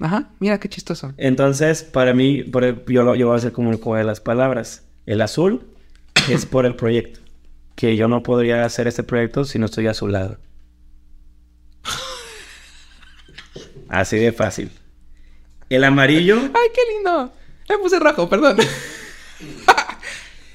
Ajá, 0.00 0.30
mira 0.40 0.58
qué 0.58 0.68
chistoso. 0.68 1.12
Entonces, 1.18 1.82
para 1.82 2.14
mí, 2.14 2.42
por 2.44 2.64
el- 2.64 2.84
yo, 2.86 3.02
lo, 3.02 3.14
yo 3.14 3.26
voy 3.26 3.34
a 3.34 3.38
hacer 3.38 3.52
como 3.52 3.70
el 3.70 3.76
juego 3.76 3.96
de 3.96 4.04
las 4.04 4.20
palabras. 4.20 4.84
El 5.06 5.20
azul 5.22 5.66
es 6.28 6.46
por 6.46 6.66
el 6.66 6.74
proyecto. 6.76 7.19
Que 7.80 7.96
yo 7.96 8.08
no 8.08 8.22
podría 8.22 8.66
hacer 8.66 8.88
este 8.88 9.04
proyecto 9.04 9.46
si 9.46 9.58
no 9.58 9.64
estoy 9.64 9.86
a 9.86 9.94
su 9.94 10.06
lado. 10.06 10.36
Así 13.88 14.18
de 14.18 14.32
fácil. 14.32 14.70
El 15.70 15.84
amarillo. 15.84 16.36
¡Ay, 16.36 16.68
qué 16.74 16.82
lindo! 16.94 17.32
Me 17.70 17.78
puse 17.78 17.98
rojo, 17.98 18.28
perdón. 18.28 18.58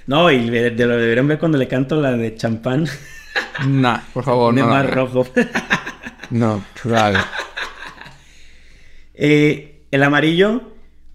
No, 0.05 0.29
y 0.29 0.51
de, 0.51 0.69
de 0.69 0.85
lo 0.85 0.97
deberían 0.97 1.27
ver 1.27 1.39
cuando 1.39 1.57
le 1.57 1.67
canto 1.67 1.99
la 1.99 2.11
de 2.11 2.35
champán. 2.35 2.85
nah, 3.67 4.01
por 4.13 4.23
favor, 4.23 4.53
no. 4.53 4.67
más 4.67 4.87
rojo. 4.87 5.25
No, 6.29 6.63
claro. 6.79 7.19
Eh, 9.15 9.87
el 9.89 10.03
amarillo, 10.03 10.61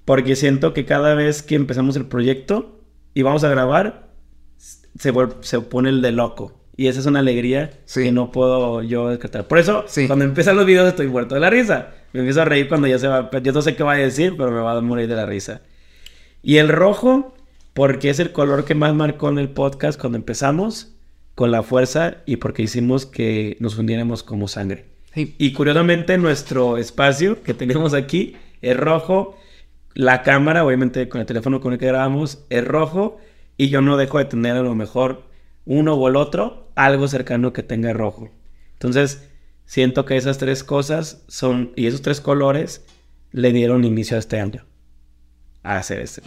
porque 0.04 0.34
siento 0.34 0.74
que 0.74 0.84
cada 0.84 1.14
vez 1.14 1.42
que 1.42 1.54
empezamos 1.54 1.94
el 1.94 2.06
proyecto 2.06 2.80
y 3.14 3.22
vamos 3.22 3.44
a 3.44 3.48
grabar, 3.48 4.09
se, 5.00 5.12
se 5.40 5.60
pone 5.60 5.88
el 5.88 6.02
de 6.02 6.12
loco. 6.12 6.52
Y 6.76 6.86
esa 6.86 7.00
es 7.00 7.06
una 7.06 7.18
alegría 7.20 7.70
Sí. 7.84 8.04
que 8.04 8.12
no 8.12 8.32
puedo 8.32 8.82
yo 8.82 9.08
descartar. 9.08 9.46
Por 9.48 9.58
eso, 9.58 9.84
Sí. 9.86 10.06
cuando 10.06 10.24
empiezan 10.24 10.56
los 10.56 10.64
videos 10.66 10.88
estoy 10.88 11.08
muerto 11.08 11.34
de 11.34 11.40
la 11.40 11.50
risa. 11.50 11.88
Me 12.12 12.20
empiezo 12.20 12.42
a 12.42 12.44
reír 12.44 12.68
cuando 12.68 12.86
ya 12.86 12.98
se 12.98 13.06
va. 13.08 13.30
Yo 13.42 13.52
no 13.52 13.62
sé 13.62 13.76
qué 13.76 13.82
va 13.82 13.92
a 13.92 13.96
decir, 13.96 14.34
pero 14.36 14.50
me 14.50 14.60
va 14.60 14.72
a 14.76 14.80
morir 14.80 15.08
de 15.08 15.14
la 15.16 15.26
risa. 15.26 15.60
Y 16.42 16.56
el 16.56 16.68
rojo, 16.68 17.34
porque 17.74 18.10
es 18.10 18.18
el 18.18 18.32
color 18.32 18.64
que 18.64 18.74
más 18.74 18.94
marcó 18.94 19.28
en 19.28 19.38
el 19.38 19.50
podcast 19.50 20.00
cuando 20.00 20.16
empezamos, 20.16 20.92
con 21.34 21.50
la 21.50 21.62
fuerza 21.62 22.18
y 22.26 22.36
porque 22.36 22.62
hicimos 22.62 23.06
que 23.06 23.56
nos 23.60 23.74
fundiéramos 23.74 24.22
como 24.22 24.48
sangre. 24.48 24.86
Sí. 25.14 25.34
Y 25.38 25.52
curiosamente 25.52 26.18
nuestro 26.18 26.76
espacio 26.78 27.42
que 27.42 27.52
tenemos 27.54 27.94
aquí 27.94 28.36
es 28.62 28.76
rojo. 28.76 29.36
La 29.94 30.22
cámara, 30.22 30.64
obviamente 30.64 31.08
con 31.08 31.20
el 31.20 31.26
teléfono 31.26 31.60
con 31.60 31.72
el 31.72 31.78
que 31.78 31.86
grabamos, 31.86 32.44
es 32.48 32.64
rojo. 32.66 33.18
Y 33.60 33.68
yo 33.68 33.82
no 33.82 33.98
dejo 33.98 34.16
de 34.16 34.24
tener 34.24 34.56
a 34.56 34.62
lo 34.62 34.74
mejor 34.74 35.24
uno 35.66 35.92
o 35.92 36.08
el 36.08 36.16
otro 36.16 36.72
algo 36.76 37.06
cercano 37.08 37.52
que 37.52 37.62
tenga 37.62 37.92
rojo. 37.92 38.30
Entonces, 38.72 39.28
siento 39.66 40.06
que 40.06 40.16
esas 40.16 40.38
tres 40.38 40.64
cosas 40.64 41.22
son, 41.28 41.70
y 41.76 41.86
esos 41.86 42.00
tres 42.00 42.22
colores 42.22 42.86
le 43.32 43.52
dieron 43.52 43.84
inicio 43.84 44.16
a 44.16 44.20
este 44.20 44.40
año. 44.40 44.64
A 45.62 45.76
hacer 45.76 46.00
este. 46.00 46.22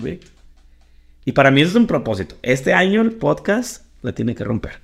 Y 1.26 1.32
para 1.32 1.50
mí 1.50 1.62
eso 1.62 1.72
es 1.72 1.76
un 1.76 1.88
propósito. 1.88 2.36
Este 2.44 2.72
año 2.72 3.02
el 3.02 3.14
podcast 3.14 3.88
la 4.04 4.14
tiene 4.14 4.36
que 4.36 4.44
romper. 4.44 4.80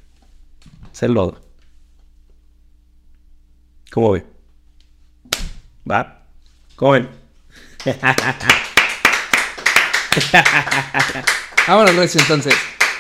Ser 0.92 1.12
lodo. 1.12 1.40
¿Cómo 3.92 4.14
ve? 4.14 4.26
¿Va? 5.88 6.26
¿Cómo? 6.76 6.96
Vámonos, 11.70 11.96
Recio, 11.96 12.20
entonces. 12.20 12.56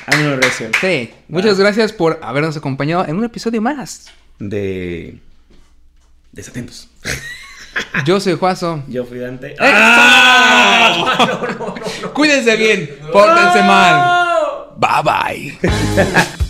Vámonos, 0.05 0.39
recio. 0.45 0.69
Sí, 0.79 1.11
muchas 1.27 1.57
gracias 1.57 1.91
por 1.91 2.19
habernos 2.21 2.55
acompañado 2.55 3.03
en 3.07 3.15
un 3.15 3.23
episodio 3.23 3.63
más. 3.63 4.11
De... 4.37 5.17
Desatentos. 6.31 6.87
Yo 8.05 8.19
soy 8.19 8.35
Juazo. 8.35 8.83
Yo 8.87 9.05
fui 9.05 9.17
Dante. 9.17 9.55
Cuídense 12.13 12.55
bien, 12.57 12.95
pórtense 13.11 13.63
mal. 13.63 14.67
Bye 14.77 15.57
bye. 15.57 16.39